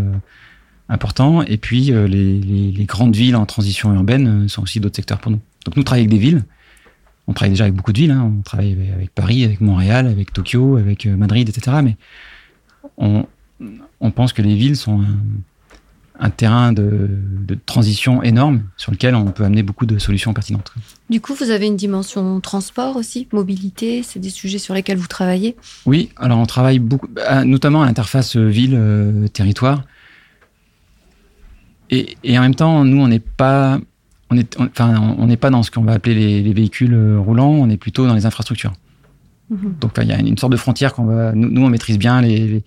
importants, 0.87 1.41
et 1.41 1.57
puis 1.57 1.91
les, 1.91 2.85
grandes 2.85 3.15
villes 3.15 3.35
en 3.35 3.45
transition 3.45 3.93
urbaine 3.93 4.47
sont 4.47 4.61
aussi 4.61 4.79
d'autres 4.79 4.95
secteurs 4.95 5.19
pour 5.19 5.31
nous. 5.31 5.39
Donc, 5.65 5.75
nous 5.77 5.83
travaillons 5.83 6.07
avec 6.07 6.19
des 6.19 6.23
villes 6.23 6.43
on 7.27 7.33
travaille 7.33 7.51
déjà 7.51 7.65
avec 7.65 7.75
beaucoup 7.75 7.93
de 7.93 7.99
villes. 7.99 8.11
Hein. 8.11 8.33
On 8.39 8.41
travaille 8.41 8.75
avec 8.93 9.11
Paris, 9.11 9.43
avec 9.43 9.61
Montréal, 9.61 10.07
avec 10.07 10.33
Tokyo, 10.33 10.77
avec 10.77 11.05
euh, 11.05 11.15
Madrid, 11.15 11.47
etc. 11.47 11.77
Mais 11.83 11.95
on, 12.97 13.25
pense 14.11 14.33
que 14.33 14.41
les 14.41 14.55
villes 14.55 14.75
sont 14.75 15.03
un, 16.19 16.29
terrain 16.29 16.73
de, 16.73 17.09
transition 17.65 18.23
énorme 18.23 18.63
sur 18.75 18.91
lequel 18.91 19.15
on 19.15 19.25
peut 19.25 19.43
amener 19.43 19.63
beaucoup 19.63 19.85
de 19.85 19.99
solutions 19.99 20.33
pertinentes. 20.33 20.73
Du 21.09 21.21
coup, 21.21 21.33
vous 21.33 21.51
avez 21.51 21.67
une 21.67 21.75
dimension 21.75 22.39
transport 22.41 22.95
aussi, 22.95 23.27
mobilité, 23.31 24.03
c'est 24.03 24.19
des 24.19 24.29
sujets 24.29 24.57
sur 24.57 24.73
lesquels 24.73 24.97
vous 24.97 25.07
travaillez? 25.07 25.55
Oui, 25.85 26.09
alors 26.17 26.39
on 26.39 26.45
travaille 26.45 26.79
beaucoup, 26.79 27.07
bah, 27.07 27.45
notamment 27.45 27.83
à 27.83 27.85
l'interface 27.85 28.35
ville-territoire. 28.35 29.83
et, 31.91 32.37
en 32.37 32.41
même 32.41 32.55
temps, 32.55 32.83
nous, 32.83 33.01
on 33.01 33.07
n'est 33.07 33.19
pas 33.19 33.79
on 34.31 34.35
n'est 34.35 34.47
enfin, 34.57 35.15
on 35.17 35.27
pas 35.35 35.49
dans 35.49 35.61
ce 35.61 35.69
qu'on 35.71 35.83
va 35.83 35.93
appeler 35.93 36.41
les, 36.41 36.53
véhicules 36.53 36.93
euh, 36.93 37.19
roulants, 37.19 37.51
on 37.51 37.69
est 37.69 37.77
plutôt 37.77 38.07
dans 38.07 38.15
les 38.15 38.25
infrastructures. 38.25 38.73
Mhm. 39.49 39.75
Donc 39.81 39.91
il 40.01 40.07
y 40.07 40.13
a 40.13 40.19
une 40.19 40.37
sorte 40.37 40.53
de 40.53 40.57
frontière 40.57 40.93
qu'on 40.93 41.05
va. 41.05 41.33
Nous, 41.33 41.61
on 41.61 41.69
maîtrise 41.69 41.99
bien 41.99 42.21
les, 42.21 42.63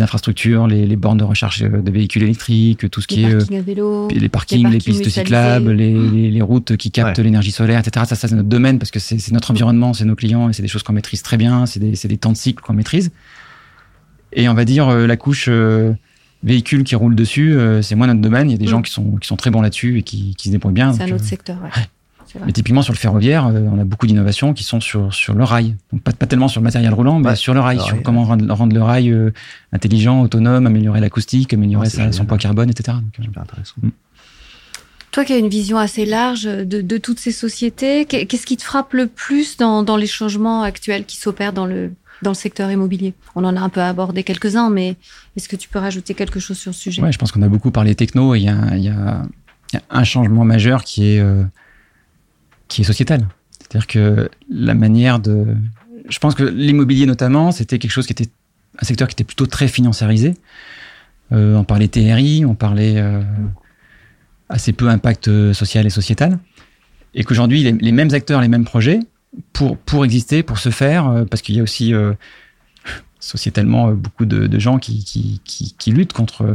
infrastructures, 0.00 0.66
les, 0.66 0.96
bornes 0.96 1.18
de 1.18 1.24
recharge 1.24 1.60
de 1.60 1.90
véhicules 1.90 2.24
électriques, 2.24 2.90
tout 2.90 3.00
ce 3.00 3.06
qui 3.06 3.22
est 3.22 3.32
euh, 3.32 4.08
les 4.10 4.28
parkings, 4.28 4.68
les, 4.68 4.78
pistes 4.78 5.08
cyclables, 5.08 5.70
les, 5.70 6.42
routes 6.42 6.76
qui 6.76 6.90
captent 6.90 7.20
l'énergie 7.20 7.52
solaire, 7.52 7.78
etc. 7.78 8.04
Ça, 8.08 8.16
ça 8.16 8.26
c'est 8.26 8.34
notre 8.34 8.48
domaine 8.48 8.80
parce 8.80 8.90
que 8.90 8.98
c'est 8.98 9.30
notre 9.30 9.52
environnement, 9.52 9.94
c'est 9.94 10.04
nos 10.04 10.16
clients 10.16 10.48
et 10.48 10.52
c'est 10.52 10.62
des 10.62 10.68
choses 10.68 10.82
qu'on 10.82 10.94
maîtrise 10.94 11.22
très 11.22 11.36
bien. 11.36 11.66
C'est 11.66 11.78
des, 11.78 11.92
des, 11.92 12.16
temps 12.16 12.32
de 12.32 12.36
cycle 12.36 12.60
qu'on 12.60 12.74
maîtrise. 12.74 13.12
Et 14.32 14.48
on 14.48 14.54
va 14.54 14.64
dire 14.64 14.88
euh, 14.88 15.06
la 15.06 15.16
couche 15.16 15.48
véhicules 16.44 16.84
qui 16.84 16.94
roulent 16.94 17.16
dessus, 17.16 17.54
euh, 17.54 17.82
c'est 17.82 17.94
moins 17.94 18.06
notre 18.06 18.20
domaine. 18.20 18.50
Il 18.50 18.52
y 18.52 18.54
a 18.54 18.58
des 18.58 18.66
mm. 18.66 18.68
gens 18.68 18.82
qui 18.82 18.92
sont, 18.92 19.16
qui 19.16 19.26
sont 19.26 19.36
très 19.36 19.50
bons 19.50 19.62
là-dessus 19.62 19.98
et 19.98 20.02
qui, 20.02 20.34
qui 20.36 20.48
se 20.48 20.52
débrouillent 20.52 20.74
bien. 20.74 20.92
C'est 20.92 21.02
un 21.02 21.06
autre 21.06 21.24
euh, 21.24 21.26
secteur, 21.26 21.58
Mais 22.46 22.52
typiquement 22.52 22.82
sur 22.82 22.92
le 22.92 22.98
ferroviaire, 22.98 23.46
euh, 23.46 23.60
on 23.72 23.80
a 23.80 23.84
beaucoup 23.84 24.06
d'innovations 24.06 24.52
qui 24.52 24.62
sont 24.62 24.80
sur, 24.80 25.12
sur 25.12 25.34
le 25.34 25.42
rail. 25.42 25.74
Donc 25.92 26.02
pas, 26.02 26.12
pas 26.12 26.26
tellement 26.26 26.48
sur 26.48 26.60
le 26.60 26.64
matériel 26.64 26.92
roulant, 26.92 27.18
mais 27.18 27.34
sur 27.34 27.54
le 27.54 27.60
rail, 27.60 27.80
sur 27.80 28.00
comment 28.02 28.24
rendre, 28.24 28.52
rendre, 28.54 28.74
le 28.74 28.82
rail 28.82 29.32
intelligent, 29.72 30.22
autonome, 30.22 30.66
améliorer 30.66 31.00
l'acoustique, 31.00 31.52
améliorer 31.54 31.88
son 31.88 32.24
poids 32.26 32.38
carbone, 32.38 32.70
etc. 32.70 32.98
Super 33.20 33.42
intéressant. 33.42 33.74
Mm. 33.82 33.90
Toi 35.10 35.24
qui 35.24 35.32
as 35.32 35.38
une 35.38 35.48
vision 35.48 35.78
assez 35.78 36.06
large 36.06 36.42
de, 36.42 36.80
de 36.80 36.98
toutes 36.98 37.20
ces 37.20 37.30
sociétés, 37.30 38.04
qu'est-ce 38.04 38.46
qui 38.46 38.56
te 38.56 38.64
frappe 38.64 38.94
le 38.94 39.06
plus 39.06 39.56
dans, 39.56 39.84
dans 39.84 39.96
les 39.96 40.08
changements 40.08 40.64
actuels 40.64 41.04
qui 41.04 41.16
s'opèrent 41.16 41.52
dans 41.52 41.66
le, 41.66 41.92
dans 42.24 42.32
le 42.32 42.36
secteur 42.36 42.70
immobilier. 42.70 43.14
On 43.36 43.44
en 43.44 43.56
a 43.56 43.60
un 43.60 43.68
peu 43.68 43.80
abordé 43.80 44.24
quelques-uns, 44.24 44.70
mais 44.70 44.96
est-ce 45.36 45.48
que 45.48 45.54
tu 45.54 45.68
peux 45.68 45.78
rajouter 45.78 46.14
quelque 46.14 46.40
chose 46.40 46.58
sur 46.58 46.74
ce 46.74 46.80
sujet? 46.80 47.02
Ouais, 47.02 47.12
je 47.12 47.18
pense 47.18 47.30
qu'on 47.30 47.42
a 47.42 47.48
beaucoup 47.48 47.70
parlé 47.70 47.94
techno 47.94 48.34
et 48.34 48.40
il 48.40 48.44
y 48.44 48.48
a, 48.48 48.76
y 48.76 48.88
a, 48.88 49.22
un 49.90 50.04
changement 50.04 50.44
majeur 50.44 50.82
qui 50.82 51.14
est, 51.14 51.20
euh, 51.20 51.44
qui 52.68 52.80
est 52.80 52.84
sociétal. 52.84 53.26
C'est-à-dire 53.60 53.86
que 53.86 54.30
la 54.50 54.74
manière 54.74 55.20
de... 55.20 55.56
Je 56.08 56.18
pense 56.18 56.34
que 56.34 56.42
l'immobilier 56.42 57.06
notamment, 57.06 57.52
c'était 57.52 57.78
quelque 57.78 57.90
chose 57.90 58.06
qui 58.06 58.12
était 58.12 58.28
un 58.80 58.84
secteur 58.84 59.08
qui 59.08 59.14
était 59.14 59.24
plutôt 59.24 59.46
très 59.46 59.68
financiarisé. 59.68 60.34
Euh, 61.32 61.56
on 61.56 61.64
parlait 61.64 61.88
TRI, 61.88 62.44
on 62.44 62.54
parlait 62.54 62.94
euh, 62.96 63.22
assez 64.48 64.72
peu 64.72 64.88
impact 64.88 65.52
social 65.52 65.86
et 65.86 65.90
sociétal. 65.90 66.38
Et 67.14 67.24
qu'aujourd'hui, 67.24 67.62
les, 67.62 67.92
mêmes 67.92 68.12
acteurs, 68.12 68.40
les 68.40 68.48
mêmes 68.48 68.64
projets 68.64 69.00
pour, 69.52 69.76
pour 69.78 70.04
exister, 70.04 70.42
pour 70.42 70.58
se 70.58 70.70
faire, 70.70 71.08
euh, 71.08 71.24
parce 71.24 71.42
qu'il 71.42 71.56
y 71.56 71.60
a 71.60 71.62
aussi 71.62 71.94
euh, 71.94 72.12
sociétalement 73.20 73.88
euh, 73.88 73.94
beaucoup 73.94 74.26
de, 74.26 74.58
gens 74.58 74.78
qui, 74.78 75.04
qui, 75.04 75.74
qui, 75.78 75.92
luttent 75.92 76.12
contre, 76.12 76.46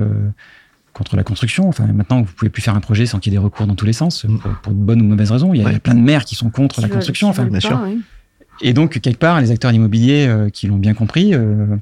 contre 0.94 1.16
la 1.16 1.24
construction. 1.24 1.68
Enfin, 1.68 1.88
maintenant, 1.88 2.22
vous 2.22 2.34
pouvez 2.34 2.50
plus 2.50 2.62
faire 2.62 2.76
un 2.76 2.80
projet 2.82 3.06
sans 3.06 3.20
qu'il 3.20 3.34
y 3.34 3.36
ait 3.36 3.40
des 3.40 3.44
recours 3.44 3.68
dans 3.68 3.76
tous 3.76 3.86
les 3.86 3.94
sens, 3.94 4.26
pour, 4.64 4.74
de 4.74 4.78
bonnes 4.78 5.02
ou 5.02 5.06
mauvaises 5.06 5.32
raisons. 5.32 5.54
Il 5.54 5.62
y 5.62 5.66
a, 5.66 5.80
plein 5.80 5.96
de 5.96 6.02
maires 6.02 6.26
qui 6.26 6.36
sont 6.36 6.50
contre 6.50 6.82
la 6.82 6.90
construction. 6.90 7.30
Enfin, 7.30 7.46
bien 7.46 7.60
sûr. 7.60 7.80
Et 8.62 8.74
donc, 8.74 9.00
quelque 9.00 9.20
part, 9.20 9.40
les 9.40 9.52
acteurs 9.52 9.72
immobiliers 9.72 10.50
qui 10.52 10.68
l'ont 10.68 10.78
bien 10.78 10.94
compris 10.94 11.34
euh, 11.34 11.78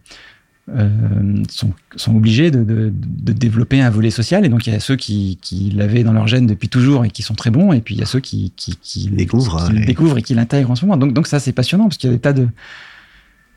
sont, 1.49 1.71
sont, 1.95 2.15
obligés 2.15 2.51
de, 2.51 2.63
de, 2.63 2.91
de, 2.93 3.33
développer 3.33 3.81
un 3.81 3.89
volet 3.89 4.09
social. 4.09 4.45
Et 4.45 4.49
donc, 4.49 4.67
il 4.67 4.73
y 4.73 4.75
a 4.75 4.79
ceux 4.79 4.97
qui, 4.97 5.37
qui 5.41 5.71
l'avaient 5.71 6.03
dans 6.03 6.11
leur 6.11 6.27
gène 6.27 6.45
depuis 6.45 6.67
toujours 6.67 7.05
et 7.05 7.09
qui 7.09 7.21
sont 7.21 7.35
très 7.35 7.51
bons. 7.51 7.71
Et 7.71 7.79
puis, 7.79 7.95
il 7.95 7.99
y 7.99 8.03
a 8.03 8.05
ceux 8.05 8.19
qui, 8.19 8.51
qui, 8.55 8.75
qui, 8.75 9.07
découvrent, 9.07 9.69
découvrent 9.69 10.17
et 10.17 10.21
qui 10.21 10.33
l'intègrent 10.33 10.71
en 10.71 10.75
ce 10.75 10.85
moment. 10.85 10.97
Donc, 10.97 11.13
donc 11.13 11.27
ça, 11.27 11.39
c'est 11.39 11.53
passionnant 11.53 11.85
parce 11.85 11.97
qu'il 11.97 12.09
y 12.09 12.13
a 12.13 12.15
des 12.15 12.21
tas 12.21 12.33
de... 12.33 12.47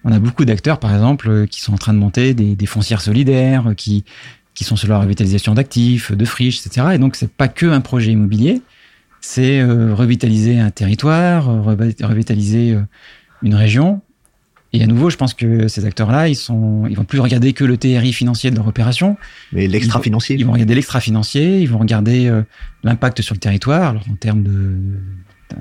On 0.04 0.12
a 0.12 0.18
beaucoup 0.18 0.44
d'acteurs, 0.44 0.78
par 0.78 0.94
exemple, 0.94 1.46
qui 1.48 1.61
sont 1.61 1.74
en 1.74 1.78
train 1.78 1.92
de 1.92 1.98
monter 1.98 2.32
des, 2.32 2.54
des 2.54 2.66
foncières 2.66 3.02
solidaires, 3.02 3.74
qui, 3.76 4.04
qui 4.54 4.64
sont 4.64 4.76
sur 4.76 4.88
la 4.88 4.98
revitalisation 4.98 5.54
d'actifs, 5.54 6.12
de 6.12 6.24
friches, 6.24 6.64
etc. 6.64 6.88
Et 6.94 6.98
donc, 6.98 7.16
c'est 7.16 7.30
pas 7.30 7.48
que 7.48 7.66
un 7.66 7.80
projet 7.80 8.12
immobilier, 8.12 8.62
c'est 9.20 9.61
euh, 9.61 9.94
revitaliser 9.94 10.58
un 10.58 10.70
territoire, 10.70 11.64
revitaliser 11.64 12.72
euh, 12.72 12.82
une 13.42 13.54
région 13.54 14.00
et 14.72 14.82
à 14.82 14.86
nouveau, 14.86 15.10
je 15.10 15.16
pense 15.16 15.34
que 15.34 15.66
ces 15.66 15.84
acteurs-là, 15.84 16.28
ils 16.28 16.36
sont, 16.36 16.86
ils 16.88 16.96
vont 16.96 17.04
plus 17.04 17.18
regarder 17.18 17.52
que 17.52 17.64
le 17.64 17.76
TRI 17.76 18.12
financier 18.12 18.50
de 18.50 18.56
leur 18.56 18.68
opération. 18.68 19.16
Mais 19.52 19.66
l'extra 19.66 20.00
financier. 20.00 20.36
Ils 20.36 20.46
vont 20.46 20.52
regarder 20.52 20.74
l'extra 20.74 21.00
financier, 21.00 21.60
ils 21.60 21.68
vont 21.68 21.78
regarder 21.78 22.28
euh, 22.28 22.42
l'impact 22.84 23.20
sur 23.20 23.34
le 23.34 23.40
territoire, 23.40 23.90
alors 23.90 24.04
en 24.08 24.14
termes 24.14 24.44
de, 24.44 24.76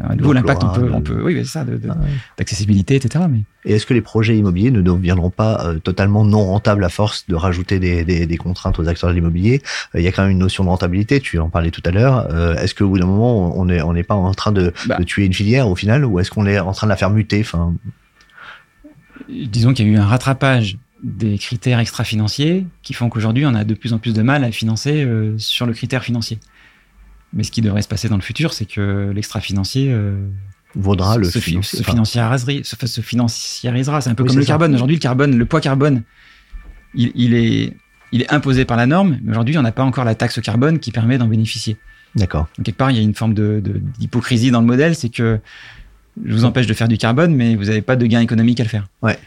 à 0.07 0.15
nouveau, 0.15 0.33
l'impact, 0.33 0.63
on 0.63 0.69
peut, 0.69 0.91
on 0.93 1.01
peut, 1.01 1.23
oui, 1.23 1.35
c'est 1.39 1.45
ça, 1.45 1.65
ah 1.67 1.93
d'accessibilité, 2.37 2.95
etc. 2.97 3.25
Mais... 3.27 3.39
Et 3.65 3.73
est-ce 3.73 3.87
que 3.87 3.95
les 3.95 4.01
projets 4.01 4.37
immobiliers 4.37 4.69
ne 4.69 4.81
deviendront 4.81 5.31
pas 5.31 5.65
euh, 5.65 5.79
totalement 5.79 6.23
non 6.23 6.45
rentables 6.45 6.83
à 6.83 6.89
force 6.89 7.25
de 7.27 7.33
rajouter 7.33 7.79
des, 7.79 8.03
des, 8.03 8.27
des 8.27 8.37
contraintes 8.37 8.77
aux 8.77 8.87
acteurs 8.87 9.09
de 9.09 9.15
l'immobilier? 9.15 9.63
Euh, 9.95 10.01
Il 10.01 10.03
y 10.03 10.07
a 10.07 10.11
quand 10.11 10.21
même 10.21 10.31
une 10.31 10.37
notion 10.37 10.63
de 10.63 10.69
rentabilité, 10.69 11.19
tu 11.19 11.39
en 11.39 11.49
parlais 11.49 11.71
tout 11.71 11.81
à 11.83 11.89
l'heure. 11.89 12.31
est-ce 12.59 12.75
qu'au 12.75 12.87
bout 12.87 12.99
d'un 12.99 13.07
moment, 13.07 13.57
on 13.57 13.65
n'est 13.65 13.81
on 13.81 13.95
pas 14.03 14.13
en 14.13 14.35
train 14.35 14.51
de, 14.51 14.71
bah. 14.85 14.97
de, 14.97 15.03
tuer 15.03 15.25
une 15.25 15.33
filière 15.33 15.67
au 15.67 15.75
final, 15.75 16.05
ou 16.05 16.19
est-ce 16.19 16.29
qu'on 16.29 16.45
est 16.45 16.59
en 16.59 16.73
train 16.73 16.85
de 16.85 16.89
la 16.89 16.97
faire 16.97 17.09
muter? 17.09 17.39
Enfin, 17.41 17.73
disons 19.29 19.73
qu'il 19.73 19.87
y 19.87 19.89
a 19.89 19.93
eu 19.93 19.97
un 19.97 20.05
rattrapage 20.05 20.77
des 21.03 21.37
critères 21.37 21.79
extra-financiers 21.79 22.65
qui 22.83 22.93
font 22.93 23.09
qu'aujourd'hui, 23.09 23.45
on 23.45 23.55
a 23.55 23.63
de 23.63 23.73
plus 23.73 23.93
en 23.93 23.99
plus 23.99 24.13
de 24.13 24.21
mal 24.21 24.43
à 24.43 24.51
financer 24.51 25.03
euh, 25.03 25.37
sur 25.37 25.65
le 25.65 25.73
critère 25.73 26.03
financier. 26.03 26.39
Mais 27.33 27.43
ce 27.43 27.51
qui 27.51 27.61
devrait 27.61 27.81
se 27.81 27.87
passer 27.87 28.09
dans 28.09 28.15
le 28.15 28.21
futur, 28.21 28.53
c'est 28.53 28.65
que 28.65 29.11
l'extra-financier 29.13 29.91
euh, 29.91 30.27
vaudra 30.75 31.17
le 31.17 31.29
se, 31.29 31.39
financier, 31.39 31.79
se, 31.79 33.01
financiarisera. 33.01 34.01
C'est 34.01 34.09
un 34.09 34.15
peu 34.15 34.23
comme 34.23 34.37
le 34.37 34.45
carbone. 34.45 34.73
Aujourd'hui, 34.73 34.97
le 34.97 35.01
carbone, 35.01 35.37
le 35.37 35.45
poids 35.45 35.61
carbone, 35.61 36.03
il, 36.95 37.33
est, 37.33 37.77
il 38.11 38.21
est 38.21 38.33
imposé 38.33 38.65
par 38.65 38.77
la 38.77 38.87
norme, 38.87 39.19
mais 39.23 39.31
aujourd'hui, 39.31 39.57
on 39.57 39.61
n'a 39.61 39.71
pas 39.71 39.83
encore 39.83 40.05
la 40.05 40.15
taxe 40.15 40.41
carbone 40.41 40.79
qui 40.79 40.91
permet 40.91 41.17
d'en 41.17 41.27
bénéficier. 41.27 41.77
D'accord. 42.15 42.47
Quelque 42.63 42.77
part, 42.77 42.89
il 42.89 42.97
y 42.97 42.99
a 42.99 43.03
une 43.03 43.13
forme 43.13 43.35
d'hypocrisie 43.99 44.47
de, 44.47 44.53
dans 44.53 44.61
le 44.61 44.67
modèle, 44.67 44.95
c'est 44.95 45.09
que 45.09 45.39
je 46.23 46.33
vous 46.33 46.45
empêche 46.45 46.67
de 46.67 46.73
faire 46.73 46.87
du 46.87 46.97
carbone, 46.97 47.35
mais 47.35 47.55
vous 47.55 47.65
n'avez 47.65 47.81
pas 47.81 47.95
de 47.95 48.05
gain 48.05 48.21
économique 48.21 48.59
à 48.59 48.63
le 48.63 48.69
faire. 48.69 48.87
Ouais. 49.01 49.17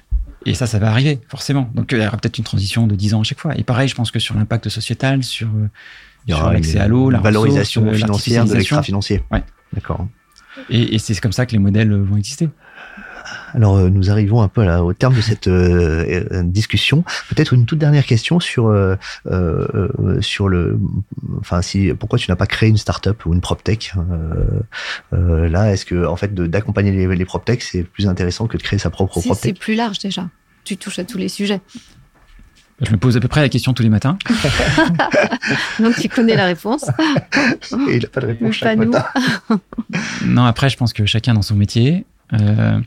Et 0.45 0.55
ça, 0.55 0.67
ça 0.67 0.79
va 0.79 0.91
arriver, 0.91 1.21
forcément. 1.29 1.71
Donc, 1.75 1.93
il 1.93 1.99
y 1.99 2.07
aura 2.07 2.17
peut-être 2.17 2.39
une 2.39 2.45
transition 2.45 2.87
de 2.87 2.95
10 2.95 3.15
ans 3.15 3.21
à 3.21 3.25
chaque 3.25 3.41
fois. 3.41 3.57
Et 3.57 3.63
pareil, 3.63 3.89
je 3.89 3.95
pense 3.95 4.11
que 4.11 4.19
sur 4.19 4.35
l'impact 4.35 4.69
sociétal, 4.69 5.23
sur, 5.23 5.49
l'accès 6.27 6.79
à 6.79 6.89
l'eau, 6.89 7.11
la 7.11 7.21
valorisation 7.21 7.87
euh, 7.87 7.95
financière 7.95 8.45
de 8.45 8.55
l'extra-financier. 8.55 9.23
Ouais. 9.31 9.43
D'accord. 9.73 10.07
Et, 10.69 10.95
et 10.95 10.99
c'est 10.99 11.19
comme 11.21 11.33
ça 11.33 11.47
que 11.47 11.53
les 11.53 11.59
modèles 11.59 11.93
vont 11.95 12.17
exister. 12.17 12.49
Alors, 13.55 13.77
euh, 13.77 13.89
nous 13.89 14.11
arrivons 14.11 14.43
un 14.43 14.49
peu 14.49 14.65
là, 14.65 14.85
au 14.85 14.93
terme 14.93 15.15
de 15.15 15.21
cette 15.21 15.49
euh, 15.49 16.25
euh, 16.33 16.43
discussion. 16.43 17.05
Peut-être 17.29 17.53
une 17.53 17.67
toute 17.67 17.79
dernière 17.79 18.07
question 18.07 18.41
sur 18.41 18.73
sur 20.21 20.49
le, 20.49 20.79
enfin, 21.41 21.63
si 21.63 21.93
pourquoi 21.95 22.19
tu 22.19 22.31
n'as 22.31 22.37
pas 22.37 22.47
créé 22.47 22.69
une 22.69 22.77
start-up 22.77 23.25
ou 23.27 23.35
une 23.35 23.41
proptech 23.41 23.95
Là, 25.13 25.73
est-ce 25.73 25.85
que 25.85 26.07
en 26.07 26.17
fait 26.17 26.35
d'accompagner 26.35 26.91
les, 26.93 27.15
les 27.15 27.25
proptech 27.25 27.63
c'est 27.63 27.83
plus 27.83 28.07
intéressant 28.07 28.47
que 28.47 28.57
de 28.57 28.63
créer 28.63 28.79
sa 28.79 28.91
propre 28.91 29.21
proptech 29.21 29.39
C'est 29.41 29.59
plus 29.59 29.75
large 29.75 29.99
déjà. 29.99 30.29
Tu 30.65 30.77
touches 30.77 30.99
à 30.99 31.05
tous 31.05 31.19
les 31.19 31.29
sujets. 31.29 31.61
Je 32.83 32.91
me 32.91 32.97
pose 32.97 33.17
à 33.17 33.21
peu 33.21 33.29
près 33.29 33.41
la 33.41 33.49
question 33.49 33.73
tous 33.75 33.85
les 33.85 33.89
matins. 33.89 34.19
Donc 35.79 35.95
tu 36.01 36.09
connais 36.09 36.35
la 36.35 36.47
réponse. 36.47 36.85
Et 37.89 37.97
il 37.97 38.03
n'a 38.03 38.09
pas 38.09 38.21
de 38.21 38.27
réponse 38.27 38.57
chaque 38.57 38.77
matin. 38.77 39.05
non, 40.27 40.45
après, 40.45 40.69
je 40.69 40.77
pense 40.77 40.93
que 40.93 41.07
chacun 41.07 41.35
dans 41.35 41.43
son 41.43 41.55
métier. 41.55 42.05
Euh, 42.33 42.81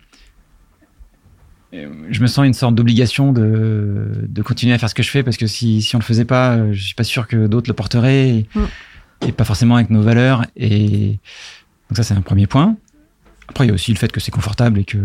je 2.09 2.21
me 2.21 2.28
sens 2.28 2.45
une 2.45 2.53
sorte 2.53 2.76
d'obligation 2.76 3.32
de, 3.32 4.26
de, 4.28 4.41
continuer 4.41 4.73
à 4.73 4.78
faire 4.78 4.89
ce 4.89 4.95
que 4.95 5.03
je 5.03 5.09
fais 5.09 5.23
parce 5.23 5.38
que 5.38 5.47
si, 5.47 5.82
si 5.82 5.95
on 5.95 5.99
le 5.99 6.03
faisait 6.03 6.26
pas, 6.26 6.55
euh, 6.55 6.73
je 6.73 6.84
suis 6.84 6.95
pas 6.95 7.03
sûr 7.03 7.28
que 7.28 7.47
d'autres 7.47 7.69
le 7.69 7.73
porteraient 7.73 8.30
et, 8.30 8.49
mm. 8.55 9.32
pas 9.32 9.43
forcément 9.43 9.76
avec 9.76 9.89
nos 9.89 10.01
valeurs. 10.01 10.45
Et 10.55 11.19
donc 11.89 11.97
ça, 11.97 12.03
c'est 12.03 12.13
un 12.13 12.21
premier 12.21 12.47
point. 12.47 12.76
Après, 13.47 13.65
il 13.65 13.67
y 13.67 13.71
a 13.71 13.73
aussi 13.73 13.91
le 13.91 13.97
fait 13.97 14.11
que 14.11 14.19
c'est 14.19 14.32
confortable 14.32 14.80
et 14.80 14.86
que, 14.86 14.97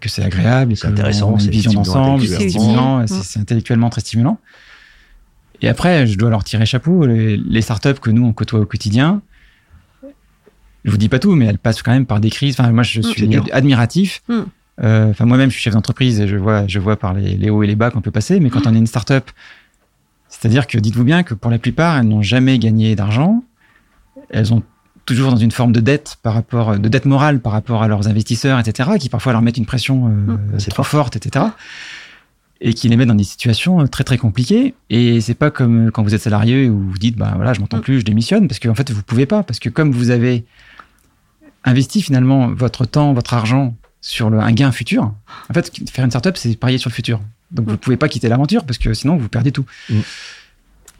que 0.00 0.08
c'est 0.08 0.22
agréable 0.22 0.72
et 0.72 0.76
c'est 0.76 0.86
intéressant, 0.86 1.38
c'est 1.38 1.46
une 1.46 1.50
vision 1.50 1.72
d'ensemble, 1.72 2.26
c'est 2.26 2.48
stimulant, 2.48 3.00
mm. 3.00 3.06
c'est 3.08 3.40
intellectuellement 3.40 3.90
très 3.90 4.00
stimulant. 4.00 4.38
Et 5.62 5.68
après, 5.68 6.06
je 6.06 6.16
dois 6.16 6.30
leur 6.30 6.44
tirer 6.44 6.66
chapeau. 6.66 7.06
Les, 7.06 7.36
les 7.36 7.62
startups 7.62 8.00
que 8.00 8.10
nous 8.10 8.24
on 8.24 8.32
côtoie 8.32 8.60
au 8.60 8.66
quotidien, 8.66 9.22
je 10.84 10.90
vous 10.90 10.96
dis 10.96 11.08
pas 11.08 11.18
tout, 11.18 11.34
mais 11.34 11.46
elles 11.46 11.58
passent 11.58 11.82
quand 11.82 11.92
même 11.92 12.06
par 12.06 12.20
des 12.20 12.30
crises. 12.30 12.58
Enfin, 12.58 12.70
moi, 12.72 12.82
je 12.82 13.00
mm. 13.00 13.02
suis 13.02 13.52
admiratif. 13.52 14.22
Euh, 14.30 14.44
enfin, 14.82 15.26
moi-même, 15.26 15.50
je 15.50 15.54
suis 15.54 15.62
chef 15.62 15.74
d'entreprise 15.74 16.20
et 16.20 16.28
je 16.28 16.36
vois, 16.36 16.66
je 16.66 16.78
vois 16.78 16.96
par 16.96 17.14
les, 17.14 17.50
hauts 17.50 17.62
et 17.62 17.66
les 17.66 17.76
bas 17.76 17.90
qu'on 17.90 18.00
peut 18.00 18.10
passer. 18.10 18.40
Mais 18.40 18.50
quand 18.50 18.66
on 18.66 18.74
est 18.74 18.78
une 18.78 18.86
start-up, 18.86 19.30
c'est-à-dire 20.28 20.66
que 20.66 20.78
dites-vous 20.78 21.04
bien 21.04 21.22
que 21.22 21.34
pour 21.34 21.50
la 21.50 21.58
plupart, 21.58 21.98
elles 21.98 22.08
n'ont 22.08 22.22
jamais 22.22 22.58
gagné 22.58 22.94
d'argent. 22.96 23.42
Elles 24.30 24.54
ont 24.54 24.62
toujours 25.04 25.32
dans 25.32 25.36
une 25.36 25.50
forme 25.50 25.72
de 25.72 25.80
dette 25.80 26.18
par 26.22 26.34
rapport, 26.34 26.78
de 26.78 26.88
dette 26.88 27.04
morale 27.04 27.40
par 27.40 27.52
rapport 27.52 27.82
à 27.82 27.88
leurs 27.88 28.06
investisseurs, 28.06 28.58
etc., 28.58 28.90
qui 28.98 29.08
parfois 29.08 29.32
leur 29.32 29.42
mettent 29.42 29.58
une 29.58 29.66
pression 29.66 30.06
euh, 30.06 30.56
mmh. 30.56 30.58
trop 30.70 30.84
forte, 30.84 31.16
etc., 31.16 31.46
et 32.62 32.74
qui 32.74 32.88
les 32.88 32.96
met 32.96 33.06
dans 33.06 33.14
des 33.14 33.24
situations 33.24 33.80
euh, 33.80 33.86
très 33.86 34.04
très 34.04 34.18
compliquées. 34.18 34.74
Et 34.88 35.20
c'est 35.20 35.34
pas 35.34 35.50
comme 35.50 35.90
quand 35.90 36.02
vous 36.02 36.14
êtes 36.14 36.20
salarié 36.20 36.68
où 36.68 36.90
vous 36.90 36.98
dites, 36.98 37.16
bah 37.16 37.32
voilà, 37.34 37.54
je 37.54 37.60
m'entends 37.60 37.78
mmh. 37.78 37.82
plus, 37.82 38.00
je 38.00 38.04
démissionne, 38.04 38.46
parce 38.46 38.60
qu'en 38.60 38.74
fait 38.74 38.90
vous 38.92 39.02
pouvez 39.02 39.26
pas, 39.26 39.42
parce 39.42 39.58
que 39.58 39.68
comme 39.68 39.90
vous 39.90 40.10
avez 40.10 40.44
investi 41.64 42.02
finalement 42.02 42.48
votre 42.48 42.84
temps, 42.84 43.12
votre 43.12 43.34
argent 43.34 43.74
sur 44.00 44.30
le, 44.30 44.40
un 44.40 44.52
gain 44.52 44.72
futur. 44.72 45.12
En 45.48 45.54
fait, 45.54 45.70
faire 45.90 46.04
une 46.04 46.10
startup, 46.10 46.36
c'est 46.36 46.56
parier 46.56 46.78
sur 46.78 46.90
le 46.90 46.94
futur. 46.94 47.20
Donc, 47.50 47.66
vous 47.66 47.72
ne 47.72 47.76
mm. 47.76 47.80
pouvez 47.80 47.96
pas 47.96 48.08
quitter 48.08 48.28
l'aventure 48.28 48.64
parce 48.64 48.78
que 48.78 48.94
sinon, 48.94 49.16
vous 49.16 49.28
perdez 49.28 49.52
tout. 49.52 49.64
Mm. 49.88 50.00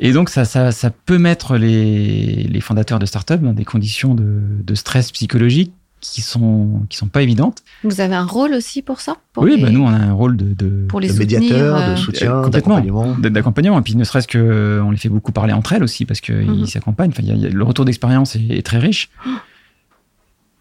Et 0.01 0.12
donc, 0.12 0.30
ça, 0.30 0.44
ça, 0.44 0.72
ça, 0.72 0.90
peut 0.90 1.18
mettre 1.18 1.57
les, 1.57 2.44
les 2.44 2.61
fondateurs 2.61 2.98
de 2.98 3.07
startup 3.07 3.40
dans 3.40 3.53
des 3.53 3.64
conditions 3.64 4.14
de, 4.14 4.40
de, 4.62 4.74
stress 4.74 5.12
psychologique 5.12 5.72
qui 6.01 6.22
sont 6.22 6.86
qui 6.88 6.96
sont 6.96 7.09
pas 7.09 7.20
évidentes. 7.20 7.62
Vous 7.84 8.01
avez 8.01 8.14
un 8.14 8.24
rôle 8.24 8.55
aussi 8.55 8.80
pour 8.80 9.01
ça? 9.01 9.16
Oui, 9.36 9.61
bah 9.61 9.68
nous 9.68 9.82
on 9.82 9.88
a 9.88 9.98
un 9.98 10.14
rôle 10.14 10.38
de, 10.38 10.55
de, 10.55 10.86
pour 10.88 10.98
les 10.98 11.12
médiateur, 11.12 11.76
de 11.76 11.82
euh, 11.82 11.96
soutien, 11.96 12.48
d'accompagnement. 12.48 13.14
D'accompagnement. 13.18 13.78
Et 13.78 13.82
puis 13.82 13.96
ne 13.96 14.05
serait-ce 14.05 14.26
que 14.26 14.80
on 14.82 14.90
les 14.90 14.96
fait 14.96 15.11
beaucoup 15.11 15.32
parler 15.32 15.53
entre 15.53 15.74
elles 15.74 15.82
aussi 15.84 16.07
parce 16.07 16.22
qu'ils 16.22 16.34
mm-hmm. 16.34 16.66
s'accompagnent. 16.66 17.11
Enfin, 17.11 17.22
y 17.22 17.46
a, 17.46 17.51
le 17.51 17.64
retour 17.64 17.84
d'expérience 17.84 18.36
est, 18.36 18.46
est, 18.48 18.62
très 18.62 18.78
riche. 18.78 19.11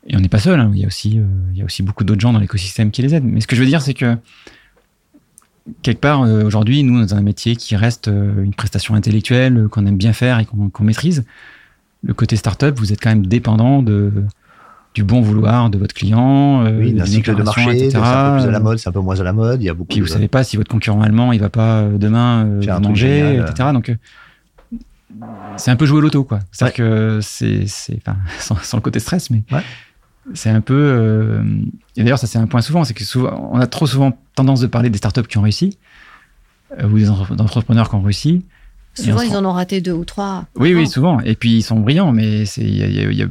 Et 0.09 0.17
on 0.17 0.19
n'est 0.19 0.29
pas 0.29 0.39
seul, 0.39 0.59
hein. 0.59 0.71
il, 0.73 0.79
y 0.79 0.83
a 0.83 0.87
aussi, 0.87 1.19
euh, 1.19 1.23
il 1.53 1.59
y 1.59 1.61
a 1.61 1.65
aussi 1.65 1.83
beaucoup 1.83 2.03
d'autres 2.03 2.19
gens 2.19 2.33
dans 2.33 2.39
l'écosystème 2.39 2.89
qui 2.89 3.01
les 3.03 3.13
aident. 3.13 3.25
Mais 3.25 3.41
ce 3.41 3.47
que 3.47 3.55
je 3.55 3.61
veux 3.61 3.67
dire, 3.67 3.81
c'est 3.81 3.93
que 3.93 4.17
quelque 5.83 5.99
part, 5.99 6.23
euh, 6.23 6.43
aujourd'hui, 6.43 6.83
nous, 6.83 7.05
dans 7.05 7.15
un 7.15 7.21
métier 7.21 7.55
qui 7.55 7.75
reste 7.75 8.07
euh, 8.07 8.43
une 8.43 8.55
prestation 8.55 8.95
intellectuelle, 8.95 9.67
qu'on 9.69 9.85
aime 9.85 9.97
bien 9.97 10.13
faire 10.13 10.39
et 10.39 10.45
qu'on 10.45 10.83
maîtrise, 10.83 11.25
le 12.03 12.13
côté 12.15 12.37
startup, 12.37 12.79
vous 12.79 12.91
êtes 12.91 13.01
quand 13.01 13.09
même 13.09 13.27
dépendant 13.27 13.83
de, 13.83 14.11
du 14.95 15.03
bon 15.03 15.21
vouloir 15.21 15.69
de 15.69 15.77
votre 15.77 15.93
client, 15.93 16.65
oui, 16.65 16.93
d'un 16.93 17.05
cycle 17.05 17.35
de 17.35 17.43
marché, 17.43 17.69
etc. 17.69 17.89
c'est 17.91 17.97
un 17.97 18.31
peu 18.31 18.39
plus 18.39 18.47
à 18.47 18.51
la 18.51 18.59
mode, 18.59 18.77
c'est 18.79 18.89
un 18.89 18.93
peu 18.93 19.01
moins 19.01 19.19
à 19.19 19.23
la 19.23 19.33
mode. 19.33 19.61
Il 19.61 19.65
y 19.65 19.69
a 19.69 19.73
beaucoup. 19.73 19.89
Puis 19.89 19.99
vous 19.99 20.07
ne 20.07 20.11
savez 20.11 20.29
pas 20.29 20.43
si 20.43 20.57
votre 20.57 20.71
concurrent 20.71 21.01
allemand, 21.01 21.33
il 21.33 21.39
va 21.41 21.49
pas 21.49 21.83
demain 21.83 22.45
euh, 22.45 22.79
manger, 22.79 23.35
etc. 23.35 23.69
Donc 23.73 23.95
c'est 25.57 25.69
un 25.69 25.75
peu 25.75 25.85
jouer 25.85 26.01
l'auto, 26.01 26.23
quoi. 26.23 26.39
C'est-à-dire 26.51 26.75
que 26.75 27.19
c'est, 27.21 27.65
enfin, 27.97 28.17
sans, 28.39 28.55
sans, 28.63 28.77
le 28.77 28.81
côté 28.81 28.99
stress, 28.99 29.29
mais 29.29 29.43
ouais 29.51 29.61
c'est 30.33 30.49
un 30.49 30.61
peu. 30.61 30.73
Euh, 30.75 31.43
et 31.95 32.03
d'ailleurs, 32.03 32.19
ça, 32.19 32.27
c'est 32.27 32.37
un 32.37 32.47
point 32.47 32.61
souvent, 32.61 32.83
c'est 32.83 32.93
que 32.93 33.03
souvent, 33.03 33.49
on 33.51 33.59
a 33.59 33.67
trop 33.67 33.87
souvent 33.87 34.17
tendance 34.35 34.61
de 34.61 34.67
parler 34.67 34.89
des 34.89 34.97
startups 34.97 35.23
qui 35.23 35.37
ont 35.37 35.41
réussi, 35.41 35.77
euh, 36.79 36.87
ou 36.87 36.97
des 36.97 37.09
entrepreneurs 37.09 37.89
qui 37.89 37.95
ont 37.95 38.01
réussi. 38.01 38.43
Souvent, 38.95 39.21
ils 39.21 39.35
en 39.35 39.45
ont 39.45 39.53
raté 39.53 39.81
deux 39.81 39.93
ou 39.93 40.05
trois. 40.05 40.45
Oui, 40.55 40.73
oui, 40.73 40.87
souvent. 40.87 41.19
Et 41.21 41.35
puis, 41.35 41.57
ils 41.57 41.61
sont 41.63 41.79
brillants, 41.79 42.11
mais 42.11 42.45
c'est, 42.45 42.63
y 42.63 42.83
a, 42.83 43.11
y 43.11 43.23
a, 43.23 43.27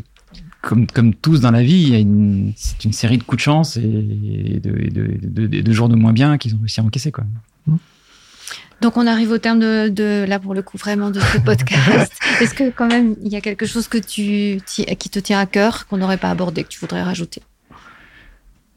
comme, 0.62 0.86
comme 0.86 1.14
tous 1.14 1.40
dans 1.40 1.51
la 1.51 1.62
vie, 1.62 1.82
il 1.82 1.88
y 1.90 1.94
a 1.94 1.99
une, 1.99 2.53
c'est 2.57 2.84
une 2.84 2.92
série 2.92 3.18
de 3.18 3.22
coups 3.22 3.38
de 3.38 3.42
chance 3.42 3.76
et 3.76 4.61
de, 4.62 4.70
de, 4.70 5.46
de, 5.46 5.61
de 5.62 5.72
jours 5.72 5.88
de 5.88 5.96
moins 5.96 6.12
bien 6.12 6.38
qu'ils 6.38 6.55
ont 6.55 6.59
réussi 6.59 6.80
à 6.80 6.84
encaisser, 6.84 7.12
quoi. 7.12 7.24
Donc 8.80 8.96
on 8.96 9.07
arrive 9.07 9.32
au 9.32 9.38
terme 9.38 9.59
de, 9.59 10.24
là 10.26 10.38
pour 10.38 10.55
le 10.55 10.62
coup 10.62 10.78
vraiment 10.78 11.11
de 11.11 11.20
ce 11.20 11.38
podcast. 11.44 12.12
Est-ce 12.40 12.55
que 12.55 12.70
quand 12.70 12.86
même 12.86 13.16
il 13.22 13.32
y 13.32 13.36
a 13.36 13.40
quelque 13.40 13.66
chose 13.66 13.88
que 13.88 13.99
tu 13.99 14.61
qui 14.66 15.11
te 15.11 15.18
tient 15.18 15.40
à 15.40 15.46
cœur 15.46 15.86
qu'on 15.86 15.96
n'aurait 15.99 16.18
pas 16.18 16.30
abordé 16.30 16.62
que 16.62 16.68
tu 16.68 16.78
voudrais 16.78 17.03
rajouter? 17.03 17.42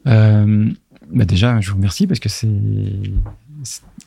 Euh, 0.06 0.68
bah 1.12 1.24
déjà 1.24 1.60
je 1.60 1.70
vous 1.70 1.76
remercie 1.76 2.06
parce 2.06 2.20
que 2.20 2.28
c'est 2.28 2.48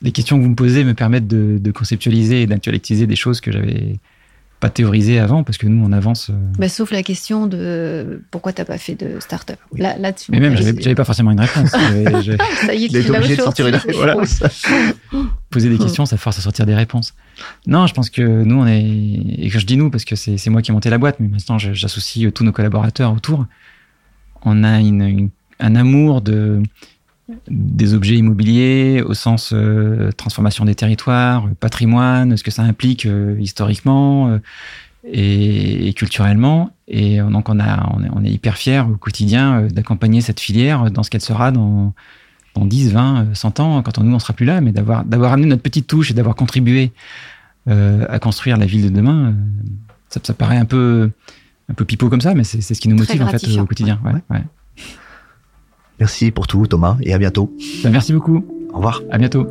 les 0.02 0.12
questions 0.12 0.36
que 0.36 0.42
vous 0.42 0.50
me 0.50 0.54
posez 0.54 0.84
me 0.84 0.94
permettent 0.94 1.28
de, 1.28 1.70
conceptualiser 1.70 2.42
et 2.42 2.46
d'intellectualiser 2.46 3.06
des 3.06 3.16
choses 3.16 3.40
que 3.40 3.50
j'avais 3.50 3.98
pas 4.60 4.70
théorisé 4.70 5.18
avant 5.18 5.44
parce 5.44 5.58
que 5.58 5.66
nous 5.66 5.84
on 5.84 5.92
avance. 5.92 6.30
Euh, 6.30 6.34
bah, 6.58 6.68
sauf 6.68 6.90
la 6.90 7.02
question 7.02 7.46
de 7.46 8.22
pourquoi 8.30 8.52
t'as 8.52 8.64
pas 8.64 8.78
fait 8.78 8.94
de 8.94 9.20
start-up. 9.20 9.58
Là, 9.76 9.98
là-dessus. 9.98 10.30
Mais 10.30 10.40
même, 10.40 10.56
j'avais, 10.56 10.94
pas 10.94 11.04
forcément 11.04 11.30
une 11.30 11.40
réponse. 11.40 11.70
ça 11.70 12.74
y 12.74 12.86
est, 12.86 12.88
tu 12.88 13.10
obligé 13.10 13.36
de 13.36 13.42
sortir 13.42 13.66
une 13.66 13.76
réponse. 13.76 14.42
Poser 15.50 15.68
des 15.68 15.78
questions, 15.78 16.06
ça 16.06 16.16
force 16.16 16.38
à 16.38 16.42
sortir 16.42 16.64
des 16.64 16.74
réponses. 16.74 17.14
Non, 17.66 17.86
je 17.86 17.94
pense 17.94 18.08
que 18.08 18.22
nous 18.22 18.56
on 18.56 18.66
est 18.66 18.82
et 18.82 19.50
que 19.50 19.58
je 19.58 19.66
dis 19.66 19.76
nous 19.76 19.90
parce 19.90 20.04
que 20.04 20.16
c'est, 20.16 20.48
moi 20.48 20.62
qui 20.62 20.70
ai 20.70 20.74
monté 20.74 20.88
la 20.88 20.98
boîte, 20.98 21.16
mais 21.20 21.28
maintenant 21.28 21.58
j'associe 21.58 22.32
tous 22.32 22.44
nos 22.44 22.52
collaborateurs 22.52 23.12
autour. 23.12 23.46
On 24.42 24.64
a 24.64 24.80
une, 24.80 25.30
un 25.60 25.76
amour 25.76 26.22
de 26.22 26.62
des 27.48 27.94
objets 27.94 28.16
immobiliers 28.16 29.02
au 29.04 29.14
sens 29.14 29.52
euh, 29.52 30.12
transformation 30.12 30.64
des 30.64 30.74
territoires, 30.74 31.48
patrimoine, 31.58 32.36
ce 32.36 32.44
que 32.44 32.50
ça 32.50 32.62
implique 32.62 33.06
euh, 33.06 33.36
historiquement 33.40 34.28
euh, 34.28 34.38
et, 35.04 35.92
culturellement. 35.94 36.70
Et 36.88 37.18
donc 37.18 37.48
on, 37.48 37.58
a, 37.58 37.92
on, 38.14 38.24
est, 38.24 38.30
hyper 38.30 38.56
fiers 38.56 38.80
au 38.80 38.96
quotidien 38.96 39.62
d'accompagner 39.62 40.20
cette 40.20 40.38
filière 40.38 40.90
dans 40.90 41.02
ce 41.02 41.10
qu'elle 41.10 41.20
sera 41.20 41.50
dans, 41.50 41.94
dans 42.54 42.64
10, 42.64 42.92
20, 42.92 43.34
100 43.34 43.60
ans, 43.60 43.82
quand 43.82 43.98
on, 43.98 44.04
nous 44.04 44.14
on 44.14 44.18
sera 44.20 44.32
plus 44.32 44.46
là, 44.46 44.60
mais 44.60 44.70
d'avoir, 44.70 45.04
d'avoir 45.04 45.32
amené 45.32 45.48
notre 45.48 45.62
petite 45.62 45.88
touche 45.88 46.12
et 46.12 46.14
d'avoir 46.14 46.36
contribué 46.36 46.92
à 47.68 48.20
construire 48.20 48.56
la 48.56 48.66
ville 48.66 48.84
de 48.84 48.90
demain, 48.90 49.34
ça, 50.08 50.20
ça, 50.22 50.34
paraît 50.34 50.56
un 50.56 50.64
peu, 50.64 51.10
un 51.68 51.74
peu 51.74 51.84
pipeau 51.84 52.08
comme 52.08 52.20
ça, 52.20 52.32
mais 52.34 52.44
c'est, 52.44 52.60
ce 52.60 52.80
qui 52.80 52.88
nous 52.88 52.96
motive 52.96 53.20
en 53.20 53.26
fait 53.26 53.58
au 53.58 53.66
quotidien. 53.66 54.00
Ouais, 54.04 54.12
ouais. 54.30 54.44
Merci 55.98 56.30
pour 56.30 56.46
tout, 56.46 56.66
Thomas, 56.66 56.96
et 57.02 57.14
à 57.14 57.18
bientôt. 57.18 57.52
Merci 57.84 58.12
beaucoup. 58.12 58.44
Au 58.72 58.76
revoir. 58.76 59.02
À 59.10 59.18
bientôt. 59.18 59.46